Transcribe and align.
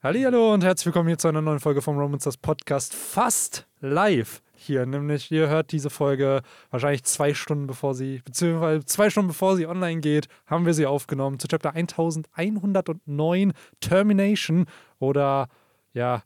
Hallo 0.00 0.54
und 0.54 0.62
herzlich 0.62 0.86
willkommen 0.86 1.08
hier 1.08 1.18
zu 1.18 1.26
einer 1.26 1.42
neuen 1.42 1.58
Folge 1.58 1.82
vom 1.82 1.98
Romancers 1.98 2.36
Podcast. 2.36 2.94
Fast 2.94 3.66
live 3.80 4.42
hier, 4.54 4.86
nämlich 4.86 5.28
ihr 5.32 5.48
hört 5.48 5.72
diese 5.72 5.90
Folge 5.90 6.42
wahrscheinlich 6.70 7.02
zwei 7.02 7.34
Stunden 7.34 7.66
bevor 7.66 7.96
sie, 7.96 8.22
beziehungsweise 8.24 8.84
zwei 8.84 9.10
Stunden 9.10 9.26
bevor 9.26 9.56
sie 9.56 9.66
online 9.66 10.00
geht, 10.00 10.28
haben 10.46 10.66
wir 10.66 10.74
sie 10.74 10.86
aufgenommen 10.86 11.40
zu 11.40 11.48
Chapter 11.48 11.74
1109 11.74 13.52
Termination 13.80 14.66
oder 15.00 15.48
ja, 15.94 16.22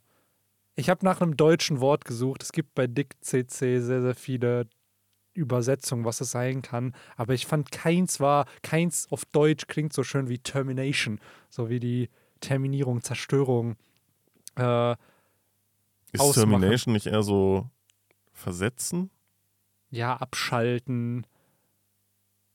ich 0.75 0.91
habe 0.91 1.03
nach 1.03 1.19
einem 1.19 1.35
deutschen 1.35 1.79
Wort 1.79 2.05
gesucht. 2.05 2.43
Es 2.43 2.51
gibt 2.51 2.75
bei 2.75 2.85
Dick 2.85 3.15
CC 3.21 3.79
sehr, 3.79 4.03
sehr 4.03 4.13
viele 4.13 4.67
Übersetzungen, 5.33 6.05
was 6.05 6.21
es 6.21 6.29
sein 6.29 6.61
kann, 6.61 6.93
aber 7.17 7.33
ich 7.33 7.47
fand 7.47 7.71
keins 7.71 8.19
war, 8.19 8.45
keins 8.61 9.07
auf 9.09 9.25
Deutsch 9.25 9.65
klingt 9.65 9.93
so 9.93 10.03
schön 10.03 10.29
wie 10.29 10.37
Termination, 10.37 11.19
so 11.49 11.71
wie 11.71 11.79
die 11.79 12.09
Terminierung, 12.43 13.01
Zerstörung. 13.01 13.75
Äh, 14.57 14.91
Ist 16.11 16.19
ausmachen. 16.19 16.49
Termination 16.51 16.93
nicht 16.93 17.07
eher 17.07 17.23
so 17.23 17.69
versetzen? 18.31 19.09
ja, 19.89 20.15
abschalten, 20.17 21.27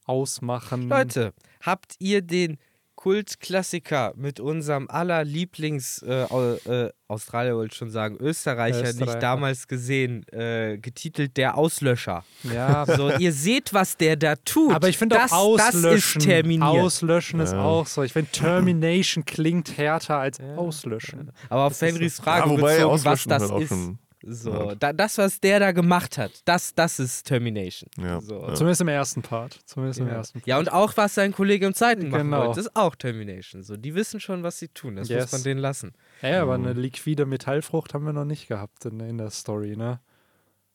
ausmachen. 0.04 0.88
Leute, 0.88 1.32
habt 1.60 1.94
ihr 2.00 2.20
den 2.20 2.58
Kultklassiker 2.98 4.12
mit 4.16 4.40
unserem 4.40 4.88
aller 4.90 5.22
Lieblings 5.24 6.02
äh, 6.02 6.22
äh, 6.24 6.90
Australier 7.06 7.54
wollte 7.56 7.72
ich 7.72 7.78
schon 7.78 7.90
sagen, 7.90 8.16
Österreicher, 8.20 8.82
Österreicher. 8.82 9.06
nicht 9.12 9.22
damals 9.22 9.68
gesehen, 9.68 10.26
äh, 10.32 10.78
getitelt 10.78 11.36
Der 11.36 11.56
Auslöscher. 11.56 12.24
Ja, 12.42 12.84
So, 12.86 13.10
ihr 13.18 13.32
seht, 13.32 13.72
was 13.72 13.96
der 13.96 14.16
da 14.16 14.34
tut. 14.36 14.74
aber 14.74 14.88
ich 14.88 14.98
finde 14.98 15.16
das, 15.16 15.32
auch 15.32 15.56
das 15.56 15.74
auslöschen. 15.76 16.20
ist 16.20 16.26
terminiert. 16.26 16.62
Auslöschen 16.68 17.40
ist 17.40 17.52
Ja. 17.52 17.62
auch 17.64 17.86
so. 17.86 18.02
Ich 18.02 18.12
finde 18.12 18.30
Termination 18.32 19.24
klingt 19.24 19.78
härter 19.78 20.18
als 20.18 20.38
Ja. 20.38 20.56
auslöschen. 20.56 21.30
aber 21.48 21.64
auf 21.66 21.72
das 21.78 21.82
ist 21.82 21.94
Henrys 21.94 22.16
Frage 22.20 22.50
ja, 22.50 22.58
wobei 22.58 22.76
bezogen, 22.76 23.04
was 23.04 23.24
das 23.24 23.42
ist. 23.62 23.68
schon. 23.68 23.98
So, 24.22 24.52
Ja. 24.52 24.74
da, 24.74 24.92
das, 24.92 25.16
was 25.19 25.38
der 25.41 25.61
da 25.61 25.70
gemacht 25.72 26.19
hat, 26.19 26.42
das, 26.44 26.74
das 26.74 26.98
ist 26.98 27.24
Termination. 27.27 27.88
Ja, 27.98 28.20
So. 28.20 28.41
ja. 28.42 28.55
Zumindest 28.55 28.80
im 28.80 28.88
ersten 28.88 29.22
Part. 29.22 29.61
Zumindest 29.64 30.00
im 30.00 30.08
Ja. 30.08 30.14
ersten 30.14 30.41
Part. 30.41 30.47
ja, 30.48 30.58
und 30.58 30.72
auch 30.72 30.97
was 30.97 31.14
sein 31.14 31.33
Kollege 31.33 31.66
im 31.66 31.74
zweiten 31.74 32.08
machen 32.11 32.24
Genau. 32.30 32.46
wollte, 32.48 32.61
ist 32.61 32.74
auch 32.74 32.96
Termination. 32.96 33.62
So, 33.62 33.77
die 33.77 33.94
wissen 33.94 34.19
schon, 34.19 34.42
was 34.42 34.58
sie 34.58 34.69
tun. 34.69 34.96
Das 34.96 35.08
Yes. 35.08 35.24
muss 35.27 35.33
man 35.33 35.42
denen 35.44 35.61
lassen. 35.61 35.92
Ey, 36.20 36.34
aber 36.34 36.58
Mhm. 36.58 36.64
eine 36.66 36.72
liquide 36.80 37.27
Metallfrucht 37.27 37.94
haben 37.94 38.05
wir 38.06 38.12
noch 38.12 38.24
nicht 38.24 38.48
gehabt 38.48 38.84
in, 38.86 38.98
in 39.00 39.19
der 39.19 39.30
Story, 39.30 39.77
ne? 39.77 40.00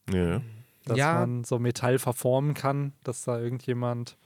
Ja. 0.10 0.42
Dass 0.86 0.98
Ja. 0.98 1.14
man 1.16 1.44
so 1.44 1.60
Metall 1.60 2.00
verformen 2.00 2.54
kann, 2.54 2.94
dass 3.04 3.24
da 3.24 3.40
irgendjemand. 3.40 4.18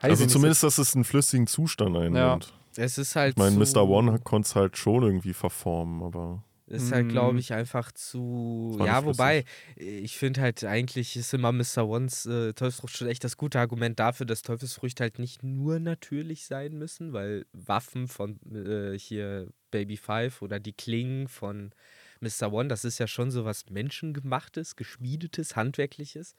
Also 0.00 0.26
zumindest, 0.26 0.62
dass 0.62 0.78
es 0.78 0.94
einen 0.94 1.04
flüssigen 1.04 1.46
Zustand 1.46 1.96
einnimmt. 1.96 2.52
Es 2.76 2.98
ist 2.98 3.14
halt 3.16 3.34
Ich 3.34 3.36
meine, 3.38 3.56
Mr. 3.56 3.86
One 3.88 4.18
konnte 4.18 4.46
es 4.46 4.56
halt 4.56 4.76
schon 4.76 5.02
irgendwie 5.04 5.32
verformen, 5.34 6.02
aber 6.02 6.42
Ist 6.72 6.90
halt, 6.90 7.06
Mm. 7.06 7.10
glaube 7.10 7.38
ich, 7.38 7.52
einfach 7.52 7.92
zu. 7.92 8.78
Ja, 8.82 9.04
wobei, 9.04 9.44
ich 9.76 10.16
finde 10.16 10.40
halt, 10.40 10.64
eigentlich 10.64 11.16
ist 11.16 11.34
immer 11.34 11.52
Mr. 11.52 11.86
Ones 11.86 12.24
äh, 12.24 12.54
Teufelsfrucht 12.54 12.96
schon 12.96 13.08
echt 13.08 13.24
das 13.24 13.36
gute 13.36 13.60
Argument 13.60 14.00
dafür, 14.00 14.24
dass 14.24 14.40
Teufelsfrüchte 14.40 15.02
halt 15.02 15.18
nicht 15.18 15.42
nur 15.42 15.78
natürlich 15.80 16.46
sein 16.46 16.78
müssen, 16.78 17.12
weil 17.12 17.44
Waffen 17.52 18.08
von 18.08 18.40
äh, 18.50 18.98
hier 18.98 19.48
Baby 19.70 19.98
Five 19.98 20.40
oder 20.40 20.60
die 20.60 20.72
Klingen 20.72 21.28
von 21.28 21.72
Mr. 22.20 22.50
One, 22.50 22.68
das 22.68 22.86
ist 22.86 22.98
ja 22.98 23.06
schon 23.06 23.30
so 23.30 23.44
was 23.44 23.68
Menschengemachtes, 23.68 24.74
Geschmiedetes, 24.76 25.56
Handwerkliches. 25.56 26.34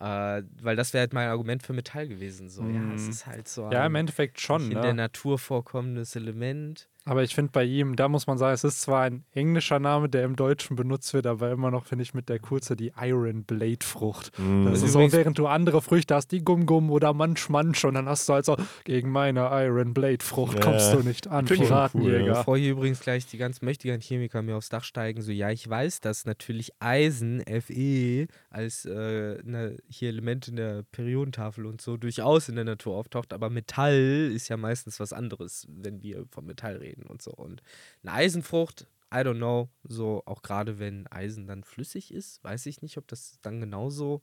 Äh, 0.00 0.42
weil 0.62 0.76
das 0.76 0.94
wäre 0.94 1.00
halt 1.00 1.12
mein 1.12 1.28
Argument 1.28 1.62
für 1.62 1.74
Metall 1.74 2.08
gewesen. 2.08 2.48
So, 2.48 2.66
ja, 2.66 2.94
es 2.94 3.08
Mm. 3.08 3.10
ist 3.10 3.26
halt 3.26 3.48
so. 3.48 3.70
Ja, 3.70 3.84
im 3.84 3.94
Endeffekt 3.94 4.40
schon, 4.40 4.70
in 4.70 4.80
der 4.80 4.92
ne? 4.94 5.02
Natur 5.02 5.38
vorkommendes 5.38 6.16
Element. 6.16 6.88
Aber 7.08 7.22
ich 7.22 7.36
finde 7.36 7.52
bei 7.52 7.62
ihm, 7.62 7.94
da 7.94 8.08
muss 8.08 8.26
man 8.26 8.36
sagen, 8.36 8.52
es 8.52 8.64
ist 8.64 8.80
zwar 8.82 9.02
ein 9.02 9.24
englischer 9.32 9.78
Name, 9.78 10.08
der 10.08 10.24
im 10.24 10.34
Deutschen 10.34 10.74
benutzt 10.74 11.14
wird, 11.14 11.26
aber 11.28 11.52
immer 11.52 11.70
noch, 11.70 11.86
finde 11.86 12.02
ich, 12.02 12.14
mit 12.14 12.28
der 12.28 12.40
Kurze 12.40 12.74
die 12.74 12.92
Iron 13.00 13.44
Blade 13.44 13.78
Frucht. 13.84 14.32
mm, 14.38 14.64
Das 14.64 14.82
ist 14.82 14.92
so, 14.92 15.12
während 15.12 15.38
du 15.38 15.46
andere 15.46 15.80
Früchte 15.82 16.16
hast, 16.16 16.32
die 16.32 16.42
Gum 16.42 16.66
Gum 16.66 16.90
oder 16.90 17.14
Manch 17.14 17.48
Manch 17.48 17.84
und 17.84 17.94
dann 17.94 18.08
hast 18.08 18.28
du 18.28 18.32
also 18.32 18.56
gegen 18.82 19.10
meine 19.10 19.48
Iron 19.52 19.94
Blade 19.94 20.24
Frucht 20.24 20.58
Ja. 20.58 20.64
kommst 20.64 20.92
du 20.92 20.98
nicht 21.04 21.28
an, 21.28 21.46
schon 21.46 21.58
cool, 21.58 21.66
Piratenjäger. 21.66 22.26
ja. 22.26 22.38
Bevor 22.40 22.58
hier 22.58 22.72
übrigens 22.72 22.98
gleich 22.98 23.24
die 23.26 23.38
ganz 23.38 23.62
mächtigen 23.62 24.00
Chemiker 24.00 24.42
mir 24.42 24.56
aufs 24.56 24.68
Dach 24.68 24.82
steigen, 24.82 25.22
so 25.22 25.30
ja, 25.30 25.50
ich 25.50 25.68
weiß, 25.70 26.00
dass 26.00 26.26
natürlich 26.26 26.72
Eisen, 26.80 27.40
Fe, 27.60 28.26
als 28.50 28.84
äh, 28.84 29.38
ne, 29.44 29.76
hier 29.88 30.08
Element 30.08 30.48
in 30.48 30.56
der 30.56 30.82
Periodentafel 30.90 31.66
und 31.66 31.80
so 31.80 31.96
durchaus 31.96 32.48
in 32.48 32.56
der 32.56 32.64
Natur 32.64 32.96
auftaucht, 32.96 33.32
aber 33.32 33.48
Metall 33.48 34.32
ist 34.34 34.48
ja 34.48 34.56
meistens 34.56 34.98
was 34.98 35.12
anderes, 35.12 35.68
wenn 35.70 36.02
wir 36.02 36.24
von 36.30 36.44
Metall 36.46 36.76
reden 36.78 36.95
und 37.04 37.22
so. 37.22 37.32
Und 37.32 37.62
eine 38.02 38.12
Eisenfrucht, 38.12 38.86
I 39.12 39.18
don't 39.18 39.36
know, 39.36 39.68
so 39.84 40.22
auch 40.26 40.42
gerade 40.42 40.78
wenn 40.78 41.06
Eisen 41.08 41.46
dann 41.46 41.64
flüssig 41.64 42.12
ist, 42.12 42.42
weiß 42.44 42.66
ich 42.66 42.82
nicht, 42.82 42.98
ob 42.98 43.06
das 43.08 43.38
dann 43.42 43.60
genauso, 43.60 44.22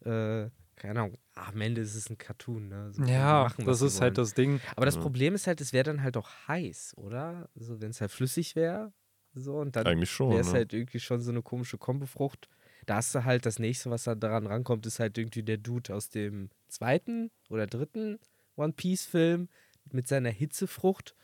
äh, 0.00 0.48
keine 0.76 1.00
Ahnung, 1.00 1.18
ah, 1.34 1.48
am 1.48 1.60
Ende 1.60 1.80
ist 1.80 1.94
es 1.94 2.10
ein 2.10 2.18
Cartoon, 2.18 2.68
ne? 2.68 2.92
So, 2.92 3.02
Ja, 3.02 3.42
machen, 3.44 3.64
das 3.66 3.82
ist 3.82 4.00
halt 4.00 4.18
das 4.18 4.34
Ding. 4.34 4.60
Aber 4.74 4.86
das 4.86 4.96
Ja. 4.96 5.02
Problem 5.02 5.34
ist 5.34 5.46
halt, 5.46 5.60
es 5.60 5.72
wäre 5.72 5.84
dann 5.84 6.02
halt 6.02 6.16
auch 6.16 6.28
heiß, 6.48 6.94
oder? 6.96 7.48
So, 7.54 7.80
wenn 7.80 7.90
es 7.90 8.00
halt 8.00 8.10
flüssig 8.10 8.56
wäre. 8.56 8.92
So, 9.34 9.56
und 9.56 9.76
dann 9.76 9.86
eigentlich 9.86 10.10
schon. 10.10 10.30
wäre 10.30 10.40
es 10.40 10.48
Ne? 10.48 10.52
halt 10.54 10.72
irgendwie 10.72 11.00
schon 11.00 11.20
so 11.20 11.30
eine 11.30 11.42
komische 11.42 11.78
Kombofrucht. 11.78 12.48
Da 12.86 12.96
hast 12.96 13.14
du 13.14 13.24
halt 13.24 13.46
das 13.46 13.58
nächste, 13.58 13.90
was 13.90 14.04
da 14.04 14.14
daran 14.14 14.46
rankommt, 14.46 14.84
ist 14.86 14.98
halt 14.98 15.16
irgendwie 15.16 15.42
der 15.42 15.56
Dude 15.56 15.94
aus 15.94 16.08
dem 16.10 16.50
zweiten 16.68 17.30
oder 17.48 17.66
dritten 17.66 18.18
One 18.56 18.72
Piece-Film 18.72 19.48
mit 19.92 20.08
seiner 20.08 20.30
Hitzefrucht. 20.30 21.14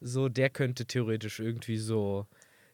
So, 0.00 0.28
der 0.28 0.50
könnte 0.50 0.86
theoretisch 0.86 1.40
irgendwie 1.40 1.76
so 1.78 2.26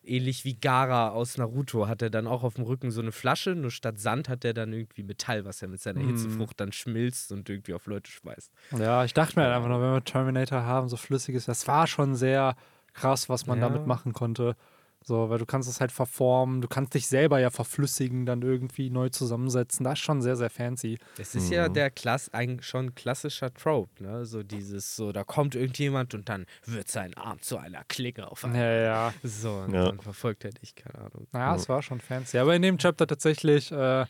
ähnlich 0.02 0.44
wie 0.44 0.54
Gara 0.54 1.10
aus 1.10 1.38
Naruto 1.38 1.88
hat 1.88 2.02
er 2.02 2.10
dann 2.10 2.26
auch 2.26 2.42
auf 2.42 2.54
dem 2.54 2.64
Rücken 2.64 2.90
so 2.90 3.00
eine 3.00 3.12
Flasche, 3.12 3.54
nur 3.54 3.70
statt 3.70 3.98
Sand 3.98 4.28
hat 4.28 4.44
er 4.44 4.52
dann 4.52 4.72
irgendwie 4.74 5.02
Metall, 5.02 5.46
was 5.46 5.62
er 5.62 5.68
mit 5.68 5.80
seiner 5.80 6.00
Mm. 6.00 6.08
Hitzefrucht 6.08 6.60
dann 6.60 6.72
schmilzt 6.72 7.32
und 7.32 7.48
irgendwie 7.48 7.72
auf 7.72 7.86
Leute 7.86 8.10
schmeißt. 8.10 8.52
Ja, 8.78 9.04
ich 9.04 9.14
dachte 9.14 9.38
mir 9.38 9.46
halt 9.46 9.54
einfach 9.56 9.68
nur, 9.68 9.80
wenn 9.80 9.92
wir 9.92 10.04
Terminator 10.04 10.62
haben, 10.64 10.88
so 10.88 10.96
flüssiges, 10.96 11.46
das 11.46 11.66
war 11.68 11.86
schon 11.86 12.14
sehr 12.16 12.56
krass, 12.92 13.28
was 13.28 13.46
man 13.46 13.60
Ja. 13.60 13.68
damit 13.68 13.86
machen 13.86 14.12
konnte. 14.12 14.56
So, 15.06 15.28
weil 15.28 15.37
du 15.38 15.44
kannst 15.44 15.69
es 15.69 15.82
halt 15.82 15.92
verformen, 15.92 16.62
du 16.62 16.69
kannst 16.69 16.94
dich 16.94 17.06
selber 17.09 17.38
ja 17.38 17.50
verflüssigen, 17.50 18.25
dann 18.25 18.41
irgendwie 18.41 18.88
neu 18.88 19.10
zusammensetzen. 19.10 19.84
Das 19.84 19.98
ist 19.98 19.98
schon 20.04 20.22
sehr, 20.22 20.34
sehr 20.34 20.48
fancy. 20.48 20.98
Es 21.19 21.34
ist 21.34 21.50
ja 21.50 21.69
Mhm. 21.69 21.75
der 21.75 21.91
Klass, 21.91 22.32
ein 22.32 22.62
schon 22.62 22.94
klassischer 22.94 23.53
Trope, 23.53 24.03
ne? 24.03 24.25
So 24.25 24.42
dieses, 24.42 24.97
so, 24.97 25.12
da 25.12 25.22
kommt 25.22 25.56
irgendjemand 25.56 26.15
und 26.15 26.31
dann 26.31 26.47
wird 26.65 26.88
sein 26.88 27.12
Arm 27.19 27.42
zu 27.42 27.59
einer 27.59 27.84
Klinge 27.84 28.31
auf 28.31 28.47
einmal. 28.47 28.60
Ja, 28.62 28.72
ja. 29.10 29.15
So, 29.22 29.53
und 29.56 29.75
Ja. 29.75 29.84
dann 29.91 30.00
verfolgt 30.00 30.42
er 30.47 30.53
dich, 30.53 30.75
keine 30.75 30.94
Ahnung. 31.04 31.26
Naja, 31.32 31.54
es 31.54 31.69
war 31.69 31.82
schon 31.82 32.00
fancy. 32.00 32.38
Aber 32.38 32.56
in 32.56 32.62
dem 32.62 32.78
Chapter 32.78 33.06
tatsächlich, 33.06 33.71
äh, 33.72 34.06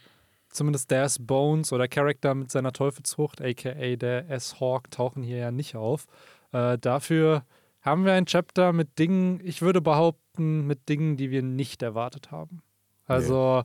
zumindest 0.51 0.93
Daz 0.93 1.19
Bones 1.19 1.73
oder 1.73 1.89
Charakter 1.89 2.37
mit 2.37 2.53
seiner 2.53 2.71
Teufelsfrucht, 2.73 3.43
aka 3.43 3.97
der 3.97 4.31
S-Hawk, 4.31 4.93
tauchen 4.93 5.25
hier 5.25 5.39
ja 5.39 5.51
nicht 5.51 5.75
auf. 5.75 6.07
Äh, 6.53 6.79
dafür 6.79 7.45
haben 7.85 8.05
wir 8.05 8.15
ein 8.15 8.27
Chapter 8.27 8.73
mit 8.73 8.99
Dingen, 8.99 9.41
ich 9.45 9.63
würde 9.63 9.81
behaupten, 9.81 10.67
mit 10.67 10.89
Dingen, 10.89 11.17
die 11.17 11.31
wir 11.31 11.43
nicht 11.43 11.83
erwartet 11.83 12.31
haben. 12.31 12.63
Also, 13.07 13.63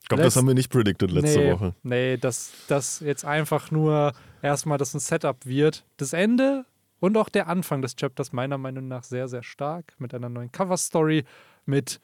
Ich 0.00 0.08
glaube, 0.08 0.22
das 0.22 0.36
haben 0.36 0.48
wir 0.48 0.54
nicht 0.54 0.72
predicted 0.72 1.10
letzte 1.10 1.38
nee, 1.38 1.52
Woche. 1.52 1.74
Nee, 1.82 2.16
dass 2.16 2.52
das 2.68 3.00
jetzt 3.00 3.24
einfach 3.24 3.70
nur 3.70 4.12
erstmal 4.40 4.78
das 4.78 4.94
ein 4.94 5.00
Setup 5.00 5.44
wird. 5.44 5.84
Das 5.98 6.14
Ende 6.14 6.64
und 6.98 7.16
auch 7.16 7.28
der 7.28 7.48
Anfang 7.48 7.82
des 7.82 7.94
Chapters 7.94 8.32
meiner 8.32 8.58
Meinung 8.58 8.88
nach 8.88 9.04
sehr, 9.04 9.28
sehr 9.28 9.42
stark 9.42 9.94
mit 9.98 10.14
einer 10.14 10.28
neuen 10.28 10.50
Cover-Story, 10.50 11.24
mit 11.66 12.00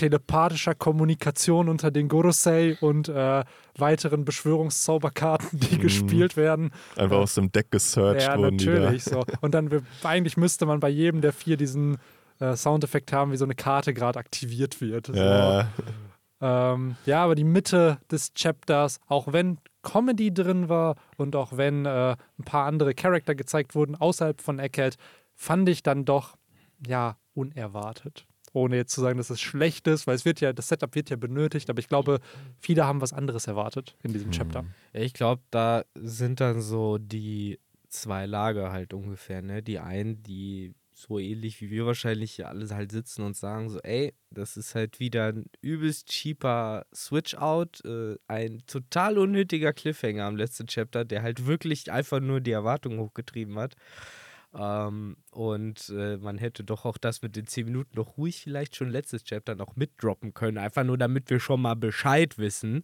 telepathischer 0.00 0.74
Kommunikation 0.74 1.68
unter 1.68 1.90
den 1.90 2.08
Gorosei 2.08 2.76
und 2.80 3.08
äh, 3.08 3.44
weiteren 3.76 4.24
Beschwörungszauberkarten, 4.24 5.58
die 5.60 5.76
Mhm. 5.76 5.80
gespielt 5.80 6.36
werden. 6.36 6.70
Einfach 6.96 7.18
aus 7.18 7.34
dem 7.34 7.52
Deck 7.52 7.70
gesearched 7.70 8.22
Ja, 8.28 8.36
wurden 8.38 8.56
natürlich. 8.56 9.04
So. 9.04 9.22
Und 9.40 9.52
dann 9.54 9.84
eigentlich 10.02 10.36
müsste 10.36 10.66
man 10.66 10.80
bei 10.80 10.88
jedem 10.88 11.20
der 11.20 11.32
vier 11.32 11.56
diesen 11.56 11.98
äh, 12.38 12.56
Soundeffekt 12.56 13.12
haben, 13.12 13.32
wie 13.32 13.36
so 13.36 13.44
eine 13.44 13.54
Karte 13.54 13.92
gerade 13.92 14.18
aktiviert 14.18 14.80
wird. 14.80 15.06
So. 15.06 15.14
Ja, 15.14 15.68
Ähm, 16.42 16.96
ja, 17.04 17.22
aber 17.22 17.34
die 17.34 17.44
Mitte 17.44 17.98
des 18.10 18.32
Chapters, 18.34 18.98
auch 19.08 19.30
wenn 19.32 19.58
Comedy 19.82 20.32
drin 20.32 20.70
war 20.70 20.96
und 21.18 21.36
auch 21.36 21.56
wenn 21.58 21.84
äh, 21.84 22.16
ein 22.38 22.44
paar 22.46 22.64
andere 22.66 22.94
Charakter 22.94 23.34
gezeigt 23.34 23.74
wurden 23.74 23.94
außerhalb 23.94 24.40
von 24.40 24.58
Eckhead, 24.58 24.96
fand 25.34 25.68
ich 25.68 25.82
dann 25.82 26.06
doch, 26.06 26.36
ja, 26.86 27.16
unerwartet. 27.34 28.26
Ohne 28.52 28.76
jetzt 28.76 28.92
zu 28.92 29.00
sagen, 29.00 29.18
dass 29.18 29.30
es 29.30 29.40
schlecht 29.40 29.86
ist, 29.86 30.06
weil 30.06 30.16
es 30.16 30.24
wird 30.24 30.40
ja, 30.40 30.52
das 30.52 30.68
Setup 30.68 30.94
wird 30.94 31.10
ja 31.10 31.16
benötigt, 31.16 31.70
aber 31.70 31.78
ich 31.78 31.88
glaube, 31.88 32.20
viele 32.58 32.84
haben 32.84 33.00
was 33.00 33.12
anderes 33.12 33.46
erwartet 33.46 33.96
in 34.02 34.12
diesem 34.12 34.32
Chapter. 34.32 34.64
Ja, 34.92 35.00
ich 35.00 35.12
glaube, 35.12 35.42
da 35.50 35.84
sind 35.94 36.40
dann 36.40 36.60
so 36.60 36.98
die 36.98 37.60
zwei 37.88 38.26
Lager 38.26 38.72
halt 38.72 38.92
ungefähr, 38.92 39.42
ne? 39.42 39.62
Die 39.62 39.78
einen, 39.78 40.22
die 40.22 40.74
so 41.00 41.18
ähnlich 41.18 41.60
wie 41.60 41.70
wir 41.70 41.86
wahrscheinlich 41.86 42.32
hier 42.32 42.48
alle 42.48 42.68
halt 42.70 42.92
sitzen 42.92 43.22
und 43.22 43.36
sagen 43.36 43.70
so, 43.70 43.80
ey, 43.80 44.12
das 44.30 44.56
ist 44.56 44.74
halt 44.74 45.00
wieder 45.00 45.28
ein 45.28 45.46
übelst 45.62 46.08
cheaper 46.08 46.84
Switch-Out, 46.94 47.84
äh, 47.84 48.16
ein 48.28 48.62
total 48.66 49.18
unnötiger 49.18 49.72
Cliffhanger 49.72 50.24
am 50.24 50.36
letzten 50.36 50.66
Chapter, 50.66 51.04
der 51.04 51.22
halt 51.22 51.46
wirklich 51.46 51.90
einfach 51.90 52.20
nur 52.20 52.40
die 52.40 52.50
Erwartungen 52.50 53.00
hochgetrieben 53.00 53.58
hat. 53.58 53.74
Ähm, 54.52 55.16
und 55.30 55.88
äh, 55.90 56.16
man 56.16 56.38
hätte 56.38 56.64
doch 56.64 56.84
auch 56.84 56.98
das 56.98 57.22
mit 57.22 57.36
den 57.36 57.46
10 57.46 57.66
Minuten 57.66 57.96
noch 57.96 58.16
ruhig 58.16 58.42
vielleicht 58.42 58.74
schon 58.76 58.90
letztes 58.90 59.24
Chapter 59.24 59.54
noch 59.54 59.76
mitdroppen 59.76 60.34
können. 60.34 60.58
Einfach 60.58 60.84
nur, 60.84 60.98
damit 60.98 61.30
wir 61.30 61.40
schon 61.40 61.62
mal 61.62 61.76
Bescheid 61.76 62.36
wissen. 62.38 62.82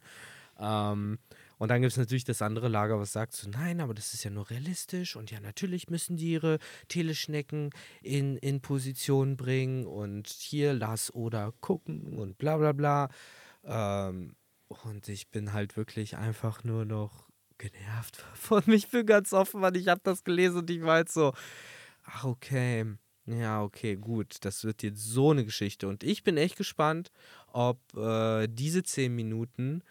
Ähm, 0.59 1.19
und 1.57 1.69
dann 1.69 1.81
gibt 1.81 1.91
es 1.91 1.97
natürlich 1.97 2.23
das 2.23 2.41
andere 2.41 2.67
Lager, 2.67 2.99
was 2.99 3.13
sagt 3.13 3.33
so, 3.33 3.49
nein, 3.49 3.81
aber 3.81 3.93
das 3.93 4.13
ist 4.13 4.23
ja 4.23 4.29
nur 4.29 4.49
realistisch 4.49 5.15
und 5.15 5.31
ja, 5.31 5.39
natürlich 5.39 5.89
müssen 5.89 6.15
die 6.15 6.33
ihre 6.33 6.59
Teleschnecken 6.87 7.71
in, 8.01 8.37
in 8.37 8.61
Position 8.61 9.37
bringen 9.37 9.85
und 9.87 10.27
hier 10.27 10.73
lass 10.73 11.13
oder 11.13 11.53
gucken 11.59 12.17
und 12.17 12.37
bla 12.37 12.57
bla 12.57 12.73
bla. 12.73 13.09
Ähm, 13.63 14.35
und 14.67 15.07
ich 15.09 15.29
bin 15.29 15.53
halt 15.53 15.77
wirklich 15.77 16.17
einfach 16.17 16.63
nur 16.63 16.85
noch 16.85 17.26
genervt 17.57 18.23
von 18.33 18.61
mich. 18.65 18.85
Ich 18.85 18.91
bin 18.91 19.05
ganz 19.05 19.33
offen, 19.33 19.61
weil 19.61 19.75
ich 19.77 19.87
habe 19.87 20.01
das 20.03 20.23
gelesen 20.23 20.59
und 20.59 20.69
ich 20.69 20.81
war 20.81 20.95
halt 20.95 21.09
so, 21.11 21.33
ach 22.05 22.23
okay, 22.25 22.85
ja 23.25 23.61
okay, 23.61 23.95
gut, 23.95 24.37
das 24.41 24.63
wird 24.63 24.83
jetzt 24.83 25.03
so 25.03 25.31
eine 25.31 25.43
Geschichte. 25.45 25.87
Und 25.87 26.03
ich 26.03 26.23
bin 26.23 26.37
echt 26.37 26.55
gespannt, 26.57 27.11
ob 27.51 27.79
äh, 27.97 28.47
diese 28.47 28.83
zehn 28.83 29.13
Minuten 29.15 29.81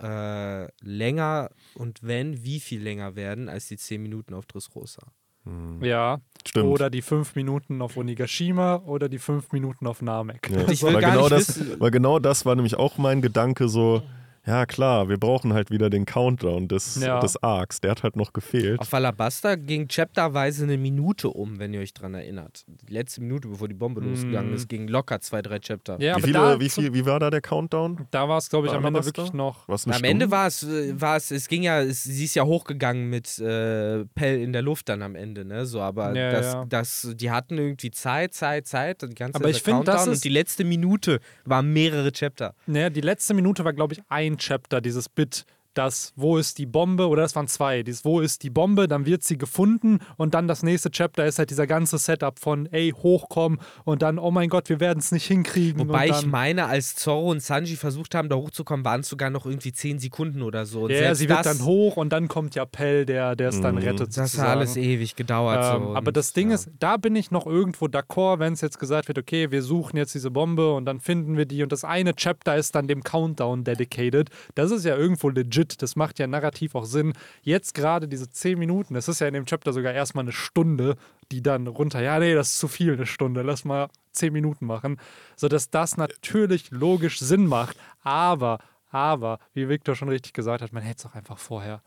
äh, 0.00 0.66
länger 0.82 1.50
und 1.74 2.02
wenn, 2.02 2.42
wie 2.44 2.60
viel 2.60 2.82
länger 2.82 3.16
werden 3.16 3.48
als 3.48 3.68
die 3.68 3.76
10 3.78 4.02
Minuten 4.02 4.34
auf 4.34 4.44
Dressrosa. 4.46 5.02
Hm. 5.44 5.82
Ja. 5.82 6.20
Stimmt. 6.46 6.66
Oder 6.66 6.90
die 6.90 7.00
fünf 7.02 7.34
Minuten 7.34 7.80
auf 7.80 7.96
Onigashima 7.96 8.76
oder 8.84 9.08
die 9.08 9.18
fünf 9.18 9.52
Minuten 9.52 9.86
auf 9.86 10.02
Namek. 10.02 10.50
Ja. 10.50 10.68
Ich 10.68 10.82
will 10.82 10.94
weil, 10.94 11.00
gar 11.00 11.12
genau 11.12 11.22
nicht 11.28 11.32
das, 11.32 11.48
wissen- 11.60 11.80
weil 11.80 11.90
genau 11.90 12.18
das 12.18 12.44
war 12.44 12.54
nämlich 12.56 12.74
auch 12.76 12.98
mein 12.98 13.22
Gedanke 13.22 13.68
so, 13.68 14.02
ja 14.46 14.64
klar, 14.66 15.08
wir 15.08 15.18
brauchen 15.18 15.52
halt 15.52 15.70
wieder 15.70 15.90
den 15.90 16.06
Countdown 16.06 16.68
des, 16.68 16.96
Ja. 17.00 17.20
des 17.20 17.42
Arcs. 17.42 17.80
Der 17.80 17.90
hat 17.92 18.02
halt 18.02 18.16
noch 18.16 18.32
gefehlt. 18.32 18.80
Auf 18.80 18.92
Alabasta 18.94 19.56
ging 19.56 19.88
chapterweise 19.88 20.64
eine 20.64 20.76
Minute 20.78 21.28
um, 21.28 21.58
wenn 21.58 21.74
ihr 21.74 21.80
euch 21.80 21.92
dran 21.92 22.14
erinnert. 22.14 22.64
Die 22.66 22.92
letzte 22.92 23.20
Minute, 23.20 23.48
bevor 23.48 23.68
die 23.68 23.74
Bombe 23.74 24.00
losgegangen 24.00 24.52
ist, 24.54 24.68
ging 24.68 24.88
locker 24.88 25.20
zwei, 25.20 25.42
drei 25.42 25.58
Chapter. 25.58 26.00
Ja, 26.00 26.12
wie, 26.12 26.12
aber 26.12 26.20
viele, 26.22 26.32
da, 26.38 26.60
wie, 26.60 26.68
viel, 26.68 26.94
wie 26.94 27.04
war 27.06 27.18
da 27.20 27.30
der 27.30 27.40
Countdown? 27.40 28.06
da 28.10 28.28
war 28.28 28.38
es, 28.38 28.48
glaube 28.48 28.68
ich, 28.68 28.72
am 28.72 28.84
Ende 28.84 29.04
wirklich 29.04 29.32
noch. 29.32 29.68
Am 29.68 29.76
Stunde? 29.78 30.08
Ende 30.08 30.30
war 30.30 30.46
es, 30.46 30.62
äh, 30.62 31.00
war 31.00 31.16
es, 31.16 31.30
es 31.30 31.48
ging 31.48 31.62
ja, 31.62 31.80
es, 31.82 32.04
sie 32.04 32.24
ist 32.24 32.34
ja 32.34 32.44
hochgegangen 32.44 33.10
mit 33.10 33.38
äh, 33.38 34.04
Pell 34.14 34.40
in 34.40 34.52
der 34.52 34.62
Luft 34.62 34.88
dann 34.88 35.02
am 35.02 35.14
Ende, 35.16 35.44
ne? 35.44 35.66
So, 35.66 35.80
aber 35.80 36.14
Ja, 36.14 36.30
das, 36.30 36.52
ja. 36.52 36.64
das, 36.68 37.08
die 37.14 37.30
hatten 37.30 37.58
irgendwie 37.58 37.90
Zeit, 37.90 38.34
Zeit, 38.34 38.66
Zeit, 38.66 39.02
die 39.02 39.08
ganze 39.14 39.36
Aber 39.40 39.48
ich 39.48 39.62
der 39.62 39.74
find, 39.74 39.88
das 39.88 40.02
ist- 40.06 40.08
und 40.08 40.24
die 40.24 40.28
letzte 40.28 40.64
Minute 40.64 41.20
waren 41.44 41.72
mehrere 41.72 42.12
Chapter. 42.12 42.54
Naja, 42.66 42.90
die 42.90 43.00
letzte 43.00 43.34
Minute 43.34 43.64
war, 43.64 43.72
glaube 43.72 43.94
ich, 43.94 44.00
ein 44.08 44.35
Chapter, 44.38 44.80
dieses 44.80 45.08
Bit, 45.08 45.44
das 45.78 46.12
Wo 46.16 46.36
ist 46.38 46.58
die 46.58 46.66
Bombe, 46.66 47.08
oder 47.08 47.22
das 47.22 47.34
waren 47.36 47.48
zwei, 47.48 47.82
dieses 47.82 48.04
Wo 48.04 48.20
ist 48.20 48.42
die 48.42 48.50
Bombe, 48.50 48.88
dann 48.88 49.06
wird 49.06 49.22
sie 49.24 49.38
gefunden 49.38 49.98
und 50.16 50.34
dann 50.34 50.48
das 50.48 50.62
nächste 50.62 50.90
Chapter 50.90 51.26
ist 51.26 51.38
halt 51.38 51.50
dieser 51.50 51.66
ganze 51.66 51.98
Setup 51.98 52.38
von 52.38 52.66
ey, 52.72 52.90
hochkommen 52.96 53.58
und 53.84 54.02
dann, 54.02 54.18
oh 54.18 54.30
mein 54.30 54.48
Gott, 54.48 54.68
wir 54.68 54.80
werden 54.80 54.98
es 54.98 55.12
nicht 55.12 55.26
hinkriegen. 55.26 55.80
Wobei 55.80 56.10
und 56.10 56.18
ich 56.20 56.26
meine, 56.26 56.66
als 56.66 56.94
Zorro 56.96 57.30
und 57.30 57.42
Sanji 57.42 57.76
versucht 57.76 58.14
haben, 58.14 58.28
da 58.28 58.36
hochzukommen, 58.36 58.84
waren 58.84 59.00
es 59.00 59.08
sogar 59.08 59.30
noch 59.30 59.46
irgendwie 59.46 59.72
10 59.72 59.98
Sekunden 59.98 60.42
oder 60.42 60.66
so. 60.66 60.82
Und 60.84 60.90
Ja, 60.90 61.14
sie 61.14 61.28
wird 61.28 61.44
das, 61.44 61.58
dann 61.58 61.66
hoch 61.66 61.96
und 61.96 62.10
dann 62.12 62.28
kommt 62.28 62.54
ja 62.54 62.64
Pell, 62.64 63.04
der 63.06 63.36
der 63.36 63.48
es 63.50 63.60
dann 63.60 63.76
Mhm. 63.76 63.82
rettet. 63.82 64.16
Das 64.16 64.38
hat 64.38 64.48
alles 64.48 64.76
ewig 64.76 65.16
gedauert. 65.16 65.76
Ähm, 65.76 65.88
so. 65.88 65.96
aber 65.96 66.12
das 66.12 66.32
Ding 66.32 66.48
ja. 66.48 66.54
ist, 66.54 66.70
da 66.78 66.96
bin 66.96 67.14
ich 67.16 67.30
noch 67.30 67.46
irgendwo 67.46 67.86
d'accord, 67.86 68.38
wenn 68.38 68.52
es 68.52 68.60
jetzt 68.60 68.78
gesagt 68.78 69.08
wird, 69.08 69.18
okay, 69.18 69.50
wir 69.50 69.62
suchen 69.62 69.96
jetzt 69.96 70.14
diese 70.14 70.30
Bombe 70.30 70.72
und 70.74 70.84
dann 70.86 71.00
finden 71.00 71.36
wir 71.36 71.46
die 71.46 71.62
und 71.62 71.72
das 71.72 71.84
eine 71.84 72.14
Chapter 72.14 72.56
ist 72.56 72.74
dann 72.74 72.86
dem 72.88 73.02
Countdown 73.02 73.64
dedicated. 73.64 74.30
Das 74.54 74.70
ist 74.70 74.84
ja 74.84 74.96
irgendwo 74.96 75.28
legit, 75.28 75.65
das 75.82 75.96
macht 75.96 76.18
ja 76.18 76.26
narrativ 76.26 76.74
auch 76.74 76.84
Sinn. 76.84 77.12
Jetzt 77.42 77.74
gerade 77.74 78.08
diese 78.08 78.30
10 78.30 78.58
Minuten, 78.58 78.94
das 78.94 79.08
ist 79.08 79.20
ja 79.20 79.28
in 79.28 79.34
dem 79.34 79.46
Chapter 79.46 79.72
sogar 79.72 79.92
erstmal 79.92 80.24
eine 80.24 80.32
Stunde, 80.32 80.96
die 81.32 81.42
dann 81.42 81.66
runter, 81.66 82.02
ja, 82.02 82.18
nee, 82.18 82.34
das 82.34 82.50
ist 82.50 82.58
zu 82.58 82.68
viel, 82.68 82.94
eine 82.94 83.06
Stunde, 83.06 83.42
lass 83.42 83.64
mal 83.64 83.88
10 84.12 84.32
Minuten 84.32 84.66
machen, 84.66 84.98
sodass 85.36 85.70
das 85.70 85.96
natürlich 85.96 86.70
logisch 86.70 87.18
Sinn 87.18 87.46
macht. 87.46 87.76
Aber, 88.02 88.58
aber, 88.90 89.38
wie 89.52 89.68
Victor 89.68 89.94
schon 89.94 90.08
richtig 90.08 90.32
gesagt 90.32 90.62
hat, 90.62 90.72
man 90.72 90.82
hätte 90.82 91.00
es 91.00 91.06
auch 91.06 91.14
einfach 91.14 91.38
vorher 91.38 91.82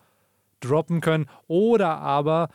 droppen 0.60 1.02
können. 1.02 1.28
Oder 1.48 1.98
aber, 1.98 2.50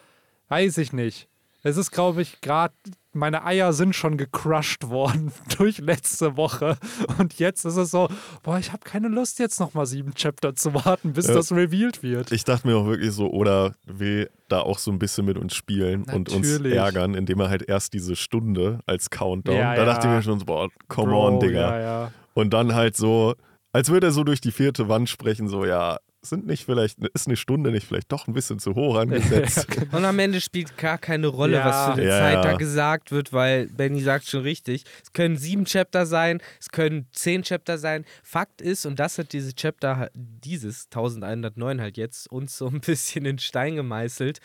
weiß 0.49 0.79
ich 0.79 0.93
nicht. 0.93 1.29
Es 1.63 1.77
ist, 1.77 1.91
glaube 1.91 2.23
ich, 2.23 2.41
gerade, 2.41 2.75
meine 3.15 3.45
Eier 3.45 3.73
sind 3.73 3.95
schon 3.95 4.17
gecrushed 4.17 4.89
worden 4.89 5.33
durch 5.59 5.79
letzte 5.79 6.37
Woche. 6.37 6.77
Und 7.19 7.39
jetzt 7.39 7.65
ist 7.65 7.77
es 7.77 7.91
so, 7.91 8.09
boah, 8.43 8.59
ich 8.59 8.73
habe 8.73 8.85
keine 8.85 9.09
Lust, 9.09 9.39
jetzt 9.39 9.61
nochmal 9.61 9.87
sieben 9.87 10.15
Chapter 10.15 10.55
zu 10.55 10.75
warten, 10.75 11.13
bis 11.13 11.29
Ja. 11.29 11.35
das 11.35 11.53
revealed 11.53 12.03
wird. 12.03 12.33
Ich 12.33 12.45
dachte 12.45 12.67
mir 12.67 12.77
auch 12.77 12.87
wirklich 12.87 13.13
so, 13.13 13.31
oder 13.31 13.75
will 13.87 14.31
da 14.49 14.61
auch 14.61 14.79
so 14.79 14.91
ein 14.91 14.99
bisschen 14.99 15.25
mit 15.25 15.39
uns 15.39 15.55
spielen 15.55 16.05
und 16.05 16.31
uns 16.33 16.49
Natürlich. 16.49 16.75
ärgern, 16.75 17.15
indem 17.15 17.41
er 17.41 17.49
halt 17.49 17.63
erst 17.69 17.93
diese 17.95 18.17
Stunde 18.17 18.81
als 18.87 19.11
Countdown. 19.11 19.57
Ja, 19.57 19.75
da 19.75 19.81
ja. 19.81 19.85
dachte 19.85 20.07
ich 20.09 20.13
mir 20.13 20.23
schon 20.23 20.39
so, 20.39 20.45
boah, 20.45 20.69
come 20.89 21.09
Bro, 21.13 21.27
on, 21.27 21.41
Digga. 21.41 22.11
Und 22.35 22.53
dann 22.53 22.75
halt 22.75 22.97
so, 22.97 23.35
als 23.73 23.91
würde 23.91 24.09
er 24.09 24.13
so 24.13 24.25
durch 24.25 24.41
die 24.41 24.53
vierte 24.53 24.89
Wand 24.89 25.09
sprechen, 25.09 25.49
so, 25.49 25.65
ja, 25.65 25.99
sind 26.25 26.47
nicht 26.47 26.65
vielleicht, 26.65 26.99
ist 27.15 27.27
eine 27.27 27.37
Stunde 27.37 27.71
nicht 27.71 27.87
vielleicht 27.87 28.11
doch 28.13 28.27
ein 28.27 28.35
bisschen 28.35 28.59
zu 28.59 28.75
hoch 28.75 28.97
angesetzt. 28.97 29.67
Und 29.93 30.05
am 30.05 30.19
Ende 30.19 30.41
spielt 30.41 30.77
gar 30.77 30.99
keine 30.99 31.27
Rolle, 31.29 31.57
Ja. 31.59 31.65
was 31.67 31.87
für 31.87 31.93
eine 32.01 32.05
Ja, 32.09 32.19
Zeit 32.19 32.35
ja. 32.35 32.43
da 32.43 32.53
gesagt 32.57 33.13
wird, 33.13 33.33
weil 33.33 33.67
Benny 33.69 34.01
sagt 34.01 34.27
schon 34.27 34.43
richtig, 34.43 34.85
es 35.03 35.13
können 35.13 35.37
sieben 35.37 35.65
Chapter 35.65 36.07
sein, 36.07 36.41
es 36.61 36.69
können 36.69 37.07
zehn 37.13 37.43
Chapter 37.43 37.79
sein. 37.79 38.05
Fakt 38.23 38.61
ist, 38.61 38.87
und 38.87 38.99
das 38.99 39.19
hat 39.19 39.33
diese 39.33 39.55
Chapter, 39.55 40.11
dieses 40.15 40.87
1109 40.87 41.81
halt 41.81 41.97
jetzt 41.97 42.31
uns 42.31 42.57
so 42.57 42.69
ein 42.69 42.81
bisschen 42.81 43.25
in 43.27 43.39
Stein 43.39 43.77
gemeißelt, 43.77 44.41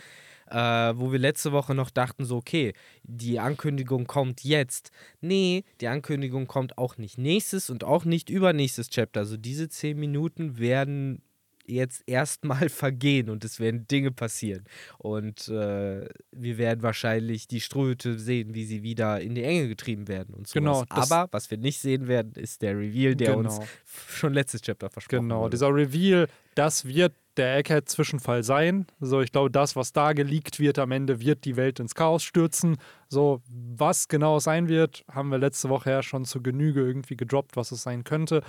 äh, 0.52 0.56
wo 0.96 1.12
wir 1.12 1.20
letzte 1.20 1.52
Woche 1.52 1.76
noch 1.76 1.92
dachten, 1.92 2.26
so, 2.26 2.38
okay, 2.38 2.74
die 3.04 3.40
Ankündigung 3.40 4.08
kommt 4.08 4.44
jetzt. 4.44 4.90
Nee, 5.22 5.64
die 5.80 5.88
Ankündigung 5.88 6.48
kommt 6.48 6.78
auch 6.80 6.98
nicht 6.98 7.20
nächstes 7.20 7.70
und 7.70 7.84
auch 7.84 8.04
nicht 8.04 8.32
übernächstes 8.32 8.90
Chapter. 8.90 9.20
Also 9.20 9.38
diese 9.38 9.70
zehn 9.70 10.00
Minuten 10.00 10.58
werden 10.58 11.22
jetzt 11.70 12.04
erstmal 12.08 12.70
vergehen 12.70 13.30
und 13.30 13.44
es 13.46 13.60
werden 13.60 13.88
Dinge 13.88 14.12
passieren. 14.12 14.64
Und 14.98 15.48
äh, 15.50 16.08
wir 16.32 16.58
werden 16.58 16.82
wahrscheinlich 16.82 17.48
die 17.48 17.62
Ströte 17.62 18.18
sehen, 18.20 18.54
wie 18.56 18.66
sie 18.66 18.84
wieder 18.84 19.20
in 19.22 19.36
die 19.36 19.44
Enge 19.44 19.68
getrieben 19.68 20.08
werden 20.08 20.34
und 20.36 20.48
so. 20.48 20.54
Genau, 20.60 20.84
Aber 20.90 21.28
was 21.32 21.50
wir 21.52 21.58
nicht 21.58 21.80
sehen 21.80 22.08
werden, 22.08 22.34
ist 22.34 22.62
der 22.62 22.78
Reveal, 22.78 23.16
der 23.16 23.38
uns 23.38 23.54
Genau. 23.56 23.64
f- 23.64 24.12
schon 24.18 24.34
letztes 24.34 24.62
Chapter 24.62 24.90
versprochen 24.90 25.22
Genau, 25.30 25.42
wurde. 25.42 25.52
dieser 25.52 25.74
Reveal, 25.74 26.28
das 26.56 26.86
wird 26.86 27.14
der 27.38 27.58
Egghead-Zwischenfall 27.60 28.44
sein. 28.44 28.86
So, 29.00 29.22
ich 29.22 29.32
glaube, 29.32 29.50
das, 29.50 29.78
was 29.78 29.94
da 29.94 30.12
geleakt 30.12 30.60
wird 30.60 30.78
am 30.78 30.92
Ende, 30.92 31.22
wird 31.22 31.46
die 31.46 31.56
Welt 31.56 31.80
ins 31.80 31.96
Chaos 31.96 32.22
stürzen. 32.24 32.76
So, 33.08 33.42
was 33.48 34.10
genau 34.10 34.38
es 34.38 34.44
sein 34.44 34.68
wird, 34.68 35.06
haben 35.10 35.30
wir 35.30 35.38
letzte 35.38 35.70
Woche 35.70 35.90
ja 35.92 36.04
schon 36.04 36.26
zu 36.26 36.42
Genüge 36.42 36.82
irgendwie 36.82 37.16
gedroppt, 37.16 37.56
was 37.56 37.72
es 37.72 37.82
sein 37.84 38.04
könnte. 38.04 38.42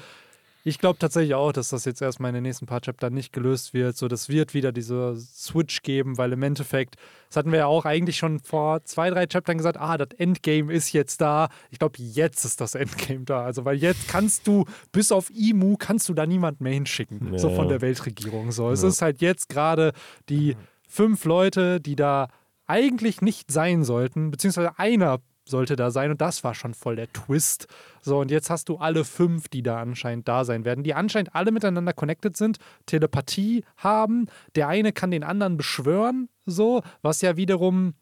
Ich 0.63 0.79
glaube 0.79 0.99
tatsächlich 0.99 1.35
auch, 1.35 1.53
dass 1.53 1.71
das 1.71 1.87
jetzt 1.87 2.03
erstmal 2.03 2.29
in 2.31 2.35
den 2.35 2.43
nächsten 2.43 2.67
paar 2.67 2.81
Chaptern 2.81 3.15
nicht 3.15 3.33
gelöst 3.33 3.73
wird. 3.73 3.97
So, 3.97 4.09
das 4.09 4.29
wird 4.29 4.53
wieder 4.53 4.73
diese 4.73 5.17
Switch 5.17 5.81
geben, 5.83 6.19
weil 6.19 6.33
im 6.33 6.43
Endeffekt, 6.43 6.97
das 7.29 7.37
hatten 7.37 7.51
wir 7.51 7.61
ja 7.61 7.67
auch 7.67 7.87
eigentlich 7.87 8.19
schon 8.19 8.41
vor 8.41 8.85
zwei, 8.85 9.09
drei 9.09 9.27
Chaptern 9.27 9.57
gesagt, 9.57 9.79
ah, 9.81 9.97
das 9.97 10.09
Endgame 10.19 10.71
ist 10.73 10.93
jetzt 10.93 11.21
da. 11.23 11.49
Ich 11.71 11.79
glaube, 11.79 11.95
jetzt 11.99 12.45
ist 12.45 12.61
das 12.61 12.75
Endgame 13.15 13.25
da. 13.25 13.43
Also, 13.43 13.65
weil 13.65 13.77
jetzt 13.79 14.09
kannst 14.09 14.47
du, 14.47 14.67
bis 14.93 15.13
auf 15.13 15.31
Imu, 15.31 15.77
kannst 15.79 16.09
du 16.11 16.15
da 16.15 16.27
niemanden 16.27 16.63
mehr 16.65 16.75
hinschicken. 16.75 17.39
So 17.39 17.49
Ja. 17.49 17.55
von 17.55 17.69
der 17.69 17.81
Weltregierung. 17.81 18.53
So, 18.53 18.71
es 18.71 18.83
Ja. 18.83 18.89
ist 18.89 19.01
halt 19.01 19.21
jetzt 19.23 19.49
gerade 19.49 19.93
die 20.29 20.57
fünf 20.89 21.25
Leute, 21.25 21.81
die 21.81 21.97
da 21.97 22.29
eigentlich 22.67 23.23
nicht 23.23 23.51
sein 23.51 23.83
sollten, 23.85 24.31
beziehungsweise 24.31 24.79
einer 24.79 25.21
sollte 25.51 25.77
da 25.77 25.91
sein 25.91 26.11
und 26.11 26.21
das 26.21 26.45
war 26.45 26.55
schon 26.55 26.75
voll 26.75 26.97
der 26.97 27.13
Twist. 27.13 27.67
So, 28.01 28.21
und 28.21 28.31
jetzt 28.31 28.49
hast 28.51 28.69
du 28.69 28.79
alle 28.79 29.05
fünf, 29.05 29.49
die 29.49 29.63
da 29.63 29.81
anscheinend 29.81 30.29
da 30.29 30.45
sein 30.45 30.65
werden, 30.65 30.85
die 30.85 30.95
anscheinend 30.95 31.35
alle 31.35 31.53
miteinander 31.53 31.93
connected 31.93 32.37
sind, 32.37 32.59
Telepathie 32.87 33.65
haben. 33.77 34.27
Der 34.55 34.69
eine 34.69 34.93
kann 34.93 35.11
den 35.11 35.25
anderen 35.25 35.57
beschwören, 35.57 36.29
so, 36.47 36.83
was 37.03 37.21
ja 37.21 37.37
wiederum 37.37 37.95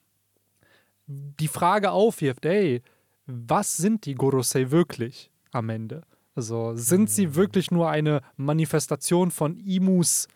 die 1.07 1.49
Frage 1.49 1.91
aufwirft, 1.91 2.45
ey, 2.45 2.83
was 3.27 3.77
sind 3.77 4.07
die 4.07 4.15
Gorosei 4.15 4.71
wirklich 4.71 5.31
am 5.53 5.71
Ende? 5.71 6.03
Also, 6.35 6.75
sind 6.77 7.11
sie 7.11 7.35
wirklich 7.35 7.71
nur 7.71 7.91
eine 7.91 8.21
Manifestation 8.37 9.31
von 9.31 9.57
Imus 9.57 10.29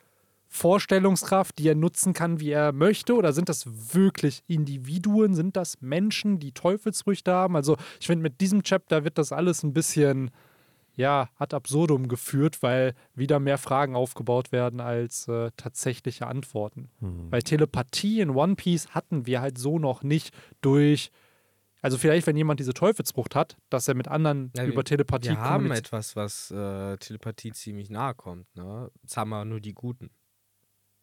Vorstellungskraft, 0.52 1.58
die 1.58 1.68
er 1.68 1.74
nutzen 1.74 2.12
kann, 2.12 2.38
wie 2.40 2.50
er 2.50 2.72
möchte? 2.72 3.14
Oder 3.14 3.32
sind 3.32 3.48
das 3.48 3.64
wirklich 3.94 4.42
Individuen? 4.46 5.34
Sind 5.34 5.56
das 5.56 5.80
Menschen, 5.80 6.38
die 6.38 6.52
Teufelsfrüchte 6.52 7.32
haben? 7.32 7.56
Also, 7.56 7.76
ich 8.00 8.06
finde, 8.06 8.22
mit 8.22 8.40
diesem 8.40 8.62
Chapter 8.62 9.04
wird 9.04 9.18
das 9.18 9.32
alles 9.32 9.62
ein 9.62 9.72
bisschen, 9.72 10.30
ja, 10.94 11.30
ad 11.38 11.56
absurdum 11.56 12.06
geführt, 12.06 12.62
weil 12.62 12.94
wieder 13.14 13.40
mehr 13.40 13.58
Fragen 13.58 13.96
aufgebaut 13.96 14.52
werden 14.52 14.80
als 14.80 15.26
äh, 15.28 15.50
tatsächliche 15.56 16.26
Antworten. 16.26 16.90
Weil 17.00 17.42
Telepathie 17.42 18.20
in 18.20 18.30
One 18.30 18.54
Piece 18.54 18.88
hatten 18.90 19.26
wir 19.26 19.40
halt 19.40 19.56
so 19.58 19.78
noch 19.78 20.02
nicht 20.02 20.34
durch. 20.60 21.10
Also 21.80 21.98
vielleicht, 21.98 22.28
wenn 22.28 22.36
jemand 22.36 22.60
diese 22.60 22.74
Teufelsfrucht 22.74 23.34
hat, 23.34 23.56
dass 23.68 23.88
er 23.88 23.94
mit 23.94 24.06
anderen 24.06 24.52
Ja, 24.56 24.64
über 24.64 24.76
wir- 24.76 24.84
Telepathie 24.84 25.30
Wir 25.30 25.40
haben 25.40 25.64
kommuniziert. 25.64 25.86
etwas, 25.86 26.14
was 26.14 26.50
äh, 26.52 26.96
Telepathie 26.98 27.50
ziemlich 27.52 27.90
nahe 27.90 28.14
kommt. 28.14 28.46
Ne? 28.54 28.88
Das 29.02 29.16
haben 29.16 29.32
aber 29.32 29.44
nur 29.44 29.58
die 29.60 29.72
Guten. 29.74 30.10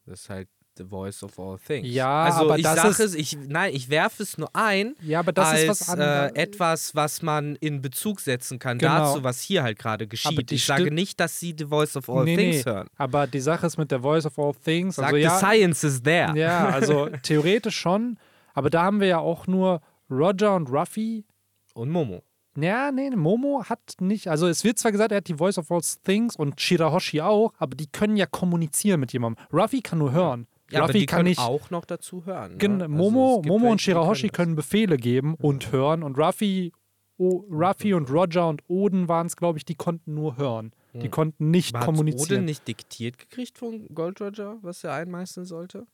Das 0.10 0.22
ist 0.22 0.30
halt 0.30 0.48
the 0.78 0.86
voice 0.86 1.22
of 1.24 1.38
all 1.38 1.58
things. 1.60 1.88
Ja, 1.88 2.24
also 2.24 2.42
aber 2.46 2.58
ich 2.58 2.64
sage 2.66 2.88
ist- 2.90 3.00
es, 3.00 3.14
ich, 3.16 3.38
nein, 3.48 3.74
ich 3.76 3.90
werfe 3.90 4.24
es 4.24 4.38
nur 4.38 4.50
ein, 4.56 4.96
Ja, 5.02 5.20
aber 5.20 5.34
das 5.34 5.50
als 5.50 5.62
ist 5.64 5.70
was 5.70 5.90
anderes. 5.90 6.32
äh, 6.32 6.42
etwas, 6.42 6.96
was 6.96 7.22
man 7.22 7.56
in 7.58 7.82
Bezug 7.82 8.22
setzen 8.22 8.60
kann 8.60 8.78
Genau. 8.78 8.98
dazu, 9.14 9.24
was 9.24 9.42
hier 9.42 9.62
halt 9.64 9.78
gerade 9.78 10.08
geschieht. 10.08 10.52
Ich 10.52 10.66
sage 10.66 10.90
nicht, 10.92 11.20
dass 11.20 11.38
sie 11.40 11.54
The 11.58 11.66
Voice 11.66 11.98
of 11.98 12.10
All 12.10 12.24
nee, 12.24 12.36
Things 12.38 12.66
nee. 12.66 12.72
hören. 12.72 12.88
Aber 12.98 13.28
die 13.28 13.42
Sache 13.42 13.68
ist 13.68 13.78
mit 13.78 13.92
der 13.92 14.00
Voice 14.02 14.26
of 14.26 14.40
All 14.40 14.54
Things. 14.54 14.96
Sag, 14.96 15.06
also 15.08 15.18
the 15.18 15.24
ja, 15.24 15.38
science 15.38 15.84
is 15.84 16.02
there. 16.02 16.36
ja, 16.38 16.70
also 16.70 17.10
theoretisch 17.24 17.78
schon. 17.78 18.18
Aber 18.54 18.70
da 18.70 18.84
haben 18.84 19.00
wir 19.02 19.08
ja 19.08 19.20
auch 19.20 19.48
nur 19.48 19.82
Roger 20.10 20.56
und 20.56 20.70
Ruffy. 20.70 21.26
Und 21.74 21.90
Momo. 21.90 22.24
Ja, 22.62 22.92
nee, 22.92 23.10
Momo 23.12 23.64
hat 23.66 23.96
nicht. 24.00 24.28
Also 24.28 24.48
es 24.48 24.64
wird 24.64 24.78
zwar 24.80 24.92
gesagt, 24.92 25.12
er 25.12 25.18
hat 25.18 25.28
die 25.28 25.36
Voice 25.36 25.58
of 25.58 25.72
All 25.72 25.82
Things 26.04 26.36
und 26.36 26.60
Shirahoshi 26.60 27.22
auch, 27.22 27.54
aber 27.58 27.76
die 27.76 27.88
können 27.88 28.18
ja 28.18 28.26
kommunizieren 28.26 29.00
mit 29.00 29.14
jemandem. 29.14 29.44
Ruffy 29.54 29.82
kann 29.82 30.00
nur 30.00 30.12
hören. 30.12 30.48
Ja, 30.72 30.80
aber 30.80 30.88
Ruffy 30.90 31.00
die 31.00 31.06
kann 31.06 31.18
können 31.20 31.30
nicht. 31.30 31.40
auch 31.40 31.70
noch 31.72 31.86
dazu 31.86 32.26
hören. 32.26 32.52
Ne? 32.54 32.58
Gen- 32.58 32.82
Also 32.82 32.94
Momo, 32.94 33.42
Momo 33.46 33.72
und 33.72 33.82
Shirahoshi 33.82 34.28
das. 34.28 34.36
können 34.38 34.56
Befehle 34.56 34.98
geben 34.98 35.36
und 35.36 35.72
hören. 35.72 36.04
Und 36.04 36.18
Ruffy, 36.18 36.72
oh, 37.18 37.44
Ruffy 37.50 37.94
und 37.94 38.10
Roger 38.12 38.48
und 38.48 38.62
Oden 38.68 39.08
waren 39.08 39.28
es, 39.28 39.36
glaube 39.36 39.58
ich, 39.58 39.66
die 39.66 39.76
konnten 39.76 40.14
nur 40.14 40.38
hören. 40.38 40.72
Die 40.94 41.02
Hm. 41.04 41.12
konnten 41.12 41.52
nicht 41.52 41.76
Aber 41.76 41.86
kommunizieren. 41.86 42.38
Odin 42.40 42.46
nicht 42.46 42.68
diktiert 42.68 43.18
gekriegt 43.20 43.58
von 43.60 43.88
Gold 43.94 44.20
Roger, 44.22 44.58
was 44.62 44.84
er 44.84 44.94
einmeißeln 44.94 45.46
sollte? 45.46 45.86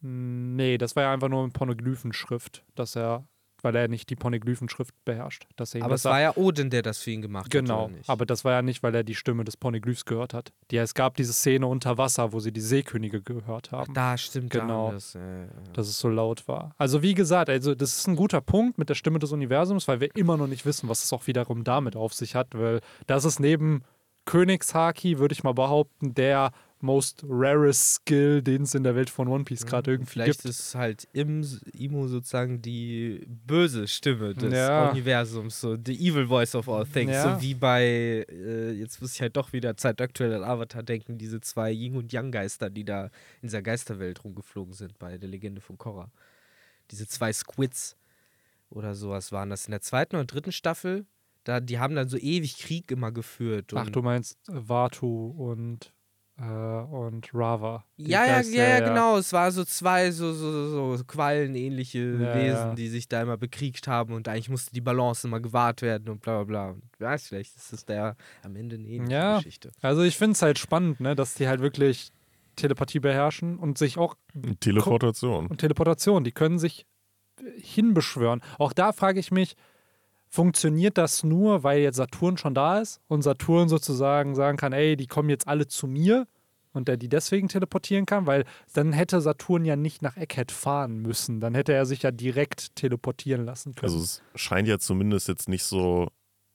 Nee, 0.00 0.78
das 0.78 0.94
war 0.94 1.04
ja 1.04 1.12
einfach 1.12 1.28
nur 1.28 1.42
eine 1.42 1.50
Pornoglyphenschrift, 1.52 2.62
dass 2.74 2.96
er, 2.96 3.26
weil 3.66 3.74
er 3.74 3.88
nicht 3.88 4.10
die 4.10 4.14
Pornoglyphenschrift 4.14 4.94
beherrscht. 5.04 5.44
Er 5.58 5.82
Aber 5.82 5.96
es 5.96 6.04
war 6.04 6.20
ja 6.20 6.36
Odin, 6.36 6.70
der 6.70 6.82
das 6.82 6.98
für 6.98 7.10
ihn 7.10 7.20
gemacht 7.20 7.50
Genau, 7.50 7.86
hat. 7.86 7.90
nicht? 7.90 8.08
aber 8.08 8.24
das 8.24 8.44
war 8.44 8.52
ja 8.52 8.62
nicht, 8.62 8.84
weil 8.84 8.94
er 8.94 9.02
die 9.02 9.16
Stimme 9.16 9.42
des 9.42 9.56
Pornoglyphs 9.56 10.04
gehört 10.04 10.34
hat. 10.34 10.52
Die, 10.70 10.76
es 10.76 10.94
gab 10.94 11.16
diese 11.16 11.32
Szene 11.32 11.66
unter 11.66 11.98
Wasser, 11.98 12.32
wo 12.32 12.38
sie 12.38 12.52
die 12.52 12.60
Seekönige 12.60 13.20
gehört 13.22 13.72
haben, 13.72 13.92
da 13.92 14.16
stimmt 14.16 14.50
Genau. 14.50 14.86
Da 14.88 14.94
das, 14.94 15.14
ja, 15.14 15.20
ja. 15.20 15.46
dass 15.72 15.88
es 15.88 15.98
so 15.98 16.08
laut 16.08 16.46
war. 16.46 16.76
Also 16.78 17.02
wie 17.02 17.14
gesagt, 17.14 17.50
also 17.50 17.74
das 17.74 17.98
ist 17.98 18.06
ein 18.06 18.14
guter 18.14 18.40
Punkt 18.40 18.78
mit 18.78 18.88
der 18.88 18.94
Stimme 18.94 19.18
des 19.18 19.32
Universums, 19.32 19.88
weil 19.88 19.98
wir 19.98 20.14
immer 20.14 20.36
noch 20.36 20.46
nicht 20.46 20.64
wissen, 20.64 20.88
was 20.88 21.02
es 21.02 21.12
auch 21.12 21.26
wiederum 21.26 21.64
damit 21.64 21.96
auf 21.96 22.14
sich 22.14 22.36
hat, 22.36 22.54
weil 22.54 22.80
das 23.08 23.24
ist 23.24 23.40
neben 23.40 23.82
Königshaki, 24.26 25.18
würde 25.18 25.32
ich 25.32 25.42
mal 25.44 25.54
behaupten, 25.54 26.14
der 26.14 26.50
most 26.80 27.24
rarest 27.28 27.94
Skill, 27.94 28.42
den 28.42 28.62
es 28.62 28.74
in 28.74 28.82
der 28.84 28.94
Welt 28.94 29.08
von 29.10 29.28
One 29.28 29.44
Piece 29.44 29.64
gerade 29.64 29.92
irgendwie 29.92 30.10
Vielleicht 30.10 30.42
gibt. 30.42 30.44
ist 30.44 30.74
halt 30.74 31.08
im 31.12 31.42
Imo 31.72 32.06
sozusagen 32.06 32.60
die 32.60 33.26
böse 33.46 33.88
Stimme 33.88 34.34
des 34.34 34.52
Ja. 34.52 34.90
Universums, 34.90 35.60
so 35.60 35.76
the 35.82 35.94
evil 35.94 36.26
voice 36.26 36.54
of 36.54 36.68
all 36.68 36.84
things. 36.86 37.12
Ja. 37.12 37.34
So 37.36 37.42
wie 37.42 37.54
bei, 37.54 38.26
äh, 38.30 38.72
jetzt 38.72 39.00
muss 39.00 39.14
ich 39.14 39.20
halt 39.22 39.36
doch 39.36 39.52
wieder 39.52 39.76
zeitaktuell 39.76 40.34
an 40.34 40.44
Avatar 40.44 40.82
denken, 40.82 41.16
diese 41.18 41.40
zwei 41.40 41.70
Yin- 41.72 41.96
und 41.96 42.12
Yang-Geister, 42.12 42.68
die 42.70 42.84
da 42.84 43.04
in 43.40 43.48
dieser 43.48 43.62
Geisterwelt 43.62 44.22
rumgeflogen 44.22 44.74
sind 44.74 44.98
bei 44.98 45.16
der 45.18 45.28
Legende 45.28 45.60
von 45.62 45.78
Korra. 45.78 46.10
Diese 46.90 47.08
zwei 47.08 47.32
Squids 47.32 47.96
oder 48.70 48.94
sowas 48.94 49.32
waren 49.32 49.50
das 49.50 49.66
in 49.66 49.70
der 49.70 49.80
zweiten 49.80 50.16
oder 50.16 50.24
dritten 50.26 50.52
Staffel. 50.52 51.06
Da, 51.44 51.60
die 51.60 51.78
haben 51.78 51.94
dann 51.94 52.08
so 52.08 52.16
ewig 52.18 52.58
Krieg 52.58 52.90
immer 52.90 53.12
geführt. 53.12 53.72
Ach, 53.74 53.88
du 53.88 54.02
meinst 54.02 54.36
Vatu 54.48 55.28
und, 55.38 55.92
äh, 56.38 56.42
und 56.44 57.30
Rava. 57.32 57.84
Ja, 57.96 58.24
ja, 58.26 58.40
ja, 58.42 58.68
ja, 58.68 58.80
genau. 58.80 59.16
Es 59.16 59.32
war 59.32 59.50
so 59.50 59.64
zwei 59.64 60.10
so, 60.10 60.32
so, 60.32 60.96
so, 60.96 61.04
Quallenähnliche 61.04 61.98
Ja, 61.98 62.34
Wesen, 62.34 62.68
ja. 62.68 62.74
die 62.74 62.88
sich 62.88 63.08
da 63.08 63.22
immer 63.22 63.36
bekriegt 63.36 63.88
haben 63.88 64.12
und 64.14 64.28
eigentlich 64.28 64.50
musste 64.50 64.72
die 64.74 64.80
Balance 64.80 65.26
immer 65.26 65.40
gewahrt 65.40 65.82
werden 65.82 66.08
und 66.10 66.20
bla 66.20 66.42
bla 66.42 66.44
bla. 66.44 66.68
Und 66.72 66.82
wer 66.98 67.08
weiß, 67.10 67.28
vielleicht 67.28 67.56
ist 67.56 67.72
es 67.72 67.84
da 67.84 68.16
am 68.42 68.54
Ende 68.56 68.76
eine 68.76 68.86
ähnliche 68.86 69.12
Ja. 69.12 69.36
Geschichte. 69.38 69.70
Also 69.80 70.02
ich 70.02 70.16
finde 70.18 70.32
es 70.32 70.42
halt 70.42 70.58
spannend, 70.58 71.00
ne, 71.00 71.14
dass 71.16 71.34
die 71.34 71.48
halt 71.48 71.60
wirklich 71.60 72.12
Telepathie 72.56 73.00
beherrschen 73.00 73.58
und 73.58 73.78
sich 73.78 73.98
auch 73.98 74.14
Teleportation. 74.60 75.46
und 75.46 75.58
Teleportation, 75.58 76.24
die 76.24 76.32
können 76.32 76.58
sich 76.58 76.86
hinbeschwören. 77.58 78.40
Auch 78.58 78.72
da 78.72 78.92
frage 78.92 79.20
ich 79.20 79.30
mich, 79.30 79.56
funktioniert 80.28 80.98
das 80.98 81.24
nur, 81.24 81.62
weil 81.62 81.80
jetzt 81.80 81.96
Saturn 81.96 82.36
schon 82.36 82.54
da 82.54 82.78
ist 82.80 83.00
und 83.08 83.22
Saturn 83.22 83.68
sozusagen 83.68 84.34
sagen 84.34 84.56
kann, 84.56 84.72
ey, 84.72 84.96
die 84.96 85.06
kommen 85.06 85.28
jetzt 85.30 85.48
alle 85.48 85.66
zu 85.66 85.86
mir 85.86 86.26
und 86.72 86.88
der 86.88 86.96
die 86.96 87.08
deswegen 87.08 87.48
teleportieren 87.48 88.04
kann, 88.06 88.26
weil 88.26 88.44
dann 88.74 88.92
hätte 88.92 89.20
Saturn 89.20 89.64
ja 89.64 89.76
nicht 89.76 90.02
nach 90.02 90.16
Egghead 90.16 90.52
fahren 90.52 90.98
müssen, 91.00 91.40
dann 91.40 91.54
hätte 91.54 91.72
er 91.72 91.86
sich 91.86 92.02
ja 92.02 92.10
direkt 92.10 92.76
teleportieren 92.76 93.44
lassen 93.44 93.74
können. 93.74 93.92
Also 93.92 94.04
es 94.04 94.22
scheint 94.34 94.68
ja 94.68 94.78
zumindest 94.78 95.28
jetzt 95.28 95.48
nicht 95.48 95.64
so 95.64 96.08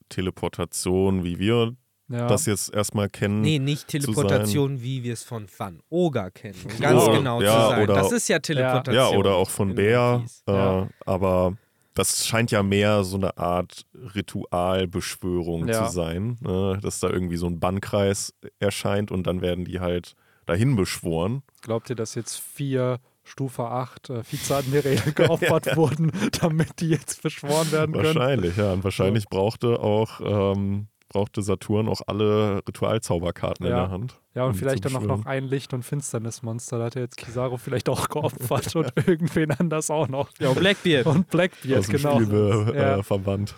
Teleportation, 0.10 1.24
wie 1.24 1.40
wir 1.40 1.76
ja. 2.10 2.28
das 2.28 2.46
jetzt 2.46 2.74
erstmal 2.74 3.10
kennen. 3.10 3.42
Nee, 3.42 3.60
nicht 3.60 3.88
Teleportation, 3.88 4.82
wie 4.82 5.04
wir 5.04 5.14
es 5.14 5.24
von 5.24 5.48
Van 5.58 5.80
Oga 5.90 6.30
kennen. 6.30 6.58
Um 6.64 6.80
ganz 6.80 7.06
genau 7.06 7.42
ja, 7.42 7.52
zu 7.52 7.70
sein. 7.70 7.84
oder- 7.84 7.94
das 7.96 8.12
ist 8.12 8.28
ja 8.28 8.40
Teleportation. 8.40 8.96
ja, 9.12 9.18
oder 9.18 9.36
auch 9.36 9.50
von 9.50 9.74
Bär. 9.74 10.24
Äh, 10.48 10.52
Ja. 10.52 10.88
Aber 11.06 11.58
das 11.94 12.26
scheint 12.26 12.52
ja 12.52 12.64
mehr 12.64 13.04
so 13.04 13.18
eine 13.18 13.38
Art 13.38 13.86
Ritualbeschwörung 14.16 15.68
Ja. 15.68 15.86
zu 15.88 15.94
sein, 15.94 16.38
ne? 16.42 16.80
dass 16.82 17.00
da 17.00 17.10
irgendwie 17.10 17.38
so 17.38 17.48
ein 17.48 17.60
Bannkreis 17.60 18.34
erscheint 18.60 19.12
und 19.12 19.28
dann 19.28 19.42
werden 19.42 19.66
die 19.66 19.80
halt 19.80 20.16
dahin 20.46 20.76
beschworen. 20.76 21.44
Glaubt 21.62 21.90
ihr, 21.90 21.96
dass 21.96 22.16
jetzt 22.16 22.38
vier 22.40 23.00
Stufe 23.24 23.64
8 23.66 24.10
äh, 24.10 24.24
Vizeadmiräle 24.32 25.12
geopfert 25.16 25.76
wurden, 25.76 26.12
damit 26.42 26.80
die 26.80 26.90
jetzt 26.90 27.22
beschworen 27.22 27.72
werden 27.72 27.94
können? 27.94 28.06
Wahrscheinlich, 28.16 28.58
ja. 28.58 28.74
Und 28.74 28.84
wahrscheinlich 28.84 29.26
brauchte 29.30 29.80
auch 29.80 30.20
ähm, 30.24 30.88
brauchte 31.12 31.42
Saturn 31.42 31.90
auch 31.90 32.02
alle 32.08 32.62
Ritualzauberkarten 32.68 33.66
in 33.66 33.72
Ja. 33.72 33.80
der 33.82 33.92
Hand. 33.92 34.16
Ja, 34.34 34.44
und 34.46 34.52
um 34.52 34.56
vielleicht 34.56 34.86
dann 34.86 34.96
auch 34.96 35.02
noch 35.02 35.26
ein 35.26 35.44
Licht- 35.44 35.74
und 35.74 35.84
Finsternismonster. 35.84 36.80
Da 36.80 36.86
hat 36.86 36.96
er 36.96 37.02
jetzt 37.02 37.18
Kizaru 37.18 37.58
vielleicht 37.58 37.90
auch 37.90 38.08
geopfert 38.08 38.76
und 38.76 38.92
irgendwen 39.08 39.52
anders 39.52 39.90
auch 39.92 40.08
noch. 40.08 40.30
Ja, 40.40 40.50
und 40.50 40.60
Blackbeard. 40.60 41.06
Und 41.06 41.30
Blackbeard, 41.30 41.80
aus 41.80 41.88
dem 41.88 41.98
genau. 41.98 42.16
Spiel 42.16 42.26
be- 42.28 42.74
Ja. 42.76 42.98
äh, 42.98 43.04
verbannt. 43.04 43.56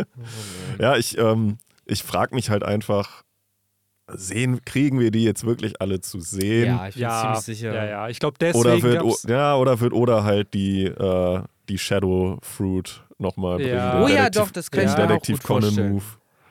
ja, 0.78 0.96
ich, 0.96 1.18
ähm, 1.18 1.58
ich 1.84 2.02
frage 2.02 2.34
mich 2.34 2.50
halt 2.50 2.62
einfach, 2.62 3.22
sehen, 4.08 4.60
kriegen 4.64 5.00
wir 5.00 5.10
die 5.10 5.24
jetzt 5.24 5.44
wirklich 5.44 5.80
alle 5.80 6.00
zu 6.00 6.20
sehen? 6.20 6.66
Ja, 6.66 6.88
ich 6.88 6.94
bin 6.94 7.02
Ja, 7.02 7.20
ziemlich 7.22 7.40
sicher. 7.58 7.74
ja, 7.74 7.84
ja. 7.84 8.08
Ich 8.08 8.20
glaube, 8.20 8.36
deswegen 8.40 8.60
oder 8.64 8.82
wird, 8.82 9.02
O- 9.02 9.16
ja, 9.26 9.56
oder 9.56 9.80
wird 9.80 9.92
Oda 9.92 10.22
halt 10.22 10.54
die, 10.54 10.84
äh, 10.84 11.40
die 11.68 11.78
Shadow 11.78 12.38
Fruit 12.42 13.02
nochmal 13.18 13.56
bringen. 13.56 13.74
Ja. 13.74 13.94
den 13.98 14.02
Oh 14.04 14.08
ja, 14.08 14.30
doch, 14.30 14.50
das 14.52 14.70
kann 14.70 14.84
ich 14.84 14.96
mir 14.96 15.04
auch 15.10 15.20
gut 15.22 15.42
Conan 15.42 15.62
vorstellen. 15.62 15.92
Move. 15.94 16.04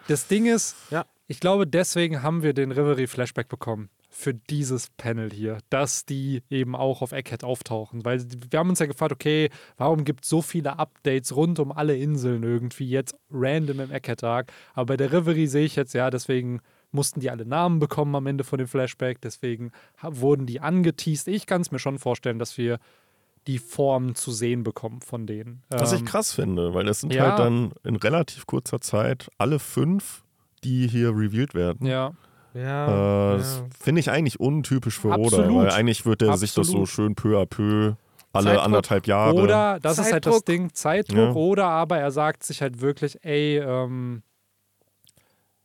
Das 0.07 0.27
Ding 0.27 0.45
ist, 0.45 0.75
Ja. 0.91 1.05
ich 1.27 1.39
glaube, 1.39 1.65
deswegen 1.67 2.21
haben 2.21 2.43
wir 2.43 2.53
den 2.53 2.71
Reverie-Flashback 2.71 3.47
bekommen 3.47 3.89
für 4.09 4.33
dieses 4.33 4.89
Panel 4.91 5.29
hier, 5.31 5.57
dass 5.69 6.05
die 6.05 6.41
eben 6.49 6.73
auch 6.75 7.01
auf 7.01 7.11
Egghead 7.11 7.43
auftauchen. 7.43 8.05
Weil 8.05 8.23
wir 8.49 8.59
haben 8.59 8.69
uns 8.69 8.79
ja 8.79 8.85
gefragt, 8.85 9.11
okay, 9.11 9.49
warum 9.77 10.05
gibt 10.05 10.23
es 10.23 10.29
so 10.29 10.41
viele 10.41 10.79
Updates 10.79 11.35
rund 11.35 11.59
um 11.59 11.71
alle 11.71 11.97
Inseln 11.97 12.43
irgendwie 12.43 12.87
jetzt 12.89 13.15
random 13.29 13.81
im 13.81 13.91
Egghead-Tag? 13.91 14.53
Aber 14.73 14.85
bei 14.85 14.97
der 14.97 15.11
Reverie 15.11 15.47
sehe 15.47 15.65
ich 15.65 15.75
jetzt, 15.75 15.93
ja, 15.93 16.09
deswegen 16.09 16.61
mussten 16.91 17.19
die 17.19 17.29
alle 17.29 17.45
Namen 17.45 17.79
bekommen 17.79 18.15
am 18.15 18.25
Ende 18.25 18.45
von 18.45 18.57
dem 18.57 18.67
Flashback, 18.69 19.19
deswegen 19.19 19.71
wurden 20.01 20.45
die 20.45 20.61
angeteased. 20.61 21.27
Ich 21.27 21.45
kann 21.45 21.59
es 21.61 21.71
mir 21.71 21.79
schon 21.79 21.99
vorstellen, 21.99 22.39
dass 22.39 22.57
wir 22.57 22.79
die 23.47 23.59
Formen 23.59 24.15
zu 24.15 24.31
sehen 24.31 24.63
bekommen 24.63 25.01
von 25.01 25.27
denen. 25.27 25.63
Was 25.69 25.93
ich 25.93 25.99
Ähm, 25.99 26.05
krass 26.05 26.33
finde, 26.33 26.73
weil 26.73 26.85
das 26.85 27.01
sind 27.01 27.13
ja. 27.13 27.27
halt 27.29 27.39
dann 27.39 27.73
in 27.83 27.95
relativ 27.95 28.45
kurzer 28.47 28.81
Zeit 28.81 29.29
alle 29.37 29.59
fünf, 29.59 30.23
die 30.63 30.87
hier 30.87 31.09
revealed 31.09 31.53
werden. 31.53 31.85
Ja, 31.85 32.13
Ja, 32.53 33.33
Äh, 33.33 33.37
Das 33.37 33.57
ja. 33.57 33.65
finde 33.79 33.99
ich 33.99 34.09
eigentlich 34.09 34.39
untypisch 34.39 34.97
für 34.99 35.11
Absolut. 35.13 35.33
Oda, 35.49 35.55
weil 35.57 35.71
eigentlich 35.71 36.05
wird 36.05 36.21
er 36.21 36.37
sich 36.37 36.53
das 36.53 36.67
so 36.67 36.85
schön 36.85 37.13
peu 37.13 37.37
à 37.39 37.45
peu 37.45 37.95
alle 38.33 38.45
Zeitdruck. 38.47 38.65
anderthalb 38.65 39.07
Jahre. 39.07 39.35
Oder, 39.35 39.79
das 39.81 39.99
ist 39.99 40.11
halt 40.11 40.25
das 40.25 40.33
Zeitdruck. 40.35 40.45
Ding, 40.45 40.73
Zeitdruck, 40.73 41.17
Ja. 41.17 41.33
oder 41.33 41.65
aber 41.67 41.97
er 41.99 42.11
sagt 42.11 42.43
sich 42.43 42.61
halt 42.61 42.81
wirklich, 42.81 43.23
ey, 43.23 43.57
ähm, 43.59 44.23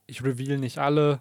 ich 0.06 0.22
reveal 0.24 0.58
nicht 0.58 0.78
alle, 0.78 1.20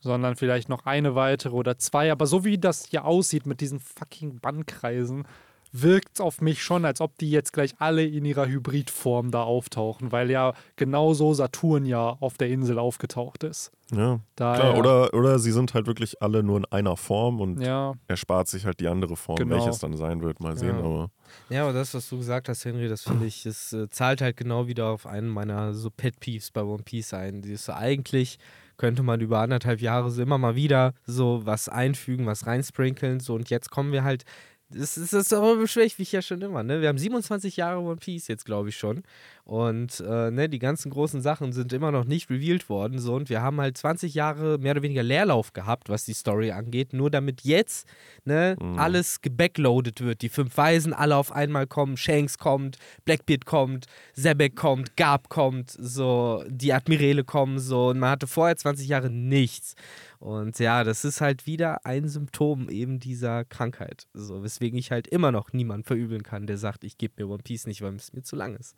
sondern 0.00 0.36
vielleicht 0.36 0.68
noch 0.68 0.86
eine 0.86 1.14
weitere 1.14 1.54
oder 1.54 1.78
zwei. 1.78 2.10
Aber 2.10 2.26
so 2.26 2.44
wie 2.44 2.58
das 2.58 2.86
hier 2.86 3.04
aussieht 3.04 3.46
mit 3.46 3.60
diesen 3.60 3.78
fucking 3.80 4.40
Bannkreisen, 4.40 5.24
wirkt 5.72 6.10
es 6.14 6.20
auf 6.20 6.40
mich 6.40 6.62
schon, 6.62 6.84
als 6.84 7.00
ob 7.00 7.16
die 7.18 7.30
jetzt 7.30 7.52
gleich 7.52 7.74
alle 7.78 8.04
in 8.04 8.24
ihrer 8.24 8.46
Hybridform 8.46 9.30
da 9.30 9.42
auftauchen, 9.42 10.12
weil 10.12 10.30
ja 10.30 10.54
genauso 10.76 11.32
Saturn 11.34 11.84
ja 11.86 12.16
auf 12.20 12.36
der 12.38 12.48
Insel 12.48 12.78
aufgetaucht 12.78 13.44
ist. 13.44 13.70
ja, 13.92 14.20
Daher, 14.36 14.60
klar. 14.72 14.78
Oder, 14.78 15.14
oder 15.14 15.38
sie 15.38 15.52
sind 15.52 15.74
halt 15.74 15.86
wirklich 15.86 16.20
alle 16.22 16.42
nur 16.42 16.58
in 16.58 16.64
einer 16.66 16.96
Form 16.96 17.40
und 17.40 17.60
ja, 17.60 17.94
er 18.08 18.16
spart 18.16 18.48
sich 18.48 18.66
halt 18.66 18.80
die 18.80 18.88
andere 18.88 19.16
Form, 19.16 19.36
Genau. 19.36 19.56
welches 19.56 19.78
dann 19.78 19.96
sein 19.96 20.22
wird. 20.22 20.40
Mal 20.40 20.56
sehen. 20.56 20.76
Ja. 20.78 20.84
Aber 20.84 21.10
Ja, 21.48 21.62
aber 21.64 21.72
das, 21.72 21.94
was 21.94 22.08
du 22.08 22.18
gesagt 22.18 22.48
hast, 22.48 22.64
Henry, 22.64 22.88
das 22.88 23.02
finde 23.02 23.26
ich, 23.26 23.46
es 23.46 23.72
äh, 23.72 23.88
zahlt 23.88 24.20
halt 24.20 24.36
genau 24.36 24.66
wieder 24.66 24.86
auf 24.86 25.06
einen 25.06 25.28
meiner 25.28 25.74
so 25.74 25.90
Pet 25.90 26.18
Peeves 26.20 26.50
bei 26.50 26.62
One 26.62 26.82
Piece 26.82 27.14
ein. 27.14 27.42
Die 27.42 27.52
ist 27.52 27.66
so, 27.66 27.72
eigentlich 27.72 28.38
könnte 28.76 29.02
man 29.02 29.20
über 29.20 29.40
anderthalb 29.40 29.80
Jahre 29.82 30.10
so 30.10 30.22
immer 30.22 30.38
mal 30.38 30.56
wieder 30.56 30.94
so 31.04 31.42
was 31.44 31.68
einfügen, 31.68 32.24
was 32.26 32.46
reinsprinkeln, 32.46 33.20
so 33.20 33.34
und 33.34 33.50
jetzt 33.50 33.70
kommen 33.70 33.92
wir 33.92 34.02
halt. 34.04 34.24
Das 34.72 34.96
ist, 34.96 35.12
das 35.12 35.26
ist 35.26 35.32
aber 35.32 35.56
beschwere 35.56 35.86
ich 35.86 35.98
mich 35.98 36.12
ja 36.12 36.22
schon 36.22 36.40
immer, 36.42 36.62
ne? 36.62 36.80
Wir 36.80 36.88
haben 36.88 36.98
27 36.98 37.56
Jahre 37.56 37.80
One 37.80 37.96
Piece 37.96 38.28
jetzt, 38.28 38.44
glaube 38.44 38.68
ich 38.68 38.76
schon. 38.76 39.02
Und 39.50 39.98
äh, 40.06 40.30
ne, 40.30 40.48
die 40.48 40.60
ganzen 40.60 40.92
großen 40.92 41.22
Sachen 41.22 41.52
sind 41.52 41.72
immer 41.72 41.90
noch 41.90 42.04
nicht 42.04 42.30
revealed 42.30 42.68
worden. 42.68 43.00
So, 43.00 43.14
und 43.14 43.28
wir 43.28 43.42
haben 43.42 43.60
halt 43.60 43.76
20 43.76 44.14
Jahre 44.14 44.58
mehr 44.58 44.72
oder 44.72 44.82
weniger 44.82 45.02
Leerlauf 45.02 45.52
gehabt, 45.52 45.88
was 45.88 46.04
die 46.04 46.12
Story 46.12 46.52
angeht. 46.52 46.92
Nur 46.92 47.10
damit 47.10 47.40
jetzt 47.40 47.88
ne, 48.24 48.56
mhm. 48.60 48.78
alles 48.78 49.22
gebackloadet 49.22 50.02
wird. 50.02 50.22
Die 50.22 50.28
fünf 50.28 50.56
Weisen 50.56 50.92
alle 50.92 51.16
auf 51.16 51.32
einmal 51.32 51.66
kommen. 51.66 51.96
Shanks 51.96 52.38
kommt, 52.38 52.78
Blackbeard 53.04 53.44
kommt, 53.44 53.86
Zebek 54.14 54.54
kommt, 54.54 54.96
Gab 54.96 55.28
kommt, 55.30 55.70
so, 55.70 56.44
die 56.46 56.72
Admirale 56.72 57.24
kommen. 57.24 57.58
So, 57.58 57.88
und 57.88 57.98
man 57.98 58.10
hatte 58.10 58.28
vorher 58.28 58.56
20 58.56 58.86
Jahre 58.86 59.10
nichts. 59.10 59.74
Und 60.20 60.58
ja, 60.58 60.84
das 60.84 61.06
ist 61.06 61.22
halt 61.22 61.46
wieder 61.46 61.86
ein 61.86 62.06
Symptom 62.06 62.68
eben 62.68 63.00
dieser 63.00 63.46
Krankheit. 63.46 64.06
So, 64.12 64.42
weswegen 64.42 64.78
ich 64.78 64.90
halt 64.90 65.08
immer 65.08 65.32
noch 65.32 65.54
niemand 65.54 65.86
verübeln 65.86 66.22
kann, 66.22 66.46
der 66.46 66.58
sagt, 66.58 66.84
ich 66.84 66.98
gebe 66.98 67.14
mir 67.16 67.30
One 67.30 67.42
Piece 67.42 67.66
nicht, 67.66 67.80
weil 67.80 67.94
es 67.94 68.12
mir 68.12 68.22
zu 68.22 68.36
lang 68.36 68.54
ist. 68.54 68.76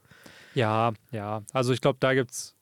Ja, 0.55 0.93
ja. 1.11 1.43
Also 1.53 1.73
ich 1.73 1.81
glaube, 1.81 1.99
da 1.99 2.15
gibt 2.15 2.31
es 2.31 2.55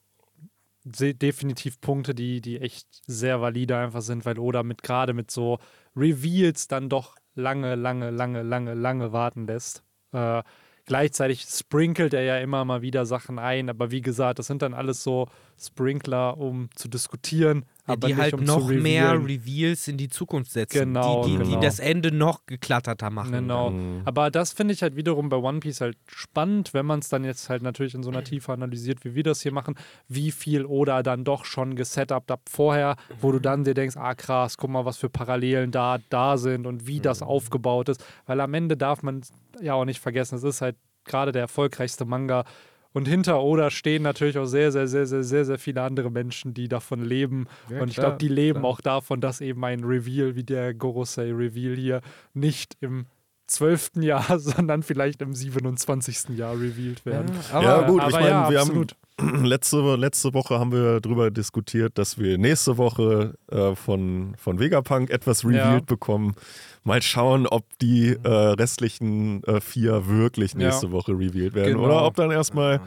definitiv 0.83 1.79
Punkte, 1.79 2.15
die, 2.15 2.41
die 2.41 2.59
echt 2.59 2.87
sehr 3.05 3.39
valide 3.39 3.77
einfach 3.77 4.01
sind, 4.01 4.25
weil 4.25 4.39
Oda 4.39 4.63
mit 4.63 4.81
gerade 4.81 5.13
mit 5.13 5.29
so 5.29 5.59
Reveals 5.95 6.67
dann 6.67 6.89
doch 6.89 7.15
lange, 7.35 7.75
lange, 7.75 8.09
lange, 8.09 8.41
lange, 8.41 8.73
lange 8.73 9.13
warten 9.13 9.45
lässt. 9.45 9.83
Äh, 10.11 10.41
gleichzeitig 10.85 11.43
sprinkelt 11.43 12.15
er 12.15 12.23
ja 12.23 12.37
immer 12.39 12.65
mal 12.65 12.81
wieder 12.81 13.05
Sachen 13.05 13.37
ein, 13.37 13.69
aber 13.69 13.91
wie 13.91 14.01
gesagt, 14.01 14.39
das 14.39 14.47
sind 14.47 14.63
dann 14.63 14.73
alles 14.73 15.03
so 15.03 15.27
Sprinkler, 15.67 16.37
um 16.37 16.69
zu 16.75 16.87
diskutieren, 16.87 17.65
ja, 17.87 17.95
die 17.95 18.15
halt 18.15 18.33
um 18.33 18.43
noch 18.43 18.67
mehr 18.67 19.13
Reveals 19.13 19.87
in 19.87 19.97
die 19.97 20.09
Zukunft 20.09 20.51
setzen. 20.51 20.93
Genau, 20.93 21.23
die, 21.23 21.31
die, 21.31 21.37
genau. 21.37 21.49
die 21.49 21.65
das 21.65 21.79
Ende 21.79 22.11
noch 22.11 22.45
geklatterter 22.45 23.09
machen. 23.09 23.31
Genau. 23.31 23.71
Mhm. 23.71 24.01
Aber 24.05 24.31
das 24.31 24.53
finde 24.53 24.73
ich 24.73 24.81
halt 24.81 24.95
wiederum 24.95 25.29
bei 25.29 25.37
One 25.37 25.59
Piece 25.59 25.81
halt 25.81 25.97
spannend, 26.07 26.73
wenn 26.73 26.85
man 26.85 26.99
es 26.99 27.09
dann 27.09 27.23
jetzt 27.23 27.49
halt 27.49 27.63
natürlich 27.63 27.93
in 27.93 28.03
so 28.03 28.09
einer 28.09 28.23
Tiefe 28.23 28.53
analysiert, 28.53 29.03
wie 29.03 29.15
wir 29.15 29.23
das 29.23 29.41
hier 29.41 29.51
machen, 29.51 29.75
wie 30.07 30.31
viel 30.31 30.65
Oda 30.65 31.03
dann 31.03 31.23
doch 31.23 31.45
schon 31.45 31.75
gesetupt 31.75 32.31
hat 32.31 32.41
vorher, 32.49 32.95
wo 33.19 33.31
du 33.31 33.39
dann 33.39 33.63
dir 33.63 33.73
denkst, 33.73 33.97
ah 33.97 34.15
krass, 34.15 34.57
guck 34.57 34.69
mal, 34.69 34.85
was 34.85 34.97
für 34.97 35.09
Parallelen 35.09 35.71
da, 35.71 35.99
da 36.09 36.37
sind 36.37 36.67
und 36.67 36.87
wie 36.87 36.99
das 36.99 37.21
mhm. 37.21 37.27
aufgebaut 37.27 37.89
ist. 37.89 38.03
Weil 38.25 38.41
am 38.41 38.53
Ende 38.53 38.77
darf 38.77 39.03
man 39.03 39.21
ja 39.61 39.73
auch 39.73 39.85
nicht 39.85 39.99
vergessen, 39.99 40.35
es 40.35 40.43
ist 40.43 40.61
halt 40.61 40.75
gerade 41.03 41.31
der 41.31 41.41
erfolgreichste 41.41 42.05
Manga 42.05 42.45
und 42.93 43.07
hinter 43.07 43.41
Oda 43.41 43.69
stehen 43.69 44.03
natürlich 44.03 44.37
auch 44.37 44.45
sehr, 44.45 44.71
sehr, 44.71 44.87
sehr, 44.87 45.05
sehr, 45.05 45.23
sehr, 45.23 45.45
sehr 45.45 45.59
viele 45.59 45.81
andere 45.81 46.11
Menschen, 46.11 46.53
die 46.53 46.67
davon 46.67 47.03
leben. 47.03 47.47
Ja, 47.69 47.81
und 47.81 47.89
ich 47.89 47.95
glaube, 47.95 48.17
die 48.17 48.27
leben 48.27 48.59
klar. 48.59 48.71
auch 48.71 48.81
davon, 48.81 49.21
dass 49.21 49.41
eben 49.41 49.63
ein 49.63 49.83
Reveal 49.83 50.35
wie 50.35 50.43
der 50.43 50.73
Gorosei 50.73 51.31
Reveal 51.31 51.75
hier 51.75 52.01
nicht 52.33 52.77
im 52.81 53.05
zwölften 53.47 54.01
Jahr, 54.03 54.39
sondern 54.39 54.83
vielleicht 54.83 55.21
im 55.21 55.33
27. 55.33 56.37
Jahr 56.37 56.59
revealed 56.59 57.05
werden. 57.05 57.31
Ja, 57.51 57.57
aber, 57.57 57.65
ja 57.65 57.81
gut, 57.87 58.01
aber 58.01 58.09
ich 58.09 58.15
meine, 58.15 58.29
ja, 58.29 58.49
wir 58.49 58.59
absolut. 58.61 58.91
haben 58.91 58.99
letzte, 59.43 59.95
letzte 59.95 60.33
Woche 60.33 60.59
haben 60.59 60.71
wir 60.71 60.99
darüber 60.99 61.31
diskutiert, 61.31 61.97
dass 61.97 62.17
wir 62.17 62.37
nächste 62.37 62.77
Woche 62.77 63.35
äh, 63.51 63.75
von, 63.75 64.35
von 64.37 64.59
Vegapunk 64.59 65.09
etwas 65.09 65.45
revealed 65.45 65.85
bekommen. 65.85 66.35
Mal 66.83 67.01
schauen, 67.01 67.45
ob 67.47 67.65
die 67.79 68.17
äh, 68.23 68.27
restlichen 68.27 69.43
äh, 69.43 69.61
vier 69.61 70.07
wirklich 70.07 70.55
nächste 70.55 70.87
ja. 70.87 70.91
Woche 70.91 71.11
revealed 71.11 71.53
werden 71.53 71.73
genau. 71.73 71.85
oder 71.85 72.05
ob 72.05 72.15
dann 72.15 72.31
erstmal, 72.31 72.81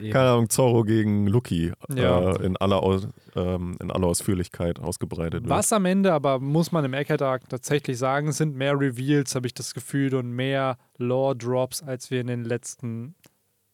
ja. 0.00 0.12
keine 0.12 0.30
Ahnung, 0.30 0.48
Zorro 0.48 0.84
gegen 0.84 1.26
Lucky 1.26 1.72
ja. 1.94 2.32
äh, 2.32 2.46
in, 2.46 2.56
aller 2.56 2.82
Aus, 2.82 3.08
ähm, 3.34 3.76
in 3.80 3.90
aller 3.90 4.06
Ausführlichkeit 4.06 4.78
ausgebreitet 4.78 5.42
wird. 5.42 5.50
Was 5.50 5.72
am 5.72 5.84
Ende 5.84 6.12
aber, 6.12 6.38
muss 6.38 6.70
man 6.70 6.84
im 6.84 6.94
Eckhead 6.94 7.20
tatsächlich 7.20 7.98
sagen, 7.98 8.30
sind 8.32 8.54
mehr 8.54 8.78
Reveals, 8.78 9.34
habe 9.34 9.48
ich 9.48 9.54
das 9.54 9.74
Gefühl, 9.74 10.14
und 10.14 10.30
mehr 10.30 10.76
Lore-Drops, 10.98 11.82
als 11.82 12.10
wir 12.10 12.20
in 12.20 12.28
den 12.28 12.44
letzten 12.44 13.16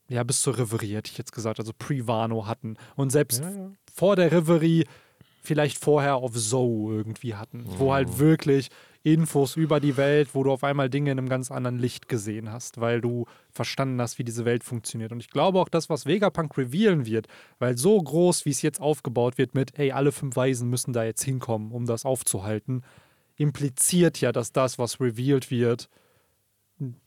ja, 0.09 0.23
bis 0.23 0.41
zur 0.41 0.57
Reverie, 0.59 0.95
hätte 0.95 1.11
ich 1.11 1.19
jetzt 1.19 1.33
gesagt, 1.33 1.59
also 1.59 1.73
Pre-Wano 1.77 2.47
hatten. 2.47 2.77
Und 2.95 3.11
selbst 3.11 3.43
ja, 3.43 3.51
ja. 3.51 3.71
vor 3.93 4.17
der 4.17 4.31
Reverie 4.33 4.85
vielleicht 5.43 5.79
vorher 5.79 6.17
auf 6.17 6.33
Zoe 6.35 6.95
irgendwie 6.95 7.35
hatten, 7.35 7.59
mhm. 7.59 7.79
wo 7.79 7.93
halt 7.93 8.19
wirklich 8.19 8.69
Infos 9.03 9.55
über 9.55 9.79
die 9.79 9.97
Welt, 9.97 10.31
wo 10.35 10.43
du 10.43 10.51
auf 10.51 10.65
einmal 10.65 10.91
Dinge 10.91 11.13
in 11.13 11.19
einem 11.19 11.29
ganz 11.29 11.53
anderen 11.53 11.79
Licht 11.79 12.09
gesehen 12.09 12.51
hast, 12.53 12.81
weil 12.81 13.01
du 13.01 13.27
verstanden 13.53 14.01
hast, 14.01 14.19
wie 14.19 14.25
diese 14.25 14.45
Welt 14.45 14.65
funktioniert. 14.65 15.13
Und 15.13 15.21
ich 15.21 15.31
glaube 15.31 15.61
auch, 15.61 15.69
das, 15.69 15.89
was 15.89 16.07
Vegapunk 16.07 16.59
revealen 16.59 17.07
wird, 17.07 17.29
weil 17.61 17.79
so 17.79 18.03
groß, 18.03 18.45
wie 18.47 18.51
es 18.51 18.63
jetzt 18.63 18.81
aufgebaut 18.81 19.39
wird 19.39 19.55
mit, 19.55 19.71
hey, 19.77 19.93
alle 19.93 20.11
fünf 20.11 20.35
Weisen 20.35 20.69
müssen 20.69 20.93
da 20.93 21.05
jetzt 21.05 21.23
hinkommen, 21.23 21.71
um 21.71 21.87
das 21.87 22.05
aufzuhalten, 22.05 22.83
impliziert 23.37 24.21
ja, 24.21 24.33
dass 24.33 24.51
das, 24.51 24.77
was 24.77 25.01
revealed 25.01 25.53
wird, 25.53 25.89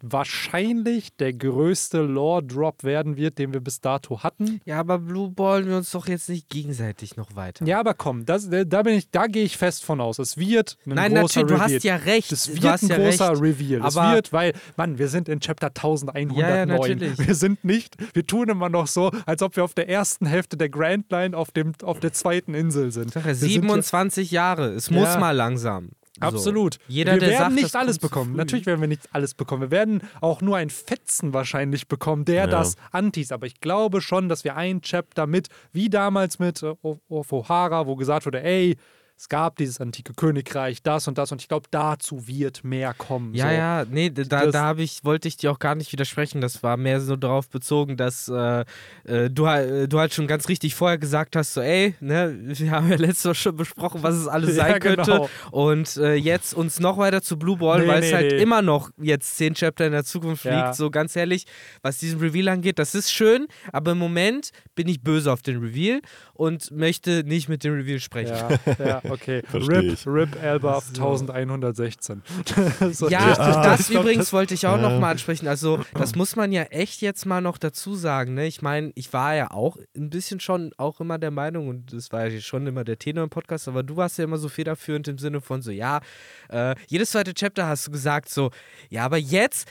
wahrscheinlich 0.01 1.15
der 1.17 1.34
größte 1.34 2.01
Lore-Drop 2.01 2.84
werden 2.84 3.17
wird, 3.17 3.38
den 3.38 3.53
wir 3.53 3.60
bis 3.60 3.82
dato 3.82 4.23
hatten. 4.23 4.62
Ja, 4.65 4.79
aber 4.79 4.97
Blue 4.97 5.29
ballen 5.29 5.67
wir 5.67 5.77
uns 5.77 5.91
doch 5.91 6.08
jetzt 6.08 6.27
nicht 6.29 6.49
gegenseitig 6.49 7.17
noch 7.17 7.36
weiter. 7.36 7.65
Ja, 7.65 7.79
aber 7.79 7.93
komm, 7.93 8.25
das, 8.25 8.49
da 8.49 8.82
bin 8.82 8.95
ich, 8.95 9.12
da 9.12 9.27
gehe 9.27 9.43
ich 9.43 9.58
fest 9.58 9.86
von 9.86 10.01
aus. 10.01 10.17
Es 10.17 10.38
wird 10.38 10.77
ein 10.86 10.95
Nein, 10.95 11.13
großer 11.13 11.41
natürlich, 11.41 11.62
Reveal. 11.62 11.67
du 11.69 11.75
hast 11.75 11.84
ja 11.84 11.95
recht. 11.97 12.32
Es 12.32 12.47
wird 12.49 12.84
ein 12.84 12.88
ja 12.88 12.97
großer 12.97 13.29
recht. 13.32 13.41
Reveal. 13.41 13.86
Es 13.86 13.95
wird, 13.95 14.34
weil, 14.34 14.53
Mann, 14.75 14.97
wir 14.97 15.08
sind 15.08 15.29
in 15.29 15.39
Chapter 15.39 15.67
1109. 15.67 16.38
Ja, 16.38 16.55
ja, 16.55 16.65
natürlich. 16.65 17.17
wir 17.19 17.36
sind 17.36 17.63
nicht, 17.63 17.95
wir 18.15 18.25
tun 18.25 18.49
immer 18.49 18.69
noch 18.69 18.88
so, 18.88 19.12
als 19.25 19.43
ob 19.43 19.55
wir 19.55 19.63
auf 19.63 19.75
der 19.75 19.88
ersten 19.88 20.25
Hälfte 20.25 20.58
der 20.58 20.69
Grand 20.69 21.12
Line 21.12 21.38
auf, 21.38 21.51
dem, 21.51 21.73
auf 21.84 21.99
der 21.99 22.13
zweiten 22.13 22.55
Insel 22.55 22.91
sind. 22.91 23.13
Sag 23.13 23.25
ja, 23.25 23.36
27 23.36 24.32
Jahre, 24.32 24.69
es 24.69 24.89
muss 24.89 25.17
mal 25.19 25.32
langsam. 25.32 25.89
Absolut. 26.19 26.75
So. 26.75 26.79
Jeder, 26.88 27.13
wir 27.13 27.19
der 27.19 27.29
werden 27.29 27.55
sagt, 27.55 27.55
nicht 27.55 27.75
alles 27.75 27.99
bekommen. 27.99 28.36
Natürlich 28.36 28.65
werden 28.65 28.82
wir 28.82 28.88
nicht 28.88 29.10
alles 29.12 29.34
bekommen. 29.34 29.63
Wir 29.63 29.71
werden 29.71 30.01
auch 30.21 30.41
nur 30.41 30.58
ein 30.58 30.69
Fetzen 30.69 31.34
wahrscheinlich 31.34 31.88
bekommen, 31.88 32.25
der 32.25 32.36
ja. 32.36 32.47
das 32.47 32.75
antis. 32.91 33.32
Aber 33.32 33.47
ich 33.47 33.60
glaube 33.62 34.01
schon, 34.01 34.29
dass 34.29 34.43
wir 34.43 34.55
ein 34.55 34.82
Chapter 34.82 35.27
mit, 35.27 35.47
wie 35.71 35.89
damals 35.89 36.39
mit 36.39 36.62
äh, 36.63 36.73
O'Hara, 37.10 37.86
wo 37.86 37.95
gesagt 37.95 38.25
wurde, 38.25 38.43
ey, 38.43 38.77
es 39.19 39.27
gab 39.27 39.58
dieses 39.58 39.82
antike 39.82 40.13
Königreich, 40.13 40.82
das 40.82 41.10
und 41.10 41.17
das 41.17 41.34
und 41.34 41.41
ich 41.41 41.49
glaube, 41.49 41.67
dazu 41.71 42.25
wird 42.25 42.63
mehr 42.63 42.93
kommen. 42.93 43.34
Ja, 43.34 43.49
so. 43.49 43.53
ja, 43.53 43.86
nee, 43.89 44.10
da, 44.10 44.45
da 44.47 44.73
ich, 44.77 45.03
wollte 45.03 45.27
ich 45.27 45.36
dir 45.36 45.51
auch 45.51 45.60
gar 45.60 45.75
nicht 45.75 45.91
widersprechen. 45.91 46.39
Das 46.39 46.63
war 46.63 46.77
mehr 46.77 47.01
so 47.01 47.17
darauf 47.17 47.49
bezogen, 47.49 47.97
dass 47.97 48.29
äh, 48.29 48.63
äh 49.03 49.29
du, 49.29 49.45
äh, 49.45 49.89
du 49.89 49.99
halt 49.99 50.13
schon 50.13 50.25
ganz 50.25 50.47
richtig 50.47 50.73
vorher 50.73 50.97
gesagt 50.97 51.36
hast, 51.36 51.53
so, 51.53 51.60
ey, 51.60 51.95
ne, 51.99 52.34
wir 52.43 52.71
haben 52.71 52.89
ja 52.89 52.95
letztes 52.95 53.25
Mal 53.25 53.34
schon 53.34 53.58
besprochen, 53.58 54.03
was 54.03 54.15
es 54.15 54.25
alles 54.25 54.55
sein 54.55 54.71
ja, 54.71 54.79
könnte. 54.79 55.12
Genau. 55.12 55.29
Und 55.51 55.97
äh, 55.97 56.13
jetzt 56.13 56.53
uns 56.53 56.79
noch 56.79 56.97
weiter 56.97 57.21
zu 57.21 57.38
Blue 57.38 57.58
Ball, 57.58 57.82
nee, 57.82 57.88
weil 57.89 57.99
nee, 57.99 58.08
es 58.08 58.13
halt 58.13 58.32
nee. 58.32 58.41
immer 58.41 58.62
noch 58.62 58.89
jetzt 59.01 59.36
zehn 59.36 59.53
Chapter 59.53 59.86
in 59.86 59.91
der 59.91 60.05
Zukunft 60.05 60.45
ja. 60.45 60.63
liegt. 60.63 60.77
So 60.77 60.89
ganz 60.89 61.17
ehrlich, 61.17 61.43
was 61.82 61.97
diesen 61.97 62.21
Reveal 62.21 62.47
angeht, 62.47 62.79
das 62.79 62.95
ist 62.95 63.12
schön, 63.12 63.47
aber 63.73 63.91
im 63.91 63.97
Moment 63.97 64.51
bin 64.75 64.88
ich 64.88 65.01
böse 65.01 65.29
auf 65.29 65.41
den 65.41 65.58
Reveal 65.58 65.99
und 66.36 66.71
möchte 66.71 67.25
nicht 67.25 67.49
mit 67.49 67.65
dem 67.65 67.73
Reveal 67.73 67.99
sprechen. 67.99 68.38
Ja, 68.77 68.86
ja 68.86 69.01
okay. 69.12 69.41
RIP, 69.54 69.98
RIP 70.06 70.41
Elba 70.41 70.82
so. 70.82 70.89
1116. 70.89 72.22
so 72.91 73.10
ja, 73.10 73.36
ah, 73.38 73.63
das 73.63 73.89
übrigens 73.89 74.26
das, 74.26 74.34
wollte 74.34 74.54
ich 74.54 74.67
auch 74.67 74.78
ja. 74.78 74.89
nochmal 74.89 75.12
ansprechen. 75.12 75.48
Also, 75.48 75.80
das 75.93 76.15
muss 76.15 76.36
man 76.36 76.52
ja 76.52 76.63
echt 76.63 77.02
jetzt 77.02 77.26
mal 77.26 77.41
noch 77.41 77.58
dazu 77.58 77.95
sagen. 77.95 78.34
Ne? 78.34 78.48
Ich 78.48 78.62
meine, 78.62 78.91
ich 78.95 79.12
war 79.13 79.36
ja 79.36 79.52
auch 79.52 79.78
ein 79.95 80.10
bisschen 80.10 80.39
schon 80.39 80.72
auch 80.78 81.00
immer 81.00 81.17
der 81.17 81.32
Meinung, 81.32 81.67
und 81.67 81.93
das 81.93 82.12
war 82.12 82.28
ja 82.28 82.39
schon 82.39 82.67
immer 82.67 82.84
der 82.84 82.98
Tenor 83.00 83.24
im 83.24 83.30
Podcast, 83.30 83.67
aber 83.67 83.84
du 83.84 83.95
warst 83.98 84.17
ja 84.17 84.24
immer 84.24 84.38
so 84.38 84.50
federführend 84.50 85.08
im 85.08 85.17
Sinne 85.17 85.41
von 85.41 85.62
so, 85.62 85.72
ja, 85.72 86.02
äh, 86.50 86.76
jedes 86.88 87.12
zweite 87.12 87.34
Chapter 87.34 87.67
hast 87.67 87.88
du 87.88 87.91
gesagt, 87.91 88.30
so, 88.30 88.52
ja, 88.89 89.06
aber 89.06 89.17
jetzt 89.17 89.67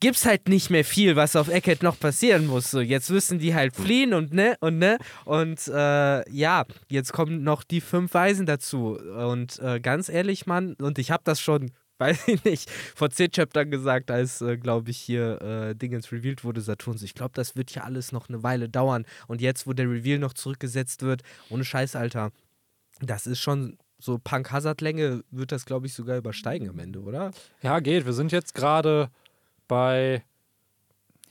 gibt's 0.00 0.26
halt 0.26 0.48
nicht 0.48 0.70
mehr 0.70 0.84
viel, 0.84 1.14
was 1.16 1.36
auf 1.36 1.48
Eckhead 1.48 1.82
noch 1.82 1.98
passieren 1.98 2.46
muss. 2.46 2.70
So, 2.70 2.80
jetzt 2.80 3.10
müssen 3.10 3.38
die 3.38 3.54
halt 3.54 3.76
fliehen 3.76 4.14
und 4.14 4.32
ne 4.32 4.56
und 4.60 4.78
ne 4.78 4.98
und 5.24 5.68
äh, 5.68 6.30
ja, 6.30 6.64
jetzt 6.88 7.12
kommen 7.12 7.42
noch 7.42 7.62
die 7.62 7.80
fünf 7.80 8.14
Weisen 8.14 8.46
dazu 8.46 8.98
und 8.98 9.58
äh, 9.60 9.80
ganz 9.80 10.08
ehrlich, 10.08 10.46
Mann, 10.46 10.74
und 10.74 10.98
ich 10.98 11.10
habe 11.10 11.22
das 11.24 11.40
schon 11.40 11.70
weiß 12.00 12.28
ich 12.28 12.44
nicht, 12.44 12.70
vor 12.70 13.10
zehn 13.10 13.30
Chaptern 13.30 13.70
gesagt, 13.70 14.10
als, 14.10 14.40
äh, 14.40 14.56
glaube 14.56 14.90
ich, 14.90 14.96
hier 14.96 15.42
äh, 15.42 15.74
Dingens 15.74 16.10
revealed 16.10 16.44
wurde, 16.44 16.62
Saturns. 16.62 17.02
Ich 17.02 17.12
glaube, 17.12 17.32
das 17.34 17.56
wird 17.56 17.72
ja 17.72 17.84
alles 17.84 18.10
noch 18.10 18.30
eine 18.30 18.42
Weile 18.42 18.70
dauern. 18.70 19.04
Und 19.28 19.42
jetzt, 19.42 19.66
wo 19.66 19.74
der 19.74 19.84
Reveal 19.84 20.18
noch 20.18 20.32
zurückgesetzt 20.32 21.02
wird, 21.02 21.20
ohne 21.50 21.62
Scheiß, 21.62 21.96
Alter, 21.96 22.30
das 23.00 23.26
ist 23.26 23.40
schon 23.40 23.76
so 23.98 24.18
Punk-Hazard-Länge, 24.18 25.24
wird 25.30 25.52
das, 25.52 25.66
glaube 25.66 25.86
ich, 25.86 25.92
sogar 25.92 26.16
übersteigen 26.16 26.70
am 26.70 26.78
Ende, 26.78 27.00
oder? 27.00 27.32
Ja, 27.60 27.80
geht. 27.80 28.06
Wir 28.06 28.14
sind 28.14 28.32
jetzt 28.32 28.54
gerade 28.54 29.10
bei, 29.70 30.24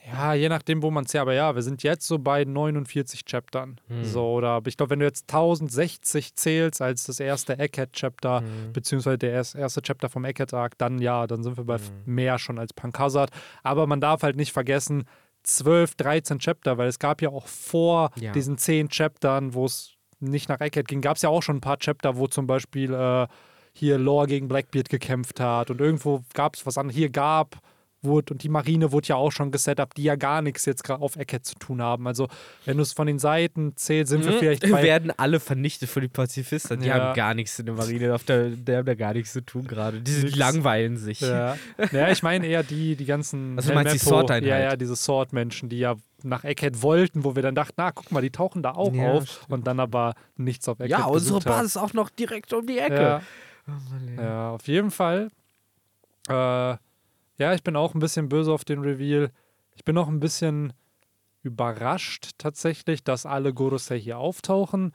ja, 0.08 0.34
je 0.34 0.48
nachdem, 0.48 0.82
wo 0.82 0.90
man 0.90 1.04
es 1.04 1.12
ja, 1.14 1.22
aber 1.22 1.34
ja, 1.34 1.54
wir 1.54 1.62
sind 1.62 1.84
jetzt 1.84 2.08
so 2.08 2.18
bei 2.18 2.46
49 2.46 3.26
Chaptern. 3.26 3.82
Hm. 3.90 4.06
So, 4.06 4.26
oder 4.32 4.62
ich 4.66 4.78
glaube, 4.78 4.92
wenn 4.92 5.00
du 5.00 5.06
jetzt 5.06 5.30
1060 5.30 6.36
zählst 6.36 6.82
als 6.82 7.04
das 7.04 7.20
erste 7.20 7.60
Egghead-Chapter, 7.60 8.40
hm. 8.40 8.74
beziehungsweise 8.74 9.18
der 9.18 9.32
erste 9.32 9.82
Chapter 9.82 10.10
vom 10.10 10.24
Egghead-Arc, 10.24 10.78
dann 10.78 11.00
ja, 11.00 11.28
dann 11.28 11.44
sind 11.44 11.58
wir 11.58 11.66
bei 11.66 11.78
hm. 11.78 11.84
mehr 12.06 12.40
schon 12.40 12.58
als 12.58 12.74
Punk 12.74 12.98
Hazard. 12.98 13.30
Aber 13.62 13.86
man 13.86 14.00
darf 14.00 14.24
halt 14.24 14.38
nicht 14.38 14.54
vergessen, 14.54 15.04
12, 15.44 15.96
13 15.96 16.40
Chapter, 16.40 16.78
weil 16.78 16.88
es 16.88 17.00
gab 17.00 17.22
ja 17.22 17.30
auch 17.30 17.48
vor 17.48 18.12
ja. 18.16 18.32
diesen 18.32 18.58
10 18.58 18.90
Chaptern, 18.90 19.54
wo 19.54 19.66
es 19.66 19.96
nicht 20.22 20.48
nach 20.48 20.62
Egghead 20.62 20.88
ging, 20.88 21.02
gab 21.02 21.18
es 21.18 21.24
ja 21.24 21.30
auch 21.30 21.44
schon 21.44 21.58
ein 21.58 21.62
paar 21.62 21.78
Chapter, 21.78 22.18
wo 22.18 22.28
zum 22.28 22.48
Beispiel 22.48 22.94
äh, 22.94 23.28
hier 23.74 23.98
Lore 23.98 24.28
gegen 24.28 24.48
Blackbeard 24.48 24.90
gekämpft 24.90 25.40
hat 25.40 25.70
und 25.70 25.82
irgendwo 25.82 26.24
gab 26.34 26.56
es 26.56 26.66
was 26.66 26.78
anderes. 26.78 26.98
Hier 26.98 27.10
gab 27.10 27.58
wurde 28.02 28.34
und 28.34 28.44
die 28.44 28.50
Marine 28.50 28.92
wurde 28.92 29.10
ja 29.10 29.16
auch 29.16 29.32
schon 29.32 29.52
gesetupt, 29.52 29.98
die 29.98 30.04
ja 30.04 30.16
gar 30.16 30.42
nichts 30.42 30.66
jetzt 30.66 30.84
gerade 30.84 31.02
auf 31.02 31.16
Eckhead 31.16 31.46
zu 31.46 31.56
tun 31.56 31.82
haben. 31.82 32.08
Also, 32.08 32.28
wenn 32.66 32.78
du 32.78 32.84
es 32.84 32.94
von 32.94 33.08
den 33.08 33.20
Seiten 33.20 33.76
zählst, 33.76 34.12
sind 34.12 34.26
wir 34.26 34.34
mhm. 34.34 34.40
vielleicht 34.40 34.62
bei. 34.72 34.84
werden 34.84 35.12
alle 35.18 35.40
vernichtet 35.40 35.90
von 35.90 36.02
den 36.02 36.12
Pazifisten. 36.12 36.80
Die 36.80 36.88
ja. 36.88 36.96
haben 36.96 37.16
gar 37.16 37.34
nichts 37.34 37.60
in 37.60 37.66
der 37.66 37.76
Marine, 37.76 38.16
auf 38.16 38.24
der, 38.24 38.50
die 38.50 38.76
haben 38.76 38.86
da 38.86 38.96
gar 38.96 39.14
nichts 39.14 39.34
zu 39.34 39.46
tun 39.46 39.68
gerade. 39.68 40.02
Die, 40.02 40.26
die 40.26 40.38
langweilen 40.38 40.98
sich. 40.98 41.22
Ja, 41.22 41.58
ja 41.92 42.10
ich 42.10 42.24
meine 42.24 42.48
eher 42.48 42.64
die, 42.64 42.96
die 42.96 43.06
ganzen. 43.06 43.58
Also, 43.58 43.70
du 43.70 43.76
meinst 43.76 43.94
die 43.94 44.00
Sword-Einheit? 44.00 44.50
Ja, 44.50 44.60
ja, 44.60 44.76
diese 44.76 44.96
Sword-Menschen, 44.96 45.70
die 45.70 45.80
ja 45.80 45.96
nach 46.24 46.44
Eckhead 46.44 46.82
wollten, 46.82 47.24
wo 47.24 47.36
wir 47.36 47.44
dann 47.44 47.56
dachten, 47.56 47.76
na, 47.78 47.92
guck 47.92 48.12
mal, 48.12 48.22
die 48.22 48.32
tauchen 48.32 48.62
da 48.62 48.72
auch 48.72 48.94
ja, 48.94 49.12
auf 49.12 49.28
stimmt. 49.28 49.52
und 49.52 49.68
dann 49.68 49.80
aber 49.80 50.16
nichts 50.38 50.68
auf 50.68 50.80
Eckhead 50.80 51.00
Ja, 51.00 51.06
unsere 51.06 51.40
Basis 51.40 51.76
ist 51.76 51.78
auch 51.78 51.94
noch 51.94 52.10
direkt 52.10 52.54
um 52.54 52.66
die 52.66 52.80
Ecke. 52.80 53.02
Ja, 53.02 53.22
oh, 53.68 54.22
ja 54.22 54.52
auf 54.52 54.68
jeden 54.68 54.92
Fall. 54.92 55.30
Äh, 56.28 56.76
ja, 57.40 57.54
ich 57.54 57.64
bin 57.64 57.76
auch 57.76 57.96
ein 57.96 58.00
bisschen 58.00 58.30
böse 58.30 58.52
auf 58.52 58.66
den 58.66 58.82
Reveal. 58.82 59.32
Ich 59.76 59.86
bin 59.86 59.98
auch 59.98 60.08
ein 60.08 60.20
bisschen 60.20 60.74
überrascht 61.42 62.32
tatsächlich, 62.38 63.04
dass 63.04 63.26
alle 63.26 63.54
Gorosei 63.54 64.00
hier 64.00 64.20
auftauchen. 64.20 64.94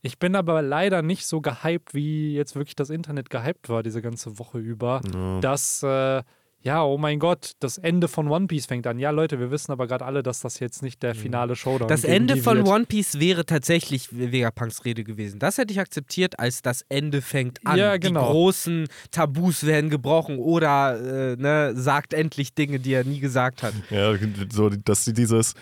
Ich 0.00 0.18
bin 0.18 0.34
aber 0.34 0.62
leider 0.62 1.02
nicht 1.02 1.26
so 1.26 1.40
gehypt, 1.40 1.94
wie 1.94 2.34
jetzt 2.34 2.56
wirklich 2.56 2.74
das 2.74 2.90
Internet 2.90 3.30
gehypt 3.30 3.68
war, 3.68 3.82
diese 3.82 4.02
ganze 4.02 4.38
Woche 4.38 4.58
über, 4.58 5.02
ja. 5.14 5.40
dass 5.40 5.82
äh, 5.82 6.22
ja, 6.64 6.82
oh 6.82 6.96
mein 6.96 7.18
Gott, 7.18 7.52
das 7.60 7.76
Ende 7.76 8.08
von 8.08 8.26
One 8.28 8.46
Piece 8.46 8.64
fängt 8.64 8.86
an. 8.86 8.98
Ja, 8.98 9.10
Leute, 9.10 9.38
wir 9.38 9.50
wissen 9.50 9.70
aber 9.70 9.86
gerade 9.86 10.02
alle, 10.02 10.22
dass 10.22 10.40
das 10.40 10.60
jetzt 10.60 10.82
nicht 10.82 11.02
der 11.02 11.14
finale 11.14 11.56
Showdown 11.56 11.90
ist. 11.90 12.04
Das 12.04 12.10
Ende 12.10 12.38
von 12.38 12.56
wird. 12.56 12.68
One 12.68 12.86
Piece 12.86 13.20
wäre 13.20 13.44
tatsächlich 13.44 14.08
Vegapunks 14.10 14.86
Rede 14.86 15.04
gewesen. 15.04 15.38
Das 15.38 15.58
hätte 15.58 15.74
ich 15.74 15.80
akzeptiert, 15.80 16.38
als 16.38 16.62
das 16.62 16.82
Ende 16.88 17.20
fängt 17.20 17.66
an. 17.66 17.78
Ja, 17.78 17.98
genau. 17.98 18.20
Die 18.20 18.32
großen 18.32 18.88
Tabus 19.10 19.66
werden 19.66 19.90
gebrochen 19.90 20.38
oder 20.38 21.32
äh, 21.32 21.36
ne, 21.36 21.74
sagt 21.76 22.14
endlich 22.14 22.54
Dinge, 22.54 22.80
die 22.80 22.94
er 22.94 23.04
nie 23.04 23.20
gesagt 23.20 23.62
hat. 23.62 23.74
Ja, 23.90 24.14
so, 24.50 24.70
dass 24.70 25.04
sie 25.04 25.12
dieses 25.12 25.52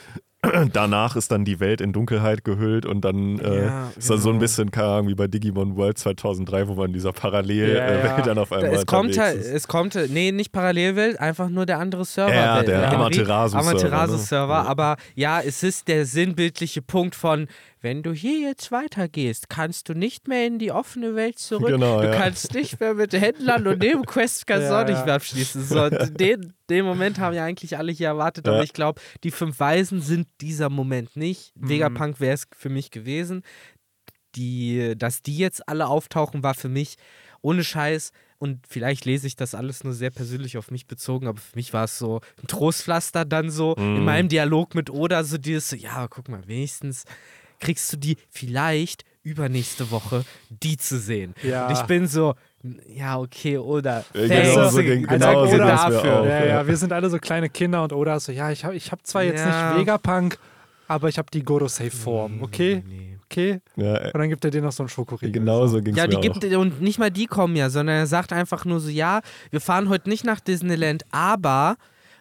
danach 0.73 1.15
ist 1.15 1.31
dann 1.31 1.45
die 1.45 1.61
Welt 1.61 1.81
in 1.81 1.93
Dunkelheit 1.93 2.43
gehüllt 2.43 2.85
und 2.85 3.05
dann 3.05 3.39
äh, 3.39 3.67
ja, 3.67 3.89
ist 3.97 4.09
genau. 4.09 4.09
dann 4.09 4.19
so 4.19 4.29
ein 4.29 4.33
genau. 4.33 4.39
bisschen, 4.41 4.71
keine 4.73 4.89
Ahnung, 4.89 5.09
wie 5.09 5.15
bei 5.15 5.29
Digimon 5.29 5.77
World 5.77 5.99
2003, 5.99 6.67
wo 6.67 6.75
man 6.75 6.87
in 6.87 6.93
dieser 6.95 7.13
Parallelwelt 7.13 8.05
ja, 8.05 8.17
ja. 8.17 8.23
dann 8.23 8.39
auf 8.39 8.53
einmal 8.53 8.75
es 8.75 8.87
kommt 8.87 9.17
halt. 9.19 9.39
Es 9.39 9.69
kommt, 9.69 9.97
nee, 10.11 10.33
nicht 10.33 10.51
Parallelwelt, 10.51 11.21
einfach 11.21 11.49
nur 11.49 11.65
der 11.65 11.79
andere 11.79 12.05
Server. 12.05 12.35
Ja, 12.35 12.63
der 12.63 12.93
Amaterasu-Server. 12.93 13.71
Amaterasu-Server, 13.71 14.63
ne? 14.63 14.69
aber 14.69 14.97
ja, 15.15 15.41
es 15.41 15.63
ist 15.63 15.87
der 15.87 16.07
sinnbildliche 16.07 16.83
Punkt 16.83 17.15
von, 17.15 17.47
wenn 17.83 18.03
du 18.03 18.13
hier 18.13 18.39
jetzt 18.39 18.71
weitergehst, 18.71 19.49
kannst 19.49 19.89
du 19.89 19.95
nicht 19.95 20.29
mehr 20.29 20.47
in 20.47 20.59
die 20.59 20.71
offene 20.71 21.17
Welt 21.17 21.39
zurück. 21.39 21.69
Genau, 21.69 22.01
du 22.01 22.09
ja. 22.09 22.15
kannst 22.15 22.55
nicht 22.55 22.79
mehr 22.79 22.95
mit 22.95 23.13
Händlern 23.13 23.67
und 23.67 23.79
Nebenquests 23.83 24.47
kannst 24.47 24.69
ja, 24.69 24.83
auch 24.83 24.87
nicht 24.87 25.05
mehr 25.05 25.15
abschließen. 25.15 25.65
So, 25.65 25.91
den, 25.91 26.53
den 26.71 26.85
Moment 26.85 27.19
haben 27.19 27.35
ja 27.35 27.45
eigentlich 27.45 27.77
alle 27.77 27.93
hier 27.93 28.07
erwartet, 28.07 28.49
aber 28.49 28.63
ich 28.63 28.73
glaube, 28.73 29.01
die 29.25 29.33
fünf 29.33 29.59
Weisen 29.59 30.01
sind 30.01 30.29
dieser 30.41 30.71
Moment 30.71 31.17
nicht. 31.17 31.53
Mhm. 31.57 31.69
Vegapunk 31.69 32.21
wäre 32.21 32.35
es 32.35 32.47
für 32.57 32.69
mich 32.69 32.91
gewesen. 32.91 33.43
Die, 34.37 34.95
dass 34.97 35.21
die 35.21 35.37
jetzt 35.37 35.69
alle 35.69 35.89
auftauchen, 35.89 36.43
war 36.43 36.55
für 36.55 36.71
mich 36.71 36.97
ohne 37.43 37.65
Scheiß 37.65 38.13
und 38.39 38.67
vielleicht 38.67 39.05
lese 39.05 39.27
ich 39.27 39.37
das 39.37 39.55
alles 39.55 39.85
nur 39.85 39.93
sehr 39.93 40.11
persönlich 40.11 40.57
auf 40.57 40.71
mich 40.71 40.87
bezogen, 40.87 41.27
aber 41.27 41.41
für 41.41 41.57
mich 41.57 41.73
war 41.73 41.85
es 41.85 41.99
so 41.99 42.21
ein 42.41 42.47
Trostpflaster 42.47 43.25
dann 43.25 43.51
so 43.51 43.75
mm. 43.77 43.81
in 43.81 43.99
mhm. 43.99 44.05
meinem 44.05 44.29
Dialog 44.29 44.75
mit 44.75 44.91
Oda 44.91 45.23
so 45.23 45.39
dieses 45.39 45.71
ja, 45.81 46.09
guck 46.09 46.29
mal, 46.29 46.47
wenigstens 46.49 47.05
kriegst 47.63 47.93
du 47.93 47.97
die 47.97 48.17
vielleicht 48.29 49.05
übernächste 49.23 49.91
Woche 49.91 50.25
die 50.51 50.77
zu 50.77 50.99
sehen. 50.99 51.35
Ja. 51.43 51.69
Und 51.69 51.75
ich 51.75 51.83
bin 51.83 52.09
so, 52.09 52.35
ja, 52.89 53.19
okay, 53.19 53.57
oder. 53.57 54.05
Genau 54.13 54.69
so 54.69 54.83
ging, 54.83 55.07
genau 55.07 55.47
so 55.47 55.57
dafür. 55.57 56.27
Ja, 56.27 56.45
ja, 56.45 56.67
wir 56.67 56.77
sind 56.77 56.93
alle 56.93 57.09
so 57.09 57.19
kleine 57.19 57.49
Kinder 57.49 57.83
und 57.85 57.93
Oda 57.93 58.19
so, 58.19 58.33
ja, 58.33 58.51
ich 58.51 58.65
habe 58.65 58.75
ich 58.75 58.91
hab 58.91 59.07
zwar 59.07 59.23
jetzt 59.23 59.45
ja. 59.45 59.71
nicht 59.71 59.81
Vegapunk, 59.81 60.39
aber 60.89 61.09
ich 61.09 61.19
habe 61.19 61.29
die 61.33 61.45
Gorosei-Form, 61.45 62.43
okay? 62.43 62.83
Nee, 62.87 62.95
nee. 62.95 63.09
Okay. 63.33 63.61
Ja, 63.77 64.05
und 64.07 64.19
dann 64.19 64.29
gibt 64.29 64.45
er 64.45 64.51
dir 64.51 64.61
noch 64.61 64.73
so 64.73 64.83
einen 64.83 64.91
Schokoriegel. 64.91 65.33
Genau 65.33 65.67
so 65.67 65.81
ging 65.81 65.95
es 65.95 65.99
Ja, 65.99 66.07
die 66.07 66.21
gibt 66.21 66.45
und 66.45 66.83
nicht 66.83 66.99
mal 66.99 67.11
die 67.11 67.25
kommen 67.25 67.57
ja, 67.57 67.71
sondern 67.71 67.97
er 67.97 68.07
sagt 68.07 68.31
einfach 68.31 68.67
nur 68.67 68.79
so, 68.79 68.91
ja, 68.91 69.23
wir 69.51 69.63
fahren 69.63 69.89
heute 69.89 70.11
nicht 70.11 70.25
nach 70.25 70.39
Disneyland, 70.39 71.05
aber 71.11 71.77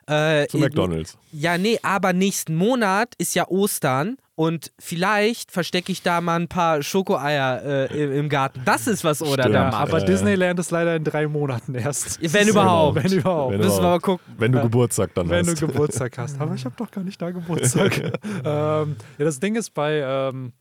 äh, 0.07 0.47
Zu 0.47 0.57
McDonalds. 0.57 1.17
Ja, 1.31 1.57
nee, 1.57 1.79
aber 1.83 2.13
nächsten 2.13 2.55
Monat 2.55 3.13
ist 3.17 3.35
ja 3.35 3.47
Ostern 3.47 4.17
und 4.35 4.71
vielleicht 4.79 5.51
verstecke 5.51 5.91
ich 5.91 6.01
da 6.01 6.19
mal 6.19 6.39
ein 6.39 6.47
paar 6.47 6.81
Schokoeier 6.81 7.89
äh, 7.91 8.17
im 8.17 8.27
Garten. 8.27 8.61
Das 8.65 8.87
ist 8.87 9.03
was 9.03 9.21
oder 9.21 9.47
da 9.49 9.69
macht. 9.69 9.75
Aber 9.75 10.01
äh, 10.01 10.05
Disneyland 10.05 10.59
ist 10.59 10.71
leider 10.71 10.95
in 10.95 11.03
drei 11.03 11.27
Monaten 11.27 11.75
erst. 11.75 12.19
Wenn 12.33 12.47
überhaupt. 12.47 13.03
Wenn 13.03 13.11
überhaupt. 13.11 13.53
Wenn 13.53 13.59
Müssen 13.59 13.77
wir 13.77 13.89
mal 13.89 13.99
gucken. 13.99 14.25
Wenn 14.37 14.51
du 14.51 14.61
Geburtstag 14.61 15.13
dann 15.13 15.29
Wenn 15.29 15.45
hast. 15.45 15.61
Wenn 15.61 15.67
du 15.67 15.73
Geburtstag 15.73 16.17
hast. 16.17 16.41
Aber 16.41 16.55
ich 16.55 16.65
habe 16.65 16.75
doch 16.75 16.89
gar 16.89 17.03
nicht 17.03 17.21
da 17.21 17.29
Geburtstag. 17.29 17.99
ähm, 18.43 18.95
ja, 19.17 19.25
das 19.25 19.39
Ding 19.39 19.55
ist 19.55 19.75
bei 19.75 20.01
ähm, 20.03 20.53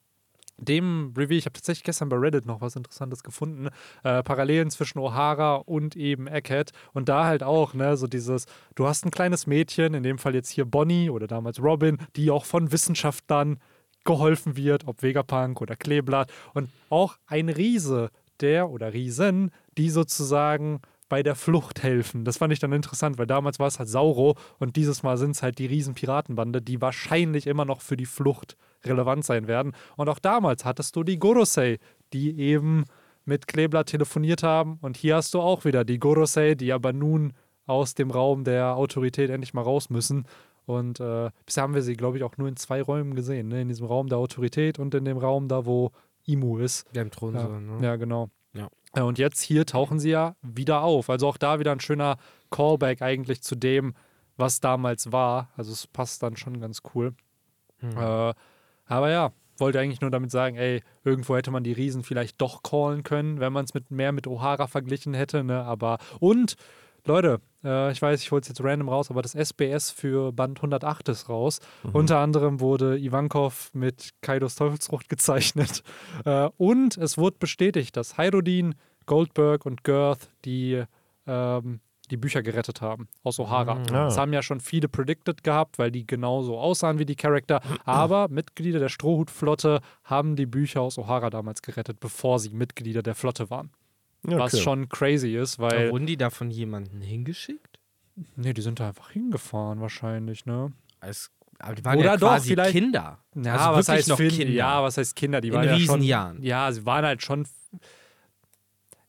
dem 0.60 1.12
Review, 1.16 1.36
ich 1.36 1.46
habe 1.46 1.54
tatsächlich 1.54 1.84
gestern 1.84 2.08
bei 2.08 2.16
Reddit 2.16 2.46
noch 2.46 2.60
was 2.60 2.76
Interessantes 2.76 3.22
gefunden, 3.22 3.68
äh, 4.04 4.22
Parallelen 4.22 4.70
zwischen 4.70 4.98
O'Hara 4.98 5.56
und 5.56 5.96
eben 5.96 6.26
Egghead 6.26 6.72
und 6.92 7.08
da 7.08 7.24
halt 7.24 7.42
auch, 7.42 7.74
ne, 7.74 7.96
so 7.96 8.06
dieses, 8.06 8.46
du 8.74 8.86
hast 8.86 9.04
ein 9.04 9.10
kleines 9.10 9.46
Mädchen, 9.46 9.94
in 9.94 10.02
dem 10.02 10.18
Fall 10.18 10.34
jetzt 10.34 10.50
hier 10.50 10.64
Bonnie 10.64 11.10
oder 11.10 11.26
damals 11.26 11.62
Robin, 11.62 11.98
die 12.16 12.30
auch 12.30 12.44
von 12.44 12.72
Wissenschaftlern 12.72 13.58
geholfen 14.04 14.56
wird, 14.56 14.86
ob 14.86 15.02
Vegapunk 15.02 15.60
oder 15.60 15.76
Kleeblatt 15.76 16.32
und 16.54 16.70
auch 16.88 17.16
ein 17.26 17.48
Riese, 17.48 18.10
der 18.40 18.70
oder 18.70 18.92
Riesen, 18.92 19.50
die 19.76 19.90
sozusagen 19.90 20.80
bei 21.10 21.22
der 21.22 21.34
Flucht 21.34 21.82
helfen. 21.82 22.24
Das 22.24 22.38
fand 22.38 22.52
ich 22.52 22.60
dann 22.60 22.72
interessant, 22.72 23.18
weil 23.18 23.26
damals 23.26 23.58
war 23.58 23.66
es 23.66 23.78
halt 23.78 23.88
Sauro 23.88 24.36
und 24.58 24.76
dieses 24.76 25.02
Mal 25.02 25.18
sind 25.18 25.32
es 25.32 25.42
halt 25.42 25.58
die 25.58 25.66
Riesen-Piratenbande, 25.66 26.62
die 26.62 26.80
wahrscheinlich 26.80 27.46
immer 27.46 27.64
noch 27.64 27.82
für 27.82 27.96
die 27.96 28.06
Flucht 28.06 28.56
relevant 28.84 29.24
sein 29.24 29.46
werden. 29.46 29.72
Und 29.96 30.08
auch 30.08 30.18
damals 30.18 30.64
hattest 30.64 30.96
du 30.96 31.02
die 31.02 31.18
Gorosei, 31.18 31.78
die 32.12 32.38
eben 32.38 32.84
mit 33.24 33.46
Kleeblatt 33.46 33.88
telefoniert 33.88 34.42
haben. 34.42 34.78
Und 34.82 34.96
hier 34.96 35.16
hast 35.16 35.34
du 35.34 35.40
auch 35.40 35.64
wieder 35.64 35.84
die 35.84 35.98
Gorosei, 35.98 36.54
die 36.54 36.72
aber 36.72 36.92
nun 36.92 37.32
aus 37.66 37.94
dem 37.94 38.10
Raum 38.10 38.44
der 38.44 38.76
Autorität 38.76 39.30
endlich 39.30 39.54
mal 39.54 39.62
raus 39.62 39.90
müssen. 39.90 40.26
Und 40.66 41.00
äh, 41.00 41.30
bisher 41.46 41.62
haben 41.62 41.74
wir 41.74 41.82
sie, 41.82 41.96
glaube 41.96 42.16
ich, 42.16 42.24
auch 42.24 42.36
nur 42.36 42.48
in 42.48 42.56
zwei 42.56 42.82
Räumen 42.82 43.14
gesehen. 43.14 43.48
Ne? 43.48 43.62
In 43.62 43.68
diesem 43.68 43.86
Raum 43.86 44.08
der 44.08 44.18
Autorität 44.18 44.78
und 44.78 44.94
in 44.94 45.04
dem 45.04 45.18
Raum 45.18 45.48
da, 45.48 45.66
wo 45.66 45.90
Imu 46.26 46.58
ist. 46.58 46.86
Der 46.94 47.02
im 47.02 47.10
Thron 47.10 47.34
ja, 47.34 47.48
ne? 47.48 47.78
ja, 47.82 47.96
genau. 47.96 48.30
Ja. 48.52 48.68
Und 49.04 49.18
jetzt 49.18 49.40
hier 49.40 49.66
tauchen 49.66 49.98
sie 50.00 50.10
ja 50.10 50.34
wieder 50.42 50.82
auf. 50.82 51.10
Also 51.10 51.28
auch 51.28 51.36
da 51.36 51.60
wieder 51.60 51.72
ein 51.72 51.80
schöner 51.80 52.16
Callback 52.50 53.02
eigentlich 53.02 53.42
zu 53.42 53.54
dem, 53.54 53.94
was 54.36 54.60
damals 54.60 55.12
war. 55.12 55.50
Also 55.56 55.72
es 55.72 55.86
passt 55.86 56.22
dann 56.22 56.36
schon 56.36 56.60
ganz 56.60 56.82
cool. 56.94 57.14
Hm. 57.78 57.96
Äh, 57.96 58.34
aber 58.90 59.10
ja, 59.10 59.32
wollte 59.58 59.78
eigentlich 59.78 60.00
nur 60.00 60.10
damit 60.10 60.30
sagen, 60.30 60.56
ey, 60.56 60.82
irgendwo 61.04 61.36
hätte 61.36 61.50
man 61.50 61.62
die 61.62 61.72
Riesen 61.72 62.02
vielleicht 62.02 62.40
doch 62.40 62.62
callen 62.62 63.02
können, 63.02 63.40
wenn 63.40 63.52
man 63.52 63.64
es 63.64 63.74
mit 63.74 63.90
mehr 63.90 64.12
mit 64.12 64.26
O'Hara 64.26 64.66
verglichen 64.66 65.14
hätte, 65.14 65.44
ne? 65.44 65.62
Aber 65.64 65.98
und 66.18 66.56
Leute, 67.06 67.40
äh, 67.64 67.92
ich 67.92 68.02
weiß, 68.02 68.20
ich 68.20 68.30
hole 68.30 68.40
es 68.40 68.48
jetzt 68.48 68.62
random 68.62 68.88
raus, 68.88 69.10
aber 69.10 69.22
das 69.22 69.34
SBS 69.34 69.90
für 69.90 70.32
Band 70.32 70.58
108 70.58 71.08
ist 71.08 71.28
raus. 71.28 71.60
Mhm. 71.82 71.90
Unter 71.92 72.18
anderem 72.18 72.60
wurde 72.60 72.98
Ivankov 72.98 73.70
mit 73.72 74.10
Kaidos 74.22 74.54
Teufelsfrucht 74.56 75.08
gezeichnet. 75.08 75.82
Äh, 76.24 76.50
und 76.58 76.98
es 76.98 77.16
wurde 77.16 77.36
bestätigt, 77.38 77.96
dass 77.96 78.18
Hyrudin, 78.18 78.74
Goldberg 79.06 79.64
und 79.64 79.84
Girth 79.84 80.28
die 80.44 80.82
ähm, 81.26 81.80
die 82.10 82.16
Bücher 82.16 82.42
gerettet 82.42 82.80
haben 82.80 83.08
aus 83.22 83.38
O'Hara. 83.38 83.76
Mhm. 83.76 83.86
Das 83.86 84.18
haben 84.18 84.32
ja 84.32 84.42
schon 84.42 84.60
viele 84.60 84.88
predicted 84.88 85.44
gehabt, 85.44 85.78
weil 85.78 85.90
die 85.90 86.06
genauso 86.06 86.58
aussahen 86.58 86.98
wie 86.98 87.06
die 87.06 87.16
Charakter. 87.16 87.60
Aber 87.84 88.28
Mitglieder 88.30 88.78
der 88.78 88.88
Strohhutflotte 88.88 89.80
haben 90.04 90.36
die 90.36 90.46
Bücher 90.46 90.80
aus 90.80 90.98
O'Hara 90.98 91.30
damals 91.30 91.62
gerettet, 91.62 92.00
bevor 92.00 92.38
sie 92.38 92.50
Mitglieder 92.50 93.02
der 93.02 93.14
Flotte 93.14 93.50
waren. 93.50 93.70
Okay. 94.26 94.38
Was 94.38 94.60
schon 94.60 94.88
crazy 94.88 95.34
ist, 95.36 95.58
weil. 95.58 95.72
Aber 95.72 95.90
wurden 95.92 96.06
die 96.06 96.16
da 96.16 96.30
von 96.30 96.50
jemandem 96.50 97.00
hingeschickt? 97.00 97.78
Nee, 98.36 98.52
die 98.52 98.60
sind 98.60 98.80
da 98.80 98.88
einfach 98.88 99.10
hingefahren 99.10 99.80
wahrscheinlich, 99.80 100.44
ne? 100.44 100.72
Als, 101.00 101.30
aber 101.58 101.74
die 101.74 101.84
waren 101.84 101.98
Oder 101.98 102.12
ja 102.12 102.16
quasi 102.18 102.54
doch, 102.54 102.66
Kinder. 102.66 103.18
Ja, 103.34 103.56
also 103.56 103.78
was 103.78 103.88
heißt 103.88 104.08
noch 104.08 104.18
Kinder? 104.18 104.52
Ja, 104.52 104.82
was 104.82 104.98
heißt 104.98 105.16
Kinder? 105.16 105.40
Die 105.40 105.48
In 105.48 105.54
waren 105.54 105.64
ja 105.64 105.78
schon. 105.78 106.02
Jahren. 106.02 106.42
Ja, 106.42 106.70
sie 106.70 106.84
waren 106.84 107.06
halt 107.06 107.22
schon 107.22 107.46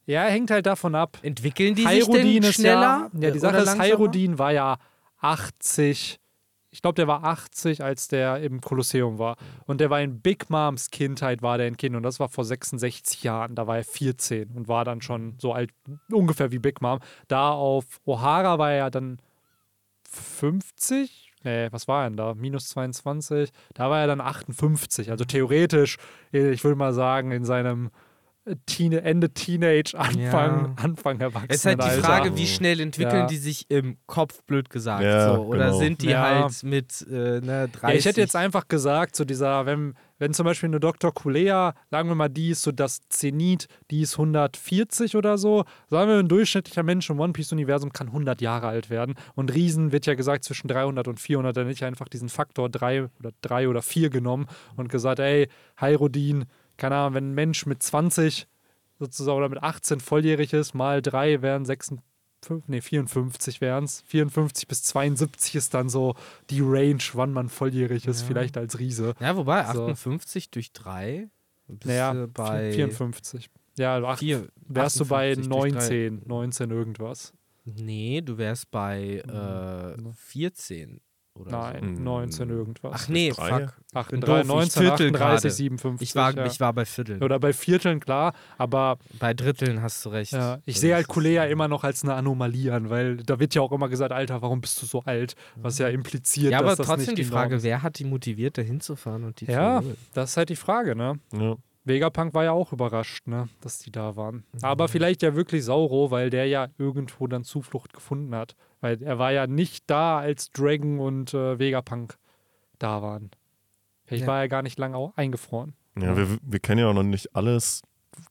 ja, 0.06 0.24
hängt 0.24 0.52
halt 0.52 0.66
davon 0.66 0.96
ab. 0.96 1.18
Entwickeln 1.22 1.76
die 1.76 1.88
Hyrudin 1.88 2.24
sich 2.24 2.42
denn 2.42 2.54
schneller? 2.54 3.10
Ja, 3.14 3.20
ja 3.20 3.32
die 3.32 3.40
Sache 3.40 3.58
ist, 3.58 3.80
Hyrudin 3.80 4.40
war 4.40 4.52
ja 4.52 4.78
80. 5.20 6.20
Ich 6.74 6.82
glaube, 6.82 6.96
der 6.96 7.08
war 7.08 7.26
80, 7.26 7.84
als 7.84 8.08
der 8.08 8.38
im 8.42 8.62
Kolosseum 8.62 9.20
war. 9.20 9.36
Und 9.66 9.82
der 9.82 9.90
war 9.90 10.02
in 10.02 10.22
Big 10.22 10.50
Moms 10.50 10.90
Kindheit, 10.90 11.42
war 11.42 11.58
der 11.58 11.68
ein 11.68 11.76
Kind. 11.76 11.96
Und 11.96 12.04
das 12.04 12.20
war 12.20 12.30
vor 12.30 12.46
66 12.46 13.24
Jahren. 13.24 13.56
Da 13.56 13.68
war 13.68 13.78
er 13.78 13.84
14 13.84 14.52
und 14.52 14.68
war 14.70 14.86
dann 14.86 15.02
schon 15.02 15.36
so 15.38 15.52
alt, 15.52 15.72
ungefähr 16.10 16.52
wie 16.52 16.60
Big 16.60 16.82
Mom. 16.82 17.00
Da 17.28 17.52
auf 17.52 17.84
O'Hara 18.08 18.58
war 18.58 18.72
er 18.72 18.90
dann 18.90 19.20
50. 20.10 21.34
Nee, 21.44 21.68
was 21.72 21.88
war 21.88 22.04
er 22.04 22.10
denn 22.10 22.18
da? 22.18 22.34
Minus 22.36 22.70
22. 22.70 23.52
Da 23.74 23.90
war 23.90 24.00
er 24.00 24.08
dann 24.08 24.22
58. 24.22 25.12
Also 25.12 25.26
theoretisch, 25.26 25.98
ich 26.32 26.64
würde 26.64 26.78
mal 26.78 26.94
sagen, 26.94 27.32
in 27.32 27.44
seinem 27.44 27.90
Teen 28.66 28.94
Ende 28.94 29.30
Teenage, 29.32 29.94
Anfang, 29.96 30.20
ja. 30.20 30.74
Anfang 30.78 31.20
Erwachsenen. 31.20 31.52
Es 31.52 31.58
ist 31.58 31.66
halt 31.68 31.84
die 31.84 32.02
Frage, 32.02 32.36
wie 32.36 32.48
schnell 32.48 32.80
entwickeln 32.80 33.22
ja. 33.22 33.28
die 33.28 33.38
sich 33.38 33.70
im 33.70 33.98
Kopf, 34.08 34.42
blöd 34.44 34.72
gesagt. 34.72 35.04
Ja, 35.04 35.36
so. 35.36 35.44
Oder 35.44 35.66
genau. 35.68 35.78
sind 35.78 36.02
die 36.02 36.10
ja. 36.10 36.22
halt 36.22 36.64
mit 36.64 37.06
äh, 37.08 37.40
ne, 37.40 37.70
30? 37.72 37.82
Ja, 37.84 37.90
ich 37.92 38.06
hätte 38.06 38.20
jetzt 38.20 38.36
einfach 38.36 38.68
gesagt, 38.68 39.16
so 39.16 39.26
dieser, 39.26 39.68
wenn, 39.68 39.94
wenn 40.18 40.34
zum 40.34 40.46
Beispiel 40.46 40.70
eine 40.70 40.80
Dr. 40.80 41.14
Kulea, 41.14 41.76
sagen 41.92 42.10
wir 42.10 42.16
mal, 42.16 42.30
die 42.30 42.50
ist 42.50 42.64
so 42.64 42.72
das 42.72 43.02
Zenit, 43.10 43.68
die 43.92 44.02
ist 44.02 44.14
140 44.14 45.16
oder 45.16 45.38
so. 45.38 45.64
Sagen 45.92 46.10
wir, 46.10 46.18
ein 46.18 46.28
durchschnittlicher 46.28 46.82
Mensch 46.82 47.12
im 47.12 47.20
One 47.20 47.34
Piece-Universum 47.34 47.94
kann 47.94 48.08
100 48.08 48.42
Jahre 48.42 48.68
alt 48.68 48.90
werden. 48.90 49.14
Und 49.36 49.54
Riesen 49.54 49.92
wird 49.92 50.08
ja 50.08 50.16
gesagt 50.16 50.46
zwischen 50.46 50.68
300 50.68 51.08
und 51.08 51.20
400. 51.20 51.56
Dann 51.56 51.66
hätte 51.66 51.74
ich 51.74 51.86
einfach 51.86 52.08
diesen 52.08 52.30
Faktor 52.30 52.70
3 52.70 53.04
oder 53.20 53.32
3 53.42 53.70
oder 53.70 53.84
4 53.84 54.10
genommen 54.10 54.48
und 54.78 54.90
gesagt, 54.90 55.20
ey, 55.20 55.48
Hyrodin, 55.78 56.46
keine 56.78 56.96
Ahnung, 56.96 57.14
wenn 57.16 57.32
ein 57.32 57.36
Mensch 57.36 57.66
mit 57.66 57.82
20 57.84 58.48
sozusagen 59.00 59.38
oder 59.38 59.50
mit 59.50 59.62
18 59.62 60.00
volljährig 60.00 60.54
ist, 60.54 60.74
mal 60.74 61.02
3 61.02 61.42
wären 61.42 61.66
56, 61.66 62.04
nee, 62.68 62.82
54 62.82 63.62
wären 63.62 63.86
es. 63.86 64.02
54 64.02 64.68
bis 64.68 64.84
72 64.84 65.56
ist 65.56 65.74
dann 65.74 65.90
so 65.90 66.16
die 66.50 66.62
Range, 66.62 67.04
wann 67.14 67.34
man 67.34 67.50
volljährig 67.50 68.08
ist, 68.08 68.22
ja. 68.22 68.28
vielleicht 68.28 68.58
als 68.58 68.80
Riese. 68.80 69.16
Ja, 69.20 69.36
wobei 69.36 69.66
58 69.66 70.52
durch 70.52 70.72
3 70.72 71.30
bist 71.68 71.86
naja, 71.86 72.28
bei 72.34 72.72
54. 72.72 73.50
Ja, 73.78 73.96
also 73.96 74.08
8, 74.08 74.22
wärst 74.68 75.00
du 75.00 75.06
bei 75.06 75.36
19, 75.36 76.24
19 76.26 76.72
irgendwas. 76.72 77.34
Nee, 77.64 78.22
du 78.22 78.38
wärst 78.38 78.72
bei 78.72 79.24
äh, 79.28 80.14
14 80.14 81.00
oder 81.42 81.52
Nein, 81.52 81.96
so. 81.98 82.02
19 82.02 82.50
hm. 82.50 82.58
irgendwas. 82.58 82.92
Ach 82.94 83.08
nee, 83.08 83.32
fuck. 83.32 83.74
38, 83.94 84.48
19, 84.48 84.88
38, 84.88 85.54
57. 85.54 86.10
Ich 86.10 86.16
war, 86.16 86.34
ja. 86.34 86.46
ich 86.46 86.60
war 86.60 86.72
bei 86.74 86.86
Vierteln. 86.86 87.22
Oder 87.22 87.40
bei 87.40 87.52
Vierteln, 87.52 88.00
klar, 88.00 88.34
aber. 88.58 88.98
Bei 89.20 89.34
Dritteln 89.34 89.82
hast 89.82 90.06
du 90.06 90.10
recht. 90.10 90.32
Ja, 90.32 90.60
ich 90.66 90.80
sehe 90.80 90.96
halt 90.96 91.08
Kulea 91.08 91.46
immer 91.46 91.68
noch 91.68 91.84
als 91.84 92.04
eine 92.04 92.14
Anomalie 92.14 92.74
an, 92.74 92.90
weil 92.90 93.18
da 93.18 93.40
wird 93.40 93.54
ja 93.54 93.62
auch 93.62 93.72
immer 93.72 93.90
gesagt, 93.90 94.12
Alter, 94.12 94.42
warum 94.42 94.62
bist 94.62 94.82
du 94.82 94.86
so 94.86 95.02
alt? 95.04 95.36
Was 95.56 95.78
ja 95.78 95.90
impliziert, 95.90 96.52
ja, 96.52 96.62
dass 96.62 96.78
das 96.78 96.80
nicht 96.80 96.88
Ja, 96.88 96.94
aber 96.94 96.98
trotzdem 96.98 97.16
die 97.16 97.24
Frage, 97.24 97.64
wer 97.64 97.84
hat 97.84 98.00
die 98.00 98.06
motiviert, 98.06 98.58
da 98.58 98.62
hinzufahren 98.62 99.24
und 99.26 99.42
die 99.42 99.46
ja, 99.46 99.82
zu 99.82 99.88
Ja, 99.88 99.96
das 100.14 100.32
ist 100.32 100.38
halt 100.38 100.50
die 100.50 100.56
Frage, 100.56 100.96
ne? 100.96 101.20
Ja. 101.34 101.58
Vegapunk 101.84 102.34
war 102.34 102.44
ja 102.44 102.52
auch 102.52 102.72
überrascht, 102.72 103.28
ne, 103.28 103.50
dass 103.62 103.80
die 103.80 103.92
da 103.92 104.16
waren. 104.16 104.44
Mhm. 104.54 104.64
Aber 104.64 104.88
vielleicht 104.88 105.24
ja 105.24 105.36
wirklich 105.36 105.66
Sauro, 105.66 106.12
weil 106.12 106.30
der 106.30 106.46
ja 106.46 106.68
irgendwo 106.78 107.28
dann 107.28 107.44
Zuflucht 107.44 107.94
gefunden 107.94 108.36
hat. 108.36 108.56
Weil 108.82 109.02
er 109.02 109.20
war 109.20 109.32
ja 109.32 109.48
nicht 109.48 109.90
da, 109.90 110.20
als 110.20 110.52
Dragon 110.52 111.00
und 111.00 111.34
äh, 111.34 111.60
Vegapunk 111.60 112.18
da 112.80 113.02
waren. 113.02 113.32
Vielleicht 114.06 114.24
ja. 114.24 114.28
war 114.28 114.40
er 114.40 114.50
gar 114.50 114.62
nicht 114.62 114.78
lange 114.78 115.12
eingefroren. 115.16 115.74
Ja, 116.00 116.16
wir, 116.16 116.38
wir 116.42 116.60
kennen 116.60 116.80
ja 116.80 116.88
auch 116.88 116.94
noch 116.94 117.04
nicht 117.04 117.36
alles, 117.36 117.82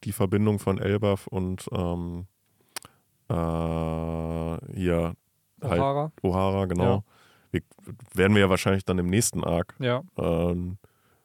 die 0.04 0.12
Verbindung 0.12 0.58
von 0.58 0.78
Elbaf 0.78 1.26
und 1.26 1.68
ähm, 1.72 2.26
äh, 3.28 3.34
hier 4.74 5.14
O'Hara. 5.60 6.02
Halt 6.02 6.12
O'Hara, 6.22 6.66
genau. 6.66 6.84
Ja. 6.84 7.02
Wir, 7.52 7.62
werden 8.14 8.34
wir 8.34 8.42
ja 8.42 8.50
wahrscheinlich 8.50 8.84
dann 8.84 8.98
im 8.98 9.06
nächsten 9.06 9.44
Arc 9.44 9.74
ja. 9.78 10.02
ähm, 10.16 10.78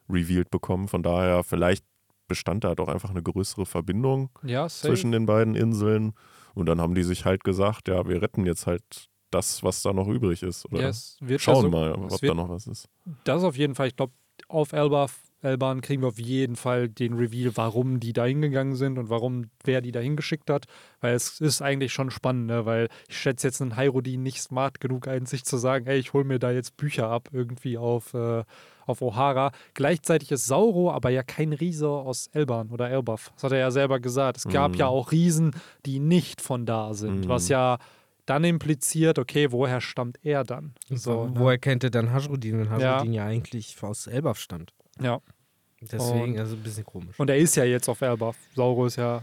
revealed 0.08 0.50
bekommen. 0.50 0.88
Von 0.88 1.02
daher, 1.02 1.44
vielleicht 1.44 1.84
bestand 2.28 2.64
da 2.64 2.74
doch 2.74 2.88
einfach 2.88 3.10
eine 3.10 3.22
größere 3.22 3.66
Verbindung 3.66 4.30
ja, 4.42 4.68
zwischen 4.68 5.12
den 5.12 5.26
beiden 5.26 5.54
Inseln. 5.54 6.14
Und 6.54 6.66
dann 6.66 6.80
haben 6.80 6.94
die 6.94 7.02
sich 7.02 7.24
halt 7.24 7.44
gesagt, 7.44 7.88
ja, 7.88 8.08
wir 8.08 8.22
retten 8.22 8.46
jetzt 8.46 8.66
halt 8.66 9.08
das, 9.30 9.62
was 9.62 9.82
da 9.82 9.92
noch 9.92 10.08
übrig 10.08 10.42
ist. 10.42 10.64
Oder 10.72 10.90
ja, 10.90 11.38
schauen 11.38 11.56
also, 11.56 11.70
mal, 11.70 11.92
ob 11.92 12.20
da 12.20 12.34
noch 12.34 12.48
was 12.48 12.66
ist. 12.66 12.88
Das 13.24 13.44
auf 13.44 13.56
jeden 13.56 13.74
Fall. 13.74 13.88
Ich 13.88 13.96
glaube, 13.96 14.12
auf 14.48 14.72
Elba, 14.72 15.06
Elban 15.42 15.80
kriegen 15.80 16.02
wir 16.02 16.08
auf 16.08 16.18
jeden 16.18 16.56
Fall 16.56 16.88
den 16.88 17.14
Reveal, 17.14 17.56
warum 17.56 18.00
die 18.00 18.12
da 18.12 18.24
hingegangen 18.24 18.74
sind 18.74 18.98
und 18.98 19.10
warum 19.10 19.50
wer 19.64 19.80
die 19.80 19.92
da 19.92 20.00
hingeschickt 20.00 20.50
hat. 20.50 20.66
Weil 21.00 21.14
es 21.14 21.40
ist 21.40 21.62
eigentlich 21.62 21.92
schon 21.92 22.10
spannend, 22.10 22.46
ne? 22.46 22.66
weil 22.66 22.88
ich 23.08 23.18
schätze 23.18 23.46
jetzt 23.46 23.60
einen 23.60 23.76
Hyrudin 23.76 24.22
nicht 24.22 24.42
smart 24.42 24.80
genug 24.80 25.08
ein, 25.08 25.26
sich 25.26 25.44
zu 25.44 25.56
sagen, 25.56 25.86
ey, 25.86 25.98
ich 25.98 26.12
hole 26.12 26.24
mir 26.24 26.38
da 26.38 26.50
jetzt 26.50 26.76
Bücher 26.76 27.08
ab, 27.08 27.28
irgendwie 27.32 27.78
auf, 27.78 28.14
äh, 28.14 28.44
auf 28.86 29.02
O'Hara. 29.02 29.52
Gleichzeitig 29.74 30.32
ist 30.32 30.46
Sauro 30.46 30.90
aber 30.90 31.10
ja 31.10 31.22
kein 31.22 31.52
Riese 31.52 31.88
aus 31.88 32.28
Elban 32.32 32.70
oder 32.70 32.90
Elbaf. 32.90 33.30
Das 33.34 33.44
hat 33.44 33.52
er 33.52 33.58
ja 33.58 33.70
selber 33.70 34.00
gesagt. 34.00 34.38
Es 34.38 34.48
gab 34.48 34.72
mhm. 34.72 34.78
ja 34.78 34.86
auch 34.86 35.12
Riesen, 35.12 35.52
die 35.84 35.98
nicht 35.98 36.40
von 36.40 36.66
da 36.66 36.94
sind, 36.94 37.24
mhm. 37.24 37.28
was 37.28 37.48
ja 37.48 37.78
dann 38.24 38.42
impliziert, 38.42 39.18
okay, 39.18 39.52
woher 39.52 39.80
stammt 39.80 40.18
er 40.24 40.44
dann? 40.44 40.74
So, 40.90 41.26
ne? 41.26 41.34
Woher 41.36 41.58
kennt 41.58 41.84
er 41.84 41.90
dann 41.90 42.12
Hajrudin, 42.12 42.58
wenn 42.58 42.70
Hajrudin 42.70 43.12
ja. 43.12 43.24
ja 43.24 43.30
eigentlich 43.30 43.80
aus 43.82 44.08
Elbaf 44.08 44.38
stammt? 44.38 44.72
Ja. 45.00 45.20
Deswegen, 45.80 46.34
und, 46.34 46.38
also 46.38 46.56
ein 46.56 46.62
bisschen 46.62 46.84
komisch. 46.84 47.18
Und 47.18 47.30
er 47.30 47.36
ist 47.36 47.54
ja 47.56 47.64
jetzt 47.64 47.88
auf 47.88 48.00
Elbaf. 48.00 48.36
Sauro 48.54 48.86
ist 48.86 48.96
ja 48.96 49.22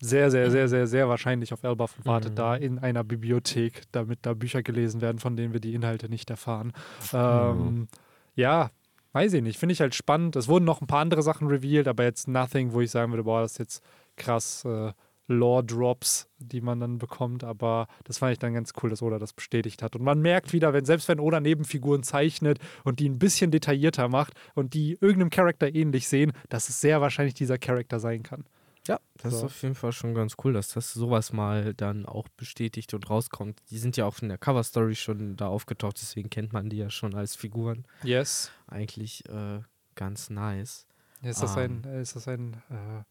sehr, 0.00 0.30
sehr, 0.32 0.50
sehr, 0.50 0.68
sehr, 0.68 0.86
sehr 0.86 1.08
wahrscheinlich 1.08 1.52
auf 1.52 1.62
Elbaf 1.62 1.96
und 1.96 2.06
wartet 2.06 2.32
mhm. 2.32 2.36
da 2.36 2.56
in 2.56 2.78
einer 2.80 3.04
Bibliothek, 3.04 3.82
damit 3.92 4.18
da 4.22 4.34
Bücher 4.34 4.62
gelesen 4.62 5.00
werden, 5.00 5.20
von 5.20 5.36
denen 5.36 5.52
wir 5.52 5.60
die 5.60 5.74
Inhalte 5.74 6.08
nicht 6.08 6.28
erfahren. 6.28 6.72
Ähm, 7.12 7.56
mhm. 7.56 7.88
Ja, 8.34 8.72
weiß 9.12 9.32
ich 9.34 9.42
nicht. 9.42 9.58
Finde 9.58 9.74
ich 9.74 9.80
halt 9.80 9.94
spannend. 9.94 10.34
Es 10.34 10.48
wurden 10.48 10.64
noch 10.64 10.80
ein 10.80 10.88
paar 10.88 11.00
andere 11.00 11.22
Sachen 11.22 11.46
revealed, 11.46 11.86
aber 11.86 12.02
jetzt 12.02 12.26
nothing, 12.26 12.72
wo 12.72 12.80
ich 12.80 12.90
sagen 12.90 13.12
würde, 13.12 13.22
boah, 13.22 13.42
das 13.42 13.52
ist 13.52 13.58
jetzt 13.58 13.84
krass. 14.16 14.64
Äh, 14.64 14.92
Lore-Drops, 15.28 16.28
die 16.38 16.60
man 16.60 16.80
dann 16.80 16.98
bekommt. 16.98 17.44
Aber 17.44 17.86
das 18.04 18.18
fand 18.18 18.32
ich 18.32 18.38
dann 18.38 18.54
ganz 18.54 18.72
cool, 18.82 18.90
dass 18.90 19.02
Oda 19.02 19.18
das 19.18 19.32
bestätigt 19.32 19.82
hat. 19.82 19.96
Und 19.96 20.02
man 20.02 20.20
merkt 20.20 20.52
wieder, 20.52 20.72
wenn 20.72 20.84
selbst 20.84 21.08
wenn 21.08 21.20
Oda 21.20 21.40
Nebenfiguren 21.40 22.02
zeichnet 22.02 22.58
und 22.84 23.00
die 23.00 23.08
ein 23.08 23.18
bisschen 23.18 23.50
detaillierter 23.50 24.08
macht 24.08 24.34
und 24.54 24.74
die 24.74 24.92
irgendeinem 25.00 25.30
Charakter 25.30 25.74
ähnlich 25.74 26.08
sehen, 26.08 26.32
dass 26.48 26.68
es 26.68 26.80
sehr 26.80 27.00
wahrscheinlich 27.00 27.34
dieser 27.34 27.58
Charakter 27.58 28.00
sein 28.00 28.22
kann. 28.22 28.44
Ja, 28.88 28.98
das 29.18 29.32
so. 29.32 29.38
ist 29.38 29.44
auf 29.44 29.62
jeden 29.62 29.74
Fall 29.76 29.92
schon 29.92 30.14
ganz 30.14 30.34
cool, 30.42 30.52
dass 30.52 30.70
das 30.70 30.92
sowas 30.92 31.32
mal 31.32 31.72
dann 31.74 32.04
auch 32.04 32.28
bestätigt 32.36 32.92
und 32.94 33.08
rauskommt. 33.08 33.60
Die 33.70 33.78
sind 33.78 33.96
ja 33.96 34.06
auch 34.06 34.18
in 34.20 34.28
der 34.28 34.38
Cover-Story 34.38 34.96
schon 34.96 35.36
da 35.36 35.46
aufgetaucht, 35.46 35.98
deswegen 36.00 36.30
kennt 36.30 36.52
man 36.52 36.68
die 36.68 36.78
ja 36.78 36.90
schon 36.90 37.14
als 37.14 37.36
Figuren. 37.36 37.84
Yes. 38.02 38.50
Eigentlich 38.66 39.28
äh, 39.28 39.60
ganz 39.94 40.30
nice. 40.30 40.86
Ist 41.22 41.42
das 41.42 41.52
um, 41.52 41.62
ein, 41.62 41.82
ähm. 41.86 42.00
ist 42.00 42.16
das 42.16 42.26
ein 42.26 42.54
äh, 42.70 43.04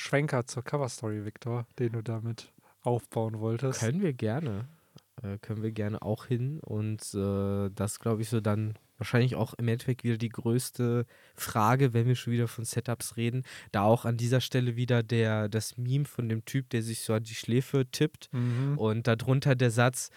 Schwenker 0.00 0.46
zur 0.46 0.64
Coverstory, 0.64 1.24
Victor, 1.24 1.66
den 1.78 1.92
du 1.92 2.02
damit 2.02 2.52
aufbauen 2.82 3.40
wolltest. 3.40 3.80
Können 3.80 4.00
wir 4.00 4.12
gerne. 4.12 4.66
Äh, 5.22 5.38
können 5.38 5.62
wir 5.62 5.72
gerne 5.72 6.02
auch 6.02 6.26
hin. 6.26 6.60
Und 6.60 7.14
äh, 7.14 7.70
das, 7.74 8.00
glaube 8.00 8.22
ich, 8.22 8.28
so 8.28 8.40
dann 8.40 8.74
wahrscheinlich 8.96 9.34
auch 9.34 9.54
im 9.54 9.68
Endeffekt 9.68 10.04
wieder 10.04 10.18
die 10.18 10.28
größte 10.28 11.06
Frage, 11.34 11.92
wenn 11.94 12.06
wir 12.06 12.16
schon 12.16 12.32
wieder 12.32 12.48
von 12.48 12.64
Setups 12.64 13.16
reden. 13.16 13.44
Da 13.72 13.82
auch 13.82 14.04
an 14.04 14.16
dieser 14.16 14.40
Stelle 14.40 14.76
wieder 14.76 15.02
der, 15.02 15.48
das 15.48 15.76
Meme 15.76 16.04
von 16.04 16.28
dem 16.28 16.44
Typ, 16.44 16.70
der 16.70 16.82
sich 16.82 17.00
so 17.00 17.14
an 17.14 17.22
die 17.22 17.34
Schläfe 17.34 17.86
tippt. 17.90 18.28
Mhm. 18.32 18.78
Und 18.78 19.06
darunter 19.06 19.54
der 19.54 19.70
Satz, 19.70 20.10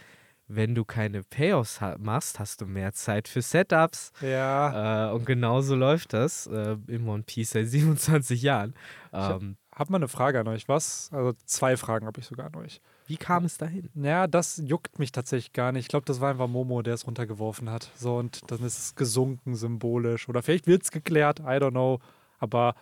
wenn 0.48 0.76
du 0.76 0.84
keine 0.84 1.24
Payoffs 1.24 1.82
ha 1.82 1.96
machst, 1.98 2.40
hast 2.40 2.62
du 2.62 2.66
mehr 2.66 2.94
Zeit 2.94 3.28
für 3.28 3.42
Setups. 3.42 4.12
Ja. 4.22 5.10
Äh, 5.10 5.14
und 5.14 5.26
genauso 5.26 5.76
läuft 5.76 6.14
das 6.14 6.48
äh, 6.48 6.78
im 6.88 7.08
One 7.08 7.24
Piece 7.24 7.52
seit 7.52 7.68
27 7.70 8.42
Jahren. 8.42 8.74
Ähm, 9.14 9.58
habe 9.76 9.92
mal 9.92 9.98
eine 9.98 10.08
Frage 10.08 10.40
an 10.40 10.48
euch. 10.48 10.68
Was? 10.68 11.10
Also 11.12 11.34
zwei 11.46 11.78
Fragen 11.78 12.06
habe 12.06 12.20
ich 12.20 12.28
sogar 12.28 12.48
an 12.48 12.56
euch. 12.56 12.82
Wie 13.08 13.18
kam 13.18 13.46
es 13.46 13.58
dahin? 13.58 13.90
Naja, 13.94 14.28
das 14.28 14.62
juckt 14.66 15.00
mich 15.00 15.12
tatsächlich 15.12 15.54
gar 15.54 15.72
nicht. 15.72 15.84
Ich 15.84 15.88
glaube, 15.90 16.06
das 16.06 16.22
war 16.22 16.30
einfach 16.30 16.48
Momo, 16.48 16.82
der 16.82 16.94
es 16.94 17.08
runtergeworfen 17.08 17.70
hat. 17.70 17.90
So, 17.96 18.18
und 18.18 18.40
dann 18.52 18.60
ist 18.64 18.78
es 18.78 18.96
gesunken 18.96 19.56
symbolisch. 19.56 20.30
Oder 20.30 20.42
vielleicht 20.42 20.68
wird 20.68 20.84
es 20.84 20.92
geklärt, 20.92 21.40
I 21.40 21.58
don't 21.60 21.72
know. 21.72 22.00
Aber 22.40 22.76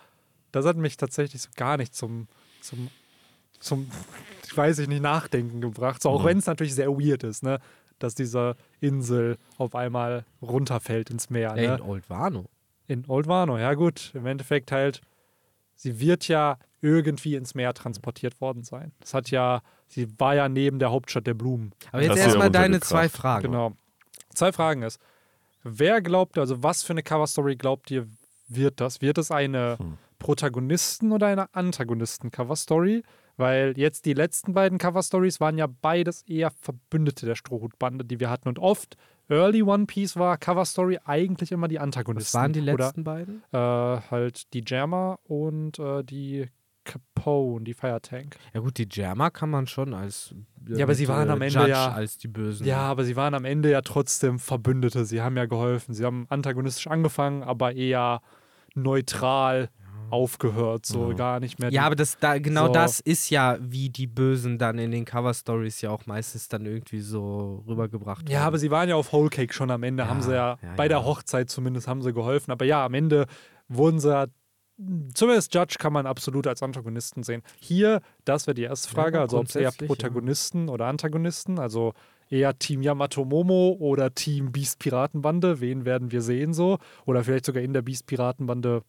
das 0.52 0.66
hat 0.66 0.76
mich 0.76 0.96
tatsächlich 0.96 1.42
so 1.42 1.48
gar 1.56 1.76
nicht 1.76 1.94
zum, 1.94 2.28
zum, 2.60 2.90
zum 3.58 3.90
ich 4.44 4.56
weiß 4.56 4.78
nicht, 4.86 5.02
nachdenken 5.02 5.60
gebracht. 5.60 6.02
So, 6.02 6.10
auch 6.10 6.22
mhm. 6.22 6.26
wenn 6.26 6.38
es 6.38 6.46
natürlich 6.46 6.74
sehr 6.74 6.90
weird 6.90 7.24
ist, 7.24 7.42
ne? 7.42 7.58
Dass 7.98 8.14
diese 8.14 8.56
Insel 8.80 9.38
auf 9.58 9.74
einmal 9.74 10.24
runterfällt 10.42 11.10
ins 11.10 11.30
Meer. 11.30 11.54
Ne? 11.54 11.76
in 11.76 11.80
Old 11.80 12.10
Wano. 12.10 12.46
In 12.88 13.04
Old 13.06 13.28
Wano, 13.28 13.58
ja 13.58 13.74
gut. 13.74 14.10
Im 14.14 14.26
Endeffekt 14.26 14.72
halt 14.72 15.00
sie 15.74 16.00
wird 16.00 16.28
ja 16.28 16.58
irgendwie 16.80 17.36
ins 17.36 17.54
Meer 17.54 17.74
transportiert 17.74 18.40
worden 18.40 18.64
sein. 18.64 18.92
Das 19.00 19.14
hat 19.14 19.30
ja, 19.30 19.62
sie 19.88 20.08
war 20.18 20.34
ja 20.34 20.48
neben 20.48 20.78
der 20.78 20.90
Hauptstadt 20.90 21.26
der 21.26 21.34
Blumen. 21.34 21.72
Aber 21.92 22.02
jetzt 22.02 22.18
erstmal 22.18 22.50
deine 22.50 22.80
zwei 22.80 23.08
Fragen. 23.08 23.44
Genau. 23.44 23.72
Zwei 24.34 24.52
Fragen 24.52 24.82
ist, 24.82 25.00
wer 25.62 26.02
glaubt, 26.02 26.38
also 26.38 26.62
was 26.62 26.82
für 26.82 26.92
eine 26.92 27.02
Coverstory 27.02 27.56
glaubt 27.56 27.90
ihr, 27.90 28.08
wird 28.48 28.80
das? 28.80 29.00
Wird 29.00 29.18
es 29.18 29.30
eine 29.30 29.78
hm. 29.78 29.98
Protagonisten- 30.18 31.12
oder 31.12 31.28
eine 31.28 31.54
Antagonisten-Coverstory? 31.54 33.02
Weil 33.36 33.74
jetzt 33.76 34.04
die 34.04 34.12
letzten 34.12 34.52
beiden 34.52 34.78
Coverstories 34.78 35.40
waren 35.40 35.56
ja 35.56 35.66
beides 35.66 36.22
eher 36.22 36.50
Verbündete 36.50 37.24
der 37.24 37.34
Strohhutbande, 37.34 38.04
die 38.04 38.20
wir 38.20 38.28
hatten. 38.28 38.48
Und 38.48 38.58
oft 38.58 38.96
Early 39.32 39.62
One 39.62 39.86
Piece 39.86 40.16
war 40.16 40.36
Cover 40.36 40.66
Story 40.66 40.98
eigentlich 41.06 41.52
immer 41.52 41.66
die 41.66 41.78
Antagonisten. 41.78 42.34
Was 42.34 42.40
waren 42.42 42.52
die 42.52 42.60
letzten 42.60 43.00
Oder, 43.00 43.14
beiden? 43.14 43.42
Äh, 43.50 43.56
halt 44.10 44.52
die 44.52 44.62
Jammer 44.66 45.18
und 45.24 45.78
äh, 45.78 46.04
die 46.04 46.48
Capone, 46.84 47.64
die 47.64 47.72
Fire 47.72 48.00
Tank. 48.02 48.36
Ja 48.52 48.60
gut, 48.60 48.76
die 48.76 48.86
Jammer 48.90 49.30
kann 49.30 49.48
man 49.48 49.66
schon 49.66 49.94
als 49.94 50.34
äh, 50.68 50.78
Ja, 50.78 50.84
aber 50.84 50.94
sie 50.94 51.08
waren 51.08 51.30
am 51.30 51.40
Ende 51.40 51.60
Judge 51.60 51.70
ja 51.70 51.92
als 51.92 52.18
die 52.18 52.28
Bösen. 52.28 52.66
Ja, 52.66 52.80
aber 52.80 53.04
sie 53.04 53.16
waren 53.16 53.32
am 53.32 53.46
Ende 53.46 53.70
ja 53.70 53.80
trotzdem 53.80 54.38
Verbündete. 54.38 55.06
Sie 55.06 55.22
haben 55.22 55.36
ja 55.38 55.46
geholfen. 55.46 55.94
Sie 55.94 56.04
haben 56.04 56.26
antagonistisch 56.28 56.88
angefangen, 56.88 57.42
aber 57.42 57.74
eher 57.74 58.20
neutral 58.74 59.70
aufgehört, 60.12 60.84
so 60.84 61.10
ja. 61.10 61.16
gar 61.16 61.40
nicht 61.40 61.58
mehr. 61.58 61.70
Ja, 61.70 61.84
aber 61.84 61.96
das, 61.96 62.18
da, 62.18 62.38
genau 62.38 62.66
so. 62.66 62.72
das 62.72 63.00
ist 63.00 63.30
ja, 63.30 63.56
wie 63.60 63.88
die 63.88 64.06
Bösen 64.06 64.58
dann 64.58 64.78
in 64.78 64.90
den 64.90 65.04
Cover-Stories 65.04 65.80
ja 65.80 65.90
auch 65.90 66.04
meistens 66.06 66.48
dann 66.48 66.66
irgendwie 66.66 67.00
so 67.00 67.64
rübergebracht 67.66 68.28
Ja, 68.28 68.44
aber 68.44 68.58
sie 68.58 68.70
waren 68.70 68.88
ja 68.88 68.96
auf 68.96 69.12
Whole 69.12 69.30
Cake 69.30 69.54
schon 69.54 69.70
am 69.70 69.82
Ende, 69.82 70.02
ja, 70.02 70.08
haben 70.08 70.20
sie 70.20 70.34
ja, 70.34 70.58
ja 70.62 70.74
bei 70.76 70.88
der 70.88 71.04
Hochzeit 71.04 71.48
zumindest 71.48 71.88
haben 71.88 72.02
sie 72.02 72.12
geholfen. 72.12 72.52
Aber 72.52 72.66
ja, 72.66 72.84
am 72.84 72.92
Ende 72.94 73.26
wurden 73.68 74.00
sie 74.00 74.28
zumindest 75.14 75.54
Judge 75.54 75.76
kann 75.78 75.92
man 75.92 76.06
absolut 76.06 76.46
als 76.46 76.62
Antagonisten 76.62 77.22
sehen. 77.22 77.42
Hier, 77.60 78.00
das 78.24 78.46
wäre 78.46 78.54
die 78.54 78.62
erste 78.62 78.88
Frage, 78.88 79.20
also 79.20 79.38
ob 79.38 79.46
es 79.46 79.56
eher 79.56 79.72
Protagonisten 79.72 80.68
oder 80.68 80.86
Antagonisten, 80.86 81.58
also 81.58 81.92
eher 82.28 82.58
Team 82.58 82.82
Yamato 82.82 83.24
Momo 83.24 83.76
oder 83.78 84.14
Team 84.14 84.52
Beast 84.52 84.78
Piratenbande, 84.78 85.60
wen 85.60 85.84
werden 85.84 86.12
wir 86.12 86.22
sehen 86.22 86.52
so? 86.54 86.78
Oder 87.04 87.24
vielleicht 87.24 87.44
sogar 87.46 87.62
in 87.62 87.72
der 87.72 87.82
Beast 87.82 88.06
Piratenbande 88.06 88.82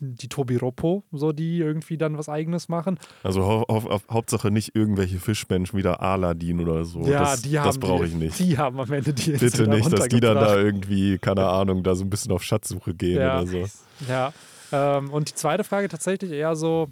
die 0.00 0.28
Tobi 0.28 0.56
Roppo, 0.56 1.04
so 1.12 1.32
die 1.32 1.58
irgendwie 1.58 1.98
dann 1.98 2.16
was 2.18 2.28
eigenes 2.28 2.68
machen. 2.68 2.98
Also 3.22 3.42
hau 3.44 3.64
hau 3.68 4.00
Hauptsache 4.10 4.50
nicht 4.50 4.74
irgendwelche 4.74 5.18
Fischmenschen 5.18 5.78
wie 5.78 5.82
der 5.82 6.00
Aladdin 6.00 6.60
oder 6.60 6.84
so. 6.84 7.02
Ja, 7.02 7.20
das, 7.20 7.42
die 7.42 7.58
haben 7.58 7.66
das 7.66 7.78
brauche 7.78 8.06
ich 8.06 8.14
nicht. 8.14 8.38
Die 8.38 8.56
haben 8.56 8.78
am 8.78 8.92
Ende 8.92 9.12
die 9.12 9.32
Bitte 9.32 9.66
nicht, 9.66 9.92
dass 9.92 10.08
die 10.08 10.20
dann 10.20 10.36
da 10.36 10.56
irgendwie, 10.56 11.18
keine 11.18 11.46
Ahnung, 11.46 11.82
da 11.82 11.94
so 11.94 12.04
ein 12.04 12.10
bisschen 12.10 12.32
auf 12.32 12.42
Schatzsuche 12.42 12.94
gehen 12.94 13.20
ja. 13.20 13.40
oder 13.40 13.46
so. 13.46 13.64
Ja. 14.08 14.32
Ähm, 14.70 15.10
und 15.10 15.30
die 15.30 15.34
zweite 15.34 15.64
Frage 15.64 15.88
tatsächlich 15.88 16.30
eher 16.30 16.54
so: 16.54 16.88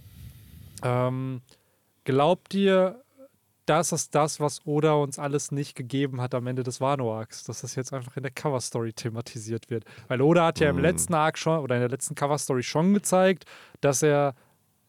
ähm, 0.82 1.42
Glaubt 2.04 2.54
ihr, 2.54 3.02
das 3.66 3.92
ist 3.92 4.14
das, 4.14 4.40
was 4.40 4.64
Oda 4.64 4.94
uns 4.94 5.18
alles 5.18 5.52
nicht 5.52 5.74
gegeben 5.74 6.20
hat 6.20 6.34
am 6.34 6.46
Ende 6.46 6.62
des 6.62 6.80
Wano-Arcs, 6.80 7.44
dass 7.44 7.60
das 7.60 7.74
jetzt 7.74 7.92
einfach 7.92 8.16
in 8.16 8.22
der 8.22 8.32
Cover-Story 8.32 8.92
thematisiert 8.92 9.70
wird. 9.70 9.84
Weil 10.08 10.22
Oda 10.22 10.46
hat 10.46 10.60
ja 10.60 10.70
im 10.70 10.76
mhm. 10.76 10.82
letzten 10.82 11.14
Arc 11.14 11.36
schon 11.38 11.58
oder 11.58 11.74
in 11.74 11.80
der 11.80 11.90
letzten 11.90 12.14
Cover-Story 12.14 12.62
schon 12.62 12.94
gezeigt, 12.94 13.44
dass 13.80 14.02
er 14.02 14.34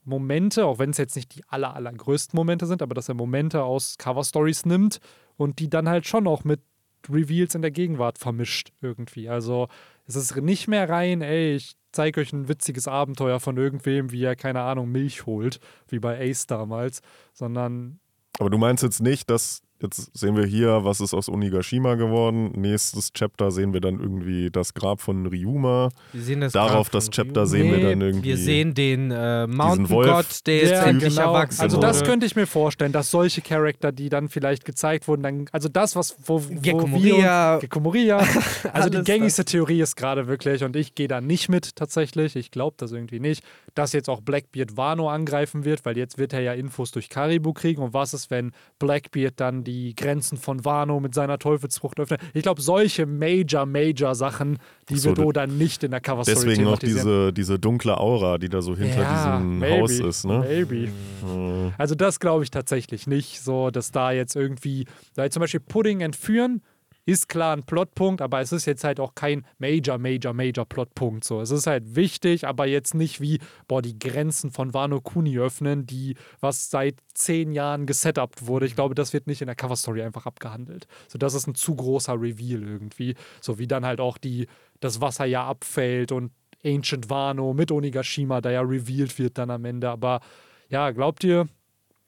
Momente, 0.05 0.65
auch 0.65 0.79
wenn 0.79 0.91
es 0.91 0.97
jetzt 0.97 1.15
nicht 1.15 1.35
die 1.35 1.43
aller, 1.49 1.75
allergrößten 1.75 2.37
Momente 2.37 2.65
sind, 2.65 2.81
aber 2.81 2.95
dass 2.95 3.09
er 3.09 3.15
Momente 3.15 3.63
aus 3.63 3.97
Cover-Stories 3.97 4.65
nimmt 4.65 4.99
und 5.35 5.59
die 5.59 5.69
dann 5.69 5.89
halt 5.89 6.07
schon 6.07 6.27
auch 6.27 6.43
mit 6.43 6.61
Reveals 7.09 7.55
in 7.55 7.61
der 7.61 7.71
Gegenwart 7.71 8.17
vermischt 8.17 8.71
irgendwie. 8.81 9.29
Also 9.29 9.67
es 10.05 10.15
ist 10.15 10.35
nicht 10.37 10.67
mehr 10.67 10.89
rein, 10.89 11.21
ey, 11.21 11.55
ich 11.55 11.75
zeige 11.91 12.21
euch 12.21 12.31
ein 12.31 12.47
witziges 12.47 12.87
Abenteuer 12.87 13.39
von 13.39 13.57
irgendwem, 13.57 14.11
wie 14.11 14.23
er, 14.23 14.35
keine 14.35 14.61
Ahnung, 14.61 14.91
Milch 14.91 15.25
holt, 15.25 15.59
wie 15.87 15.99
bei 15.99 16.19
Ace 16.29 16.47
damals, 16.47 17.01
sondern 17.33 17.99
aber 18.39 18.49
du 18.49 18.57
meinst 18.57 18.83
jetzt 18.83 19.01
nicht, 19.01 19.29
dass 19.29 19.61
Jetzt 19.79 20.17
sehen 20.17 20.35
wir 20.35 20.45
hier, 20.45 20.85
was 20.85 21.01
ist 21.01 21.13
aus 21.13 21.29
Onigashima 21.29 21.93
geworden. 21.95 22.51
Nächstes 22.55 23.13
Chapter 23.13 23.51
sehen 23.51 23.73
wir 23.73 23.81
dann 23.81 23.99
irgendwie 23.99 24.49
das 24.49 24.73
Grab 24.73 25.01
von 25.01 25.27
Ryuma. 25.27 25.89
Wir 26.13 26.21
sehen 26.23 26.41
das 26.41 26.53
Darauf 26.53 26.89
das 26.89 27.11
Chapter 27.11 27.41
Ryuma. 27.41 27.45
sehen 27.45 27.71
wir 27.71 27.89
dann 27.89 28.01
irgendwie. 28.01 28.29
Wir 28.29 28.37
sehen 28.37 28.73
den 28.73 29.11
äh, 29.11 29.45
Mountain 29.45 29.87
God, 29.87 30.47
der 30.47 30.57
jetzt 30.57 30.71
ja, 30.71 30.83
endlich 30.83 31.15
genau. 31.15 31.31
erwachsen 31.31 31.61
Also 31.61 31.79
das 31.79 32.03
könnte 32.03 32.25
ich 32.25 32.35
mir 32.35 32.47
vorstellen, 32.47 32.91
dass 32.91 33.11
solche 33.11 33.41
Charakter, 33.41 33.91
die 33.91 34.09
dann 34.09 34.29
vielleicht 34.29 34.65
gezeigt 34.65 35.07
wurden, 35.07 35.21
dann, 35.21 35.45
also 35.51 35.69
das, 35.69 35.95
was 35.95 36.17
wo, 36.25 36.43
wo 36.43 36.59
Gekko 36.59 36.87
Moria. 36.87 37.59
Gekko 37.59 37.79
Moria. 37.79 38.25
Also 38.73 38.89
die 38.89 39.03
gängigste 39.03 39.45
Theorie 39.45 39.81
ist 39.81 39.95
gerade 39.95 40.27
wirklich, 40.27 40.63
und 40.63 40.75
ich 40.75 40.93
gehe 40.95 41.07
da 41.07 41.21
nicht 41.21 41.49
mit 41.49 41.75
tatsächlich, 41.75 42.35
ich 42.35 42.51
glaube 42.51 42.75
das 42.77 42.91
irgendwie 42.91 43.19
nicht, 43.19 43.43
dass 43.77 43.93
jetzt 43.93 44.09
auch 44.09 44.21
Blackbeard 44.21 44.75
Wano 44.75 45.09
angreifen 45.09 45.63
wird, 45.63 45.85
weil 45.85 45.97
jetzt 45.97 46.17
wird 46.17 46.33
er 46.33 46.41
ja 46.41 46.53
Infos 46.53 46.91
durch 46.91 47.09
Karibu 47.09 47.53
kriegen. 47.53 47.81
Und 47.81 47.93
was 47.93 48.13
ist, 48.13 48.31
wenn 48.31 48.51
Blackbeard 48.79 49.39
dann 49.39 49.63
die 49.63 49.95
Grenzen 49.95 50.37
von 50.37 50.65
Wano 50.65 50.99
mit 50.99 51.13
seiner 51.13 51.37
Teufelsfrucht 51.37 51.99
öffnet. 51.99 52.19
Ich 52.33 52.41
glaube, 52.41 52.61
solche 52.61 53.05
Major, 53.05 53.65
Major 53.65 54.15
Sachen, 54.15 54.57
die 54.89 54.97
so, 54.97 55.09
wird 55.09 55.19
Oda 55.19 55.45
nicht 55.45 55.83
in 55.83 55.91
der 55.91 56.01
Cover 56.01 56.23
Story 56.23 56.37
Deswegen 56.47 56.67
auch 56.67 56.79
diese, 56.79 57.31
diese 57.31 57.59
dunkle 57.59 57.99
Aura, 57.99 58.39
die 58.39 58.49
da 58.49 58.61
so 58.61 58.75
hinter 58.75 59.01
ja, 59.01 59.37
diesem 59.37 59.59
maybe, 59.59 59.81
Haus 59.81 59.91
ist, 59.91 60.25
ne? 60.25 60.39
Maybe. 60.39 60.89
Mhm. 61.23 61.73
Also 61.77 61.93
das 61.93 62.19
glaube 62.19 62.43
ich 62.43 62.49
tatsächlich 62.49 63.05
nicht, 63.05 63.41
so 63.41 63.69
dass 63.69 63.91
da 63.91 64.11
jetzt 64.11 64.35
irgendwie, 64.35 64.85
da 65.15 65.29
zum 65.29 65.41
Beispiel 65.41 65.59
Pudding 65.59 66.01
entführen, 66.01 66.61
ist 67.07 67.29
klar 67.29 67.55
ein 67.55 67.63
Plotpunkt, 67.63 68.21
aber 68.21 68.41
es 68.41 68.51
ist 68.51 68.65
jetzt 68.65 68.83
halt 68.83 68.99
auch 68.99 69.15
kein 69.15 69.45
Major, 69.59 69.97
Major, 69.97 70.33
Major 70.33 70.65
Plotpunkt. 70.65 71.23
So. 71.23 71.39
Es 71.39 71.51
ist 71.51 71.65
halt 71.65 71.95
wichtig, 71.95 72.45
aber 72.45 72.67
jetzt 72.67 72.93
nicht 72.93 73.21
wie, 73.21 73.39
boah, 73.69 73.81
die 73.81 73.97
Grenzen 73.97 74.51
von 74.51 74.73
Wano 74.73 74.99
Kuni 74.99 75.39
öffnen, 75.39 75.87
die 75.87 76.17
was 76.41 76.69
seit 76.69 76.95
zehn 77.13 77.53
Jahren 77.53 77.85
gesetupt 77.85 78.45
wurde. 78.45 78.65
Ich 78.65 78.75
glaube, 78.75 78.93
das 78.93 79.13
wird 79.13 79.25
nicht 79.25 79.39
in 79.39 79.47
der 79.47 79.55
Coverstory 79.55 80.01
einfach 80.01 80.25
abgehandelt. 80.25 80.85
So, 81.07 81.17
das 81.17 81.33
ist 81.33 81.47
ein 81.47 81.55
zu 81.55 81.77
großer 81.77 82.21
Reveal 82.21 82.61
irgendwie. 82.61 83.15
So 83.39 83.57
wie 83.57 83.67
dann 83.67 83.85
halt 83.85 84.01
auch 84.01 84.17
die, 84.17 84.47
das 84.81 84.99
Wasser 84.99 85.23
ja 85.23 85.47
abfällt 85.47 86.11
und 86.11 86.33
Ancient 86.65 87.09
Wano 87.09 87.53
mit 87.53 87.71
Onigashima, 87.71 88.41
da 88.41 88.51
ja 88.51 88.59
revealed 88.59 89.17
wird 89.17 89.37
dann 89.37 89.49
am 89.49 89.63
Ende. 89.63 89.89
Aber 89.89 90.19
ja, 90.67 90.91
glaubt 90.91 91.23
ihr, 91.23 91.47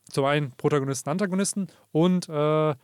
zum 0.10 0.26
einen 0.26 0.52
Protagonisten, 0.58 1.10
Antagonisten 1.10 1.68
und 1.94 2.28
äh, 2.28 2.76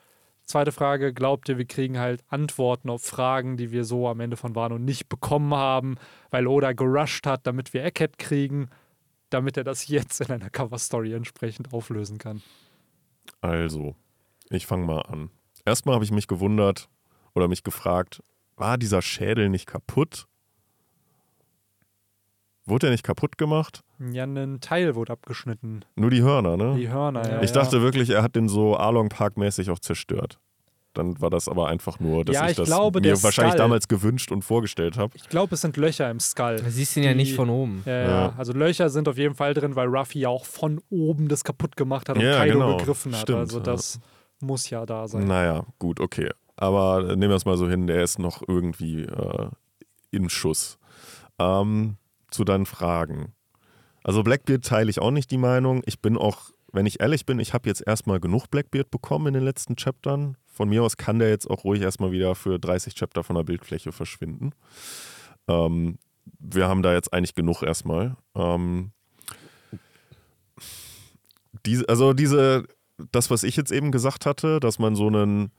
Zweite 0.45 0.71
Frage, 0.71 1.12
glaubt 1.12 1.49
ihr, 1.49 1.58
wir 1.58 1.65
kriegen 1.65 1.97
halt 1.97 2.23
Antworten 2.27 2.89
auf 2.89 3.01
Fragen, 3.03 3.58
die 3.58 3.71
wir 3.71 3.84
so 3.84 4.08
am 4.08 4.19
Ende 4.19 4.38
von 4.38 4.55
Wano 4.55 4.77
nicht 4.77 5.10
bekommen 5.10 5.55
haben, 5.55 5.95
weil 6.29 6.45
Oda 6.45 6.73
gerusht 6.73 7.25
hat, 7.25 7.47
damit 7.47 7.73
wir 7.73 7.84
Eckhead 7.84 8.19
kriegen, 8.19 8.69
damit 9.31 9.58
er 9.58 9.63
das 9.63 9.88
jetzt 9.88 10.21
in 10.21 10.31
einer 10.31 10.51
Cover-Story 10.51 11.13
entsprechend 11.13 11.73
auflösen 11.73 12.19
kann? 12.19 12.43
Also, 13.41 13.95
ich 14.49 14.67
fange 14.67 14.86
mal 14.86 15.01
an. 15.01 15.31
Erstmal 15.65 15.95
habe 15.95 16.05
ich 16.05 16.12
mich 16.12 16.27
gewundert 16.27 16.89
oder 17.34 17.47
mich 17.47 17.63
gefragt, 17.63 18.21
war 18.55 18.77
dieser 18.77 19.01
Schädel 19.01 19.49
nicht 19.49 19.65
kaputt? 19.65 20.27
Wurde 22.65 22.88
er 22.88 22.91
nicht 22.91 23.04
kaputt 23.04 23.38
gemacht? 23.38 23.84
Ja, 24.12 24.23
ein 24.23 24.60
Teil 24.60 24.95
wurde 24.95 25.13
abgeschnitten. 25.13 25.86
Nur 25.95 26.10
die 26.10 26.23
Hörner, 26.23 26.58
ne? 26.58 26.75
Die 26.78 26.89
Hörner, 26.89 27.30
ja. 27.30 27.41
Ich 27.43 27.51
dachte 27.51 27.82
wirklich, 27.82 28.10
er 28.10 28.23
hat 28.23 28.36
den 28.36 28.49
so 28.49 28.75
Along 28.75 29.10
Park 29.10 29.38
mäßig 29.38 29.69
auch 29.69 29.80
zerstört. 29.80 30.39
Dann 30.95 31.19
war 31.21 31.30
das 31.30 31.47
aber 31.47 31.67
einfach 31.67 31.99
nur, 31.99 32.23
dass 32.25 32.36
ja, 32.36 32.45
ich, 32.45 32.51
ich 32.51 32.58
das 32.58 32.67
glaube, 32.67 33.01
mir 33.01 33.21
wahrscheinlich 33.21 33.54
Skull. 33.54 33.63
damals 33.63 33.88
gewünscht 33.88 34.32
und 34.32 34.43
vorgestellt 34.43 34.97
habe. 34.97 35.12
Ich 35.15 35.28
glaube, 35.30 35.56
es 35.56 35.62
sind 35.62 35.78
Löcher 35.78 36.10
im 36.10 36.19
Skull. 36.19 36.56
Du 36.56 36.71
siehst 36.71 36.95
ihn 36.97 37.04
ja 37.04 37.13
nicht 37.13 37.36
von 37.36 37.49
oben. 37.49 37.84
Ja, 37.86 38.01
ja, 38.01 38.34
also 38.38 38.54
Löcher 38.54 38.89
sind 38.89 39.08
auf 39.08 39.17
jeden 39.17 39.36
Fall 39.36 39.54
drin, 39.54 39.75
weil 39.75 39.88
Ruffy 39.88 40.19
ja 40.19 40.30
auch 40.30 40.45
von 40.45 40.82
oben 40.89 41.28
das 41.28 41.43
kaputt 41.43 41.75
gemacht 41.75 42.10
hat 42.10 42.15
und 42.15 42.23
ja, 42.23 42.38
Kaido 42.38 42.54
genau. 42.60 42.78
gegriffen 42.78 43.13
hat. 43.13 43.21
Stimmt, 43.21 43.39
also 43.39 43.60
das 43.60 43.99
muss 44.39 44.69
ja 44.69 44.86
da 44.86 45.08
sein. 45.08 45.28
Naja, 45.28 45.65
gut, 45.80 45.99
okay. 45.99 46.30
Aber 46.56 47.04
nehmen 47.04 47.30
wir 47.30 47.36
es 47.36 47.45
mal 47.45 47.58
so 47.58 47.69
hin, 47.69 47.88
der 47.88 48.01
ist 48.01 48.17
noch 48.17 48.41
irgendwie 48.47 49.01
äh, 49.01 49.49
in 50.12 50.30
Schuss. 50.30 50.80
Ähm, 51.38 51.97
zu 52.36 52.43
deinen 52.43 52.65
Fragen. 52.65 53.34
Also 54.04 54.21
Blackbeard 54.21 54.63
teile 54.63 54.91
ich 54.91 55.02
auch 55.02 55.12
nicht 55.12 55.32
die 55.32 55.38
Meinung. 55.38 55.82
Ich 55.86 56.00
bin 56.00 56.17
auch, 56.17 56.52
wenn 56.71 56.86
ich 56.86 57.00
ehrlich 57.00 57.26
bin, 57.26 57.39
ich 57.39 57.54
habe 57.54 57.67
jetzt 57.67 57.82
erstmal 57.86 58.19
genug 58.19 58.52
Blackbeard 58.52 58.91
bekommen 58.91 59.28
in 59.28 59.34
den 59.34 59.43
letzten 59.43 59.76
Chaptern. 59.76 60.38
Von 60.45 60.69
mir 60.69 60.84
aus 60.84 60.98
kann 60.98 61.17
der 61.17 61.30
jetzt 61.30 61.50
auch 61.50 61.63
ruhig 61.63 61.82
erstmal 61.82 62.12
wieder 62.12 62.36
für 62.36 62.60
30 62.60 62.93
Chapter 62.93 63.24
von 63.24 63.36
der 63.36 63.43
Bildfläche 63.43 63.91
verschwinden. 63.91 64.52
Ähm, 65.48 65.98
wir 66.39 66.67
haben 66.67 66.84
da 66.84 66.93
jetzt 66.93 67.13
eigentlich 67.13 67.36
genug 67.36 67.63
erstmal. 67.63 68.15
Ähm, 68.36 68.91
diese, 71.65 71.88
also 71.89 72.13
diese, 72.13 72.65
das, 73.12 73.32
was 73.32 73.43
ich 73.43 73.56
jetzt 73.56 73.71
eben 73.71 73.91
gesagt 73.91 74.26
hatte, 74.26 74.60
dass 74.60 74.78
man 74.78 74.95
so 74.95 75.08
einen, 75.08 75.52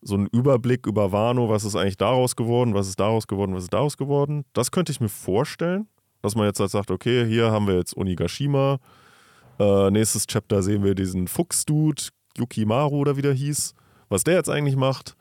so 0.00 0.14
einen 0.16 0.26
Überblick 0.26 0.86
über 0.86 1.12
Wano, 1.12 1.48
was 1.48 1.64
ist 1.64 1.76
eigentlich 1.76 1.96
daraus 1.96 2.34
geworden, 2.34 2.74
was 2.74 2.88
ist 2.88 2.98
daraus 2.98 3.26
geworden, 3.26 3.54
was 3.54 3.64
ist 3.64 3.72
daraus 3.72 3.96
geworden, 3.96 4.44
das 4.52 4.70
könnte 4.70 4.90
ich 4.90 5.00
mir 5.00 5.08
vorstellen 5.08 5.88
dass 6.24 6.34
man 6.34 6.46
jetzt 6.46 6.58
halt 6.58 6.70
sagt, 6.70 6.90
okay, 6.90 7.26
hier 7.26 7.50
haben 7.50 7.66
wir 7.66 7.76
jetzt 7.76 7.94
Onigashima. 7.96 8.78
Äh, 9.58 9.90
nächstes 9.90 10.26
Chapter 10.26 10.62
sehen 10.62 10.82
wir 10.82 10.94
diesen 10.94 11.28
Fuchs-Dude, 11.28 12.02
Yukimaru 12.38 12.96
oder 12.96 13.18
wie 13.18 13.22
der 13.22 13.34
hieß, 13.34 13.74
was 14.08 14.24
der 14.24 14.34
jetzt 14.34 14.48
eigentlich 14.48 14.76
macht. 14.76 15.16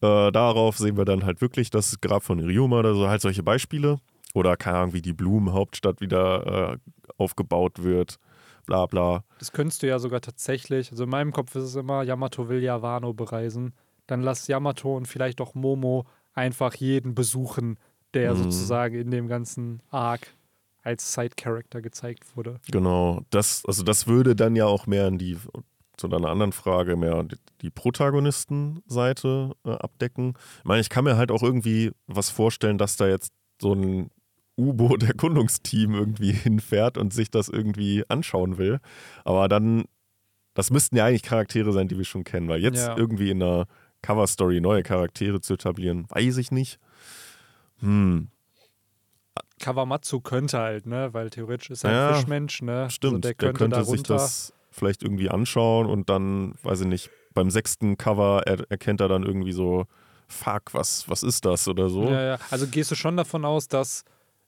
Äh, 0.00 0.32
darauf 0.32 0.78
sehen 0.78 0.96
wir 0.96 1.04
dann 1.04 1.24
halt 1.24 1.40
wirklich 1.40 1.70
das 1.70 2.00
Grab 2.00 2.24
von 2.24 2.40
Ryuma 2.40 2.80
oder 2.80 2.92
so, 2.94 3.08
halt 3.08 3.22
solche 3.22 3.44
Beispiele. 3.44 3.98
Oder 4.34 4.56
keine 4.56 4.78
Ahnung, 4.78 4.94
wie 4.94 5.02
die 5.02 5.12
Blumenhauptstadt 5.12 6.00
wieder 6.00 6.72
äh, 6.72 6.76
aufgebaut 7.18 7.84
wird, 7.84 8.16
bla 8.66 8.86
bla. 8.86 9.22
Das 9.38 9.52
könntest 9.52 9.84
du 9.84 9.86
ja 9.86 10.00
sogar 10.00 10.22
tatsächlich, 10.22 10.90
also 10.90 11.04
in 11.04 11.10
meinem 11.10 11.32
Kopf 11.32 11.54
ist 11.54 11.64
es 11.64 11.76
immer, 11.76 12.02
Yamato 12.02 12.48
will 12.48 12.64
ja 12.64 12.82
Wano 12.82 13.12
bereisen. 13.12 13.74
Dann 14.08 14.22
lass 14.22 14.48
Yamato 14.48 14.96
und 14.96 15.06
vielleicht 15.06 15.40
auch 15.40 15.54
Momo 15.54 16.04
einfach 16.34 16.74
jeden 16.74 17.14
besuchen, 17.14 17.78
der 18.14 18.34
mhm. 18.34 18.44
sozusagen 18.44 18.94
in 18.96 19.10
dem 19.10 19.28
ganzen 19.28 19.80
Arc 19.90 20.28
als 20.82 21.12
Side-Character 21.12 21.80
gezeigt 21.80 22.36
wurde. 22.36 22.60
Genau, 22.70 23.22
das, 23.30 23.64
also 23.66 23.82
das 23.82 24.06
würde 24.06 24.34
dann 24.34 24.56
ja 24.56 24.66
auch 24.66 24.86
mehr 24.86 25.06
in 25.06 25.18
die, 25.18 25.38
zu 25.96 26.08
deiner 26.08 26.28
anderen 26.28 26.52
Frage, 26.52 26.96
mehr 26.96 27.22
die, 27.22 27.36
die 27.60 27.70
Protagonistenseite 27.70 29.52
äh, 29.64 29.70
abdecken. 29.70 30.34
Ich 30.58 30.64
meine, 30.64 30.80
ich 30.80 30.90
kann 30.90 31.04
mir 31.04 31.16
halt 31.16 31.30
auch 31.30 31.42
irgendwie 31.42 31.92
was 32.06 32.30
vorstellen, 32.30 32.78
dass 32.78 32.96
da 32.96 33.06
jetzt 33.06 33.32
so 33.60 33.74
ein 33.74 34.10
U-Boot-Erkundungsteam 34.58 35.94
irgendwie 35.94 36.32
hinfährt 36.32 36.98
und 36.98 37.12
sich 37.12 37.30
das 37.30 37.48
irgendwie 37.48 38.04
anschauen 38.08 38.58
will. 38.58 38.80
Aber 39.24 39.48
dann, 39.48 39.84
das 40.54 40.70
müssten 40.70 40.96
ja 40.96 41.06
eigentlich 41.06 41.22
Charaktere 41.22 41.72
sein, 41.72 41.88
die 41.88 41.96
wir 41.96 42.04
schon 42.04 42.24
kennen, 42.24 42.48
weil 42.48 42.60
jetzt 42.60 42.86
ja. 42.86 42.96
irgendwie 42.96 43.30
in 43.30 43.42
einer 43.42 43.66
Cover-Story 44.02 44.60
neue 44.60 44.82
Charaktere 44.82 45.40
zu 45.40 45.54
etablieren, 45.54 46.06
weiß 46.10 46.38
ich 46.38 46.50
nicht. 46.50 46.80
Hm. 47.82 48.28
Kawamatsu 49.60 50.20
könnte 50.20 50.58
halt, 50.58 50.86
ne? 50.86 51.14
Weil 51.14 51.30
theoretisch 51.30 51.70
ist 51.70 51.84
er 51.84 51.90
ein 51.90 51.96
Ja, 51.96 52.14
Fischmensch, 52.14 52.62
ne? 52.62 52.90
Stimmt, 52.90 53.12
also 53.14 53.20
der 53.20 53.30
der 53.30 53.34
könnte, 53.34 53.58
könnte, 53.58 53.76
da 53.76 53.84
sich 53.84 54.02
das 54.02 54.52
vielleicht 54.70 55.02
irgendwie 55.02 55.30
anschauen 55.30 55.86
und 55.86 56.08
dann, 56.08 56.54
weiß 56.62 56.80
ich 56.80 56.86
nicht, 56.86 57.10
beim 57.34 57.50
sechsten 57.50 57.96
Cover 57.96 58.42
er, 58.46 58.68
erkennt 58.70 59.00
er 59.00 59.08
dann 59.08 59.22
irgendwie 59.22 59.52
so, 59.52 59.86
fuck, 60.26 60.72
was, 60.74 61.08
was 61.08 61.22
ist 61.22 61.44
das 61.44 61.68
oder 61.68 61.88
so. 61.90 62.04
Ja, 62.04 62.22
ja. 62.22 62.38
Also 62.50 62.66
gehst 62.66 62.90
du 62.90 62.94
schon 62.94 63.16
davon 63.16 63.44
aus, 63.44 63.68
dass 63.68 64.04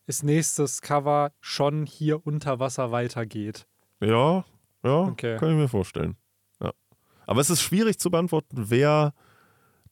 das 0.06 0.22
nächstes 0.22 0.80
Cover 0.82 1.32
schon 1.40 1.86
hier 1.86 2.26
unter 2.26 2.58
Wasser 2.58 2.90
weitergeht. 2.90 3.66
Ja, 4.00 4.44
ja, 4.82 4.98
Okay. 5.08 5.38
kann 5.38 5.50
ich 5.50 5.56
mir 5.56 5.68
vorstellen. 5.68 6.16
Ja. 6.60 6.72
Aber 7.26 7.40
es 7.40 7.48
ist 7.50 7.62
schwierig 7.62 7.98
zu 7.98 8.10
beantworten, 8.10 8.66
wer 8.68 9.14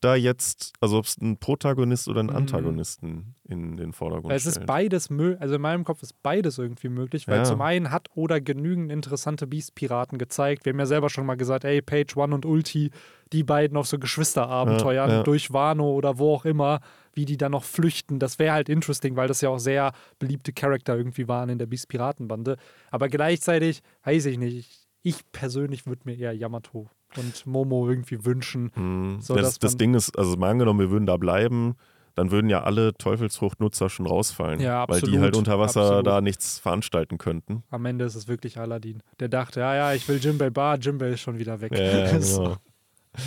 da 0.04 0.14
jetzt, 0.14 0.72
also 0.80 0.98
ob 0.98 1.04
es 1.06 1.16
ein 1.18 1.38
Protagonist 1.38 2.08
oder 2.08 2.20
einen 2.20 2.30
Mhm. 2.30 2.36
Antagonisten 2.36 3.34
in 3.48 3.76
den 3.76 3.92
Vordergrund 3.92 4.30
Weil 4.30 4.36
es 4.36 4.46
ist 4.46 4.54
stellt. 4.56 4.66
beides 4.66 5.10
möglich, 5.10 5.40
also 5.40 5.54
in 5.54 5.60
meinem 5.62 5.84
Kopf 5.84 6.02
ist 6.02 6.22
beides 6.22 6.58
irgendwie 6.58 6.88
möglich, 6.88 7.28
weil 7.28 7.38
Ja. 7.38 7.44
zum 7.44 7.60
einen 7.60 7.90
hat 7.90 8.08
Oda 8.14 8.38
genügend 8.38 8.90
interessante 8.92 9.46
Beast-Piraten 9.46 10.18
gezeigt. 10.18 10.64
Wir 10.64 10.72
haben 10.72 10.78
ja 10.80 10.86
selber 10.86 11.08
schon 11.10 11.24
mal 11.26 11.36
gesagt, 11.36 11.64
ey, 11.64 11.80
Page 11.82 12.16
One 12.16 12.34
und 12.34 12.44
Ulti, 12.46 12.90
die 13.32 13.44
beiden 13.44 13.76
auf 13.76 13.86
so 13.86 13.98
Geschwisterabenteuern 13.98 15.08
Ja, 15.10 15.16
ja. 15.18 15.22
durch 15.22 15.52
Wano 15.52 15.92
oder 15.92 16.18
wo 16.18 16.34
auch 16.34 16.44
immer, 16.44 16.80
wie 17.14 17.24
die 17.24 17.36
dann 17.36 17.52
noch 17.52 17.64
flüchten. 17.64 18.18
Das 18.18 18.38
wäre 18.38 18.54
halt 18.54 18.68
interesting, 18.68 19.16
weil 19.16 19.28
das 19.28 19.40
ja 19.40 19.48
auch 19.50 19.58
sehr 19.58 19.92
beliebte 20.18 20.52
Charakter 20.52 20.96
irgendwie 20.96 21.28
waren 21.28 21.48
in 21.48 21.58
der 21.58 21.66
Beast-Piratenbande. 21.66 22.56
Aber 22.90 23.08
gleichzeitig, 23.08 23.82
weiß 24.04 24.26
ich 24.26 24.38
nicht, 24.38 24.56
ich, 24.56 24.86
ich 25.02 25.32
persönlich 25.32 25.86
würde 25.86 26.02
mir 26.04 26.16
eher 26.16 26.32
Yamato 26.32 26.88
und 27.18 27.46
Momo 27.46 27.88
irgendwie 27.88 28.24
wünschen. 28.24 28.70
Mhm. 28.74 29.20
so, 29.20 29.34
das 29.34 29.58
das 29.58 29.76
Ding 29.76 29.94
ist, 29.94 30.18
also 30.18 30.36
mal 30.36 30.50
angenommen, 30.50 30.80
wir 30.80 30.90
würden 30.90 31.06
da 31.06 31.16
bleiben, 31.16 31.74
dann 32.14 32.30
würden 32.30 32.50
ja 32.50 32.62
alle 32.62 32.92
Teufelsfruchtnutzer 32.94 33.88
schon 33.88 34.06
rausfallen. 34.06 34.60
Ja, 34.60 34.86
Weil 34.88 35.00
die 35.00 35.06
absolut, 35.06 35.20
halt 35.22 35.36
unter 35.36 35.58
Wasser 35.58 35.82
absolut. 35.82 36.06
da 36.06 36.20
nichts 36.20 36.58
veranstalten 36.58 37.18
könnten. 37.18 37.62
Am 37.70 37.84
Ende 37.86 38.04
ist 38.04 38.14
es 38.14 38.28
wirklich 38.28 38.58
Aladdin. 38.58 39.02
Der 39.20 39.28
dachte, 39.28 39.60
ja, 39.60 39.74
ja, 39.74 39.94
ich 39.94 40.06
will 40.08 40.18
Jimbei 40.18 40.50
Bar, 40.50 40.78
Jimbei 40.78 41.10
ist 41.10 41.20
schon 41.20 41.38
wieder 41.38 41.60
weg. 41.60 41.72
Ja, 41.76 41.84
ja, 41.84 42.20
So. 42.20 42.56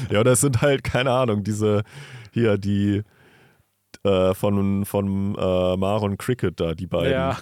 genau. 0.10 0.24
ja, 0.24 0.32
es 0.32 0.42
sind 0.42 0.62
halt, 0.62 0.84
keine 0.84 1.12
Ahnung, 1.12 1.44
diese 1.44 1.84
hier, 2.32 2.58
die 2.58 3.02
äh, 4.04 4.34
von, 4.36 4.86
von 4.86 5.36
äh, 5.36 5.78
Maron 5.78 6.18
Cricket 6.18 6.60
da, 6.60 6.74
die 6.76 6.88
beiden. 6.88 7.12
Ja. 7.12 7.38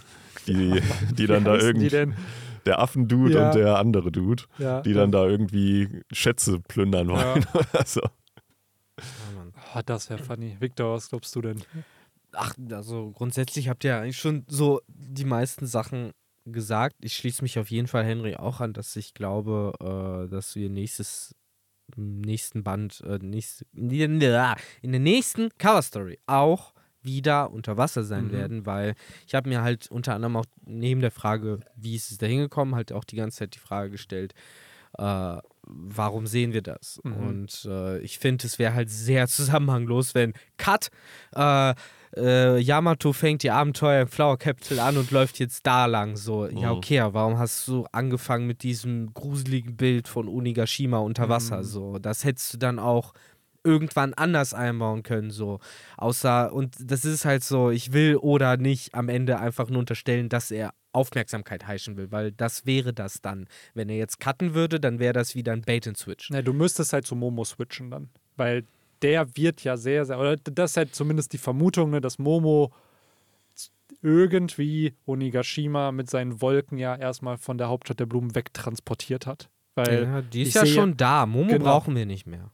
Die, 0.47 0.81
die 1.17 1.23
Wie 1.23 1.27
dann 1.27 1.43
da 1.45 1.55
irgendwie, 1.55 1.85
Die 1.85 1.89
denn? 1.89 2.15
Der 2.65 2.79
Affendude 2.79 3.33
Ja. 3.35 3.47
und 3.47 3.55
der 3.55 3.77
andere 3.77 4.11
Dude, 4.11 4.43
Ja. 4.57 4.81
die 4.81 4.93
dann 4.93 5.11
da 5.11 5.25
irgendwie 5.25 6.01
Schätze 6.11 6.59
plündern 6.59 7.09
wollen 7.09 7.45
oder 7.53 7.85
so. 7.85 8.01
Ja, 8.01 9.35
Mann. 9.35 9.53
Oh, 9.75 9.79
das 9.85 10.09
wäre 10.09 10.21
funny. 10.23 10.55
Victor, 10.59 10.93
was 10.93 11.09
glaubst 11.09 11.35
du 11.35 11.41
denn? 11.41 11.61
Ach, 12.33 12.53
also 12.71 13.11
grundsätzlich 13.11 13.69
habt 13.69 13.83
ihr 13.83 13.91
ja 13.91 14.01
eigentlich 14.01 14.17
schon 14.17 14.45
so 14.47 14.81
die 14.87 15.25
meisten 15.25 15.67
Sachen 15.67 16.11
gesagt. 16.45 16.95
Ich 17.01 17.15
schließe 17.15 17.41
mich 17.41 17.57
auf 17.59 17.69
jeden 17.71 17.87
Fall 17.87 18.03
Henry 18.03 18.35
auch 18.35 18.59
an, 18.59 18.73
dass 18.73 18.95
ich 18.95 19.13
glaube, 19.13 19.73
äh, 19.79 20.29
dass 20.31 20.55
wir 20.55 20.69
nächstes 20.69 21.35
im 21.95 22.21
nächsten 22.21 22.63
Band, 22.63 23.01
äh, 23.05 23.19
nächst, 23.21 23.65
in, 23.73 24.19
der, 24.19 24.55
in 24.81 24.91
der 24.91 25.01
nächsten 25.01 25.49
Cover 25.57 25.81
Story 25.81 26.17
auch 26.25 26.72
wieder 27.03 27.51
unter 27.51 27.77
Wasser 27.77 28.03
sein 28.03 28.27
Mhm. 28.27 28.31
werden, 28.31 28.65
weil 28.65 28.95
ich 29.27 29.35
habe 29.35 29.49
mir 29.49 29.61
halt 29.61 29.89
unter 29.91 30.15
anderem 30.15 30.35
auch 30.37 30.45
neben 30.65 31.01
der 31.01 31.11
Frage, 31.11 31.59
wie 31.75 31.95
ist 31.95 32.11
es 32.11 32.17
da 32.17 32.25
hingekommen, 32.25 32.75
halt 32.75 32.91
auch 32.91 33.03
die 33.03 33.15
ganze 33.17 33.39
Zeit 33.39 33.55
die 33.55 33.59
Frage 33.59 33.91
gestellt, 33.91 34.33
äh, 34.97 35.37
warum 35.65 36.27
sehen 36.27 36.53
wir 36.53 36.61
das? 36.61 36.99
Mhm. 37.03 37.13
Und 37.13 37.65
äh, 37.69 37.99
ich 37.99 38.19
finde, 38.19 38.45
es 38.45 38.59
wäre 38.59 38.73
halt 38.73 38.89
sehr 38.89 39.27
zusammenhanglos, 39.27 40.13
wenn 40.15 40.33
Cut, 40.57 40.89
äh, 41.35 41.73
äh, 42.15 42.59
Yamato 42.59 43.11
fängt 43.11 43.41
die 43.41 43.49
Abenteuer 43.49 44.03
im 44.03 44.07
Flower 44.07 44.37
Capital 44.37 44.79
an 44.79 44.97
und 44.97 45.09
läuft 45.09 45.39
jetzt 45.39 45.65
da 45.65 45.87
lang. 45.87 46.15
So, 46.15 46.45
ja, 46.45 46.69
Mhm. 46.71 46.77
okay, 46.77 46.99
warum 47.11 47.39
hast 47.39 47.67
du 47.67 47.87
angefangen 47.91 48.45
mit 48.45 48.61
diesem 48.61 49.11
gruseligen 49.15 49.75
Bild 49.75 50.07
von 50.07 50.27
Onigashima 50.27 50.99
unter 50.99 51.27
Wasser? 51.27 51.57
Mhm. 51.57 51.63
So, 51.63 51.97
das 51.97 52.23
hättest 52.23 52.53
du 52.53 52.57
dann 52.59 52.77
auch 52.77 53.13
irgendwann 53.63 54.13
anders 54.13 54.53
einbauen 54.53 55.03
können, 55.03 55.31
so. 55.31 55.59
Außer, 55.97 56.53
und 56.53 56.75
das 56.79 57.05
ist 57.05 57.25
halt 57.25 57.43
so, 57.43 57.69
ich 57.71 57.93
will 57.93 58.17
oder 58.17 58.57
nicht 58.57 58.93
am 58.93 59.09
Ende 59.09 59.39
einfach 59.39 59.69
nur 59.69 59.79
unterstellen, 59.79 60.29
dass 60.29 60.51
er 60.51 60.73
Aufmerksamkeit 60.91 61.65
heischen 61.67 61.97
will, 61.97 62.11
weil 62.11 62.31
das 62.31 62.65
wäre 62.65 62.93
das 62.93 63.21
dann. 63.21 63.47
Wenn 63.73 63.89
er 63.89 63.97
jetzt 63.97 64.19
cutten 64.19 64.53
würde, 64.53 64.79
dann 64.79 64.99
wäre 64.99 65.13
das 65.13 65.33
wieder 65.33 65.53
ein 65.53 65.61
Bait 65.61 65.87
and 65.87 65.97
Switch. 65.97 66.29
Ne, 66.29 66.43
du 66.43 66.53
müsstest 66.53 66.93
halt 66.93 67.07
zu 67.07 67.15
Momo 67.15 67.43
switchen 67.43 67.89
dann. 67.89 68.09
Weil 68.35 68.65
der 69.01 69.35
wird 69.35 69.63
ja 69.63 69.75
sehr, 69.75 70.05
sehr, 70.05 70.19
oder 70.19 70.37
das 70.37 70.71
ist 70.71 70.77
halt 70.77 70.95
zumindest 70.95 71.33
die 71.33 71.37
Vermutung, 71.37 71.89
ne, 71.89 72.01
dass 72.01 72.19
Momo 72.19 72.71
irgendwie 74.01 74.93
Onigashima 75.05 75.91
mit 75.91 76.09
seinen 76.09 76.41
Wolken 76.41 76.77
ja 76.77 76.95
erstmal 76.95 77.37
von 77.37 77.57
der 77.57 77.69
Hauptstadt 77.69 77.99
der 77.99 78.05
Blumen 78.05 78.35
wegtransportiert 78.35 79.25
hat. 79.25 79.49
Weil 79.75 80.03
ja, 80.03 80.21
die 80.21 80.43
ist 80.43 80.55
ja 80.55 80.65
schon 80.65 80.97
da. 80.97 81.25
Momo 81.25 81.49
Genau. 81.49 81.65
brauchen 81.65 81.95
wir 81.95 82.05
nicht 82.05 82.27
mehr. 82.27 82.51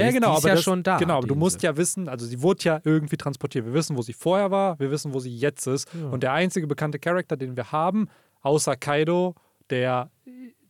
Ja, 0.00 0.06
ist- 0.08 0.14
genau, 0.14 0.32
ist 0.32 0.38
aber 0.38 0.48
ja 0.48 0.54
das, 0.54 0.64
schon 0.64 0.82
da, 0.82 0.96
Genau, 0.98 1.18
aber 1.18 1.26
du 1.26 1.34
musst 1.34 1.62
ja 1.62 1.76
wissen, 1.76 2.08
also 2.08 2.24
sie 2.26 2.42
wurde 2.42 2.64
ja 2.64 2.80
irgendwie 2.84 3.16
transportiert. 3.16 3.66
Wir 3.66 3.74
wissen, 3.74 3.96
wo 3.96 4.02
sie 4.02 4.12
vorher 4.12 4.50
war, 4.50 4.78
wir 4.78 4.90
wissen, 4.90 5.12
wo 5.14 5.18
sie 5.20 5.34
jetzt 5.36 5.66
ist. 5.66 5.88
Und 5.94 6.22
der 6.22 6.32
einzige 6.32 6.66
bekannte 6.66 6.98
Charakter, 6.98 7.36
den 7.36 7.56
wir 7.56 7.72
haben, 7.72 8.08
außer 8.42 8.76
Kaido, 8.76 9.34
der 9.70 10.10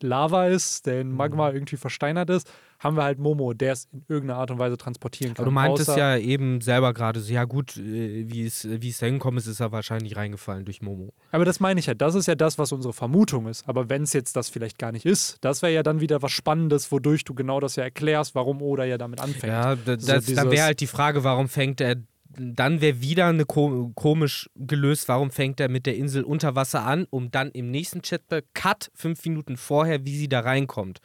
Lava 0.02 0.46
ist, 0.48 0.86
der 0.86 1.00
in 1.00 1.12
Magma 1.12 1.48
Mhm. 1.50 1.56
irgendwie 1.56 1.76
versteinert 1.76 2.30
ist, 2.30 2.50
haben 2.78 2.96
wir 2.96 3.04
halt 3.04 3.18
Momo, 3.20 3.52
der 3.52 3.74
es 3.74 3.88
in 3.92 4.04
irgendeiner 4.08 4.40
Art 4.40 4.50
und 4.50 4.58
Weise 4.58 4.76
transportieren 4.76 5.34
kann. 5.34 5.44
Aber 5.44 5.50
du 5.50 5.54
meintest 5.54 5.96
ja 5.96 6.16
eben 6.16 6.60
selber 6.60 6.92
gerade 6.92 7.20
so, 7.20 7.32
ja 7.32 7.44
gut, 7.44 7.76
äh, 7.76 8.24
wie 8.28 8.44
es, 8.44 8.66
wie 8.68 8.88
es 8.88 8.98
da 8.98 9.06
hingekommen 9.06 9.38
ist, 9.38 9.46
ist 9.46 9.60
er 9.60 9.70
wahrscheinlich 9.70 10.16
reingefallen 10.16 10.64
durch 10.64 10.82
Momo. 10.82 11.12
Aber 11.30 11.44
das 11.44 11.60
meine 11.60 11.78
ich 11.78 11.86
ja, 11.86 11.94
das 11.94 12.16
ist 12.16 12.26
ja 12.26 12.34
das, 12.34 12.58
was 12.58 12.72
unsere 12.72 12.92
Vermutung 12.92 13.46
ist. 13.46 13.68
Aber 13.68 13.88
wenn 13.88 14.02
es 14.02 14.12
jetzt 14.12 14.34
das 14.34 14.48
vielleicht 14.48 14.78
gar 14.78 14.90
nicht 14.90 15.06
ist, 15.06 15.36
das 15.42 15.62
wäre 15.62 15.72
ja 15.72 15.84
dann 15.84 16.00
wieder 16.00 16.22
was 16.22 16.32
Spannendes, 16.32 16.90
wodurch 16.90 17.22
du 17.24 17.34
genau 17.34 17.60
das 17.60 17.76
ja 17.76 17.84
erklärst, 17.84 18.34
warum 18.34 18.60
Oda 18.62 18.84
ja 18.84 18.98
damit 18.98 19.20
anfängt. 19.20 19.52
Ja, 19.52 19.76
da, 19.76 19.92
So 19.92 19.92
das, 19.94 20.06
dann 20.06 20.20
dieses- 20.20 20.50
wäre 20.50 20.64
halt 20.66 20.80
die 20.80 20.86
Frage, 20.88 21.22
warum 21.22 21.48
fängt 21.48 21.80
er, 21.80 21.96
dann 22.38 22.80
wäre 22.80 23.00
wieder 23.00 23.26
eine 23.26 23.44
ko 23.44 23.90
komisch 23.94 24.48
gelöst, 24.56 25.08
warum 25.08 25.30
fängt 25.30 25.60
er 25.60 25.68
mit 25.68 25.86
der 25.86 25.96
Insel 25.96 26.22
unter 26.24 26.54
Wasser 26.54 26.84
an, 26.84 27.06
um 27.10 27.30
dann 27.30 27.50
im 27.50 27.70
nächsten 27.70 28.02
Chatback, 28.02 28.46
Cut, 28.54 28.90
fünf 28.94 29.24
Minuten 29.24 29.56
vorher, 29.56 30.04
wie 30.04 30.16
sie 30.16 30.28
da 30.28 30.40
reinkommt. 30.40 31.00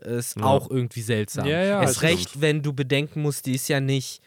Ist 0.00 0.36
Ja. 0.36 0.44
auch 0.44 0.70
irgendwie 0.70 1.02
seltsam. 1.02 1.46
Ja, 1.46 1.62
ja, 1.64 1.82
es 1.82 2.02
recht, 2.02 2.40
wenn 2.40 2.62
du 2.62 2.72
bedenken 2.72 3.22
musst, 3.22 3.46
die 3.46 3.54
ist 3.54 3.68
ja 3.68 3.80
nicht 3.80 4.20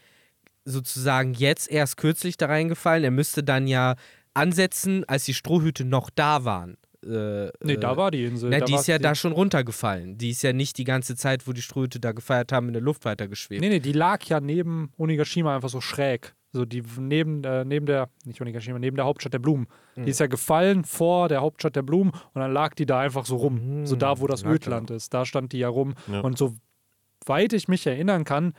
sozusagen 0.64 1.34
jetzt 1.34 1.70
erst 1.70 1.98
kürzlich 1.98 2.38
da 2.38 2.48
reingefallen. 2.48 3.04
Er 3.04 3.12
müsste 3.12 3.44
dann 3.44 3.68
ja 3.68 3.96
ansetzen, 4.34 5.04
als 5.06 5.26
die 5.26 5.34
Strohhüte 5.34 5.86
noch 5.86 6.10
da 6.10 6.44
waren. 6.46 6.78
Äh, 7.06 7.52
Nee, 7.64 7.74
äh, 7.74 7.78
da 7.78 7.98
war 7.98 8.10
die 8.10 8.26
Insel. 8.26 8.50
na, 8.50 8.60
da 8.60 8.66
die 8.66 8.74
ist 8.74 8.88
ja 8.88 8.98
die- 8.98 9.04
da 9.04 9.14
schon 9.14 9.32
runtergefallen. 9.32 10.18
Die 10.18 10.32
ist 10.32 10.42
ja 10.42 10.54
nicht 10.54 10.78
die 10.80 10.84
ganze 10.86 11.16
Zeit, 11.16 11.46
wo 11.48 11.54
die 11.54 11.62
Strohhüte 11.62 12.00
da 12.00 12.14
gefeiert 12.14 12.52
haben, 12.52 12.68
in 12.68 12.74
der 12.74 12.82
Luft 12.82 13.06
weitergeschwebt. 13.06 13.62
Nee, 13.62 13.70
nee, 13.70 13.80
die 13.80 13.92
lag 13.92 14.24
ja 14.26 14.40
neben 14.40 14.92
Onigashima 14.98 15.56
einfach 15.56 15.70
so 15.70 15.82
schräg. 15.82 16.34
So 16.56 16.64
die 16.64 16.82
neben, 16.98 17.44
äh, 17.44 17.66
neben 17.66 17.86
der, 17.86 18.10
nicht 18.24 18.42
Onigashima, 18.42 18.80
neben 18.80 18.96
der 18.96 19.06
Hauptstadt 19.06 19.34
der 19.34 19.40
Blumen. 19.40 19.68
Mhm. 19.96 20.06
Die 20.06 20.10
ist 20.12 20.22
ja 20.22 20.28
gefallen 20.28 20.86
vor 20.86 21.28
der 21.28 21.42
Hauptstadt 21.42 21.76
der 21.76 21.82
Blumen 21.82 22.12
und 22.12 22.42
dann 22.42 22.54
lag 22.54 22.74
die 22.76 22.86
da 22.86 23.00
einfach 23.02 23.26
so 23.26 23.36
rum. 23.36 23.80
Mhm, 23.82 23.86
So 23.86 23.96
da, 23.98 24.20
wo 24.22 24.28
das. 24.28 24.46
Ödland 24.46 24.90
ist. 24.90 25.14
Da 25.14 25.26
stand 25.26 25.52
die 25.52 25.60
ja 25.60 25.68
rum. 25.68 25.96
Ja. 26.08 26.22
Und 26.22 26.38
soweit 26.38 27.52
ich 27.52 27.68
mich 27.68 27.86
erinnern 27.86 28.24
kann, 28.24 28.54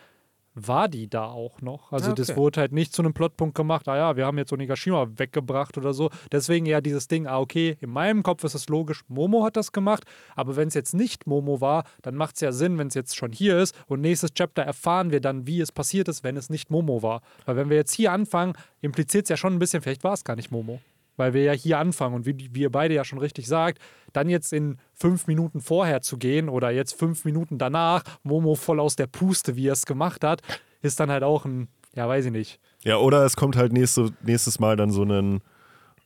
war 0.56 0.88
die 0.88 1.08
da 1.08 1.26
auch 1.26 1.60
noch. 1.60 1.92
Also 1.92 2.10
Ah, 2.10 2.14
das 2.14 2.30
okay. 2.30 2.38
wurde 2.38 2.60
halt 2.60 2.72
nicht 2.72 2.94
zu 2.94 3.02
einem 3.02 3.12
Plotpunkt 3.12 3.54
gemacht, 3.54 3.86
ah 3.88 3.96
ja, 3.96 4.16
wir 4.16 4.24
haben 4.24 4.38
jetzt 4.38 4.52
Onigashima 4.52 5.06
weggebracht 5.16 5.76
oder 5.76 5.92
so. 5.92 6.10
Deswegen 6.32 6.64
ja 6.66 6.80
dieses 6.80 7.08
Ding, 7.08 7.26
ah 7.26 7.38
okay, 7.38 7.76
in 7.80 7.90
meinem 7.90 8.22
Kopf 8.22 8.42
ist 8.42 8.54
es 8.54 8.68
logisch, 8.68 9.02
Momo 9.08 9.44
hat 9.44 9.56
das 9.56 9.70
gemacht, 9.70 10.04
aber 10.34 10.56
wenn 10.56 10.68
es 10.68 10.74
jetzt 10.74 10.94
nicht 10.94 11.26
Momo 11.26 11.60
war, 11.60 11.84
dann 12.02 12.14
macht 12.14 12.36
es 12.36 12.40
ja 12.40 12.52
Sinn, 12.52 12.78
wenn 12.78 12.88
es 12.88 12.94
jetzt 12.94 13.16
schon 13.16 13.32
hier 13.32 13.58
ist 13.58 13.76
und 13.86 14.00
nächstes 14.00 14.32
Chapter 14.32 14.62
erfahren 14.62 15.10
wir 15.10 15.20
dann, 15.20 15.46
wie 15.46 15.60
es 15.60 15.72
passiert 15.72 16.08
ist, 16.08 16.24
wenn 16.24 16.36
es 16.36 16.48
nicht 16.48 16.70
Momo 16.70 17.02
war. 17.02 17.20
Weil 17.44 17.56
wenn 17.56 17.68
wir 17.68 17.76
jetzt 17.76 17.92
hier 17.92 18.12
anfangen, 18.12 18.54
impliziert 18.80 19.26
es 19.26 19.28
ja 19.28 19.36
schon 19.36 19.52
ein 19.52 19.58
bisschen, 19.58 19.82
vielleicht 19.82 20.04
war 20.04 20.14
es 20.14 20.24
gar 20.24 20.36
nicht 20.36 20.50
Momo. 20.50 20.80
Weil 21.16 21.34
wir 21.34 21.42
ja 21.42 21.52
hier 21.52 21.78
anfangen 21.78 22.14
und 22.14 22.26
wie, 22.26 22.50
wie 22.52 22.60
ihr 22.60 22.70
beide 22.70 22.94
ja 22.94 23.04
schon 23.04 23.18
richtig 23.18 23.46
sagt, 23.46 23.78
dann 24.12 24.28
jetzt 24.28 24.52
in 24.52 24.78
fünf 24.92 25.26
Minuten 25.26 25.60
vorher 25.60 26.02
zu 26.02 26.18
gehen 26.18 26.48
oder 26.48 26.70
jetzt 26.70 26.98
fünf 26.98 27.24
Minuten 27.24 27.58
danach, 27.58 28.02
Momo 28.22 28.54
voll 28.54 28.80
aus 28.80 28.96
der 28.96 29.06
Puste, 29.06 29.56
wie 29.56 29.68
er 29.68 29.72
es 29.72 29.86
gemacht 29.86 30.24
hat, 30.24 30.42
ist 30.82 31.00
dann 31.00 31.10
halt 31.10 31.22
auch 31.22 31.44
ein, 31.44 31.68
ja, 31.94 32.06
weiß 32.06 32.26
ich 32.26 32.32
nicht. 32.32 32.60
Ja, 32.84 32.98
oder 32.98 33.24
es 33.24 33.36
kommt 33.36 33.56
halt 33.56 33.72
nächste, 33.72 34.10
nächstes 34.22 34.58
Mal 34.58 34.76
dann 34.76 34.90
so 34.90 35.02
ein 35.04 35.40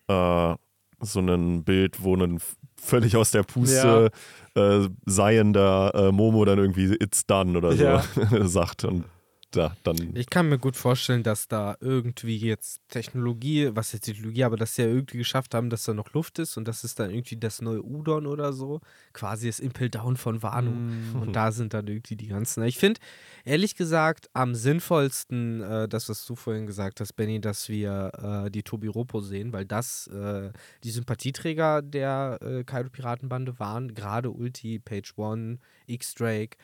äh, 0.08 0.54
so 1.02 1.20
ein 1.20 1.64
Bild, 1.64 2.02
wo 2.02 2.14
ein 2.14 2.40
völlig 2.76 3.16
aus 3.16 3.30
der 3.30 3.42
Puste 3.42 4.10
äh, 4.54 4.88
seiender 5.06 5.92
äh, 5.94 6.12
Momo 6.12 6.44
dann 6.44 6.58
irgendwie 6.58 6.94
It's 6.94 7.26
done 7.26 7.56
oder 7.56 7.72
so 7.72 7.82
Ja. 7.84 8.02
sagt. 8.46 8.84
Und 8.84 9.04
da 9.50 9.76
dann. 9.82 10.14
Ich 10.14 10.30
kann 10.30 10.48
mir 10.48 10.58
gut 10.58 10.76
vorstellen, 10.76 11.22
dass 11.22 11.48
da 11.48 11.76
irgendwie 11.80 12.36
jetzt 12.36 12.80
Technologie, 12.88 13.70
was 13.72 13.92
jetzt 13.92 14.04
Technologie, 14.04 14.44
aber 14.44 14.56
dass 14.56 14.74
sie 14.74 14.82
ja 14.82 14.88
irgendwie 14.88 15.18
geschafft 15.18 15.54
haben, 15.54 15.70
dass 15.70 15.84
da 15.84 15.94
noch 15.94 16.12
Luft 16.12 16.38
ist 16.38 16.56
und 16.56 16.66
das 16.66 16.84
ist 16.84 17.00
dann 17.00 17.10
irgendwie 17.10 17.36
das 17.36 17.60
neue 17.60 17.82
Udon 17.82 18.26
oder 18.26 18.52
so. 18.52 18.80
Quasi 19.12 19.46
das 19.46 19.60
Impel 19.60 19.90
Down 19.90 20.16
von 20.16 20.42
Wano. 20.42 20.70
Mm. 20.70 21.22
Und 21.22 21.34
da 21.34 21.52
sind 21.52 21.74
dann 21.74 21.86
irgendwie 21.86 22.16
die 22.16 22.28
ganzen. 22.28 22.62
Ich 22.64 22.78
finde, 22.78 23.00
ehrlich 23.44 23.74
gesagt, 23.76 24.30
am 24.32 24.54
sinnvollsten, 24.54 25.62
äh, 25.62 25.88
das, 25.88 26.08
was 26.08 26.24
du 26.26 26.36
vorhin 26.36 26.66
gesagt 26.66 27.00
hast, 27.00 27.14
Benny, 27.14 27.40
dass 27.40 27.68
wir 27.68 28.44
äh, 28.46 28.50
die 28.50 28.62
Tobi 28.62 28.88
Ropo 28.88 29.20
sehen, 29.20 29.52
weil 29.52 29.64
das 29.64 30.06
äh, 30.08 30.50
die 30.84 30.90
Sympathieträger 30.90 31.82
der 31.82 32.38
äh, 32.42 32.64
Kaido-Piratenbande 32.64 33.58
waren. 33.58 33.94
Gerade 33.94 34.30
Ulti, 34.30 34.78
Page 34.78 35.12
One, 35.16 35.58
X-Drake 35.86 36.56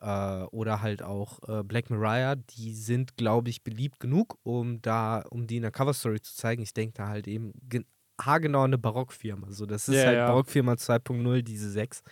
äh, 0.00 0.42
oder 0.50 0.82
halt 0.82 1.02
auch 1.02 1.40
äh, 1.48 1.62
Black 1.62 1.90
Mariah, 1.90 2.36
die 2.36 2.74
sind, 2.74 3.16
glaube 3.16 3.50
ich, 3.50 3.62
beliebt 3.62 4.00
genug, 4.00 4.38
um 4.42 4.80
da, 4.82 5.24
um 5.30 5.46
die 5.46 5.56
in 5.56 5.62
der 5.62 5.70
Coverstory 5.70 6.20
zu 6.20 6.34
zeigen. 6.34 6.62
Ich 6.62 6.74
denke 6.74 6.94
da 6.94 7.08
halt 7.08 7.26
eben 7.28 7.52
haargenau 8.20 8.62
eine 8.62 8.78
Barockfirma. 8.78 9.46
Also 9.46 9.66
das 9.66 9.88
ist 9.88 9.94
yeah, 9.94 10.06
halt 10.06 10.16
ja. 10.16 10.26
Barockfirma 10.28 10.72
2.0, 10.72 11.42
diese 11.42 11.70
6, 11.70 12.02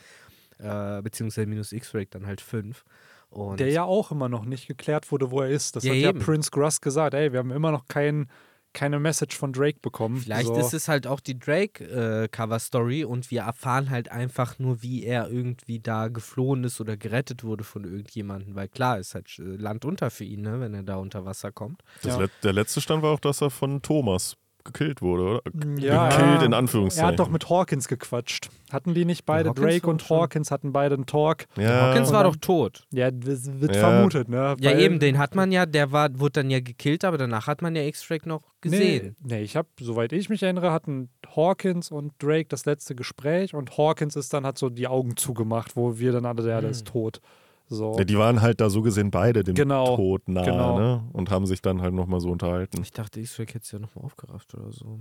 äh, 0.58 1.02
beziehungsweise 1.02 1.46
minus 1.46 1.72
X-Ray 1.72 2.06
dann 2.06 2.26
halt 2.26 2.40
5. 2.40 2.84
Und 3.28 3.60
der 3.60 3.70
ja 3.70 3.84
auch 3.84 4.12
immer 4.12 4.28
noch 4.28 4.44
nicht 4.44 4.66
geklärt 4.68 5.10
wurde, 5.10 5.30
wo 5.30 5.40
er 5.42 5.50
ist. 5.50 5.76
Das 5.76 5.84
ja, 5.84 5.92
hat 5.92 5.98
ja 5.98 6.12
Prince 6.12 6.50
Gruss 6.50 6.80
gesagt. 6.80 7.14
Ey, 7.14 7.32
wir 7.32 7.40
haben 7.40 7.50
immer 7.50 7.72
noch 7.72 7.86
keinen 7.88 8.30
keine 8.76 9.00
Message 9.00 9.34
von 9.36 9.54
Drake 9.54 9.78
bekommen. 9.80 10.18
Vielleicht 10.18 10.48
so. 10.48 10.56
ist 10.56 10.74
es 10.74 10.86
halt 10.86 11.06
auch 11.06 11.20
die 11.20 11.38
Drake-Cover-Story 11.38 13.00
äh, 13.00 13.04
und 13.04 13.30
wir 13.30 13.40
erfahren 13.40 13.88
halt 13.88 14.12
einfach 14.12 14.58
nur, 14.58 14.82
wie 14.82 15.02
er 15.02 15.30
irgendwie 15.30 15.80
da 15.80 16.08
geflohen 16.08 16.62
ist 16.62 16.78
oder 16.78 16.98
gerettet 16.98 17.42
wurde 17.42 17.64
von 17.64 17.84
irgendjemandem. 17.84 18.54
Weil 18.54 18.68
klar, 18.68 18.98
ist 18.98 19.14
halt 19.14 19.38
äh, 19.38 19.42
Land 19.42 19.86
unter 19.86 20.10
für 20.10 20.24
ihn, 20.24 20.42
ne, 20.42 20.60
wenn 20.60 20.74
er 20.74 20.82
da 20.82 20.96
unter 20.96 21.24
Wasser 21.24 21.52
kommt. 21.52 21.82
Ja. 22.02 22.18
Le 22.18 22.30
der 22.42 22.52
letzte 22.52 22.82
Stand 22.82 23.02
war 23.02 23.12
auch, 23.12 23.20
dass 23.20 23.40
er 23.40 23.48
von 23.48 23.80
Thomas 23.80 24.36
gekillt 24.66 25.02
wurde, 25.02 25.22
oder? 25.22 25.40
Mm, 25.52 25.78
ja, 25.78 26.08
gekillt 26.08 26.42
in 26.42 26.54
Anführungszeichen. 26.54 27.08
Er 27.08 27.12
hat 27.12 27.18
doch 27.18 27.28
mit 27.28 27.48
Hawkins 27.48 27.88
gequatscht. 27.88 28.50
Hatten 28.70 28.94
die 28.94 29.04
nicht 29.04 29.24
beide? 29.24 29.52
Drake 29.52 29.88
und 29.88 30.08
Hawkins 30.10 30.50
hatten 30.50 30.72
beide 30.72 30.94
einen 30.94 31.06
Talk. 31.06 31.46
Ja. 31.56 31.88
Hawkins 31.88 32.12
war 32.12 32.24
doch 32.24 32.36
tot. 32.36 32.84
Ja, 32.92 33.10
das 33.10 33.60
wird 33.60 33.74
ja. 33.74 33.80
vermutet, 33.80 34.28
ne? 34.28 34.56
Ja, 34.58 34.76
eben, 34.76 34.98
den 34.98 35.18
hat 35.18 35.34
man 35.34 35.52
ja, 35.52 35.66
der 35.66 35.92
war, 35.92 36.18
wurde 36.18 36.42
dann 36.42 36.50
ja 36.50 36.60
gekillt, 36.60 37.04
aber 37.04 37.18
danach 37.18 37.46
hat 37.46 37.62
man 37.62 37.74
ja 37.74 37.82
X-Drake 37.82 38.28
noch 38.28 38.42
gesehen. 38.60 39.16
Nee, 39.22 39.36
nee 39.36 39.42
ich 39.42 39.56
habe, 39.56 39.68
soweit 39.80 40.12
ich 40.12 40.28
mich 40.28 40.42
erinnere, 40.42 40.72
hatten 40.72 41.08
Hawkins 41.34 41.90
und 41.90 42.12
Drake 42.18 42.48
das 42.48 42.66
letzte 42.66 42.94
Gespräch 42.94 43.54
und 43.54 43.78
Hawkins 43.78 44.16
ist 44.16 44.32
dann, 44.34 44.44
hat 44.44 44.58
so 44.58 44.68
die 44.68 44.88
Augen 44.88 45.16
zugemacht, 45.16 45.76
wo 45.76 45.98
wir 45.98 46.12
dann 46.12 46.26
alle, 46.26 46.42
der, 46.42 46.60
der 46.60 46.70
ist 46.70 46.86
hm. 46.88 46.92
tot. 46.92 47.20
So. 47.68 47.96
Ja, 47.98 48.04
die 48.04 48.16
waren 48.16 48.42
halt 48.42 48.60
da 48.60 48.70
so 48.70 48.82
gesehen 48.82 49.10
beide 49.10 49.42
dem 49.42 49.54
genau, 49.54 49.96
Tod 49.96 50.28
nahe 50.28 50.44
genau. 50.44 50.78
ne? 50.78 51.08
und 51.12 51.30
haben 51.30 51.46
sich 51.46 51.62
dann 51.62 51.82
halt 51.82 51.94
nochmal 51.94 52.20
so 52.20 52.30
unterhalten. 52.30 52.80
Ich 52.82 52.92
dachte, 52.92 53.20
X-Drake 53.20 53.54
hätte 53.54 53.64
es 53.64 53.72
ja 53.72 53.78
nochmal 53.80 54.04
aufgerafft 54.04 54.54
oder 54.54 54.72
so. 54.72 55.00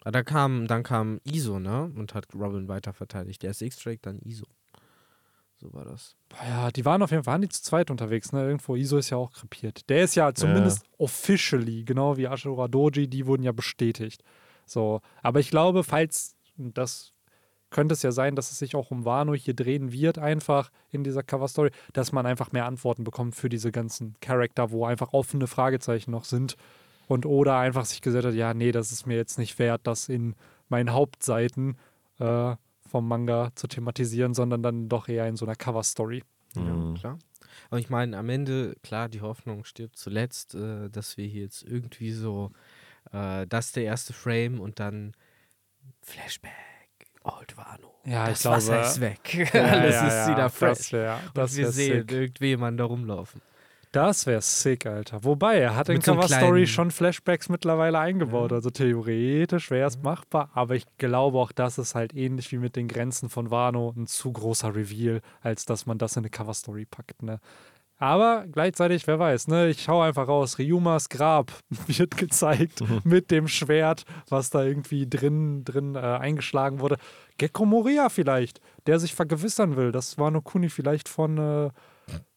Aber 0.00 0.12
da 0.12 0.22
kam, 0.22 0.66
dann 0.66 0.82
kam 0.82 1.20
ISO, 1.24 1.58
ne? 1.58 1.92
Und 1.94 2.14
hat 2.14 2.26
Robin 2.34 2.68
weiter 2.68 2.94
verteidigt. 2.94 3.42
Der 3.42 3.50
ist 3.50 3.60
X-Drake, 3.60 3.98
dann 4.00 4.18
ISO. 4.20 4.46
So 5.58 5.70
war 5.74 5.84
das. 5.84 6.16
Ja, 6.48 6.70
die 6.70 6.86
waren 6.86 7.02
auf 7.02 7.10
jeden 7.10 7.22
Fall 7.22 7.34
waren 7.34 7.42
die 7.42 7.50
zu 7.50 7.62
zweit 7.62 7.90
unterwegs, 7.90 8.32
ne? 8.32 8.44
Irgendwo, 8.44 8.76
ISO 8.76 8.96
ist 8.96 9.10
ja 9.10 9.18
auch 9.18 9.30
krepiert. 9.30 9.90
Der 9.90 10.04
ist 10.04 10.14
ja 10.14 10.32
zumindest 10.32 10.84
ja. 10.84 10.88
officially, 10.96 11.84
genau 11.84 12.16
wie 12.16 12.28
Ashura 12.28 12.66
Doji, 12.66 13.08
die 13.08 13.26
wurden 13.26 13.42
ja 13.42 13.52
bestätigt. 13.52 14.24
So, 14.64 15.02
aber 15.22 15.40
ich 15.40 15.50
glaube, 15.50 15.84
falls, 15.84 16.34
das 16.56 17.12
könnte 17.70 17.94
es 17.94 18.02
ja 18.02 18.12
sein, 18.12 18.36
dass 18.36 18.50
es 18.50 18.58
sich 18.58 18.74
auch 18.74 18.90
um 18.90 19.04
Wano 19.04 19.34
hier 19.34 19.54
drehen 19.54 19.92
wird, 19.92 20.18
einfach 20.18 20.70
in 20.90 21.04
dieser 21.04 21.22
Cover-Story, 21.22 21.70
dass 21.92 22.12
man 22.12 22.26
einfach 22.26 22.52
mehr 22.52 22.66
Antworten 22.66 23.04
bekommt 23.04 23.34
für 23.34 23.48
diese 23.48 23.70
ganzen 23.70 24.14
Charakter, 24.20 24.70
wo 24.70 24.84
einfach 24.84 25.12
offene 25.12 25.46
Fragezeichen 25.46 26.10
noch 26.10 26.24
sind 26.24 26.56
und 27.06 27.26
Oda 27.26 27.60
einfach 27.60 27.84
sich 27.84 28.00
gesagt 28.00 28.24
hat, 28.24 28.34
ja, 28.34 28.54
nee, 28.54 28.72
das 28.72 28.92
ist 28.92 29.06
mir 29.06 29.16
jetzt 29.16 29.38
nicht 29.38 29.58
wert, 29.58 29.82
das 29.84 30.08
in 30.08 30.34
meinen 30.68 30.92
Hauptseiten 30.92 31.76
äh, 32.18 32.54
vom 32.86 33.08
Manga 33.08 33.50
zu 33.54 33.68
thematisieren, 33.68 34.34
sondern 34.34 34.62
dann 34.62 34.88
doch 34.88 35.08
eher 35.08 35.26
in 35.26 35.36
so 35.36 35.46
einer 35.46 35.56
Cover-Story. 35.56 36.22
Mhm. 36.54 36.94
Ja, 36.94 37.00
klar. 37.00 37.18
Aber 37.68 37.80
ich 37.80 37.90
meine, 37.90 38.16
am 38.16 38.28
Ende, 38.28 38.76
klar, 38.82 39.08
die 39.08 39.20
Hoffnung 39.20 39.64
stirbt 39.64 39.96
zuletzt, 39.96 40.54
äh, 40.54 40.88
dass 40.90 41.16
wir 41.16 41.26
hier 41.26 41.42
jetzt 41.42 41.62
irgendwie 41.62 42.12
so, 42.12 42.50
äh, 43.12 43.46
das 43.46 43.72
der 43.72 43.84
erste 43.84 44.12
Frame 44.12 44.60
und 44.60 44.80
dann 44.80 45.14
Flashback. 46.02 46.52
Old 47.22 47.56
Wano. 47.56 47.94
Ja, 48.04 48.26
das 48.26 48.38
ich 48.38 48.42
glaube, 48.42 48.56
Wasser 48.56 48.82
ist 48.82 49.00
weg. 49.00 49.50
Ja, 49.54 49.64
Alles 49.64 49.94
ja, 49.94 50.06
ist 50.08 50.30
wieder 50.30 50.50
fresh. 50.50 50.78
Das 50.78 50.92
wär, 50.92 51.20
das 51.34 51.50
und 51.52 51.58
wir 51.58 51.72
sehen 51.72 52.00
sick. 52.00 52.12
irgendjemanden 52.12 52.78
da 52.78 52.84
rumlaufen. 52.84 53.42
Das 53.92 54.24
wäre 54.26 54.40
sick, 54.40 54.86
Alter. 54.86 55.24
Wobei, 55.24 55.58
er 55.58 55.74
hat 55.74 55.88
in 55.88 56.00
Cover 56.00 56.28
Story 56.28 56.68
schon 56.68 56.92
Flashbacks 56.92 57.48
mittlerweile 57.48 57.98
eingebaut. 57.98 58.52
Ja. 58.52 58.58
Also 58.58 58.70
theoretisch 58.70 59.70
wäre 59.70 59.88
es 59.88 59.96
ja. 59.96 60.02
machbar, 60.02 60.48
aber 60.54 60.76
ich 60.76 60.84
glaube 60.96 61.38
auch, 61.38 61.50
das 61.50 61.76
ist 61.76 61.96
halt 61.96 62.14
ähnlich 62.14 62.52
wie 62.52 62.58
mit 62.58 62.76
den 62.76 62.86
Grenzen 62.86 63.28
von 63.28 63.50
Wano 63.50 63.92
ein 63.96 64.06
zu 64.06 64.32
großer 64.32 64.76
Reveal, 64.76 65.22
als 65.40 65.64
dass 65.64 65.86
man 65.86 65.98
das 65.98 66.14
in 66.14 66.20
eine 66.20 66.30
Cover 66.30 66.54
Story 66.54 66.84
packt. 66.84 67.24
Ne? 67.24 67.40
Aber 68.00 68.46
gleichzeitig, 68.50 69.06
wer 69.06 69.18
weiß, 69.18 69.48
ne? 69.48 69.68
Ich 69.68 69.82
schaue 69.82 70.06
einfach 70.06 70.26
raus. 70.26 70.58
Ryumas 70.58 71.10
Grab 71.10 71.52
wird 71.86 72.16
gezeigt 72.16 72.80
mhm. 72.80 73.02
mit 73.04 73.30
dem 73.30 73.46
Schwert, 73.46 74.04
was 74.30 74.48
da 74.48 74.64
irgendwie 74.64 75.06
drin, 75.06 75.64
drin 75.64 75.96
äh, 75.96 75.98
eingeschlagen 75.98 76.80
wurde. 76.80 76.96
Gekko 77.36 77.66
Moria 77.66 78.08
vielleicht, 78.08 78.62
der 78.86 78.98
sich 78.98 79.14
vergewissern 79.14 79.76
will, 79.76 79.92
dass 79.92 80.16
Wano 80.16 80.40
Kuni 80.40 80.70
vielleicht 80.70 81.10
von 81.10 81.36
äh, 81.36 81.70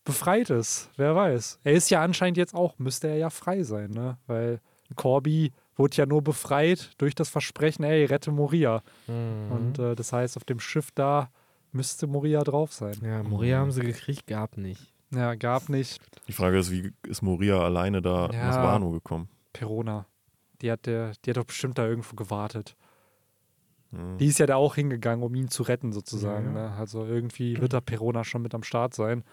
befreit 0.04 0.50
ist. 0.50 0.92
Wer 0.98 1.16
weiß. 1.16 1.62
Er 1.64 1.74
ist 1.74 1.90
ja 1.90 2.04
anscheinend 2.04 2.36
jetzt 2.38 2.54
auch, 2.54 2.78
müsste 2.78 3.08
er 3.08 3.16
ja 3.16 3.30
frei 3.30 3.64
sein, 3.64 3.92
ne? 3.92 4.18
Weil 4.28 4.60
Corby 4.98 5.54
wurde 5.78 5.96
ja 5.96 6.06
nur 6.06 6.22
befreit 6.22 6.92
durch 6.98 7.16
das 7.16 7.30
Versprechen, 7.30 7.86
ey, 7.86 8.04
rette 8.04 8.32
Moria. 8.32 8.84
Mhm. 9.08 9.52
Und 9.52 9.80
äh, 9.80 9.96
das 9.96 10.12
heißt, 10.12 10.36
auf 10.36 10.44
dem 10.44 10.60
Schiff 10.60 10.90
da 10.94 11.30
müsste 11.72 12.06
Moria 12.06 12.44
drauf 12.44 12.74
sein. 12.74 12.96
Ja, 13.02 13.24
Moria 13.24 13.60
haben 13.60 13.72
sie 13.72 13.82
gekriegt, 13.82 14.28
gab 14.28 14.58
nicht. 14.58 14.93
Ja, 15.14 15.36
gab 15.36 15.70
nicht. 15.70 16.02
Die 16.28 16.34
Frage 16.34 16.58
ist, 16.58 16.72
wie 16.72 16.92
ist 17.08 17.22
Moria 17.22 17.60
alleine 17.60 18.02
da 18.02 18.30
ja, 18.32 18.48
nach 18.48 18.64
Wano 18.64 18.92
gekommen? 18.92 19.30
Perona. 19.52 20.06
Die 20.62 20.72
hat, 20.72 20.86
der, 20.86 21.12
die 21.24 21.30
hat 21.30 21.38
doch 21.38 21.46
bestimmt 21.46 21.78
da 21.78 21.86
irgendwo 21.86 22.16
gewartet. 22.16 22.76
Mhm. 23.92 24.18
Die 24.18 24.28
ist 24.28 24.40
ja 24.40 24.46
da 24.46 24.56
auch 24.56 24.76
hingegangen, 24.76 25.24
um 25.24 25.36
ihn 25.36 25.50
zu 25.50 25.64
retten, 25.64 25.92
sozusagen. 25.92 26.56
Ja. 26.56 26.70
Ne? 26.70 26.76
Also 26.78 27.06
irgendwie 27.06 27.60
wird 27.60 27.74
da 27.74 27.82
Perona 27.82 28.24
schon 28.24 28.42
mit 28.42 28.56
am 28.56 28.64
Start 28.64 28.94
sein. 28.94 29.24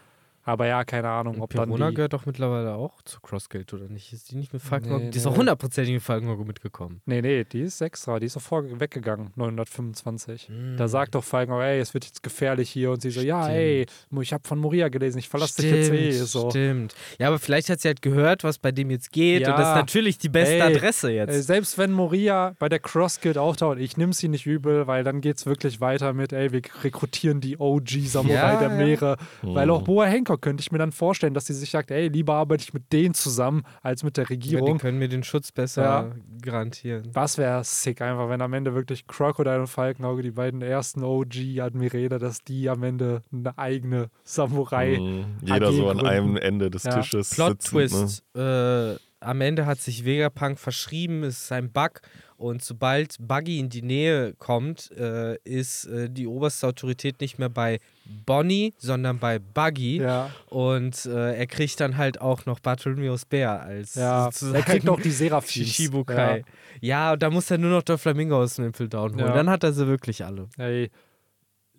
Aber 0.43 0.67
ja, 0.67 0.85
keine 0.85 1.09
Ahnung, 1.09 1.41
ob 1.43 1.51
Perona 1.51 1.77
dann 1.77 1.89
die... 1.91 1.97
gehört 1.97 2.15
doch 2.15 2.25
mittlerweile 2.25 2.75
auch 2.75 3.03
zu 3.03 3.21
Crossgate, 3.21 3.75
oder 3.75 3.89
nicht? 3.89 4.13
Ist 4.13 4.31
die 4.31 4.37
nicht 4.37 4.53
mit 4.53 4.63
Falkenauge? 4.63 5.05
Nee, 5.05 5.11
die 5.11 5.19
ist 5.19 5.27
auch 5.27 5.37
hundertprozentig 5.37 5.93
mit 5.93 6.03
Falkenauge 6.03 6.45
mitgekommen. 6.45 7.03
Nee, 7.05 7.21
nee, 7.21 7.45
die 7.45 7.61
ist 7.61 7.81
extra. 7.83 8.19
Die 8.19 8.27
ist 8.27 8.37
auch 8.39 8.43
vor 8.43 8.65
weggegangen, 8.81 9.33
925. 9.37 10.49
Mm. 10.49 10.77
Da 10.77 10.89
sagt 10.89 11.15
doch 11.15 11.25
Falkenauge, 11.25 11.65
ey, 11.65 11.81
es 11.81 11.93
wird 11.93 12.07
jetzt 12.07 12.23
gefährlich 12.23 12.71
hier. 12.71 12.91
Und 12.91 13.03
sie 13.03 13.11
so, 13.11 13.21
ja, 13.21 13.49
ey, 13.49 13.87
ich 14.21 14.33
habe 14.33 14.49
von 14.49 14.59
Moria 14.59 14.89
gelesen, 14.89 15.19
ich 15.19 15.29
verlasse 15.29 15.61
dich 15.61 15.71
jetzt 15.71 15.93
eh. 15.93 16.13
So. 16.13 16.51
Stimmt. 16.51 16.95
Ja, 17.19 17.29
aber 17.29 17.39
vielleicht 17.39 17.69
hat 17.69 17.81
sie 17.81 17.89
halt 17.89 18.01
gehört, 18.01 18.43
was 18.43 18.59
bei 18.59 18.73
dem 18.73 18.91
jetzt 18.91 19.13
geht. 19.13 19.43
Ja, 19.43 19.51
und 19.51 19.59
das 19.59 19.69
ist 19.69 19.75
natürlich 19.75 20.19
die 20.19 20.31
beste 20.31 20.55
ey, 20.55 20.63
Adresse 20.63 21.11
jetzt. 21.11 21.35
Ey, 21.35 21.43
selbst 21.43 21.77
wenn 21.77 21.93
Moria 21.93 22.55
bei 22.59 22.69
der 22.69 22.79
Crossgate 22.79 23.41
auftaucht, 23.41 23.79
ich 23.79 23.97
nehme 23.99 24.15
sie 24.15 24.29
nicht 24.29 24.47
übel, 24.47 24.87
weil 24.87 25.05
dann 25.05 25.21
geht 25.21 25.37
es 25.37 25.45
wirklich 25.45 25.81
weiter 25.81 26.15
mit, 26.15 26.33
ey, 26.33 26.51
wir 26.53 26.63
rekrutieren 26.83 27.41
die 27.41 27.59
OG-Samurai 27.59 28.35
ja, 28.35 28.59
der 28.59 28.71
Meere. 28.71 29.17
Ja. 29.43 29.55
Weil 29.55 29.71
auch 29.71 29.83
Boa 29.83 30.07
Hancock 30.31 30.43
könnte 30.43 30.61
ich 30.61 30.71
mir 30.71 30.79
dann 30.79 30.93
vorstellen, 30.93 31.35
dass 31.35 31.47
sie 31.47 31.55
sich 31.55 31.71
sagt, 31.71 31.91
ey, 31.91 32.09
lieber 32.09 32.35
arbeite 32.35 32.63
ich 32.63 32.73
mit 32.73 32.93
denen 32.93 33.15
zusammen 33.15 33.65
als 33.83 34.05
mit 34.05 34.17
der 34.17 34.31
Regierung. 34.31 34.69
Ja, 34.69 34.73
die 34.75 34.79
können 34.79 34.99
mir 34.99 35.09
den 35.09 35.25
Schutz 35.25 35.51
besser 35.51 35.83
ja. 35.83 36.13
garantieren. 36.43 37.11
Das 37.13 37.37
wäre 37.37 37.65
sick 37.65 38.01
einfach, 38.01 38.29
wenn 38.29 38.41
am 38.41 38.53
Ende 38.53 38.75
wirklich 38.75 39.07
Crocodile 39.07 39.61
und 39.61 39.67
Falkenauge, 39.67 40.23
die 40.23 40.31
beiden 40.31 40.63
ersten 40.63 41.03
OG-Admiräle, 41.03 42.19
dass 42.19 42.45
die 42.45 42.69
am 42.69 42.83
Ende 42.83 43.23
eine 43.33 43.57
eigene 43.59 44.11
Samurai 44.23 44.99
mhm. 44.99 45.25
Jeder 45.43 45.73
so 45.73 45.89
an 45.89 46.07
einem 46.07 46.37
Ende 46.37 46.71
des 46.71 46.85
ja. 46.85 47.01
Tisches 47.01 47.31
Plot 47.31 47.63
sitzen, 47.63 47.77
ne? 47.77 47.87
Twist. 47.87 48.25
Ne? 48.35 48.99
Äh, 48.99 49.05
am 49.23 49.41
Ende 49.43 49.67
hat 49.67 49.81
sich 49.81 50.05
Vegapunk 50.05 50.59
verschrieben, 50.59 51.25
es 51.25 51.45
ist 51.45 51.53
ein 51.53 51.71
Bug 51.71 52.01
und 52.39 52.65
sobald 52.65 53.17
Buggy 53.21 53.59
in 53.59 53.69
die 53.69 53.83
Nähe 53.83 54.33
kommt, 54.39 54.91
äh, 54.93 55.37
ist 55.45 55.85
äh, 55.85 56.09
die 56.09 56.27
oberste 56.27 56.69
Autorität 56.69 57.21
nicht 57.21 57.39
mehr 57.39 57.51
bei 57.51 57.81
Bonnie, 58.27 58.75
sondern 58.79 59.19
bei 59.19 59.39
Buggy. 59.39 59.99
Ja. 59.99 60.31
Und 60.47 61.07
äh, 61.07 61.37
er 61.37 61.47
kriegt 61.47 61.81
dann 61.81 61.97
halt 61.97 62.21
auch 62.21 62.47
noch 62.47 62.61
Bartholomeus 62.61 63.25
Bär 63.25 63.63
als 63.63 63.95
ja. 63.95 64.31
Er 64.53 64.63
kriegt 64.63 64.89
auch 64.89 65.01
die 65.01 65.11
Seraphim. 65.11 65.65
Shichibukai. 65.65 66.39
Ja. 66.39 66.45
ja, 66.81 67.13
und 67.15 67.23
da 67.23 67.31
muss 67.31 67.51
er 67.51 67.59
nur 67.59 67.71
noch 67.71 67.83
der 67.83 67.99
Flamingo 67.99 68.37
aus 68.37 68.55
dem 68.55 68.67
Impel 68.67 68.89
Down 68.89 69.15
holen. 69.15 69.27
Ja. 69.27 69.35
Dann 69.35 69.51
hat 69.51 69.65
er 69.65 69.73
sie 69.73 69.87
wirklich 69.87 70.25
alle. 70.25 70.49
Ey. 70.59 70.91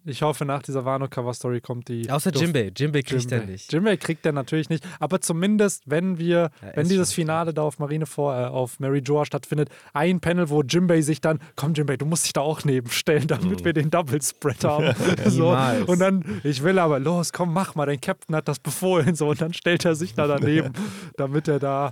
Ich 0.06 0.22
hoffe, 0.22 0.45
nach 0.45 0.64
dieser 0.64 0.84
Wano-Cover-Story 0.86 1.62
kommt 1.62 1.88
die. 1.88 2.10
Außer 2.10 2.32
Jimbei. 2.32 2.72
Jimbei 2.76 3.02
kriegt 3.02 3.22
Jimbei. 3.24 3.38
er 3.38 3.45
nicht. 3.45 3.72
Jimbei 3.72 3.97
kriegt 3.97 4.26
er 4.26 4.32
natürlich 4.32 4.70
nicht. 4.70 4.84
Aber 4.99 5.22
zumindest, 5.22 5.84
wenn 5.86 6.18
wir, 6.18 6.49
ja, 6.62 6.72
wenn 6.76 6.88
dieses 6.88 7.14
Finale 7.14 7.54
da 7.54 7.62
auf 7.62 7.80
Marine 7.80 8.06
vor, 8.06 8.36
äh, 8.36 8.45
auf 8.45 8.80
Mary 8.80 8.99
Joa 8.99 9.26
stattfindet, 9.26 9.70
ein 9.93 10.20
Panel, 10.20 10.49
wo 10.49 10.64
Jimbei 10.64 11.02
sich 11.02 11.22
dann, 11.22 11.39
komm 11.56 11.74
Jimbei, 11.74 11.97
du 11.97 12.06
musst 12.06 12.26
dich 12.26 12.34
da 12.34 12.41
auch 12.41 12.64
nebenstellen, 12.64 13.28
damit 13.28 13.60
mhm. 13.60 13.66
wir 13.66 13.74
den 13.74 13.89
Double 13.89 14.22
Spread 14.22 14.64
haben. 14.64 14.95
so. 15.26 15.56
Und 15.86 15.99
dann, 15.99 16.41
ich 16.43 16.64
will 16.64 16.80
aber, 16.80 16.99
los, 16.99 17.32
komm, 17.32 17.54
mach 17.54 17.76
mal, 17.76 17.86
dein 17.86 18.02
Captain 18.02 18.36
hat 18.36 18.47
das 18.47 18.60
befohlen. 18.60 19.16
So, 19.16 19.30
und 19.30 19.41
dann 19.41 19.54
stellt 19.54 19.86
er 19.86 19.95
sich 19.95 20.14
da 20.16 20.28
daneben, 20.28 20.74
damit 21.18 21.47
er 21.47 21.60
da 21.60 21.91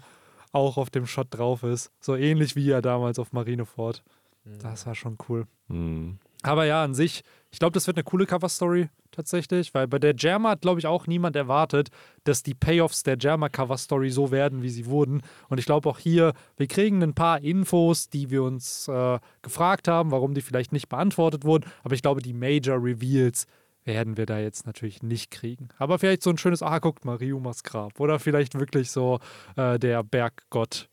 auch 0.52 0.78
auf 0.78 0.90
dem 0.90 1.06
Shot 1.06 1.28
drauf 1.30 1.64
ist. 1.64 1.92
So 2.00 2.16
ähnlich 2.16 2.56
wie 2.56 2.70
er 2.70 2.82
damals 2.82 3.20
auf 3.20 3.34
Marineford. 3.34 4.04
Mhm. 4.46 4.60
Das 4.60 4.88
war 4.88 4.96
schon 4.96 5.18
cool. 5.28 5.46
Mhm. 5.68 6.18
Aber 6.44 6.66
ja, 6.66 6.84
an 6.84 6.94
sich, 6.94 7.24
ich 7.52 7.60
glaube, 7.60 7.74
das 7.74 7.88
wird 7.88 7.98
eine 7.98 8.04
coole 8.04 8.26
Cover-Story 8.26 8.90
tatsächlich, 9.12 9.74
weil 9.74 9.88
bei 9.88 10.00
der 10.00 10.16
Jammer 10.16 10.52
hat, 10.52 10.62
glaube 10.62 10.80
ich, 10.80 10.88
auch 10.88 11.08
niemand 11.08 11.36
erwartet, 11.36 11.90
dass 12.24 12.44
die 12.44 12.54
Payoffs 12.54 13.04
der 13.04 13.18
Jammer-Cover-Story 13.20 14.10
so 14.12 14.32
werden, 14.32 14.62
wie 14.62 14.70
sie 14.70 14.86
wurden. 14.86 15.22
Und 15.50 15.58
ich 15.58 15.66
glaube 15.66 15.90
auch 15.90 16.00
hier, 16.00 16.34
wir 16.58 16.68
kriegen 16.68 17.04
ein 17.04 17.16
paar 17.16 17.42
Infos, 17.42 18.10
die 18.10 18.30
wir 18.30 18.44
uns 18.44 18.88
äh, 18.88 19.20
gefragt 19.42 19.88
haben, 19.88 20.12
warum 20.12 20.34
die 20.34 20.42
vielleicht 20.42 20.72
nicht 20.72 20.90
beantwortet 20.90 21.44
wurden. 21.44 21.66
Aber 21.84 21.96
ich 21.96 22.02
glaube, 22.02 22.22
die 22.22 22.34
Major 22.34 22.82
Reveals 22.82 23.46
werden 23.84 24.18
wir 24.18 24.26
da 24.26 24.40
jetzt 24.40 24.66
natürlich 24.66 25.02
nicht 25.02 25.32
kriegen. 25.32 25.70
Aber 25.78 26.00
vielleicht 26.00 26.24
so 26.24 26.30
ein 26.30 26.38
schönes, 26.38 26.62
ah, 26.62 26.80
guckt 26.80 27.06
mal, 27.06 27.16
Ryumas 27.16 27.64
Grab. 27.64 28.00
Oder 28.00 28.20
vielleicht 28.20 28.58
wirklich 28.58 28.92
so 28.92 29.20
äh, 29.56 29.80
der 29.80 30.04
Berggott 30.04 30.90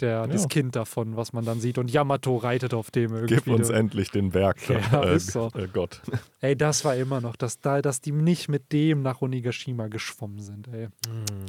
der, 0.00 0.10
ja. 0.10 0.26
das 0.26 0.48
Kind 0.48 0.76
davon, 0.76 1.16
was 1.16 1.32
man 1.32 1.44
dann 1.44 1.60
sieht. 1.60 1.78
Und 1.78 1.90
Yamato 1.90 2.36
reitet 2.36 2.74
auf 2.74 2.90
dem 2.90 3.14
irgendwie. 3.14 3.34
Gib 3.36 3.46
uns 3.48 3.70
endlich 3.70 4.10
den 4.10 4.30
Berg, 4.30 4.56
ja, 4.68 5.02
äh, 5.02 5.18
so. 5.18 5.50
äh, 5.54 5.66
Gott. 5.72 6.00
Ey, 6.40 6.56
das 6.56 6.84
war 6.84 6.96
immer 6.96 7.20
noch, 7.20 7.36
dass, 7.36 7.60
da, 7.60 7.82
dass 7.82 8.00
die 8.00 8.12
nicht 8.12 8.48
mit 8.48 8.72
dem 8.72 9.02
nach 9.02 9.22
Onigashima 9.22 9.88
geschwommen 9.88 10.40
sind, 10.40 10.68
ey. 10.68 10.88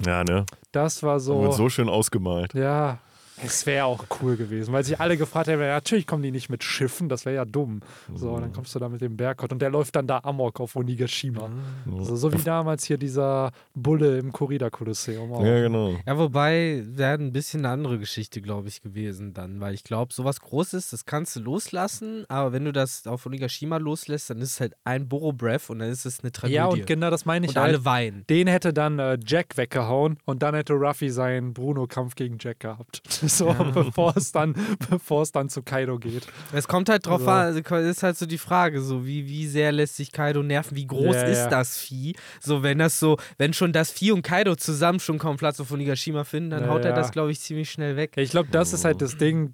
Ja, 0.06 0.24
ne? 0.24 0.46
Das 0.72 1.04
war 1.04 1.20
so. 1.20 1.38
Und 1.38 1.54
so 1.54 1.70
schön 1.70 1.90
ausgemalt. 1.90 2.54
Ja, 2.54 3.00
es 3.44 3.66
wäre 3.66 3.86
auch 3.86 4.06
cool 4.22 4.38
gewesen, 4.38 4.74
weil 4.74 4.84
sich 4.84 5.00
alle 5.00 5.18
gefragt 5.18 5.48
haben, 5.48 5.60
ja, 5.60 5.68
natürlich 5.68 6.08
kommen 6.08 6.24
die 6.24 6.32
nicht 6.32 6.50
mit 6.50 6.64
Schiffen, 6.64 7.10
das 7.10 7.26
wäre 7.26 7.36
ja 7.36 7.46
dumm. 7.46 7.82
So, 8.14 8.40
dann 8.40 8.54
kommst 8.54 8.76
du 8.76 8.80
da 8.80 8.90
mit 8.90 9.02
dem 9.02 9.18
Berggott 9.18 9.52
und 9.52 9.62
der 9.62 9.70
läuft 9.70 9.96
dann 9.96 10.08
da 10.08 10.20
amok 10.24 10.60
auf 10.60 10.76
Onigashima. 10.76 11.48
Mhm. 11.48 11.98
Also, 11.98 12.16
so 12.16 12.34
wie 12.34 12.42
damals 12.44 12.86
hier 12.86 12.98
dieser 12.98 13.52
Bulle 13.74 14.20
im 14.20 14.32
Corrida-Kolosseum. 14.32 15.32
Ja, 15.46 15.62
genau. 15.62 15.96
Ja, 16.06 16.18
wobei 16.18 16.84
wäre 16.86 17.14
ein 17.14 17.32
bisschen 17.32 17.62
eine 17.66 17.74
andere 17.74 18.00
Geschichte, 18.00 18.42
glaube 18.42 18.68
ich, 18.68 18.82
gewesen 18.82 19.34
dann, 19.34 19.60
weil 19.60 19.74
ich 19.74 19.84
glaube, 19.84 20.14
sowas 20.14 20.42
Großes, 20.42 20.90
das 20.90 21.06
kannst 21.06 21.36
du 21.36 21.40
loslassen, 21.42 22.26
aber 22.28 22.52
wenn 22.54 22.66
du 22.66 22.72
das 22.72 23.08
auf 23.08 23.26
Onigashima 23.26 23.78
loslässt, 23.78 24.30
dann 24.30 24.40
ist 24.40 24.52
es 24.52 24.60
halt 24.60 24.76
ein 24.84 25.08
Boro-Breath 25.08 25.70
und 25.70 25.80
dann 25.80 25.90
ist 25.90 26.06
es 26.06 26.22
eine 26.22 26.32
Tragödie. 26.32 26.56
Ja, 26.56 26.66
und 26.66 26.86
genau 26.86 27.10
das 27.10 27.26
meine 27.26 27.46
ich 27.46 27.52
und 27.52 27.58
halt. 27.58 27.76
alle 27.76 27.86
weinen. 27.86 28.26
Den 28.30 28.48
hätte 28.48 28.74
dann 28.74 29.00
äh, 29.00 29.18
Jack 29.26 29.58
weggehauen 29.58 30.18
und 30.26 30.44
dann 30.44 30.56
hätte 30.56 30.74
Ruffy 30.74 31.10
seinen 31.10 31.54
Bruno-Kampf 31.54 32.16
gegen 32.16 32.38
Jack 32.40 32.60
gehabt. 32.60 33.02
so, 33.38 33.48
ja. 33.48 33.64
bevor, 33.74 34.16
es 34.16 34.32
dann, 34.32 34.56
bevor 34.90 35.24
es 35.24 35.32
dann 35.32 35.50
zu 35.50 35.64
Kaido 35.64 35.98
geht. 35.98 36.28
Es 36.52 36.68
kommt 36.68 36.90
halt 36.90 37.06
drauf 37.06 37.28
also. 37.28 37.60
an, 37.60 37.66
also 37.66 37.90
ist 37.90 38.04
halt 38.04 38.18
so 38.18 38.26
die 38.26 38.38
Frage, 38.38 38.82
so 38.82 39.06
wie, 39.06 39.28
wie 39.28 39.48
sehr 39.48 39.72
lässt 39.72 39.96
sich 39.96 40.12
Kaido 40.12 40.44
nerven, 40.44 40.76
wie 40.76 40.88
groß 40.88 41.16
ja, 41.16 41.24
ist 41.24 41.38
ja. 41.40 41.50
das 41.50 41.78
Vieh? 41.78 42.16
So, 42.40 42.64
wenn 42.64 42.80
das 42.80 43.00
so, 43.00 43.18
wenn 43.38 43.54
schon 43.54 43.74
das 43.74 43.92
Vieh 43.92 44.12
und 44.12 44.22
Kaido 44.22 44.56
zusammen 44.56 45.00
schon 45.00 45.18
kaum 45.18 45.38
Platz 45.38 45.60
auf 45.60 45.72
Onigashima 45.72 46.24
finden, 46.24 46.52
dann 46.52 46.70
haut 46.70 46.86
er 46.86 46.94
das, 46.94 47.12
glaube 47.12 47.32
ich, 47.32 47.40
ziemlich 47.40 47.72
schnell 47.72 47.96
weg. 47.96 48.14
Ich 48.18 48.32
glaube, 48.32 48.50
das 48.52 48.74
ist 48.74 48.86
halt 48.86 49.02
das 49.02 49.18
Ding, 49.18 49.54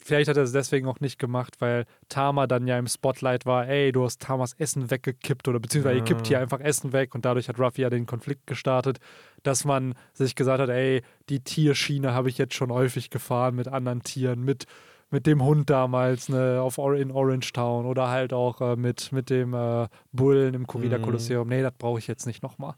vielleicht 0.00 0.28
hat 0.28 0.36
er 0.36 0.42
es 0.42 0.52
deswegen 0.52 0.86
auch 0.86 1.00
nicht 1.00 1.18
gemacht, 1.18 1.56
weil 1.60 1.86
Tama 2.08 2.46
dann 2.46 2.66
ja 2.66 2.78
im 2.78 2.86
Spotlight 2.86 3.46
war, 3.46 3.68
ey, 3.68 3.92
du 3.92 4.04
hast 4.04 4.20
Tamas 4.20 4.54
Essen 4.54 4.90
weggekippt 4.90 5.48
oder 5.48 5.60
beziehungsweise 5.60 5.98
ihr 5.98 6.04
kippt 6.04 6.26
hier 6.26 6.38
ah. 6.38 6.42
einfach 6.42 6.60
Essen 6.60 6.92
weg 6.92 7.14
und 7.14 7.24
dadurch 7.24 7.48
hat 7.48 7.58
Ruffy 7.58 7.82
ja 7.82 7.90
den 7.90 8.06
Konflikt 8.06 8.46
gestartet, 8.46 8.98
dass 9.42 9.64
man 9.64 9.94
sich 10.12 10.34
gesagt 10.34 10.60
hat, 10.60 10.68
ey, 10.68 11.02
die 11.28 11.40
Tierschiene 11.40 12.12
habe 12.14 12.28
ich 12.28 12.38
jetzt 12.38 12.54
schon 12.54 12.72
häufig 12.72 13.10
gefahren 13.10 13.54
mit 13.54 13.68
anderen 13.68 14.02
Tieren, 14.02 14.44
mit, 14.44 14.66
mit 15.10 15.26
dem 15.26 15.42
Hund 15.42 15.70
damals 15.70 16.28
ne, 16.28 16.60
auf 16.60 16.78
in 16.78 17.10
Orange 17.10 17.52
Town 17.52 17.86
oder 17.86 18.08
halt 18.08 18.32
auch 18.32 18.60
äh, 18.60 18.76
mit, 18.76 19.12
mit 19.12 19.30
dem 19.30 19.54
äh, 19.54 19.88
Bullen 20.12 20.54
im 20.54 20.66
Corrida 20.66 20.98
mhm. 20.98 21.02
Kolosseum. 21.02 21.48
Nee, 21.48 21.62
das 21.62 21.72
brauche 21.76 21.98
ich 21.98 22.06
jetzt 22.06 22.26
nicht 22.26 22.42
nochmal. 22.42 22.74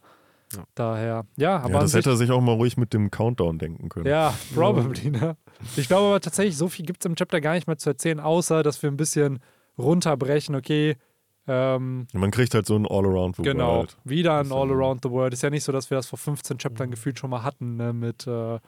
Ja. 0.55 0.65
Daher, 0.75 1.27
ja, 1.37 1.57
aber. 1.59 1.75
Ja, 1.75 1.81
das 1.81 1.95
hätte 1.95 2.11
er 2.11 2.17
sich 2.17 2.31
auch 2.31 2.41
mal 2.41 2.55
ruhig 2.55 2.77
mit 2.77 2.93
dem 2.93 3.11
Countdown 3.11 3.59
denken 3.59 3.89
können. 3.89 4.07
Ja, 4.07 4.35
probably, 4.55 5.11
ne? 5.11 5.37
Ich 5.77 5.89
glaube 5.89 6.07
aber 6.07 6.21
tatsächlich, 6.21 6.57
so 6.57 6.69
viel 6.69 6.85
gibt 6.85 7.03
es 7.03 7.07
im 7.07 7.17
Chapter 7.17 7.41
gar 7.41 7.55
nicht 7.55 7.67
mehr 7.67 7.79
zu 7.79 7.91
erzählen, 7.91 8.21
außer 8.21 8.63
dass 8.63 8.83
wir 8.83 8.91
ein 8.91 8.97
bisschen 8.97 9.41
runterbrechen, 9.79 10.55
okay. 10.55 10.97
Ähm, 11.49 12.07
Man 12.13 12.31
kriegt 12.31 12.55
halt 12.55 12.67
so 12.67 12.77
ein 12.77 12.87
All-Around 12.87 13.37
the 13.37 13.43
genau, 13.43 13.79
World. 13.79 13.97
Genau, 14.05 14.11
wieder 14.11 14.39
ein 14.39 14.53
All-Around 14.53 15.01
the 15.03 15.11
World. 15.11 15.33
Ist 15.33 15.43
ja 15.43 15.51
nicht 15.51 15.65
so, 15.65 15.73
dass 15.73 15.91
wir 15.91 15.97
das 15.97 16.07
vor 16.07 16.19
15 16.19 16.59
Chaptern 16.59 16.89
mhm. 16.89 16.93
gefühlt 16.93 17.19
schon 17.19 17.31
mal 17.31 17.43
hatten, 17.43 17.77
ne, 17.77 17.93
mit 17.93 18.27
äh, 18.27 18.59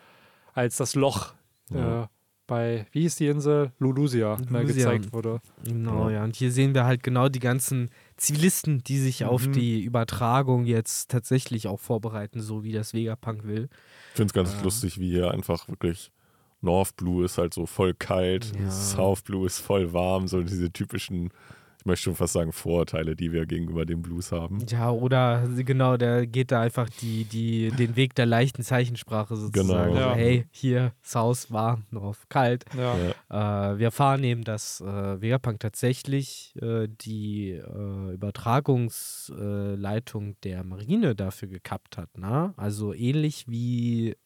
als 0.54 0.76
das 0.76 0.94
Loch 0.94 1.34
ja. 1.70 2.04
äh, 2.04 2.06
bei, 2.46 2.86
wie 2.92 3.02
hieß 3.02 3.16
die 3.16 3.28
Insel? 3.28 3.72
Lulusia, 3.78 4.36
ne, 4.50 4.64
gezeigt 4.64 5.12
wurde. 5.12 5.40
Genau, 5.64 6.10
ja. 6.10 6.24
Und 6.24 6.36
hier 6.36 6.52
sehen 6.52 6.74
wir 6.74 6.84
halt 6.84 7.02
genau 7.02 7.28
die 7.28 7.40
ganzen 7.40 7.90
Zivilisten, 8.16 8.82
die 8.84 8.98
sich 8.98 9.20
mhm. 9.20 9.28
auf 9.28 9.48
die 9.48 9.82
Übertragung 9.82 10.66
jetzt 10.66 11.10
tatsächlich 11.10 11.68
auch 11.68 11.80
vorbereiten, 11.80 12.40
so 12.40 12.62
wie 12.62 12.72
das 12.72 12.92
Vegapunk 12.92 13.44
will. 13.44 13.68
Ich 14.10 14.16
finde 14.16 14.26
es 14.26 14.32
ganz 14.34 14.60
äh. 14.60 14.62
lustig, 14.62 14.98
wie 14.98 15.10
hier 15.10 15.30
einfach 15.30 15.68
wirklich 15.68 16.10
North 16.64 16.96
Blue 16.96 17.24
ist 17.24 17.38
halt 17.38 17.54
so 17.54 17.66
voll 17.66 17.94
kalt, 17.94 18.52
ja. 18.58 18.70
South 18.70 19.22
Blue 19.22 19.46
ist 19.46 19.60
voll 19.60 19.92
warm, 19.92 20.26
so 20.26 20.42
diese 20.42 20.72
typischen 20.72 21.30
ich 21.84 21.86
möchte 21.86 22.04
schon 22.04 22.14
fast 22.14 22.32
sagen, 22.32 22.50
Vorurteile, 22.50 23.14
die 23.14 23.30
wir 23.30 23.44
gegenüber 23.44 23.84
dem 23.84 24.00
Blues 24.00 24.32
haben. 24.32 24.64
Ja, 24.70 24.90
oder 24.90 25.46
genau, 25.54 25.98
der 25.98 26.26
geht 26.26 26.50
da 26.50 26.62
einfach 26.62 26.88
die, 26.88 27.26
die, 27.26 27.70
den 27.72 27.94
Weg 27.94 28.14
der 28.14 28.24
leichten 28.24 28.62
Zeichensprache 28.62 29.36
sozusagen. 29.36 29.92
Genau. 29.92 29.94
Ja. 29.94 30.14
hey, 30.14 30.46
hier, 30.50 30.94
South 31.02 31.52
warm, 31.52 31.84
drauf, 31.92 32.24
kalt. 32.30 32.64
Ja. 32.74 32.94
Äh, 33.28 33.78
wir 33.78 33.88
erfahren 33.88 34.24
eben, 34.24 34.44
dass 34.44 34.80
äh, 34.80 35.20
Vegapunk 35.20 35.60
tatsächlich 35.60 36.54
äh, 36.62 36.88
die 36.88 37.50
äh, 37.50 38.14
Übertragungsleitung 38.14 40.36
der 40.42 40.64
Marine 40.64 41.14
dafür 41.14 41.48
gekappt 41.48 41.98
hat. 41.98 42.16
Ne? 42.16 42.54
Also 42.56 42.94
ähnlich 42.94 43.46
wie 43.46 44.16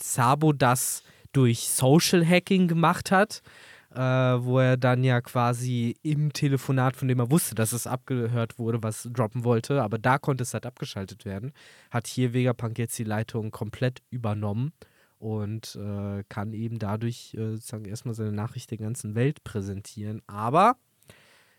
Sabo 0.00 0.52
das 0.52 1.02
durch 1.36 1.68
Social 1.68 2.26
Hacking 2.26 2.68
gemacht 2.68 3.10
hat 3.10 3.42
äh, 3.94 4.00
wo 4.44 4.58
er 4.58 4.76
dann 4.76 5.04
ja 5.04 5.20
quasi 5.20 5.96
im 6.02 6.32
Telefonat, 6.32 6.96
von 6.96 7.08
dem 7.08 7.20
er 7.20 7.30
wusste, 7.30 7.54
dass 7.54 7.72
es 7.72 7.86
abgehört 7.86 8.58
wurde, 8.58 8.82
was 8.82 9.08
droppen 9.12 9.44
wollte, 9.44 9.82
aber 9.82 9.98
da 9.98 10.18
konnte 10.18 10.42
es 10.42 10.52
halt 10.52 10.66
abgeschaltet 10.66 11.24
werden, 11.24 11.52
hat 11.90 12.06
hier 12.08 12.34
Vegapunk 12.34 12.78
jetzt 12.78 12.98
die 12.98 13.04
Leitung 13.04 13.52
komplett 13.52 14.02
übernommen 14.10 14.72
und 15.18 15.76
äh, 15.76 16.24
kann 16.28 16.52
eben 16.52 16.78
dadurch 16.78 17.34
äh, 17.34 17.52
sozusagen 17.52 17.84
erstmal 17.84 18.14
seine 18.14 18.32
Nachricht 18.32 18.70
der 18.72 18.78
ganzen 18.78 19.14
Welt 19.14 19.44
präsentieren. 19.44 20.20
Aber 20.26 20.76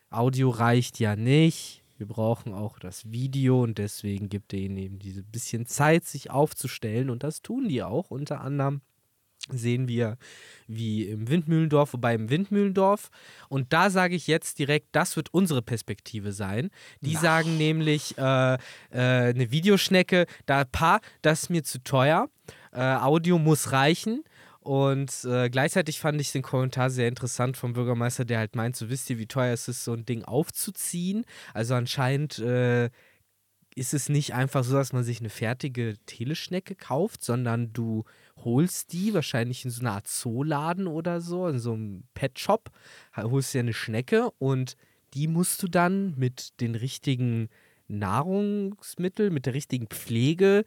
Audio 0.10 0.50
reicht 0.50 1.00
ja 1.00 1.16
nicht. 1.16 1.84
Wir 1.98 2.06
brauchen 2.06 2.54
auch 2.54 2.78
das 2.80 3.10
Video 3.10 3.64
und 3.64 3.78
deswegen 3.78 4.28
gibt 4.28 4.54
er 4.54 4.60
ihnen 4.60 4.78
eben 4.78 5.00
diese 5.00 5.24
bisschen 5.24 5.66
Zeit, 5.66 6.04
sich 6.04 6.30
aufzustellen 6.30 7.10
und 7.10 7.24
das 7.24 7.42
tun 7.42 7.70
die 7.70 7.82
auch. 7.82 8.12
Unter 8.12 8.42
anderem 8.42 8.82
sehen 9.50 9.88
wir 9.88 10.18
wie 10.68 11.04
im 11.04 11.30
Windmühlendorf, 11.30 11.94
wobei 11.94 12.16
im 12.16 12.30
Windmühlendorf. 12.30 13.10
Und 13.48 13.74
da 13.74 13.90
sage 13.90 14.16
ich 14.16 14.28
jetzt 14.28 14.58
direkt, 14.58 14.88
das 14.94 15.16
wird 15.16 15.34
unsere 15.34 15.62
Perspektive 15.62 16.32
sein. 16.32 16.72
Die 17.02 17.18
Ach. 17.18 17.22
sagen 17.22 17.58
nämlich, 17.58 18.18
äh, 18.18 18.56
äh, 18.56 18.58
eine 18.92 19.52
Videoschnecke, 19.52 20.26
da 20.46 20.64
paar, 20.66 21.02
das 21.22 21.44
ist 21.44 21.50
mir 21.50 21.64
zu 21.64 21.84
teuer. 21.84 22.30
Äh, 22.72 22.82
Audio 22.82 23.38
muss 23.38 23.72
reichen. 23.72 24.24
Und 24.62 25.12
äh, 25.26 25.52
gleichzeitig 25.52 26.00
fand 26.00 26.20
ich 26.20 26.32
den 26.32 26.42
Kommentar 26.42 26.90
sehr 26.90 27.08
interessant 27.08 27.56
vom 27.56 27.74
Bürgermeister, 27.74 28.26
der 28.26 28.40
halt 28.40 28.56
meint, 28.56 28.76
so 28.76 28.90
wisst 28.90 29.12
ihr, 29.12 29.20
wie 29.20 29.28
teuer 29.28 29.54
es 29.54 29.68
ist, 29.68 29.84
so 29.84 29.94
ein 29.94 30.08
Ding 30.08 30.24
aufzuziehen. 30.24 31.24
Also 31.54 31.76
anscheinend 31.76 32.40
äh, 32.40 32.90
ist 33.76 33.94
es 33.94 34.10
nicht 34.10 34.34
einfach 34.34 34.64
so, 34.64 34.74
dass 34.74 34.92
man 34.92 35.04
sich 35.04 35.20
eine 35.20 35.30
fertige 35.30 35.96
Teleschnecke 36.08 36.74
kauft, 36.74 37.24
sondern 37.24 37.74
du 37.74 38.06
holst 38.44 38.94
die 38.94 39.14
wahrscheinlich 39.14 39.66
in 39.66 39.72
so 39.72 39.82
einer 39.82 39.94
Art 39.94 40.08
Zooladen 40.08 40.88
oder 40.88 41.22
so, 41.22 41.48
in 41.48 41.60
so 41.60 41.74
einem 41.74 42.04
Pet-Shop, 42.14 42.70
holst 43.18 43.54
dir 43.54 43.60
eine 43.60 43.74
Schnecke 43.74 44.30
und 44.38 44.76
die 45.14 45.28
musst 45.28 45.64
du 45.64 45.68
dann 45.68 46.14
mit 46.18 46.60
den 46.60 46.76
richtigen 46.76 47.50
Nahrungsmitteln, 47.88 49.34
mit 49.34 49.46
der 49.46 49.54
richtigen 49.54 49.88
Pflege, 49.88 50.64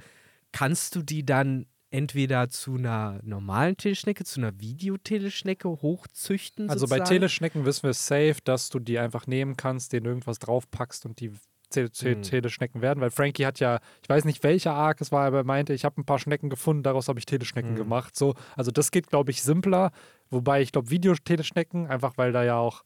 kannst 0.52 0.94
du 0.94 1.02
die 1.02 1.24
dann 1.24 1.66
entweder 1.90 2.48
zu 2.48 2.76
einer 2.76 3.20
normalen 3.22 3.76
Teleschnecke, 3.76 4.24
zu 4.24 4.40
einer 4.40 4.58
Videoteleschnecke 4.60 5.68
hochzüchten. 5.68 6.68
Also 6.68 6.80
sozusagen. 6.80 7.02
bei 7.02 7.08
Teleschnecken 7.08 7.64
wissen 7.64 7.84
wir 7.84 7.94
safe, 7.94 8.36
dass 8.44 8.68
du 8.68 8.78
die 8.78 8.98
einfach 8.98 9.26
nehmen 9.26 9.56
kannst, 9.56 9.92
denen 9.92 10.06
irgendwas 10.06 10.38
draufpackst 10.38 11.06
und 11.06 11.20
die 11.20 11.32
Teleschnecken 11.70 12.80
mhm. 12.80 12.82
werden, 12.82 13.00
weil 13.00 13.10
Frankie 13.10 13.46
hat 13.46 13.60
ja, 13.60 13.78
ich 14.02 14.08
weiß 14.08 14.24
nicht 14.24 14.42
welcher 14.42 14.74
Arc 14.74 15.00
es 15.00 15.12
war, 15.12 15.26
aber 15.26 15.38
er 15.38 15.44
meinte, 15.44 15.74
ich 15.74 15.84
habe 15.84 16.00
ein 16.00 16.04
paar 16.04 16.18
Schnecken 16.18 16.50
gefunden, 16.50 16.82
daraus 16.82 17.08
habe 17.08 17.18
ich 17.18 17.26
Teleschnecken 17.26 17.72
mhm. 17.72 17.76
gemacht. 17.76 18.16
So, 18.16 18.34
also 18.56 18.70
das 18.70 18.90
geht, 18.90 19.08
glaube 19.08 19.30
ich, 19.30 19.42
simpler. 19.42 19.90
Wobei 20.30 20.62
ich 20.62 20.72
glaube, 20.72 20.90
Videoteleschnecken, 20.90 21.86
einfach 21.86 22.14
weil 22.16 22.32
da 22.32 22.44
ja 22.44 22.56
auch 22.56 22.84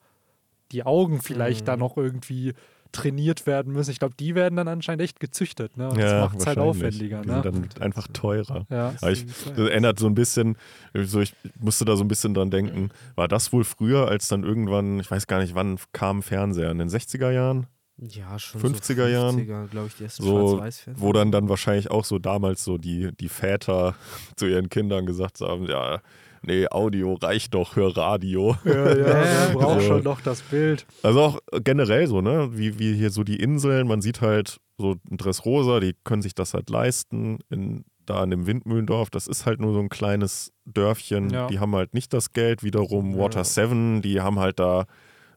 die 0.70 0.84
Augen 0.84 1.20
vielleicht 1.20 1.62
mhm. 1.62 1.66
da 1.66 1.76
noch 1.76 1.96
irgendwie 1.96 2.54
trainiert 2.92 3.46
werden 3.46 3.72
müssen. 3.72 3.90
Ich 3.90 3.98
glaube, 3.98 4.14
die 4.18 4.34
werden 4.34 4.56
dann 4.56 4.68
anscheinend 4.68 5.02
echt 5.02 5.18
gezüchtet. 5.18 5.76
Ne? 5.76 5.88
Und 5.88 5.98
ja, 5.98 6.04
das 6.04 6.20
macht 6.20 6.40
es 6.40 6.46
halt 6.46 6.58
aufwendiger. 6.58 7.22
Die 7.22 7.28
ne? 7.28 7.42
sind 7.42 7.74
dann 7.74 7.82
einfach 7.82 8.06
teurer. 8.08 8.66
Ja. 8.68 8.94
Ich, 9.08 9.24
das 9.26 9.68
ändert 9.70 9.98
so 9.98 10.06
ein 10.06 10.14
bisschen, 10.14 10.56
so 10.94 11.20
ich 11.20 11.34
musste 11.58 11.84
da 11.84 11.96
so 11.96 12.04
ein 12.04 12.08
bisschen 12.08 12.34
dran 12.34 12.50
denken, 12.50 12.90
war 13.14 13.28
das 13.28 13.52
wohl 13.52 13.64
früher, 13.64 14.08
als 14.08 14.28
dann 14.28 14.44
irgendwann, 14.44 15.00
ich 15.00 15.10
weiß 15.10 15.26
gar 15.26 15.40
nicht, 15.40 15.54
wann 15.54 15.78
kam 15.92 16.22
Fernseher, 16.22 16.70
in 16.70 16.78
den 16.78 16.88
60er 16.88 17.30
Jahren? 17.30 17.66
Ja, 17.98 18.38
schon 18.38 18.60
50er, 18.60 18.64
so 18.64 18.92
50er 18.92 19.08
Jahren, 19.08 19.70
glaube 19.70 19.86
ich, 19.86 19.94
die 19.96 20.04
ersten 20.04 20.22
so, 20.22 20.64
wo 20.96 21.12
dann 21.12 21.30
dann 21.30 21.48
wahrscheinlich 21.48 21.90
auch 21.90 22.04
so 22.04 22.18
damals 22.18 22.64
so 22.64 22.78
die, 22.78 23.10
die 23.20 23.28
Väter 23.28 23.94
zu 24.36 24.46
ihren 24.46 24.68
Kindern 24.70 25.06
gesagt 25.06 25.40
haben, 25.40 25.66
ja, 25.66 26.00
nee, 26.42 26.66
Audio 26.68 27.14
reicht 27.14 27.54
doch, 27.54 27.76
hör 27.76 27.96
Radio. 27.96 28.56
Ja, 28.64 28.96
ja, 28.96 29.48
man 29.52 29.54
braucht 29.54 29.82
schon 29.82 30.02
noch 30.02 30.20
das 30.20 30.42
Bild. 30.42 30.86
Also 31.02 31.20
auch 31.20 31.38
generell 31.62 32.06
so, 32.06 32.20
ne, 32.20 32.50
wie, 32.52 32.78
wie 32.78 32.94
hier 32.94 33.10
so 33.10 33.24
die 33.24 33.36
Inseln, 33.36 33.86
man 33.86 34.00
sieht 34.00 34.20
halt 34.20 34.58
so 34.78 34.96
ein 35.10 35.16
Dressrosa, 35.16 35.80
die 35.80 35.94
können 36.04 36.22
sich 36.22 36.34
das 36.34 36.54
halt 36.54 36.70
leisten, 36.70 37.38
in, 37.50 37.84
da 38.06 38.24
in 38.24 38.30
dem 38.30 38.46
Windmühlendorf, 38.46 39.10
das 39.10 39.28
ist 39.28 39.46
halt 39.46 39.60
nur 39.60 39.74
so 39.74 39.80
ein 39.80 39.88
kleines 39.88 40.52
Dörfchen, 40.64 41.30
ja. 41.30 41.46
die 41.46 41.60
haben 41.60 41.74
halt 41.74 41.94
nicht 41.94 42.12
das 42.12 42.32
Geld, 42.32 42.62
wiederum. 42.62 43.16
Water 43.16 43.44
7, 43.44 44.02
die 44.02 44.20
haben 44.20 44.38
halt 44.38 44.58
da 44.58 44.86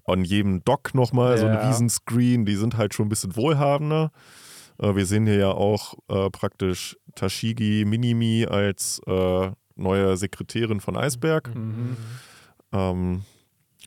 an 0.06 0.24
jedem 0.24 0.64
Dock 0.64 0.94
nochmal 0.94 1.32
ja. 1.32 1.38
so 1.38 1.46
ein 1.48 1.56
Riesenscreen, 1.56 2.46
die 2.46 2.56
sind 2.56 2.78
halt 2.78 2.94
schon 2.94 3.08
ein 3.08 3.10
bisschen 3.10 3.36
wohlhabender. 3.36 4.12
Äh, 4.80 4.96
wir 4.96 5.06
sehen 5.06 5.26
hier 5.26 5.38
ja 5.38 5.52
auch 5.52 5.96
äh, 6.08 6.30
praktisch 6.30 6.98
Tashigi 7.16 7.86
Minimi 7.86 8.46
als 8.46 9.02
äh, 9.08 9.52
neue 9.76 10.18
Sekretärin 10.18 10.80
von 10.80 10.98
Eisberg. 10.98 11.54
Mhm. 11.54 11.98
Ähm, 12.72 13.22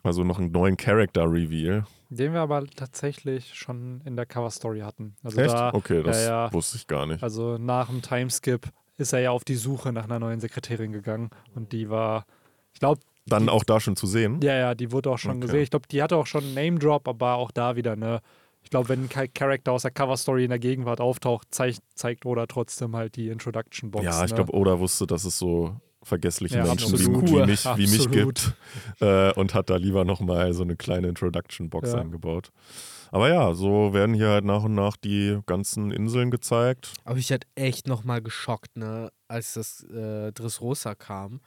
also 0.03 0.25
noch 0.25 0.39
einen 0.39 0.53
neuen 0.53 0.77
Character-Reveal. 0.77 1.85
Den 2.11 2.33
wir 2.33 2.41
aber 2.41 2.67
tatsächlich 2.67 3.55
schon 3.55 4.01
in 4.05 4.17
der 4.17 4.25
Cover-Story 4.25 4.81
hatten. 4.81 5.15
Also 5.23 5.41
Echt? 5.41 5.53
Da, 5.53 5.75
okay, 5.75 6.03
das 6.03 6.25
ja, 6.25 6.47
ja, 6.47 6.53
wusste 6.53 6.79
ich 6.79 6.87
gar 6.87 7.07
nicht. 7.07 7.23
Also 7.23 7.59
nach 7.59 7.89
dem 7.89 8.01
Timeskip 8.01 8.69
ist 8.97 9.13
er 9.13 9.21
ja 9.21 9.31
auf 9.31 9.45
die 9.45 9.57
Suche 9.57 9.93
nach 9.93 10.05
einer 10.05 10.19
neuen 10.19 10.41
Sekretärin 10.41 10.93
gegangen 10.93 11.31
und 11.55 11.73
die 11.73 11.91
war, 11.91 12.25
ich 12.73 12.81
glaube. 12.81 13.01
Dann 13.29 13.45
die, 13.45 13.49
auch 13.51 13.65
da 13.65 13.81
schon 13.81 13.97
zu 13.97 14.07
sehen? 14.07 14.41
Ja, 14.43 14.55
ja, 14.55 14.75
die 14.75 14.93
wurde 14.93 15.11
auch 15.11 15.19
schon 15.19 15.33
okay. 15.33 15.41
gesehen. 15.41 15.61
Ich 15.61 15.71
glaube, 15.71 15.89
die 15.91 16.03
hatte 16.03 16.17
auch 16.17 16.27
schon 16.27 16.45
einen 16.45 16.55
Name-Drop, 16.55 17.09
aber 17.09 17.35
auch 17.35 17.51
da 17.51 17.77
wieder 17.77 17.93
eine. 17.93 18.21
Ich 18.63 18.71
glaube, 18.71 18.89
wenn 18.89 19.09
ein 19.09 19.33
Charakter 19.33 19.73
aus 19.73 19.83
der 19.83 19.93
Cover-Story 19.93 20.45
in 20.45 20.51
der 20.51 20.59
Gegenwart 20.59 21.01
auftaucht, 21.01 21.49
zeigt, 21.51 21.81
zeigt 21.95 22.27
Oda 22.27 22.47
trotzdem 22.47 22.95
halt 22.97 23.17
die 23.17 23.29
Introduction-Box. 23.29 24.05
Ja, 24.05 24.25
ich 24.25 24.31
ne? 24.31 24.37
glaube, 24.37 24.55
Oda 24.55 24.79
wusste, 24.79 25.07
dass 25.07 25.25
es 25.25 25.39
so 25.39 25.77
vergessliche 26.03 26.59
ja, 26.59 26.65
Menschen 26.65 26.99
wie, 26.99 27.07
wie, 27.07 27.47
mich, 27.47 27.65
wie 27.65 27.87
mich 27.87 28.11
gibt 28.11 28.55
äh, 29.01 29.33
und 29.35 29.55
hat 29.55 29.71
da 29.71 29.77
lieber 29.77 30.05
nochmal 30.05 30.53
so 30.53 30.63
eine 30.63 30.77
kleine 30.77 31.09
Introduction-Box 31.09 31.93
ja. 31.93 32.01
eingebaut. 32.01 32.51
Aber 33.11 33.29
ja, 33.29 33.55
so 33.55 33.95
werden 33.95 34.15
hier 34.15 34.29
halt 34.29 34.45
nach 34.45 34.65
und 34.65 34.75
nach 34.75 34.97
die 34.97 35.39
ganzen 35.47 35.91
Inseln 35.91 36.31
gezeigt. 36.31 36.93
Aber 37.05 37.19
ich 37.19 37.33
hatte 37.33 37.47
echt 37.55 37.87
nochmal 37.87 38.21
geschockt, 38.21 38.77
ne, 38.77 39.11
als 39.29 39.55
das 39.55 39.85
äh, 39.85 40.33
Dressrosa 40.33 40.95
kam. 40.95 41.41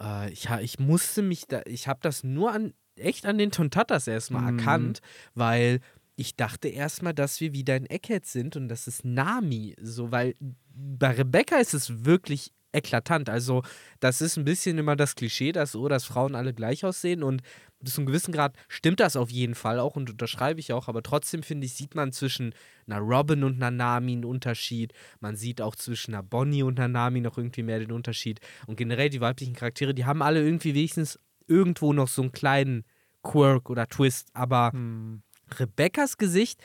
Äh, 0.00 0.32
ich, 0.32 0.48
ich 0.60 0.78
musste 0.78 1.22
mich 1.22 1.46
da, 1.46 1.62
ich 1.66 1.88
habe 1.88 2.00
das 2.02 2.24
nur 2.24 2.52
an, 2.52 2.74
echt 2.96 3.26
an 3.26 3.38
den 3.38 3.50
Tontatas 3.50 4.06
erstmal 4.06 4.52
mhm. 4.52 4.58
erkannt, 4.58 5.00
weil 5.34 5.80
ich 6.16 6.36
dachte 6.36 6.68
erstmal, 6.68 7.14
dass 7.14 7.40
wir 7.40 7.52
wieder 7.52 7.76
in 7.76 7.86
Eckhead 7.86 8.26
sind 8.26 8.56
und 8.56 8.68
das 8.68 8.86
ist 8.86 9.04
Nami. 9.04 9.74
So, 9.80 10.12
weil 10.12 10.34
bei 10.74 11.10
Rebecca 11.10 11.56
ist 11.56 11.74
es 11.74 12.04
wirklich 12.04 12.52
eklatant. 12.72 13.28
Also, 13.28 13.62
das 14.00 14.20
ist 14.20 14.36
ein 14.36 14.44
bisschen 14.44 14.78
immer 14.78 14.96
das 14.96 15.14
Klischee, 15.14 15.52
dass, 15.52 15.76
oh, 15.76 15.88
dass 15.88 16.04
Frauen 16.04 16.34
alle 16.34 16.54
gleich 16.54 16.84
aussehen 16.84 17.22
und 17.22 17.42
bis 17.82 17.94
zu 17.94 18.00
einem 18.00 18.06
gewissen 18.06 18.32
Grad 18.32 18.56
stimmt 18.68 19.00
das 19.00 19.16
auf 19.16 19.30
jeden 19.30 19.54
Fall 19.54 19.78
auch 19.78 19.96
und 19.96 20.10
unterschreibe 20.10 20.60
ich 20.60 20.72
auch, 20.72 20.88
aber 20.88 21.02
trotzdem 21.02 21.42
finde 21.42 21.66
ich, 21.66 21.74
sieht 21.74 21.94
man 21.94 22.12
zwischen 22.12 22.54
einer 22.86 22.98
Robin 22.98 23.44
und 23.44 23.56
einer 23.56 23.70
Nami 23.70 24.12
einen 24.12 24.24
Unterschied. 24.24 24.92
Man 25.20 25.36
sieht 25.36 25.60
auch 25.60 25.76
zwischen 25.76 26.14
einer 26.14 26.22
Bonnie 26.22 26.62
und 26.62 26.78
einer 26.78 26.88
Nami 26.88 27.20
noch 27.20 27.38
irgendwie 27.38 27.62
mehr 27.62 27.78
den 27.78 27.92
Unterschied. 27.92 28.40
Und 28.66 28.76
generell 28.76 29.10
die 29.10 29.20
weiblichen 29.20 29.54
Charaktere, 29.54 29.94
die 29.94 30.04
haben 30.04 30.22
alle 30.22 30.42
irgendwie 30.42 30.74
wenigstens 30.74 31.18
irgendwo 31.46 31.92
noch 31.92 32.08
so 32.08 32.22
einen 32.22 32.32
kleinen 32.32 32.84
Quirk 33.22 33.70
oder 33.70 33.86
Twist, 33.86 34.28
aber 34.34 34.72
hm. 34.72 35.22
Rebecca's 35.58 36.16
Gesicht 36.18 36.60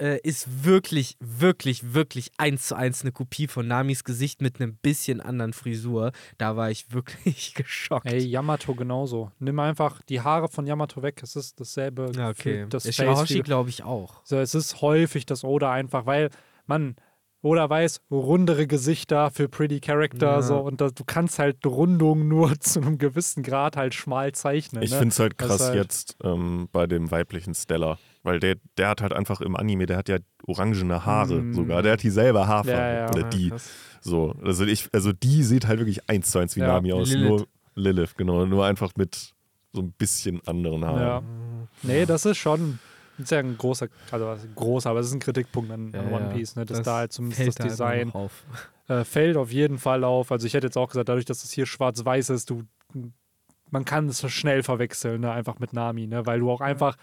äh, 0.00 0.18
ist 0.22 0.64
wirklich, 0.64 1.16
wirklich, 1.20 1.94
wirklich 1.94 2.32
eins 2.38 2.68
zu 2.68 2.74
eins 2.74 3.02
eine 3.02 3.12
Kopie 3.12 3.46
von 3.46 3.68
Namis 3.68 4.04
Gesicht 4.04 4.40
mit 4.40 4.60
einem 4.60 4.74
bisschen 4.76 5.20
anderen 5.20 5.52
Frisur. 5.52 6.12
Da 6.38 6.56
war 6.56 6.70
ich 6.70 6.92
wirklich 6.92 7.54
geschockt. 7.54 8.06
Ey, 8.06 8.24
Yamato 8.24 8.74
genauso. 8.74 9.30
Nimm 9.38 9.58
einfach 9.58 10.00
die 10.08 10.22
Haare 10.22 10.48
von 10.48 10.66
Yamato 10.66 11.02
weg. 11.02 11.20
Es 11.22 11.36
ist 11.36 11.60
dasselbe. 11.60 12.10
Ja, 12.16 12.30
okay. 12.30 12.66
Das 12.68 12.92
Shirahoshi 12.92 13.40
glaube 13.40 13.68
ich 13.68 13.84
auch. 13.84 14.22
So, 14.24 14.38
es 14.38 14.54
ist 14.54 14.80
häufig 14.80 15.26
das 15.26 15.44
Oda 15.44 15.70
einfach, 15.70 16.06
weil, 16.06 16.30
man, 16.66 16.96
oder 17.42 17.68
weiß, 17.68 18.00
rundere 18.10 18.66
Gesichter 18.66 19.30
für 19.30 19.48
Pretty 19.48 19.80
Character 19.80 20.26
ja. 20.26 20.42
so 20.42 20.58
und 20.58 20.80
das, 20.80 20.94
du 20.94 21.04
kannst 21.04 21.38
halt 21.38 21.64
Rundungen 21.64 22.28
nur 22.28 22.58
zu 22.60 22.80
einem 22.80 22.98
gewissen 22.98 23.42
Grad 23.42 23.76
halt 23.76 23.94
schmal 23.94 24.32
zeichnen. 24.32 24.82
Ich 24.82 24.90
ne? 24.90 24.98
finde 24.98 25.12
es 25.12 25.18
halt 25.18 25.38
krass 25.38 25.60
halt 25.60 25.74
jetzt 25.74 26.16
ähm, 26.22 26.68
bei 26.72 26.86
dem 26.86 27.10
weiblichen 27.10 27.54
Stella. 27.54 27.98
Weil 28.22 28.38
der, 28.38 28.56
der 28.76 28.88
hat 28.88 29.00
halt 29.00 29.12
einfach 29.12 29.40
im 29.40 29.56
Anime, 29.56 29.86
der 29.86 29.96
hat 29.96 30.08
ja 30.08 30.18
orangene 30.46 31.06
Haare 31.06 31.40
mm. 31.40 31.54
sogar. 31.54 31.82
Der 31.82 31.92
hat 31.92 32.02
dieselbe 32.02 32.46
Haarfarbe. 32.46 32.70
Ja, 32.70 32.92
ja, 32.92 33.10
oder 33.10 33.22
die. 33.24 33.48
Krass. 33.48 33.70
So, 34.02 34.34
also 34.42 34.64
ich, 34.64 34.88
also 34.92 35.12
die 35.12 35.42
sieht 35.42 35.66
halt 35.66 35.78
wirklich 35.78 36.08
eins 36.08 36.30
zu 36.30 36.38
eins 36.38 36.56
wie 36.56 36.60
ja, 36.60 36.66
Nami 36.66 36.92
aus. 36.92 37.10
Lilith. 37.10 37.28
Nur 37.28 37.46
Lilith, 37.74 38.16
genau. 38.16 38.44
Nur 38.46 38.66
einfach 38.66 38.92
mit 38.96 39.32
so 39.72 39.80
ein 39.80 39.92
bisschen 39.92 40.40
anderen 40.46 40.84
Haaren. 40.84 41.00
Ja. 41.00 41.22
Nee, 41.82 42.06
das 42.06 42.26
ist 42.26 42.38
schon 42.38 42.78
das 43.20 43.24
ist 43.24 43.30
ja 43.32 43.38
ein 43.40 43.58
großer, 43.58 43.88
also 44.10 44.36
großer, 44.54 44.88
aber 44.88 45.00
es 45.00 45.08
ist 45.08 45.12
ein 45.12 45.20
Kritikpunkt 45.20 45.70
an, 45.70 45.94
an 45.94 46.10
One 46.10 46.30
Piece, 46.34 46.56
ne? 46.56 46.64
dass 46.64 46.78
das 46.78 46.84
da 46.86 46.96
halt 46.96 47.12
zumindest 47.12 47.48
das 47.48 47.54
Design 47.66 48.12
äh, 48.88 49.04
fällt 49.04 49.36
auf 49.36 49.52
jeden 49.52 49.78
Fall 49.78 50.04
auf. 50.04 50.32
Also 50.32 50.46
ich 50.46 50.54
hätte 50.54 50.68
jetzt 50.68 50.78
auch 50.78 50.88
gesagt, 50.88 51.10
dadurch, 51.10 51.26
dass 51.26 51.44
es 51.44 51.52
hier 51.52 51.66
schwarz-weiß 51.66 52.30
ist, 52.30 52.48
du 52.48 52.64
man 53.70 53.84
kann 53.84 54.08
es 54.08 54.28
schnell 54.32 54.62
verwechseln, 54.62 55.20
ne? 55.20 55.30
einfach 55.30 55.58
mit 55.58 55.74
Nami, 55.74 56.06
ne? 56.06 56.24
weil 56.26 56.40
du 56.40 56.50
auch 56.50 56.60
einfach 56.60 56.96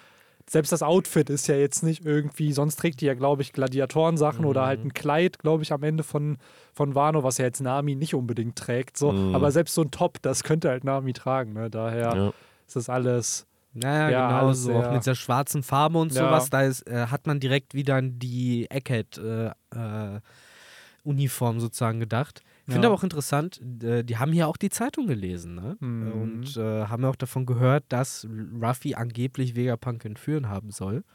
selbst 0.49 0.71
das 0.71 0.81
Outfit 0.81 1.29
ist 1.29 1.47
ja 1.47 1.55
jetzt 1.55 1.83
nicht 1.83 2.05
irgendwie, 2.05 2.53
sonst 2.53 2.77
trägt 2.77 3.01
die 3.01 3.05
ja, 3.05 3.15
glaube 3.15 3.41
ich, 3.41 3.51
Gladiatorensachen 3.51 4.41
mhm. 4.41 4.47
oder 4.47 4.65
halt 4.65 4.83
ein 4.83 4.93
Kleid, 4.93 5.39
glaube 5.39 5.63
ich, 5.63 5.73
am 5.73 5.83
Ende 5.83 6.03
von, 6.03 6.37
von 6.73 6.95
Wano, 6.95 7.23
was 7.23 7.37
ja 7.37 7.45
jetzt 7.45 7.61
Nami 7.61 7.95
nicht 7.95 8.15
unbedingt 8.15 8.57
trägt. 8.57 8.97
So. 8.97 9.11
Mhm. 9.11 9.35
Aber 9.35 9.51
selbst 9.51 9.75
so 9.75 9.81
ein 9.81 9.91
Top, 9.91 10.21
das 10.21 10.43
könnte 10.43 10.69
halt 10.69 10.85
Nami 10.85 11.13
tragen. 11.13 11.53
Ne? 11.53 11.69
Daher 11.69 12.15
ja. 12.15 12.33
ist 12.65 12.77
das 12.77 12.89
alles. 12.89 13.45
Naja, 13.73 14.09
ja, 14.09 14.39
genau 14.39 14.53
so. 14.53 14.73
Auch 14.73 14.91
mit 14.91 15.05
der 15.05 15.15
schwarzen 15.15 15.63
Farbe 15.63 15.99
und 15.99 16.13
ja. 16.13 16.25
sowas, 16.25 16.49
da 16.49 16.63
ist, 16.63 16.87
äh, 16.87 17.07
hat 17.07 17.27
man 17.27 17.39
direkt 17.39 17.73
wieder 17.73 17.95
an 17.95 18.17
die 18.17 18.71
Egghead-Uniform 18.71 21.55
äh, 21.55 21.57
äh, 21.57 21.61
sozusagen 21.61 21.99
gedacht. 21.99 22.41
Ich 22.67 22.73
finde 22.73 22.87
ja. 22.87 22.89
aber 22.89 22.99
auch 22.99 23.03
interessant, 23.03 23.61
die 23.63 24.17
haben 24.17 24.33
hier 24.33 24.47
auch 24.47 24.57
die 24.57 24.69
Zeitung 24.69 25.07
gelesen, 25.07 25.55
ne? 25.55 25.77
Mhm. 25.79 26.11
Und 26.11 26.57
äh, 26.57 26.85
haben 26.87 27.03
ja 27.03 27.09
auch 27.09 27.15
davon 27.15 27.45
gehört, 27.45 27.85
dass 27.87 28.27
Ruffy 28.61 28.93
angeblich 28.93 29.55
Vegapunk 29.55 30.03
entführen 30.03 30.49
haben 30.49 30.71
soll. 30.71 31.05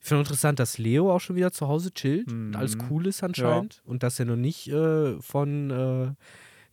Ich 0.00 0.08
finde 0.08 0.22
interessant, 0.22 0.58
dass 0.58 0.78
Leo 0.78 1.14
auch 1.14 1.20
schon 1.20 1.36
wieder 1.36 1.52
zu 1.52 1.68
Hause 1.68 1.92
chillt 1.92 2.32
mhm. 2.32 2.48
und 2.48 2.56
alles 2.56 2.76
cool 2.90 3.06
ist 3.06 3.22
anscheinend. 3.22 3.76
Ja. 3.76 3.90
Und 3.90 4.02
dass 4.02 4.18
er 4.18 4.24
noch 4.24 4.36
nicht 4.36 4.66
äh, 4.68 5.20
von 5.20 5.70
äh, 5.70 6.12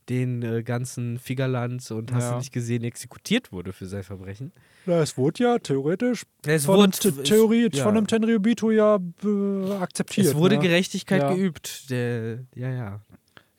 den 0.08 0.42
äh, 0.42 0.62
ganzen 0.62 1.18
Figerlands 1.18 1.90
und 1.90 2.12
hast 2.12 2.24
ja. 2.24 2.30
du 2.32 2.38
nicht 2.38 2.52
gesehen, 2.52 2.82
exekutiert 2.82 3.52
wurde 3.52 3.72
für 3.72 3.86
sein 3.86 4.02
Verbrechen. 4.02 4.52
Ja, 4.86 5.00
es 5.00 5.16
wurde 5.16 5.44
ja 5.44 5.58
theoretisch 5.58 6.24
es 6.44 6.64
von, 6.64 6.78
wurde, 6.78 6.90
einem, 7.04 7.24
Theorie, 7.24 7.68
es, 7.70 7.78
von 7.78 7.96
einem 7.96 8.06
Tenryubito 8.06 8.70
ja 8.70 8.98
äh, 9.22 9.72
akzeptiert. 9.74 10.28
Es 10.28 10.34
wurde 10.34 10.56
ne? 10.56 10.62
Gerechtigkeit 10.62 11.36
geübt. 11.36 11.90
Der, 11.90 12.46
ja, 12.54 12.70
ja. 12.70 13.00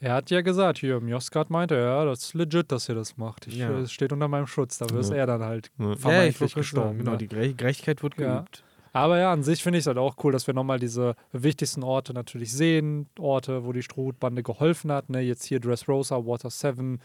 Er 0.01 0.13
hat 0.13 0.31
ja 0.31 0.41
gesagt, 0.41 0.79
hier, 0.79 1.01
Mjoskat 1.01 1.49
meinte, 1.49 1.75
ja, 1.75 2.05
das 2.05 2.23
ist 2.23 2.33
legit, 2.33 2.71
dass 2.71 2.87
ihr 2.87 2.95
das 2.95 3.17
macht. 3.17 3.47
Ich, 3.47 3.55
ja. 3.55 3.69
Es 3.79 3.91
steht 3.91 4.13
unter 4.13 4.29
meinem 4.29 4.47
Schutz. 4.47 4.77
Da 4.77 4.85
ist 4.97 5.09
er 5.09 5.25
dann 5.25 5.43
halt 5.43 5.71
ja. 5.77 5.95
vermeintlich 5.97 6.55
gestorben. 6.55 6.99
Genau, 6.99 7.11
ne? 7.11 7.17
die 7.17 7.27
Gerechtigkeit 7.27 8.01
wird 8.01 8.15
geübt. 8.15 8.63
Aber 8.93 9.19
ja, 9.19 9.31
an 9.31 9.43
sich 9.43 9.61
finde 9.61 9.77
ich 9.77 9.83
es 9.83 9.87
halt 9.87 9.97
auch 9.97 10.15
cool, 10.23 10.31
dass 10.31 10.47
wir 10.47 10.53
nochmal 10.53 10.79
diese 10.79 11.15
wichtigsten 11.31 11.83
Orte 11.83 12.13
natürlich 12.13 12.53
sehen. 12.53 13.07
Orte, 13.19 13.65
wo 13.65 13.73
die 13.73 13.83
Strohbande 13.83 14.41
geholfen 14.41 14.91
hat. 14.91 15.09
Ne? 15.09 15.19
Jetzt 15.19 15.43
hier 15.45 15.59
Dressrosa, 15.59 16.25
Water 16.25 16.49
7. 16.49 16.99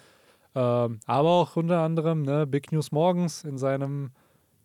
Ähm, 0.55 1.01
aber 1.07 1.29
auch 1.29 1.57
unter 1.57 1.81
anderem 1.81 2.23
ne, 2.23 2.47
Big 2.47 2.71
News 2.71 2.93
Morgens 2.93 3.43
in 3.43 3.59
seinem 3.59 4.13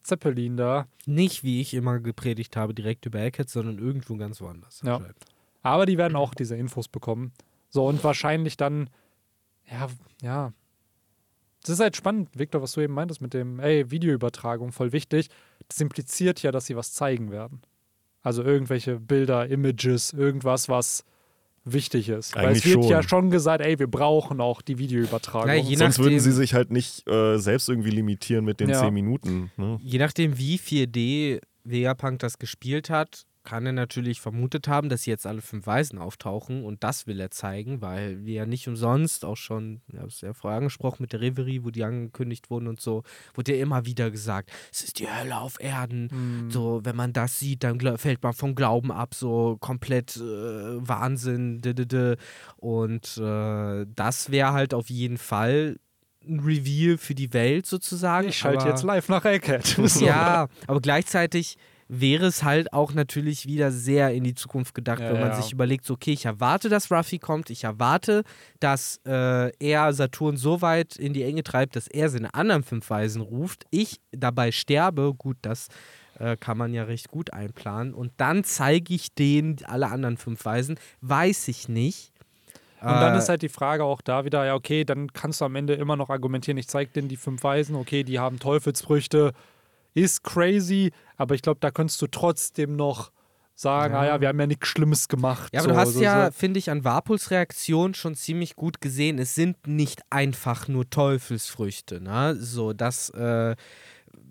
Zeppelin 0.03 0.55
da. 0.55 0.85
Nicht, 1.05 1.43
wie 1.43 1.61
ich 1.61 1.73
immer 1.73 1.99
gepredigt 1.99 2.55
habe, 2.55 2.73
direkt 2.73 3.05
über 3.05 3.19
Eckhead, 3.19 3.49
sondern 3.49 3.79
irgendwo 3.79 4.15
ganz 4.15 4.39
woanders. 4.39 4.81
Ja. 4.85 5.01
Aber 5.61 5.85
die 5.85 5.97
werden 5.97 6.15
auch 6.15 6.33
diese 6.33 6.55
Infos 6.55 6.87
bekommen. 6.87 7.33
So, 7.69 7.85
und 7.85 8.03
wahrscheinlich 8.03 8.57
dann, 8.57 8.89
ja, 9.69 9.87
ja. 10.21 10.53
Das 11.61 11.71
ist 11.71 11.79
halt 11.79 11.95
spannend, 11.95 12.29
Victor, 12.37 12.61
was 12.61 12.71
du 12.71 12.81
eben 12.81 12.93
meintest 12.93 13.21
mit 13.21 13.33
dem, 13.33 13.59
ey, 13.59 13.91
Videoübertragung, 13.91 14.71
voll 14.71 14.91
wichtig. 14.91 15.29
Das 15.67 15.79
impliziert 15.81 16.41
ja, 16.41 16.51
dass 16.51 16.65
sie 16.65 16.75
was 16.75 16.93
zeigen 16.93 17.31
werden. 17.31 17.61
Also 18.21 18.43
irgendwelche 18.43 18.99
Bilder, 18.99 19.47
Images, 19.47 20.13
irgendwas, 20.13 20.69
was 20.69 21.03
wichtig 21.65 22.09
ist. 22.09 22.35
Eigentlich 22.35 22.47
Weil 22.47 22.55
es 22.55 22.65
wird 22.65 22.83
schon. 22.83 22.91
ja 22.91 23.03
schon 23.03 23.29
gesagt, 23.29 23.63
ey, 23.63 23.77
wir 23.77 23.87
brauchen 23.87 24.41
auch 24.41 24.61
die 24.61 24.77
Videoübertragung. 24.77 25.49
Ja, 25.49 25.63
Sonst 25.63 25.79
nachdem, 25.79 26.05
würden 26.05 26.19
sie 26.19 26.31
sich 26.31 26.53
halt 26.53 26.71
nicht 26.71 27.07
äh, 27.07 27.37
selbst 27.37 27.69
irgendwie 27.69 27.91
limitieren 27.91 28.45
mit 28.45 28.59
den 28.59 28.69
ja. 28.69 28.79
10 28.81 28.93
Minuten. 28.93 29.51
Ne? 29.57 29.79
Je 29.81 29.99
nachdem, 29.99 30.37
wie 30.37 30.57
4D 30.57 31.41
Vegapunk 31.63 32.19
das 32.19 32.39
gespielt 32.39 32.89
hat, 32.89 33.25
kann 33.49 33.65
er 33.65 33.71
natürlich 33.71 34.21
vermutet 34.21 34.67
haben, 34.67 34.89
dass 34.89 35.07
jetzt 35.07 35.25
alle 35.25 35.41
fünf 35.41 35.65
Weisen 35.65 35.97
auftauchen 35.97 36.63
und 36.63 36.83
das 36.83 37.07
will 37.07 37.19
er 37.19 37.31
zeigen, 37.31 37.81
weil 37.81 38.23
wir 38.23 38.33
ja 38.35 38.45
nicht 38.45 38.67
umsonst 38.67 39.25
auch 39.25 39.37
schon, 39.37 39.81
ich 39.91 39.97
habe 39.97 40.07
es 40.07 40.21
ja 40.21 40.33
vorher 40.33 40.59
angesprochen 40.59 40.97
mit 41.01 41.13
der 41.13 41.21
Reverie, 41.21 41.63
wo 41.63 41.71
die 41.71 41.83
angekündigt 41.83 42.51
wurden 42.51 42.67
und 42.67 42.79
so, 42.79 43.01
wurde 43.33 43.55
ja 43.55 43.63
immer 43.63 43.87
wieder 43.87 44.11
gesagt, 44.11 44.51
es 44.71 44.83
ist 44.83 44.99
die 44.99 45.09
Hölle 45.09 45.35
auf 45.39 45.59
Erden. 45.59 46.09
Mhm. 46.11 46.51
So, 46.51 46.81
wenn 46.83 46.95
man 46.95 47.11
das 47.11 47.39
sieht, 47.39 47.63
dann 47.63 47.79
fällt 47.97 48.21
man 48.21 48.33
vom 48.33 48.53
Glauben 48.53 48.91
ab, 48.91 49.15
so 49.15 49.57
komplett 49.59 50.17
äh, 50.17 50.21
Wahnsinn. 50.21 51.59
Und 52.57 53.17
äh, 53.17 53.85
das 53.95 54.29
wäre 54.29 54.53
halt 54.53 54.75
auf 54.75 54.91
jeden 54.91 55.17
Fall 55.17 55.79
ein 56.23 56.39
Reveal 56.39 56.99
für 56.99 57.15
die 57.15 57.33
Welt 57.33 57.65
sozusagen. 57.65 58.27
Ich 58.27 58.37
schalte 58.37 58.67
jetzt 58.67 58.83
live 58.83 59.09
nach 59.09 59.25
Egghead. 59.25 59.75
ja, 60.01 60.47
aber 60.67 60.81
gleichzeitig 60.81 61.57
wäre 61.89 62.27
es 62.27 62.43
halt 62.43 62.71
auch 62.71 62.93
natürlich 62.93 63.47
wieder 63.47 63.71
sehr 63.71 64.13
in 64.13 64.23
die 64.23 64.35
Zukunft 64.35 64.75
gedacht, 64.75 64.99
ja, 64.99 65.11
wenn 65.11 65.19
man 65.19 65.29
ja. 65.29 65.41
sich 65.41 65.51
überlegt, 65.51 65.85
so, 65.85 65.95
okay, 65.95 66.11
ich 66.13 66.25
erwarte, 66.25 66.69
dass 66.69 66.91
Ruffy 66.91 67.17
kommt, 67.17 67.49
ich 67.49 67.63
erwarte, 67.63 68.23
dass 68.59 69.01
äh, 69.07 69.51
er 69.57 69.91
Saturn 69.91 70.37
so 70.37 70.61
weit 70.61 70.95
in 70.95 71.13
die 71.13 71.23
Enge 71.23 71.43
treibt, 71.43 71.75
dass 71.75 71.87
er 71.87 72.09
seine 72.09 72.33
anderen 72.35 72.63
fünf 72.63 72.89
Weisen 72.91 73.23
ruft, 73.23 73.65
ich 73.71 73.99
dabei 74.11 74.51
sterbe, 74.51 75.15
gut, 75.17 75.37
das 75.41 75.67
äh, 76.19 76.37
kann 76.37 76.59
man 76.59 76.73
ja 76.75 76.83
recht 76.83 77.09
gut 77.09 77.33
einplanen 77.33 77.95
und 77.95 78.11
dann 78.17 78.43
zeige 78.43 78.93
ich 78.93 79.15
denen 79.15 79.57
alle 79.65 79.87
anderen 79.87 80.17
fünf 80.17 80.45
Weisen, 80.45 80.79
weiß 81.01 81.47
ich 81.47 81.67
nicht. 81.67 82.13
Und 82.81 82.87
dann 82.87 83.17
ist 83.17 83.25
äh, 83.25 83.29
halt 83.29 83.41
die 83.41 83.49
Frage 83.49 83.83
auch 83.83 84.01
da 84.01 84.23
wieder, 84.23 84.45
ja, 84.45 84.53
okay, 84.53 84.85
dann 84.85 85.11
kannst 85.11 85.41
du 85.41 85.45
am 85.45 85.55
Ende 85.55 85.73
immer 85.73 85.97
noch 85.97 86.09
argumentieren, 86.09 86.57
ich 86.57 86.67
zeige 86.67 86.91
denen 86.91 87.09
die 87.09 87.17
fünf 87.17 87.43
Weisen, 87.43 87.75
okay, 87.75 88.03
die 88.03 88.19
haben 88.19 88.39
Teufelsfrüchte, 88.39 89.33
ist 89.93 90.23
crazy, 90.23 90.91
aber 91.17 91.35
ich 91.35 91.41
glaube, 91.41 91.59
da 91.59 91.71
könntest 91.71 92.01
du 92.01 92.07
trotzdem 92.07 92.75
noch 92.75 93.11
sagen, 93.55 93.93
ja. 93.93 93.99
ah 93.99 94.05
ja, 94.05 94.21
wir 94.21 94.29
haben 94.29 94.39
ja 94.39 94.47
nichts 94.47 94.67
Schlimmes 94.67 95.09
gemacht. 95.09 95.53
Ja, 95.53 95.59
aber 95.59 95.69
so, 95.69 95.73
du 95.73 95.79
hast 95.79 95.93
so, 95.93 96.01
ja, 96.01 96.25
so. 96.27 96.31
finde 96.31 96.59
ich, 96.59 96.69
an 96.69 96.85
Warpuls 96.85 97.29
Reaktion 97.29 97.93
schon 97.93 98.15
ziemlich 98.15 98.55
gut 98.55 98.79
gesehen, 98.79 99.19
es 99.19 99.35
sind 99.35 99.67
nicht 99.67 100.01
einfach 100.09 100.67
nur 100.67 100.89
Teufelsfrüchte, 100.89 102.01
ne? 102.01 102.37
So, 102.39 102.71
das 102.71 103.09
äh, 103.09 103.55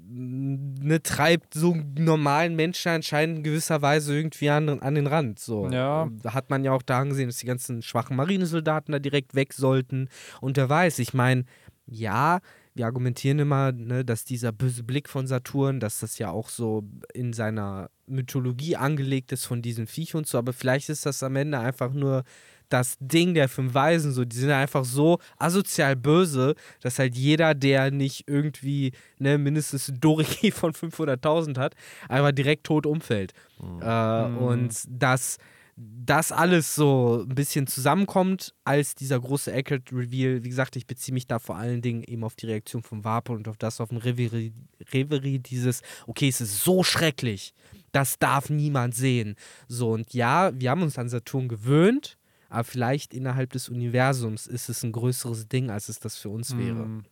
ne, 0.08 1.02
treibt 1.02 1.54
so 1.54 1.72
einen 1.72 1.94
normalen 1.98 2.56
Menschen 2.56 2.90
anscheinend 2.90 3.38
in 3.38 3.44
gewisser 3.44 3.82
Weise 3.82 4.16
irgendwie 4.16 4.50
an, 4.50 4.80
an 4.80 4.94
den 4.94 5.06
Rand. 5.06 5.38
So. 5.38 5.68
Ja. 5.68 6.08
Da 6.22 6.34
hat 6.34 6.50
man 6.50 6.64
ja 6.64 6.72
auch 6.72 6.82
da 6.82 7.04
gesehen, 7.04 7.28
dass 7.28 7.36
die 7.36 7.46
ganzen 7.46 7.82
schwachen 7.82 8.16
Marinesoldaten 8.16 8.92
da 8.92 8.98
direkt 8.98 9.34
weg 9.34 9.52
sollten. 9.52 10.08
Und 10.40 10.56
wer 10.56 10.68
weiß, 10.68 10.98
ich 11.00 11.12
meine, 11.12 11.44
ja, 11.86 12.40
wir 12.78 12.86
argumentieren 12.86 13.40
immer, 13.40 13.72
ne, 13.72 14.04
dass 14.04 14.24
dieser 14.24 14.52
böse 14.52 14.82
Blick 14.82 15.08
von 15.08 15.26
Saturn, 15.26 15.80
dass 15.80 16.00
das 16.00 16.18
ja 16.18 16.30
auch 16.30 16.48
so 16.48 16.84
in 17.12 17.32
seiner 17.32 17.90
Mythologie 18.06 18.76
angelegt 18.76 19.32
ist 19.32 19.44
von 19.44 19.60
diesem 19.60 19.86
Viech 19.86 20.14
und 20.14 20.26
so, 20.26 20.38
aber 20.38 20.52
vielleicht 20.52 20.88
ist 20.88 21.04
das 21.04 21.22
am 21.22 21.36
Ende 21.36 21.58
einfach 21.58 21.92
nur 21.92 22.24
das 22.68 22.96
Ding 23.00 23.34
der 23.34 23.48
fünf 23.48 23.74
Weisen, 23.74 24.12
so, 24.12 24.24
die 24.24 24.36
sind 24.36 24.50
einfach 24.50 24.84
so 24.84 25.18
asozial 25.38 25.96
böse, 25.96 26.54
dass 26.80 26.98
halt 26.98 27.16
jeder, 27.16 27.54
der 27.54 27.90
nicht 27.90 28.28
irgendwie 28.28 28.92
ne, 29.18 29.38
mindestens 29.38 29.92
Doriki 29.98 30.50
von 30.52 30.72
500.000 30.72 31.58
hat, 31.58 31.74
einfach 32.08 32.32
direkt 32.32 32.64
tot 32.64 32.86
umfällt. 32.86 33.32
Mhm. 33.60 33.82
Äh, 33.82 34.28
mhm. 34.28 34.38
Und 34.38 34.74
das 34.88 35.38
das 35.80 36.32
alles 36.32 36.74
so 36.74 37.24
ein 37.28 37.34
bisschen 37.34 37.66
zusammenkommt 37.66 38.54
als 38.64 38.94
dieser 38.94 39.20
große 39.20 39.52
Eckert-Reveal. 39.52 40.42
Wie 40.42 40.48
gesagt, 40.48 40.74
ich 40.74 40.86
beziehe 40.86 41.12
mich 41.12 41.26
da 41.26 41.38
vor 41.38 41.56
allen 41.56 41.82
Dingen 41.82 42.02
eben 42.02 42.24
auf 42.24 42.34
die 42.34 42.46
Reaktion 42.46 42.82
von 42.82 43.04
Vapor 43.04 43.36
und 43.36 43.46
auf 43.46 43.56
das 43.56 43.80
auf 43.80 43.90
dem 43.90 43.98
Reverie, 43.98 44.52
Reverie 44.92 45.38
dieses, 45.38 45.82
okay, 46.06 46.28
es 46.28 46.40
ist 46.40 46.64
so 46.64 46.82
schrecklich, 46.82 47.54
das 47.92 48.18
darf 48.18 48.50
niemand 48.50 48.94
sehen. 48.94 49.36
So, 49.68 49.92
und 49.92 50.12
ja, 50.14 50.50
wir 50.58 50.70
haben 50.70 50.82
uns 50.82 50.98
an 50.98 51.08
Saturn 51.08 51.48
gewöhnt, 51.48 52.18
aber 52.48 52.64
vielleicht 52.64 53.14
innerhalb 53.14 53.52
des 53.52 53.68
Universums 53.68 54.46
ist 54.46 54.68
es 54.68 54.82
ein 54.82 54.92
größeres 54.92 55.48
Ding, 55.48 55.70
als 55.70 55.88
es 55.88 56.00
das 56.00 56.16
für 56.16 56.30
uns 56.30 56.56
wäre. 56.56 56.86
Mm. 56.86 57.04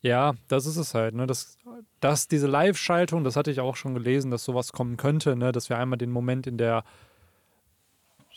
Ja, 0.00 0.34
das 0.48 0.66
ist 0.66 0.76
es 0.76 0.94
halt. 0.94 1.14
Ne? 1.14 1.26
Das, 1.26 1.58
dass 2.00 2.28
diese 2.28 2.46
Live-Schaltung, 2.46 3.24
das 3.24 3.36
hatte 3.36 3.50
ich 3.50 3.60
auch 3.60 3.74
schon 3.74 3.94
gelesen, 3.94 4.30
dass 4.30 4.44
sowas 4.44 4.72
kommen 4.72 4.96
könnte, 4.96 5.34
ne? 5.34 5.50
dass 5.50 5.68
wir 5.68 5.78
einmal 5.78 5.98
den 5.98 6.10
Moment 6.10 6.46
in 6.46 6.56
der 6.56 6.84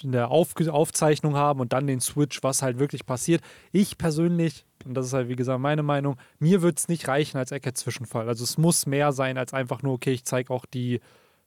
in 0.03 0.11
der 0.11 0.29
Auf 0.31 0.55
Aufzeichnung 0.67 1.35
haben 1.35 1.59
und 1.59 1.73
dann 1.73 1.87
den 1.87 1.99
Switch, 1.99 2.43
was 2.43 2.61
halt 2.61 2.79
wirklich 2.79 3.05
passiert. 3.05 3.41
Ich 3.71 3.97
persönlich, 3.97 4.65
und 4.85 4.93
das 4.93 5.07
ist 5.07 5.13
halt 5.13 5.29
wie 5.29 5.35
gesagt 5.35 5.59
meine 5.59 5.83
Meinung, 5.83 6.17
mir 6.39 6.61
wird 6.61 6.79
es 6.79 6.87
nicht 6.87 7.07
reichen 7.07 7.37
als 7.37 7.51
Eckert-Zwischenfall. 7.51 8.27
Also 8.27 8.43
es 8.43 8.57
muss 8.57 8.85
mehr 8.85 9.11
sein 9.11 9.37
als 9.37 9.53
einfach 9.53 9.81
nur, 9.81 9.93
okay, 9.93 10.11
ich 10.11 10.25
zeige 10.25 10.53
auch 10.53 10.65
die 10.65 10.99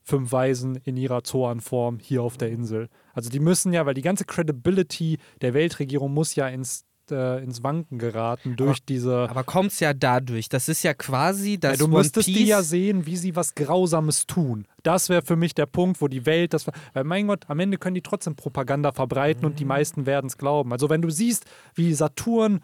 fünf 0.03 0.32
Weisen 0.32 0.76
in 0.76 0.96
ihrer 0.96 1.22
Zoan-Form 1.22 1.98
hier 2.01 2.22
auf 2.22 2.36
der 2.36 2.51
Insel. 2.51 2.88
Also 3.12 3.30
die 3.30 3.40
müssen 3.40 3.72
ja, 3.72 3.86
weil 3.86 3.94
die 3.94 4.03
ganze 4.03 4.24
Credibility 4.24 5.18
der 5.40 5.55
Weltregierung 5.55 6.12
muss 6.12 6.34
ja 6.34 6.48
ins 6.48 6.86
äh, 7.11 7.39
ins 7.39 7.63
Wanken 7.63 7.99
geraten 7.99 8.57
durch 8.57 8.79
aber, 8.79 8.87
diese. 8.89 9.29
Aber 9.31 9.45
kommt 9.45 9.73
es 9.73 9.81
ja 9.81 9.93
dadurch. 9.93 10.49
Das 10.49 10.69
ist 10.69 10.83
ja 10.83 10.95
quasi 10.95 11.59
das. 11.59 11.79
Ja, 11.79 11.87
du 11.87 11.93
müsstest 11.93 12.29
die 12.29 12.45
ja 12.45 12.63
sehen, 12.63 13.07
wie 13.07 13.17
sie 13.17 13.37
was 13.37 13.55
Grausames 13.55 14.27
tun. 14.27 14.67
Das 14.83 15.09
wäre 15.09 15.23
für 15.23 15.37
mich 15.37 15.55
der 15.55 15.67
Punkt, 15.67 16.01
wo 16.01 16.09
die 16.09 16.27
Welt 16.27 16.55
das. 16.55 16.67
Weil 16.93 17.05
mein 17.05 17.27
Gott, 17.27 17.45
am 17.49 17.61
Ende 17.61 17.79
können 17.79 17.95
die 17.95 18.03
trotzdem 18.03 18.37
Propaganda 18.37 18.93
verbreiten 18.93 19.43
mhm. 19.43 19.47
und 19.49 19.59
die 19.59 19.65
mhm. 19.65 19.69
meisten 19.69 20.07
werden 20.07 20.27
es 20.27 20.39
glauben. 20.39 20.73
Also 20.73 20.89
wenn 20.89 21.03
du 21.03 21.11
siehst, 21.11 21.45
wie 21.75 21.93
Saturn 21.95 22.61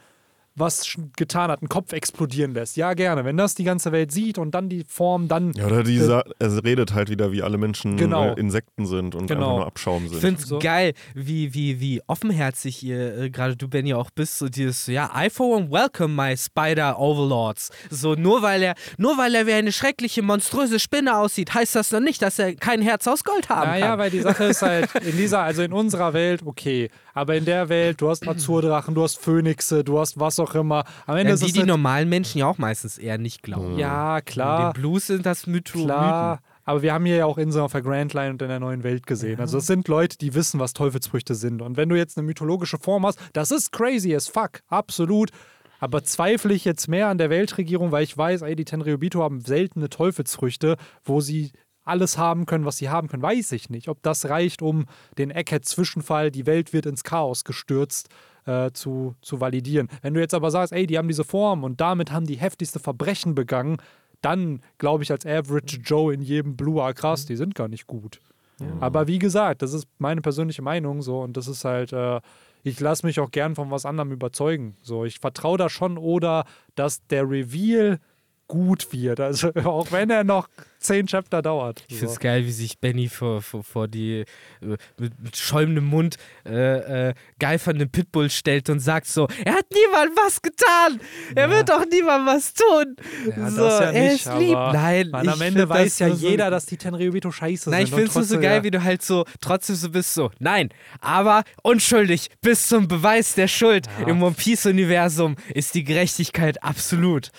was 0.57 0.97
getan 1.17 1.51
hat, 1.51 1.61
einen 1.61 1.69
Kopf 1.69 1.93
explodieren 1.93 2.55
lässt. 2.55 2.77
Ja, 2.77 2.95
gerne. 2.95 3.25
Wenn 3.25 3.37
das 3.37 3.55
die 3.55 3.65
ganze 3.65 3.93
Welt 3.93 4.11
sieht 4.11 4.39
und 4.39 4.55
dann 4.55 4.69
die 4.69 4.85
Form, 4.89 5.29
dann. 5.29 5.53
Ja, 5.53 5.67
oder 5.67 5.83
die 5.83 5.99
äh, 5.99 6.23
er 6.39 6.65
redet 6.65 6.95
halt 6.95 7.11
wieder, 7.11 7.33
wie 7.33 7.43
alle 7.43 7.59
Menschen 7.59 7.97
genau. 7.97 8.31
äh, 8.31 8.41
Insekten 8.41 8.87
sind 8.87 9.15
und 9.15 9.27
genau. 9.27 9.41
einfach 9.41 9.57
nur 9.59 9.67
Abschaum 9.67 10.09
sind. 10.09 10.17
Ich 10.17 10.21
finde 10.21 10.41
es 10.41 10.49
so. 10.49 10.59
geil, 10.59 10.95
wie, 11.15 11.55
wie, 11.55 11.81
wie 11.81 12.01
offenherzig 12.07 12.83
ihr, 12.83 13.19
äh, 13.19 13.31
gerade 13.31 13.57
du, 13.57 13.69
Benny, 13.69 13.95
auch 13.95 14.11
bist. 14.11 14.39
So 14.39 14.49
dieses, 14.49 14.87
ja, 14.87 15.11
I 15.15 15.31
for 15.31 15.57
one 15.57 15.71
welcome 15.71 16.15
my 16.15 16.37
Spider 16.37 16.99
Overlords. 16.99 17.71
So, 17.91 18.15
nur 18.15 18.43
weil 18.43 18.63
er, 18.63 18.75
nur 18.97 19.19
weil 19.19 19.35
er 19.35 19.47
wie 19.47 19.53
eine 19.53 19.73
schreckliche, 19.73 20.23
monströse 20.23 20.79
Spinne 20.79 21.17
aussieht, 21.17 21.53
heißt 21.55 21.75
das 21.75 21.91
noch 21.91 22.01
nicht, 22.01 22.23
dass 22.23 22.39
er 22.39 22.55
kein 22.55 22.81
Herz 22.81 23.07
aus 23.07 23.25
Gold 23.25 23.49
haben 23.49 23.69
naja, 23.69 23.73
kann. 23.73 23.81
Naja, 23.81 23.99
weil 23.99 24.11
die 24.11 24.21
Sache 24.21 24.45
ist 24.45 24.63
halt, 24.63 24.95
in 25.05 25.17
dieser, 25.17 25.41
also 25.41 25.63
in 25.63 25.73
unserer 25.73 26.13
Welt, 26.13 26.41
okay. 26.45 26.91
Aber 27.15 27.35
in 27.35 27.45
der 27.45 27.69
Welt, 27.69 28.01
du 28.01 28.11
hast 28.11 28.27
Azurdrachen, 28.29 28.95
du 28.95 29.03
hast 29.03 29.19
Phönixe, 29.19 29.85
du 29.85 29.99
hast 29.99 30.21
was 30.21 30.39
auch 30.39 30.46
immer. 30.55 30.85
Am 31.07 31.17
Ende 31.17 31.33
ja, 31.33 31.37
die, 31.37 31.53
die 31.53 31.59
halt 31.61 31.69
normalen 31.69 32.09
Menschen 32.09 32.39
ja 32.39 32.47
auch 32.47 32.59
meistens 32.59 32.99
eher 32.99 33.19
nicht 33.19 33.43
glauben. 33.43 33.79
Ja, 33.79 34.21
klar. 34.21 34.69
In 34.69 34.73
den 34.73 34.81
Blues 34.81 35.07
sind 35.09 35.27
das 35.27 35.47
Mytho 35.47 35.85
klar. 35.85 36.35
Mythen. 36.37 36.47
Aber 36.65 36.83
wir 36.83 36.93
haben 36.93 37.07
hier 37.07 37.17
ja 37.17 37.27
auch 37.27 37.39
Insel 37.39 37.63
auf 37.63 37.73
der 37.73 37.83
Grand 37.83 38.13
Line 38.13 38.31
und 38.31 38.43
in 38.43 38.49
der 38.49 38.59
neuen 38.59 38.83
Welt 38.83 39.07
gesehen. 39.07 39.35
Ja. 39.35 39.41
Also 39.41 39.59
es 39.59 39.67
sind 39.67 39.87
Leute, 39.87 40.19
die 40.19 40.35
wissen, 40.35 40.59
was 40.59 40.73
Teufelsfrüchte 40.73 41.37
sind. 41.37 41.63
Und 41.63 41.77
wenn 41.77 41.89
du 41.89 41.97
jetzt 41.97 42.19
eine 42.19 42.27
mythologische 42.27 42.79
Form 42.79 43.07
hast, 43.07 43.21
das 43.33 43.53
ist 43.53 43.71
crazy 43.71 44.15
as 44.15 44.27
fuck. 44.27 44.61
Absolut. 44.67 45.31
Aber 45.79 46.03
zweifle 46.03 46.55
ich 46.55 46.65
jetzt 46.65 46.89
mehr 46.89 47.09
an 47.09 47.19
der 47.19 47.31
Weltregierung, 47.31 47.93
weil 47.93 48.03
ich 48.03 48.17
weiß, 48.17 48.43
ey, 48.43 48.57
die 48.57 48.65
Tenryubito 48.65 49.23
haben 49.23 49.41
seltene 49.41 49.89
Teufelsfrüchte, 49.89 50.77
wo 51.05 51.21
sie 51.21 51.53
alles 51.85 52.19
haben 52.19 52.47
können, 52.47 52.65
was 52.65 52.79
sie 52.79 52.89
haben 52.89 53.09
können, 53.09 53.23
weiß 53.23 53.53
ich 53.53 53.71
nicht. 53.71 53.89
Ob 53.89 54.03
das 54.03 54.29
reicht, 54.29 54.61
um 54.61 54.87
den 55.19 55.31
Egghead-Zwischenfall, 55.31 56.33
die 56.33 56.47
Welt 56.47 56.73
wird 56.73 56.87
ins 56.87 57.05
Chaos 57.05 57.45
gestürzt, 57.45 58.09
äh, 58.47 58.71
zu, 58.73 59.15
zu 59.21 59.41
validieren. 59.41 59.89
Wenn 60.03 60.15
du 60.15 60.21
jetzt 60.21 60.35
aber 60.35 60.51
sagst, 60.51 60.73
ey, 60.73 60.87
die 60.87 60.99
haben 60.99 61.09
diese 61.09 61.25
Form 61.25 61.65
und 61.65 61.81
damit 61.81 62.13
haben 62.13 62.27
die 62.27 62.37
heftigste 62.37 62.79
Verbrechen 62.79 63.35
begangen, 63.35 63.77
dann 64.23 64.61
glaube 64.79 65.05
ich 65.05 65.13
als 65.13 65.27
Average 65.27 65.79
Joe 65.85 66.15
in 66.15 66.23
jedem 66.23 66.57
Blue, 66.57 66.83
ah 66.83 66.93
krass, 66.93 67.27
die 67.27 67.37
sind 67.37 67.55
gar 67.55 67.69
nicht 67.69 67.87
gut. 67.87 68.21
Ja. 68.59 68.67
Aber 68.81 69.07
wie 69.07 69.19
gesagt, 69.19 69.63
das 69.63 69.73
ist 69.73 69.87
meine 69.99 70.23
persönliche 70.23 70.63
Meinung 70.63 71.03
so 71.03 71.21
und 71.21 71.37
das 71.37 71.47
ist 71.47 71.65
halt, 71.65 71.93
äh, 71.93 72.21
ich 72.63 72.81
lasse 72.81 73.07
mich 73.07 73.21
auch 73.21 73.31
gern 73.31 73.55
von 73.55 73.71
was 73.71 73.85
anderem 73.85 74.13
überzeugen. 74.13 74.77
So, 74.83 75.05
ich 75.05 75.19
vertraue 75.19 75.59
da 75.59 75.69
schon 75.69 75.99
oder 75.99 76.45
dass 76.75 77.07
der 77.07 77.29
Reveal 77.29 78.01
gut 78.49 78.93
wird. 78.93 79.21
Also 79.21 79.53
auch 79.65 79.93
wenn 79.93 80.11
er 80.11 80.25
noch 80.25 80.49
zehn 80.79 81.07
Chapter 81.07 81.43
dauert. 81.43 81.85
Ich 81.89 81.99
finde 81.99 82.13
es 82.13 82.21
geil, 82.21 82.45
wie 82.47 82.53
sich 82.53 82.79
Benny 82.79 83.09
vor, 83.09 83.43
vor, 83.43 83.65
vor 83.65 83.89
die 83.89 84.21
äh, 84.21 84.77
mit, 84.99 85.21
mit, 85.21 85.37
schäumendem 85.37 85.87
Mund 85.87 86.17
äh, 86.45 87.09
äh, 87.09 87.15
geifernden 87.39 87.91
Pitbull 87.91 88.31
stellt 88.31 88.71
und 88.71 88.81
sagt 88.81 89.07
so, 89.07 89.27
er 89.45 89.55
hat 89.55 89.67
niemand 89.73 90.17
was 90.17 90.41
getan. 90.41 91.01
Er 91.35 91.49
ja. 91.49 91.51
wird 91.51 91.69
doch 91.71 91.85
niemand 91.91 92.27
was 92.27 92.55
tun. 92.55 92.97
Ja, 93.37 93.51
so, 93.51 93.63
ja 93.63 93.81
er 93.81 94.03
nicht, 94.03 94.27
ist 94.27 94.39
lieb. 94.39 94.55
Nein, 94.55 95.11
man, 95.11 95.29
am 95.29 95.41
Ende 95.41 95.69
weiß 95.69 95.99
ja 95.99 96.09
jeder, 96.09 96.51
dass 96.51 96.67
die 96.67 96.77
Tenryubito 96.77 97.31
scheiße 97.31 97.71
nein, 97.71 97.87
sind. 97.87 97.95
Nein, 97.95 98.05
ich 98.05 98.11
finde 98.13 98.21
es 98.21 98.29
so 98.29 98.39
geil, 98.39 98.63
wie 98.63 98.71
du 98.71 98.83
halt 98.83 99.03
so 99.03 99.25
trotzdem 99.41 99.77
so 99.77 99.91
bist 99.91 100.15
so, 100.15 100.31
nein, 100.39 100.69
aber 101.01 101.45
unschuldig 101.63 102.31
bis 102.41 102.69
zum 102.69 102.87
Beweis 102.87 103.35
der 103.35 103.49
Schuld. 103.49 103.87
Im 104.07 104.23
One 104.23 104.35
Piece 104.37 104.67
Universum 104.67 105.37
ist 105.55 105.75
die 105.75 105.85
Gerechtigkeit 105.85 106.63
absolut. 106.63 107.31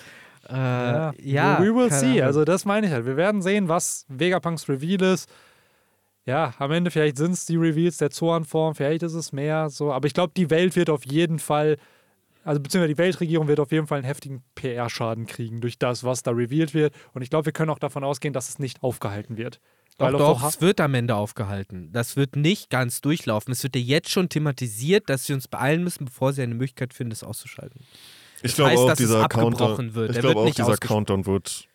Äh, 0.48 0.54
ja. 0.54 1.58
We 1.60 1.74
will 1.74 1.92
see. 1.92 2.22
Also, 2.22 2.44
das 2.44 2.64
meine 2.64 2.86
ich 2.86 2.92
halt. 2.92 3.04
Wir 3.06 3.16
werden 3.16 3.42
sehen, 3.42 3.68
was 3.68 4.06
Vegapunks 4.08 4.68
Reveal 4.68 5.02
ist. 5.02 5.28
ja, 6.24 6.52
am 6.58 6.70
Ende 6.72 6.90
vielleicht 6.90 7.16
sind 7.16 7.32
es 7.32 7.46
die 7.46 7.56
Reveals 7.56 7.96
der 7.98 8.10
Zoan-Form, 8.10 8.74
vielleicht 8.74 9.02
ist 9.02 9.14
es 9.14 9.32
mehr 9.32 9.70
so, 9.70 9.92
aber 9.92 10.06
ich 10.06 10.12
glaube, 10.14 10.32
die 10.36 10.50
Welt 10.50 10.76
wird 10.76 10.90
auf 10.90 11.06
jeden 11.06 11.38
Fall, 11.38 11.78
also 12.44 12.60
beziehungsweise 12.60 12.92
die 12.94 12.98
Weltregierung 12.98 13.48
wird 13.48 13.60
auf 13.60 13.72
jeden 13.72 13.86
Fall 13.86 13.98
einen 13.98 14.06
heftigen 14.06 14.42
PR-Schaden 14.54 15.26
kriegen 15.26 15.60
durch 15.62 15.78
das, 15.78 16.04
was 16.04 16.22
da 16.22 16.30
revealed 16.30 16.74
wird. 16.74 16.94
Und 17.14 17.22
ich 17.22 17.30
glaube, 17.30 17.46
wir 17.46 17.52
können 17.52 17.70
auch 17.70 17.78
davon 17.78 18.04
ausgehen, 18.04 18.34
dass 18.34 18.48
es 18.50 18.58
nicht 18.58 18.82
aufgehalten 18.82 19.36
wird. 19.38 19.60
Doch, 19.98 20.12
doch, 20.12 20.48
es 20.48 20.60
wird 20.60 20.80
am 20.80 20.94
Ende 20.94 21.16
aufgehalten. 21.16 21.90
Das 21.92 22.14
wird 22.14 22.36
nicht 22.36 22.70
ganz 22.70 23.00
durchlaufen. 23.00 23.50
Es 23.52 23.62
wird 23.64 23.74
ja 23.74 23.82
jetzt 23.82 24.10
schon 24.10 24.28
thematisiert, 24.28 25.10
dass 25.10 25.24
sie 25.24 25.32
uns 25.32 25.48
beeilen 25.48 25.82
müssen, 25.82 26.04
bevor 26.04 26.32
sie 26.32 26.42
eine 26.42 26.54
Möglichkeit 26.54 26.94
finden, 26.94 27.12
es 27.12 27.24
auszuschalten. 27.24 27.80
Ich 28.42 28.54
glaube 28.54 28.78
auch, 28.78 28.92
dieser 28.94 29.28
Countdown, 29.28 29.94
wird. 29.94 30.10
Ich 30.10 30.20
glaube 30.20 30.40
auch, 30.40 30.54
dieser 30.54 30.76
Countdown 30.76 31.26
wird 31.26 31.68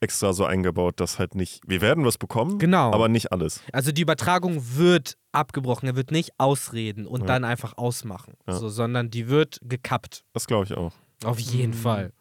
extra 0.00 0.32
so 0.32 0.44
eingebaut, 0.44 1.00
dass 1.00 1.18
halt 1.18 1.34
nicht, 1.34 1.62
wir 1.66 1.80
werden 1.80 2.04
was 2.04 2.18
bekommen, 2.18 2.58
genau. 2.58 2.92
aber 2.92 3.08
nicht 3.08 3.32
alles. 3.32 3.62
Also 3.72 3.90
die 3.90 4.02
Übertragung 4.02 4.62
wird 4.76 5.16
abgebrochen, 5.32 5.88
er 5.88 5.96
wird 5.96 6.10
nicht 6.10 6.32
ausreden 6.38 7.06
und 7.06 7.22
ja. 7.22 7.26
dann 7.26 7.44
einfach 7.44 7.78
ausmachen, 7.78 8.34
ja. 8.46 8.54
so, 8.54 8.68
sondern 8.68 9.10
die 9.10 9.28
wird 9.28 9.58
gekappt. 9.62 10.24
Das 10.34 10.46
glaube 10.46 10.64
ich 10.64 10.74
auch. 10.74 10.92
Auf 11.24 11.38
jeden 11.38 11.72
mhm. 11.72 11.78
Fall. 11.78 12.12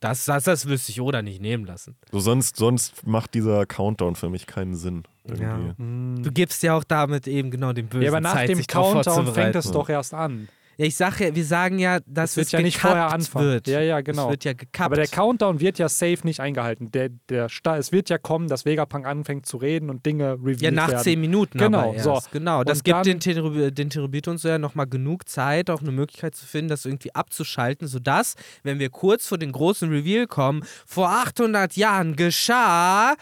Das, 0.00 0.24
das, 0.24 0.44
das 0.44 0.66
wüsste 0.66 0.90
ich 0.90 1.00
oder 1.00 1.22
nicht 1.22 1.40
nehmen 1.40 1.64
lassen. 1.64 1.96
So, 2.10 2.18
sonst, 2.18 2.56
sonst 2.56 3.06
macht 3.06 3.34
dieser 3.34 3.66
Countdown 3.66 4.16
für 4.16 4.28
mich 4.28 4.48
keinen 4.48 4.74
Sinn. 4.74 5.04
Ja. 5.38 5.56
Du 5.78 6.32
gibst 6.32 6.64
ja 6.64 6.76
auch 6.76 6.82
damit 6.82 7.28
eben 7.28 7.52
genau 7.52 7.72
den 7.72 7.86
bösen 7.86 8.02
Ja, 8.02 8.10
aber 8.10 8.20
nach 8.20 8.34
Zeit, 8.34 8.48
dem 8.48 8.66
Countdown 8.66 9.32
fängt 9.32 9.54
es 9.54 9.70
doch 9.70 9.88
erst 9.88 10.12
an. 10.12 10.48
Ja, 10.76 10.86
ich 10.86 10.96
sage 10.96 11.26
ja, 11.26 11.34
wir 11.34 11.44
sagen 11.44 11.78
ja, 11.78 12.00
dass 12.06 12.30
es, 12.30 12.36
wird 12.36 12.46
es 12.46 12.52
ja 12.52 12.60
nicht 12.60 12.78
vorher 12.78 13.12
anfangen. 13.12 13.46
wird. 13.46 13.68
Ja, 13.68 13.80
ja, 13.80 14.00
genau. 14.00 14.24
Es 14.26 14.30
wird 14.30 14.44
ja 14.44 14.52
gekappt. 14.52 14.86
Aber 14.86 14.96
der 14.96 15.06
Countdown 15.06 15.60
wird 15.60 15.78
ja 15.78 15.88
safe 15.88 16.18
nicht 16.24 16.40
eingehalten. 16.40 16.90
Der, 16.90 17.10
der 17.28 17.48
es 17.78 17.92
wird 17.92 18.08
ja 18.10 18.18
kommen, 18.18 18.48
dass 18.48 18.64
Vegapunk 18.64 19.06
anfängt 19.06 19.46
zu 19.46 19.58
reden 19.58 19.90
und 19.90 20.06
Dinge 20.06 20.34
revealed 20.34 20.62
Ja, 20.62 20.70
nach 20.70 20.88
werden. 20.88 21.02
zehn 21.02 21.20
Minuten 21.20 21.58
genau, 21.58 21.94
so. 21.98 22.18
Genau, 22.32 22.64
das 22.64 22.78
und 22.78 22.84
gibt 22.84 23.06
den, 23.06 23.74
den 23.74 23.90
Terubit 23.90 24.22
so 24.36 24.48
ja 24.48 24.58
nochmal 24.58 24.86
genug 24.86 25.28
Zeit, 25.28 25.68
auch 25.70 25.80
eine 25.80 25.92
Möglichkeit 25.92 26.34
zu 26.34 26.46
finden, 26.46 26.68
das 26.68 26.84
irgendwie 26.84 27.14
abzuschalten, 27.14 27.88
sodass, 27.88 28.34
wenn 28.62 28.78
wir 28.78 28.90
kurz 28.90 29.26
vor 29.26 29.38
den 29.38 29.52
großen 29.52 29.88
Reveal 29.90 30.26
kommen, 30.26 30.64
vor 30.86 31.10
800 31.10 31.76
Jahren 31.76 32.16
geschah 32.16 33.14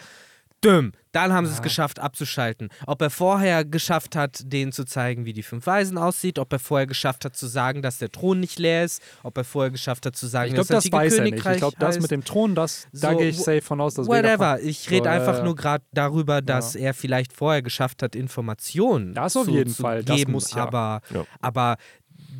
Dümm. 0.63 0.93
Dann 1.11 1.33
haben 1.33 1.45
sie 1.45 1.53
es 1.53 1.61
geschafft, 1.61 1.99
abzuschalten. 1.99 2.69
Ob 2.87 3.01
er 3.01 3.09
vorher 3.09 3.65
geschafft 3.65 4.15
hat, 4.15 4.41
denen 4.45 4.71
zu 4.71 4.85
zeigen, 4.85 5.25
wie 5.25 5.33
die 5.33 5.43
fünf 5.43 5.67
Weisen 5.67 5.97
aussieht, 5.97 6.39
ob 6.39 6.53
er 6.53 6.59
vorher 6.59 6.87
geschafft 6.87 7.25
hat 7.25 7.35
zu 7.35 7.47
sagen, 7.47 7.81
dass 7.81 7.97
der 7.97 8.11
Thron 8.11 8.39
nicht 8.39 8.59
leer 8.59 8.85
ist, 8.85 9.01
ob 9.23 9.37
er 9.37 9.43
vorher 9.43 9.71
geschafft 9.71 10.05
hat 10.05 10.15
zu 10.15 10.27
sagen, 10.27 10.49
ich 10.49 10.53
glaub, 10.53 10.67
dass 10.67 10.85
das 10.85 10.91
weiß 10.91 11.15
er 11.15 11.23
nicht. 11.25 11.45
Ich 11.45 11.57
glaube, 11.57 11.75
das 11.79 11.99
mit 11.99 12.11
dem 12.11 12.23
Thron, 12.23 12.55
das, 12.55 12.87
so, 12.93 13.07
da 13.07 13.13
gehe 13.13 13.29
ich 13.29 13.37
safe 13.37 13.61
von 13.61 13.81
aus, 13.81 13.95
dass 13.95 14.07
Whatever. 14.07 14.61
Ich 14.61 14.89
rede 14.89 15.05
so, 15.05 15.09
einfach 15.09 15.39
äh, 15.39 15.43
nur 15.43 15.55
gerade 15.55 15.83
darüber, 15.91 16.41
dass 16.41 16.75
ja. 16.75 16.81
er 16.81 16.93
vielleicht 16.93 17.33
vorher 17.33 17.61
geschafft 17.61 18.03
hat, 18.03 18.15
Informationen 18.15 19.13
das 19.13 19.35
auf 19.35 19.45
zu, 19.45 19.51
jeden 19.51 19.71
zu 19.71 19.81
Fall. 19.81 20.03
geben. 20.03 20.17
Das 20.17 20.27
muss 20.31 20.53
ja. 20.53 20.63
Aber, 20.63 21.01
ja. 21.13 21.25
aber 21.41 21.75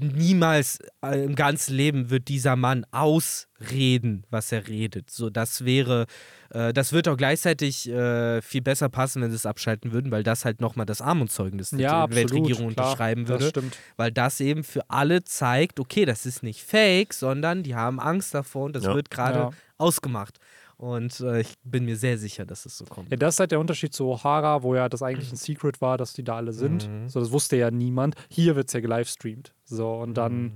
niemals 0.02 0.80
äh, 1.04 1.24
im 1.24 1.36
ganzen 1.36 1.76
Leben 1.76 2.10
wird 2.10 2.28
dieser 2.28 2.56
Mann 2.56 2.86
ausreden, 2.92 4.26
was 4.30 4.52
er 4.52 4.68
redet. 4.68 5.10
So, 5.10 5.30
das 5.30 5.66
wäre, 5.66 6.06
äh, 6.50 6.74
das 6.74 6.94
wird 6.94 7.08
auch 7.08 7.18
gleichzeitig 7.18 7.90
äh, 7.90 8.42
viel 8.42 8.62
besser 8.62 8.90
passen, 8.90 9.22
wenn 9.22 9.30
sie 9.30 9.36
es 9.36 9.46
abschalten 9.46 9.92
würden, 9.92 10.12
weil 10.12 10.24
das 10.24 10.46
halt 10.46 10.62
nochmal 10.62 10.86
das 10.86 11.02
Armutszeugnis 11.02 11.72
ja, 11.72 12.08
der 12.08 12.16
Weltregierung 12.16 12.74
klar, 12.74 12.88
unterschreiben 12.88 13.28
würde. 13.28 13.46
Das 13.46 13.50
stimmt. 13.50 13.78
Weil 13.98 14.12
das 14.12 14.40
eben 14.42 14.64
für 14.64 14.90
alle 14.90 15.24
zeigt, 15.24 15.80
okay, 15.80 16.06
das 16.06 16.26
ist 16.26 16.44
nicht 16.44 16.62
fake, 16.64 17.14
sondern 17.14 17.64
die 17.64 17.76
haben 17.76 18.00
Angst 18.00 18.34
davor 18.34 18.66
und 18.66 18.76
das 18.76 18.84
ja. 18.84 18.96
wird 18.96 19.10
gerade 19.10 19.40
ja. 19.40 19.50
ausgemacht. 19.78 20.38
Und 20.82 21.20
äh, 21.20 21.42
ich 21.42 21.54
bin 21.64 21.86
mir 21.86 21.96
sehr 21.96 22.18
sicher, 22.18 22.44
dass 22.44 22.66
es 22.66 22.76
so 22.76 22.86
kommt. 22.86 23.12
Ja, 23.12 23.18
das 23.18 23.36
ist 23.36 23.40
halt 23.40 23.52
der 23.52 23.60
Unterschied 23.60 23.94
zu 23.94 24.06
O'Hara, 24.06 24.64
wo 24.64 24.74
ja 24.74 24.90
das 24.90 25.04
eigentlich 25.04 25.32
ein 25.32 25.36
Secret 25.36 25.80
war, 25.80 25.96
dass 25.96 26.14
die 26.14 26.24
da 26.24 26.38
alle 26.38 26.54
sind. 26.54 26.90
Mhm. 26.90 27.08
So, 27.08 27.20
das 27.20 27.32
wusste 27.32 27.56
ja 27.56 27.70
niemand. 27.70 28.16
Hier 28.32 28.56
wird 28.56 28.68
es 28.68 28.74
ja 28.74 28.80
gelivestreamt. 28.80 29.54
So, 29.64 29.94
und 29.94 30.16
dann 30.16 30.42
mhm. 30.42 30.52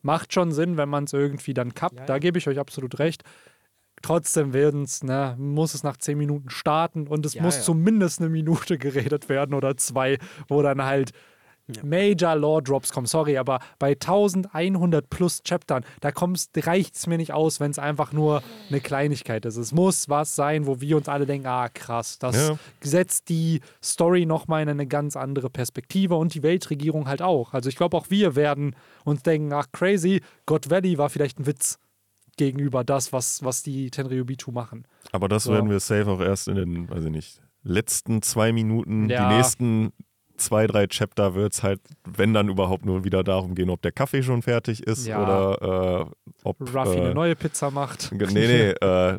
macht 0.00 0.32
schon 0.32 0.50
Sinn, 0.50 0.78
wenn 0.78 0.88
man 0.88 1.04
es 1.04 1.12
irgendwie 1.12 1.52
dann 1.52 1.74
kappt. 1.74 1.98
Ja, 2.00 2.06
da 2.06 2.18
gebe 2.18 2.38
ich 2.38 2.48
euch 2.48 2.58
absolut 2.58 2.98
recht. 2.98 3.22
Trotzdem 4.00 4.54
werden's, 4.54 5.02
ne, 5.02 5.36
muss 5.38 5.74
es 5.74 5.82
nach 5.82 5.98
zehn 5.98 6.16
Minuten 6.16 6.48
starten 6.48 7.06
und 7.06 7.26
es 7.26 7.34
ja, 7.34 7.42
muss 7.42 7.62
zumindest 7.62 8.20
eine 8.20 8.30
Minute 8.30 8.78
geredet 8.78 9.28
werden 9.28 9.52
oder 9.52 9.76
zwei, 9.76 10.16
wo 10.48 10.62
dann 10.62 10.84
halt 10.84 11.12
ja. 11.68 11.82
Major 11.84 12.36
Law 12.36 12.60
Drops 12.60 12.92
kommen. 12.92 13.06
Sorry, 13.06 13.38
aber 13.38 13.60
bei 13.78 13.90
1100 13.92 15.08
plus 15.10 15.42
Chaptern, 15.42 15.84
da 16.00 16.10
reicht 16.56 16.96
es 16.96 17.06
mir 17.06 17.18
nicht 17.18 17.32
aus, 17.32 17.60
wenn 17.60 17.70
es 17.70 17.78
einfach 17.78 18.12
nur 18.12 18.42
eine 18.68 18.80
Kleinigkeit 18.80 19.44
ist. 19.44 19.56
Es 19.56 19.72
muss 19.72 20.08
was 20.08 20.36
sein, 20.36 20.66
wo 20.66 20.80
wir 20.80 20.96
uns 20.96 21.08
alle 21.08 21.26
denken, 21.26 21.46
ah 21.46 21.68
krass, 21.68 22.18
das 22.18 22.36
ja. 22.36 22.58
setzt 22.80 23.28
die 23.28 23.60
Story 23.82 24.26
nochmal 24.26 24.62
in 24.62 24.68
eine 24.68 24.86
ganz 24.86 25.16
andere 25.16 25.50
Perspektive 25.50 26.16
und 26.16 26.34
die 26.34 26.42
Weltregierung 26.42 27.08
halt 27.08 27.22
auch. 27.22 27.52
Also 27.54 27.68
ich 27.68 27.76
glaube 27.76 27.96
auch 27.96 28.10
wir 28.10 28.36
werden 28.36 28.76
uns 29.04 29.22
denken, 29.22 29.52
ach 29.52 29.66
crazy, 29.72 30.22
God 30.46 30.70
Valley 30.70 30.98
war 30.98 31.10
vielleicht 31.10 31.40
ein 31.40 31.46
Witz 31.46 31.78
gegenüber 32.36 32.84
das, 32.84 33.12
was, 33.12 33.42
was 33.42 33.62
die 33.62 33.90
Tenryubitu 33.90 34.52
machen. 34.52 34.86
Aber 35.12 35.28
das 35.28 35.44
so. 35.44 35.52
werden 35.52 35.70
wir 35.70 35.80
safe 35.80 36.06
auch 36.08 36.20
erst 36.20 36.48
in 36.48 36.56
den, 36.56 36.90
weiß 36.90 37.04
ich 37.04 37.10
nicht, 37.10 37.40
letzten 37.62 38.22
zwei 38.22 38.52
Minuten, 38.52 39.08
ja. 39.08 39.28
die 39.28 39.36
nächsten 39.36 39.92
zwei, 40.36 40.66
drei 40.66 40.86
Chapter 40.86 41.34
wird 41.34 41.52
es 41.52 41.62
halt, 41.62 41.80
wenn 42.04 42.34
dann 42.34 42.48
überhaupt 42.48 42.84
nur 42.84 43.04
wieder 43.04 43.24
darum 43.24 43.54
gehen, 43.54 43.70
ob 43.70 43.82
der 43.82 43.92
Kaffee 43.92 44.22
schon 44.22 44.42
fertig 44.42 44.82
ist 44.82 45.06
ja. 45.06 45.22
oder 45.22 46.06
äh, 46.06 46.26
ob. 46.44 46.60
Ruffy 46.60 46.96
äh, 46.96 47.00
eine 47.00 47.14
neue 47.14 47.36
Pizza 47.36 47.70
macht. 47.70 48.10
Nee, 48.12 48.26
nee, 48.32 48.68
äh, 48.80 49.18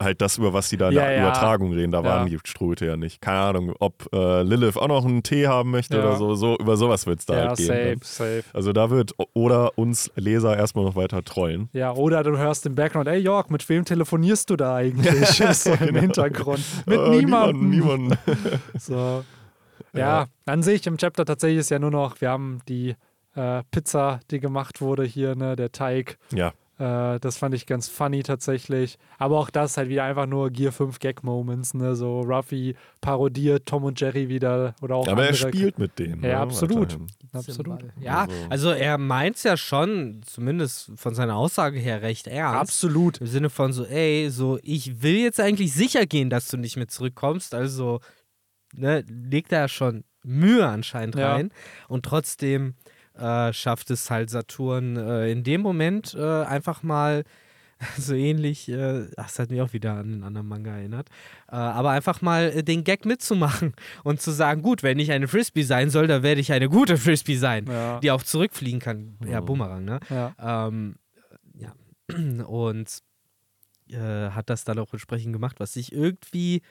halt 0.00 0.20
das, 0.20 0.38
über 0.38 0.52
was 0.52 0.68
die 0.68 0.76
da 0.76 0.88
in 0.88 0.94
ja, 0.94 1.02
der 1.02 1.12
ja. 1.12 1.22
Übertragung 1.22 1.72
reden, 1.72 1.92
da 1.92 2.04
waren 2.04 2.26
die 2.26 2.38
Ströte 2.44 2.86
ja 2.86 2.96
nicht. 2.96 3.20
Keine 3.20 3.38
Ahnung, 3.38 3.74
ob 3.78 4.08
äh, 4.12 4.42
Lilith 4.42 4.76
auch 4.76 4.88
noch 4.88 5.04
einen 5.04 5.22
Tee 5.22 5.46
haben 5.46 5.70
möchte 5.70 5.98
oder 5.98 6.16
so, 6.16 6.34
so. 6.34 6.56
Über 6.58 6.76
sowas 6.76 7.06
wird 7.06 7.20
es 7.20 7.26
da 7.26 7.48
halt 7.48 7.56
gehen. 7.56 7.66
Safe, 7.66 7.98
safe. 8.02 8.44
Also 8.52 8.72
da 8.72 8.90
wird 8.90 9.14
oder 9.34 9.78
uns 9.78 10.10
Leser 10.16 10.56
erstmal 10.56 10.84
noch 10.84 10.96
weiter 10.96 11.24
trollen. 11.24 11.68
Ja, 11.72 11.92
oder 11.92 12.22
du 12.22 12.36
hörst 12.36 12.66
im 12.66 12.74
Background, 12.74 13.08
ey 13.08 13.18
Jörg, 13.18 13.48
mit 13.50 13.68
wem 13.68 13.84
telefonierst 13.84 14.50
du 14.50 14.56
da 14.56 14.76
eigentlich? 14.76 15.28
so 15.28 15.70
im 15.80 15.86
genau. 15.86 16.00
Hintergrund. 16.00 16.60
Mit 16.86 16.98
äh, 16.98 17.10
niemandem. 17.10 17.70
Niemanden. 17.70 18.18
so. 18.78 19.24
Ja, 19.92 20.26
an 20.46 20.62
sich 20.62 20.86
im 20.86 20.98
Chapter 20.98 21.24
tatsächlich 21.24 21.60
ist 21.60 21.70
ja 21.70 21.78
nur 21.78 21.90
noch, 21.90 22.20
wir 22.20 22.30
haben 22.30 22.60
die 22.68 22.94
äh, 23.34 23.62
Pizza, 23.70 24.20
die 24.30 24.40
gemacht 24.40 24.80
wurde 24.80 25.04
hier, 25.04 25.34
ne, 25.34 25.56
der 25.56 25.72
Teig. 25.72 26.18
Ja. 26.32 26.52
Äh, 26.80 27.20
das 27.20 27.36
fand 27.36 27.54
ich 27.54 27.66
ganz 27.66 27.88
funny 27.88 28.22
tatsächlich. 28.22 28.98
Aber 29.18 29.38
auch 29.38 29.50
das 29.50 29.76
halt 29.76 29.90
wieder 29.90 30.04
einfach 30.04 30.26
nur 30.26 30.50
Gear 30.50 30.72
5 30.72 30.98
Gag-Moments, 30.98 31.74
ne? 31.74 31.94
So 31.94 32.20
Ruffy 32.20 32.74
parodiert 33.02 33.66
Tom 33.66 33.84
und 33.84 34.00
Jerry 34.00 34.30
wieder 34.30 34.74
oder 34.80 34.96
auch. 34.96 35.06
Aber 35.06 35.26
er 35.26 35.34
spielt 35.34 35.78
mit 35.78 35.98
denen. 35.98 36.22
Ja, 36.22 36.28
ne? 36.28 36.36
absolut. 36.38 36.98
Absolut. 37.32 37.80
Ja, 38.00 38.26
also 38.48 38.70
er 38.70 38.96
meint 38.96 39.36
es 39.36 39.42
ja 39.42 39.56
schon, 39.56 40.22
zumindest 40.24 40.90
von 40.96 41.14
seiner 41.14 41.36
Aussage 41.36 41.78
her, 41.78 42.00
recht 42.00 42.26
ernst. 42.26 42.60
Absolut. 42.60 43.18
Im 43.18 43.26
Sinne 43.26 43.50
von 43.50 43.72
so, 43.72 43.84
ey, 43.84 44.30
so, 44.30 44.58
ich 44.62 45.02
will 45.02 45.16
jetzt 45.16 45.38
eigentlich 45.38 45.74
sicher 45.74 46.06
gehen, 46.06 46.30
dass 46.30 46.48
du 46.48 46.56
nicht 46.56 46.76
mehr 46.76 46.88
zurückkommst. 46.88 47.54
Also 47.54 48.00
ne, 48.74 49.04
legt 49.08 49.52
da 49.52 49.68
schon 49.68 50.04
Mühe 50.22 50.66
anscheinend 50.66 51.16
rein. 51.16 51.48
Ja. 51.48 51.86
Und 51.88 52.04
trotzdem 52.04 52.74
äh, 53.18 53.52
schafft 53.52 53.90
es 53.90 54.10
halt 54.10 54.30
Saturn 54.30 54.96
äh, 54.96 55.30
in 55.30 55.44
dem 55.44 55.60
Moment 55.60 56.14
äh, 56.14 56.44
einfach 56.44 56.82
mal 56.82 57.24
so 57.98 58.14
ähnlich, 58.14 58.68
äh, 58.68 59.06
das 59.16 59.38
hat 59.38 59.50
mich 59.50 59.60
auch 59.60 59.72
wieder 59.72 59.92
an 59.92 60.12
einen 60.12 60.24
anderen 60.24 60.46
Manga 60.46 60.72
erinnert, 60.72 61.08
äh, 61.48 61.56
aber 61.56 61.90
einfach 61.90 62.20
mal 62.20 62.50
äh, 62.50 62.62
den 62.62 62.84
Gag 62.84 63.06
mitzumachen 63.06 63.74
und 64.04 64.20
zu 64.20 64.30
sagen, 64.30 64.62
gut, 64.62 64.82
wenn 64.82 64.98
ich 64.98 65.12
eine 65.12 65.28
Frisbee 65.28 65.62
sein 65.62 65.90
soll, 65.90 66.06
dann 66.06 66.22
werde 66.22 66.40
ich 66.40 66.52
eine 66.52 66.68
gute 66.68 66.96
Frisbee 66.96 67.36
sein, 67.36 67.66
ja. 67.66 67.98
die 68.00 68.10
auch 68.10 68.22
zurückfliegen 68.22 68.80
kann. 68.80 69.16
Ja, 69.26 69.40
Bumerang, 69.40 69.84
ne? 69.84 70.00
Ja. 70.10 70.66
Ähm, 70.68 70.96
ja. 71.54 71.74
Und 72.44 72.98
hat 73.92 74.48
das 74.48 74.62
dann 74.62 74.78
auch 74.78 74.92
entsprechend 74.92 75.32
gemacht, 75.32 75.58
was 75.58 75.74
ich 75.74 75.92
irgendwie 75.92 76.62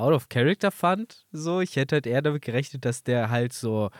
out 0.00 0.12
of 0.12 0.28
character 0.28 0.70
fand. 0.70 1.24
So, 1.32 1.60
ich 1.60 1.76
hätte 1.76 1.96
halt 1.96 2.06
eher 2.06 2.22
damit 2.22 2.42
gerechnet, 2.42 2.84
dass 2.84 3.02
der 3.02 3.30
halt 3.30 3.52
so, 3.52 3.90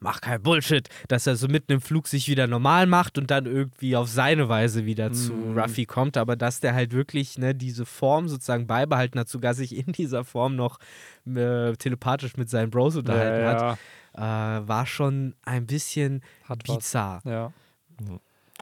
mach 0.00 0.20
kein 0.20 0.42
Bullshit, 0.42 0.88
dass 1.08 1.26
er 1.26 1.36
so 1.36 1.48
mitten 1.48 1.72
im 1.72 1.80
Flug 1.80 2.08
sich 2.08 2.28
wieder 2.28 2.46
normal 2.46 2.86
macht 2.86 3.18
und 3.18 3.30
dann 3.30 3.46
irgendwie 3.46 3.96
auf 3.96 4.08
seine 4.08 4.48
Weise 4.48 4.84
wieder 4.84 5.10
mm. 5.10 5.14
zu 5.14 5.32
mhm. 5.32 5.58
Ruffy 5.58 5.86
kommt, 5.86 6.16
aber 6.16 6.36
dass 6.36 6.60
der 6.60 6.74
halt 6.74 6.92
wirklich 6.92 7.38
ne, 7.38 7.54
diese 7.54 7.86
Form 7.86 8.28
sozusagen 8.28 8.66
beibehalten 8.66 9.18
hat, 9.18 9.28
sogar 9.28 9.54
sich 9.54 9.76
in 9.76 9.92
dieser 9.92 10.24
Form 10.24 10.56
noch 10.56 10.78
äh, 11.26 11.72
telepathisch 11.74 12.36
mit 12.36 12.50
seinen 12.50 12.70
Bros 12.70 12.96
unterhalten 12.96 13.42
ja, 13.42 13.52
ja. 13.52 13.70
hat, 13.70 14.64
äh, 14.64 14.68
war 14.68 14.86
schon 14.86 15.34
ein 15.42 15.66
bisschen 15.66 16.22
hat 16.44 16.64
bizarr. 16.64 17.20
Was. 17.24 17.32
Ja. 17.32 17.52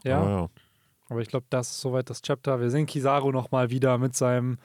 Ja. 0.03 0.23
ja. 0.23 0.49
Aber 1.09 1.19
ich 1.19 1.27
glaube, 1.27 1.45
das 1.49 1.71
ist 1.71 1.81
soweit 1.81 2.09
das 2.09 2.21
Chapter. 2.21 2.61
Wir 2.61 2.69
sehen 2.69 2.85
Kizaru 2.85 3.31
nochmal 3.31 3.69
wieder 3.69 3.97
mit 3.97 4.15
seinem 4.15 4.57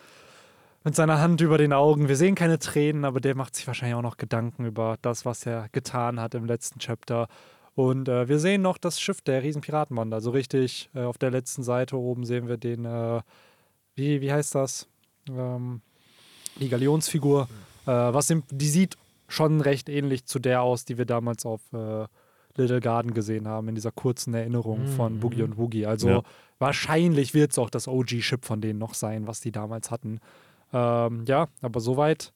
mit 0.87 0.95
seiner 0.95 1.21
Hand 1.21 1.41
über 1.41 1.59
den 1.59 1.73
Augen. 1.73 2.07
Wir 2.07 2.15
sehen 2.15 2.37
keine 2.37 2.61
Tränen, 2.61 3.05
aber 3.05 3.21
der 3.21 3.35
macht 3.35 3.57
sich 3.57 3.67
wahrscheinlich 3.67 3.97
auch 3.97 4.03
noch 4.03 4.19
Gedanken 4.19 4.65
über 4.65 4.99
das, 5.03 5.25
was 5.25 5.45
er 5.45 5.69
getan 5.73 6.21
hat 6.21 6.37
im 6.37 6.45
letzten 6.45 6.79
Chapter. 6.79 7.27
Und 7.75 8.09
äh, 8.09 8.29
wir 8.29 8.39
sehen 8.39 8.63
noch 8.63 8.79
das 8.79 9.01
Schiff 9.01 9.21
der 9.21 9.43
Riesenpiratenbande. 9.43 10.15
Also 10.15 10.31
richtig 10.31 10.89
äh, 10.95 11.01
auf 11.01 11.19
der 11.19 11.33
letzten 11.33 11.65
Seite 11.65 11.99
oben 11.99 12.25
sehen 12.25 12.47
wir 12.47 12.57
den, 12.57 12.85
äh, 12.85 13.21
wie, 13.97 14.21
wie 14.21 14.33
heißt 14.33 14.55
das? 14.55 14.87
Ähm, 15.29 15.81
die 16.61 16.69
Galionsfigur. 16.69 17.49
Mhm. 17.87 17.91
was 17.91 18.31
im, 18.31 18.45
die 18.51 18.69
sieht 18.69 18.97
schon 19.27 19.61
recht 19.61 19.89
ähnlich 19.89 20.25
zu 20.25 20.39
der 20.39 20.63
aus, 20.63 20.85
die 20.85 20.99
wir 20.99 21.05
damals 21.05 21.45
auf 21.45 21.61
äh, 21.73 22.07
Little 22.57 22.81
Garden 22.81 23.13
gesehen 23.13 23.49
haben, 23.49 23.69
in 23.69 23.75
dieser 23.75 23.91
kurzen 23.91 24.35
Erinnerung 24.35 24.83
mhm. 24.83 24.89
von 24.89 25.19
Boogie 25.19 25.43
und 25.43 25.59
Woogie. 25.59 25.87
Also 25.87 26.09
ja. 26.09 26.23
wahrscheinlich 26.61 27.35
wird 27.35 27.51
es 27.51 27.59
auch 27.59 27.71
das 27.71 27.89
OG-Chip 27.89 28.45
von 28.45 28.61
denen 28.61 28.79
noch 28.79 28.95
sein, 28.95 29.27
was 29.27 29.41
die 29.41 29.51
damals 29.51 29.91
hatten. 29.91 30.21
Ähm, 30.73 31.25
ja, 31.27 31.49
aber 31.63 31.81
soweit. 31.81 32.33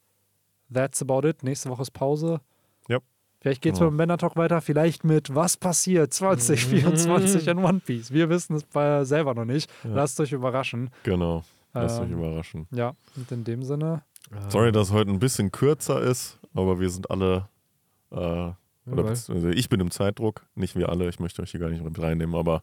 That's 0.73 1.03
about 1.03 1.27
it. 1.27 1.43
Nächste 1.43 1.69
Woche 1.69 1.83
ist 1.83 1.91
Pause. 1.91 2.41
Ja. 2.89 2.99
Vielleicht 3.41 3.63
geht 3.63 3.75
es 3.75 3.81
ja. 3.81 3.87
mit 3.87 3.95
dem 3.95 3.97
Männer 3.97 4.19
Talk 4.19 4.37
weiter. 4.37 4.61
Vielleicht 4.61 5.05
mit 5.05 5.35
Was 5.35 5.57
passiert 5.57 6.15
2024 6.15 7.47
in 7.49 7.59
One 7.59 7.81
Piece. 7.81 8.13
Wir 8.13 8.29
wissen 8.29 8.57
es 8.57 9.09
selber 9.09 9.35
noch 9.35 9.45
nicht. 9.45 9.71
Ja. 9.83 9.91
Lasst 9.95 10.21
euch 10.21 10.33
überraschen. 10.33 10.91
Genau. 11.03 11.43
Lasst 11.73 11.99
ähm, 11.99 12.05
euch 12.05 12.11
überraschen. 12.13 12.69
Ja, 12.71 12.95
und 13.17 13.31
in 13.33 13.45
dem 13.45 13.63
Sinne. 13.63 14.03
Sorry, 14.49 14.71
dass 14.71 14.89
es 14.89 14.93
heute 14.93 15.11
ein 15.11 15.19
bisschen 15.19 15.51
kürzer 15.51 16.01
ist, 16.01 16.39
aber 16.55 16.79
wir 16.79 16.89
sind 16.89 17.11
alle 17.11 17.49
äh, 18.13 18.53
oder 18.87 19.05
also 19.09 19.49
ich 19.49 19.69
bin 19.69 19.79
im 19.81 19.91
Zeitdruck, 19.91 20.47
nicht 20.55 20.75
wir 20.75 20.89
alle, 20.89 21.09
ich 21.09 21.21
möchte 21.21 21.43
euch 21.43 21.51
hier 21.51 21.61
gar 21.61 21.69
nicht 21.69 21.85
mit 21.85 21.99
reinnehmen, 22.01 22.35
aber 22.35 22.63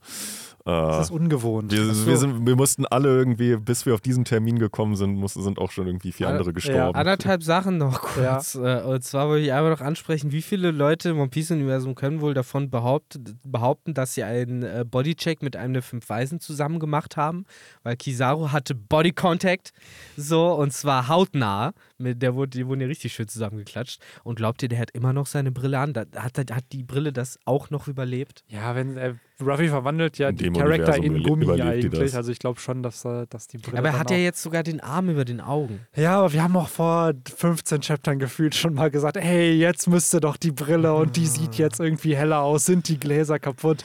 äh, 0.66 0.72
das 0.72 1.06
ist 1.06 1.12
ungewohnt. 1.12 1.72
Wir, 1.72 1.94
so. 1.94 2.08
wir, 2.08 2.18
sind, 2.18 2.46
wir, 2.46 2.56
mussten 2.56 2.86
alle 2.86 3.10
irgendwie, 3.10 3.56
bis 3.56 3.86
wir 3.86 3.94
auf 3.94 4.02
diesen 4.02 4.26
Termin 4.26 4.60
gekommen 4.60 4.96
sind, 4.96 5.16
mussten, 5.16 5.44
sind 5.44 5.60
auch 5.60 5.72
schon 5.72 5.88
irgendwie 5.88 6.12
vier 6.12 6.28
andere 6.28 6.54
gestorben. 6.54 6.94
Ja. 6.96 7.00
Anderthalb 7.00 7.44
Sachen 7.44 7.78
noch 7.78 8.02
kurz. 8.02 8.56
Ja. 8.56 8.80
Äh, 8.80 8.84
und 8.84 9.04
zwar 9.04 9.30
wollte 9.30 9.46
ich 9.46 9.54
einmal 9.54 9.72
noch 9.72 9.82
ansprechen, 9.82 10.32
wie 10.32 10.42
viele 10.42 10.72
Leute 10.72 11.10
im 11.10 11.20
One 11.20 11.30
Piece-Universum 11.30 11.96
können 11.96 12.20
wohl 12.20 12.34
davon 12.34 12.70
behaupt, 12.70 13.20
behaupten, 13.44 13.94
dass 13.94 14.14
sie 14.14 14.24
einen 14.24 14.64
äh, 14.64 14.84
Bodycheck 14.90 15.42
mit 15.44 15.56
einem 15.56 15.74
der 15.74 15.84
fünf 15.84 16.10
Weisen 16.10 16.40
zusammen 16.40 16.80
gemacht 16.80 17.16
haben, 17.16 17.46
weil 17.84 17.96
Kizaru 17.96 18.52
hatte 18.52 18.76
Body 18.76 19.12
Contact, 19.12 19.72
so, 20.18 20.54
und 20.54 20.74
zwar 20.74 21.08
hautnah. 21.08 21.74
Mit, 22.00 22.22
der 22.22 22.36
wurde, 22.36 22.50
die 22.50 22.68
wurden 22.68 22.82
ja 22.82 22.88
richtig 22.88 23.14
schön 23.14 23.28
zusammengeklatscht. 23.28 24.02
Und 24.24 24.36
glaubt 24.36 24.62
ihr, 24.62 24.70
der 24.70 24.80
hat 24.80 24.92
immer 24.92 25.14
noch 25.14 25.26
seine 25.26 25.52
Brille 25.52 25.80
an? 25.80 25.94
Da, 25.94 26.06
hat, 26.16 26.38
hat 26.38 26.66
die 26.72 26.84
Brille 26.84 27.12
das 27.12 27.40
auch 27.46 27.70
noch 27.70 27.88
überlebt? 27.88 28.44
Ja, 28.48 28.76
wenn 28.76 28.98
äh, 28.98 29.16
Ruffy 29.42 29.68
verwandelt 29.68 30.18
ja 30.18 30.32
die 30.32 30.50
Charakter 30.52 30.96
in 30.98 31.24
Gummi 31.24 31.62
eigentlich. 31.62 32.16
Also 32.16 32.32
ich 32.32 32.40
glaube 32.40 32.60
schon, 32.60 32.84
dass, 32.84 33.06
äh, 33.06 33.28
dass 33.30 33.48
die 33.48 33.58
Brille. 33.58 33.78
Aber 33.78 33.90
er 33.90 34.00
hat 34.00 34.12
ja 34.12 34.18
jetzt 34.18 34.42
sogar 34.42 34.64
den 34.64 34.80
Arm 34.80 35.10
über 35.10 35.26
den 35.26 35.42
Augen. 35.42 35.82
Ja, 35.96 36.20
aber 36.20 36.34
wir 36.34 36.44
haben 36.44 36.56
auch 36.56 36.70
vor 36.70 37.14
15 37.26 37.82
Chaptern 37.82 38.20
gefühlt 38.20 38.56
schon 38.56 38.74
mal 38.74 38.90
gesagt, 38.90 39.18
hey, 39.18 39.54
jetzt 39.54 39.88
müsste 39.88 40.20
doch 40.20 40.38
die 40.38 40.52
Brille 40.52 40.94
und 40.94 41.16
die 41.16 41.28
sieht 41.28 41.56
jetzt 41.56 41.80
irgendwie 41.80 42.16
heller 42.16 42.42
aus, 42.42 42.66
sind 42.66 42.88
die 42.88 43.00
Gläser 43.00 43.40
kaputt. 43.40 43.84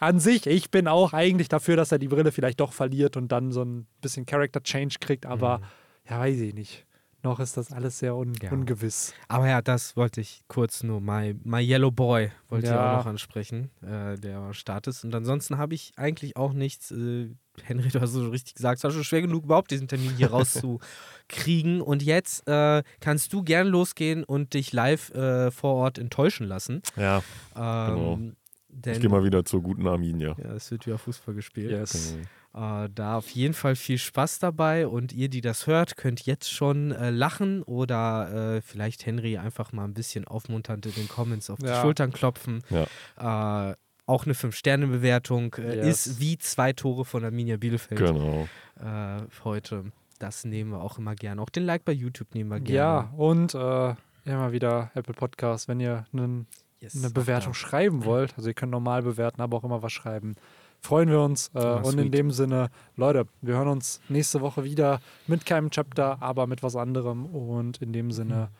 An 0.00 0.20
sich, 0.20 0.46
ich 0.46 0.70
bin 0.70 0.86
auch 0.86 1.12
eigentlich 1.12 1.48
dafür, 1.48 1.76
dass 1.76 1.90
er 1.90 1.98
die 1.98 2.08
Brille 2.08 2.30
vielleicht 2.30 2.60
doch 2.60 2.72
verliert 2.72 3.16
und 3.16 3.32
dann 3.32 3.50
so 3.50 3.64
ein 3.64 3.86
bisschen 4.00 4.26
Character 4.26 4.62
Change 4.62 4.96
kriegt, 5.00 5.26
aber 5.26 5.58
mhm. 5.58 5.64
ja, 6.10 6.20
weiß 6.20 6.40
ich 6.40 6.54
nicht 6.54 6.87
noch 7.22 7.40
ist 7.40 7.56
das 7.56 7.72
alles 7.72 7.98
sehr 7.98 8.14
un 8.16 8.34
ja. 8.40 8.50
ungewiss. 8.50 9.12
Aber 9.26 9.48
ja, 9.48 9.60
das 9.60 9.96
wollte 9.96 10.20
ich 10.20 10.42
kurz 10.46 10.82
nur. 10.82 11.00
My, 11.00 11.34
my 11.42 11.60
Yellow 11.60 11.90
Boy 11.90 12.30
wollte 12.48 12.68
ja. 12.68 12.72
ich 12.72 12.78
auch 12.78 12.98
noch 12.98 13.10
ansprechen, 13.10 13.70
äh, 13.82 14.16
der 14.16 14.52
Start 14.54 14.86
ist. 14.86 15.04
Und 15.04 15.14
ansonsten 15.14 15.58
habe 15.58 15.74
ich 15.74 15.92
eigentlich 15.96 16.36
auch 16.36 16.52
nichts. 16.52 16.90
Äh, 16.90 17.30
Henry, 17.64 17.88
du 17.88 18.00
hast 18.00 18.10
es 18.10 18.14
so 18.14 18.28
richtig 18.28 18.54
gesagt, 18.54 18.78
es 18.78 18.84
war 18.84 18.92
schon 18.92 19.02
schwer 19.02 19.22
genug, 19.22 19.44
überhaupt 19.44 19.72
diesen 19.72 19.88
Termin 19.88 20.12
hier 20.16 20.30
rauszukriegen. 20.30 21.80
Und 21.80 22.04
jetzt 22.04 22.46
äh, 22.46 22.84
kannst 23.00 23.32
du 23.32 23.42
gern 23.42 23.66
losgehen 23.66 24.22
und 24.22 24.54
dich 24.54 24.72
live 24.72 25.10
äh, 25.10 25.50
vor 25.50 25.74
Ort 25.74 25.98
enttäuschen 25.98 26.46
lassen. 26.46 26.82
Ja. 26.96 27.22
Ähm, 27.56 28.36
genau. 28.70 28.94
ich 28.94 29.00
gehe 29.00 29.10
mal 29.10 29.24
wieder 29.24 29.44
zur 29.44 29.60
guten 29.62 29.88
Arminia. 29.88 30.36
Ja, 30.38 30.52
es 30.54 30.70
wird 30.70 30.86
wieder 30.86 30.98
Fußball 30.98 31.34
gespielt. 31.34 31.72
Yes. 31.72 32.12
Genau. 32.12 32.26
Äh, 32.54 32.88
da 32.94 33.18
auf 33.18 33.28
jeden 33.30 33.54
Fall 33.54 33.76
viel 33.76 33.98
Spaß 33.98 34.38
dabei 34.38 34.86
und 34.86 35.12
ihr, 35.12 35.28
die 35.28 35.42
das 35.42 35.66
hört, 35.66 35.96
könnt 35.96 36.24
jetzt 36.24 36.50
schon 36.50 36.92
äh, 36.92 37.10
lachen 37.10 37.62
oder 37.62 38.56
äh, 38.56 38.60
vielleicht 38.62 39.04
Henry 39.04 39.36
einfach 39.36 39.72
mal 39.72 39.84
ein 39.84 39.94
bisschen 39.94 40.26
aufmunternd 40.26 40.86
in 40.86 40.92
den 40.92 41.08
Comments 41.08 41.50
auf 41.50 41.58
ja. 41.60 41.74
die 41.74 41.80
Schultern 41.82 42.12
klopfen. 42.12 42.62
Ja. 42.70 43.70
Äh, 43.70 43.76
auch 44.06 44.24
eine 44.24 44.32
5-Sterne-Bewertung 44.34 45.54
äh, 45.58 45.76
yes. 45.76 46.06
ist 46.06 46.20
wie 46.20 46.38
zwei 46.38 46.72
Tore 46.72 47.04
von 47.04 47.22
Arminia 47.22 47.58
Bielefeld 47.58 48.00
genau. 48.00 48.48
Äh, 48.80 49.20
heute. 49.44 49.92
Das 50.18 50.44
nehmen 50.44 50.70
wir 50.70 50.80
auch 50.80 50.98
immer 50.98 51.14
gerne. 51.14 51.42
Auch 51.42 51.50
den 51.50 51.64
Like 51.64 51.84
bei 51.84 51.92
YouTube 51.92 52.34
nehmen 52.34 52.50
wir 52.50 52.60
gerne. 52.60 52.76
Ja, 52.76 53.12
und 53.16 53.54
immer 53.54 54.52
wieder 54.52 54.90
Apple 54.94 55.14
Podcast, 55.14 55.68
wenn 55.68 55.78
ihr 55.78 56.06
einen, 56.12 56.48
yes, 56.80 56.96
eine 56.96 57.10
Bewertung 57.10 57.54
schreiben 57.54 58.04
wollt. 58.04 58.34
Also 58.36 58.48
ihr 58.48 58.54
könnt 58.54 58.72
normal 58.72 59.02
bewerten, 59.02 59.40
aber 59.42 59.58
auch 59.58 59.64
immer 59.64 59.82
was 59.82 59.92
schreiben 59.92 60.34
freuen 60.80 61.10
wir 61.10 61.20
uns. 61.20 61.50
Äh, 61.54 61.58
oh, 61.58 61.88
und 61.88 61.98
in 61.98 62.10
dem 62.10 62.30
Sinne, 62.30 62.70
Leute, 62.96 63.26
wir 63.42 63.54
hören 63.54 63.68
uns 63.68 64.00
nächste 64.08 64.40
Woche 64.40 64.64
wieder 64.64 65.00
mit 65.26 65.46
keinem 65.46 65.70
Chapter, 65.70 66.18
aber 66.20 66.46
mit 66.46 66.62
was 66.62 66.76
anderem. 66.76 67.26
Und 67.26 67.82
in 67.82 67.92
dem 67.92 68.10
Sinne, 68.10 68.50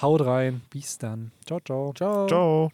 haut 0.00 0.24
rein. 0.24 0.62
Bis 0.70 0.98
dann. 0.98 1.32
Ciao, 1.46 1.60
ciao. 1.60 1.92
Ciao. 1.94 2.26
Ciao. 2.26 2.72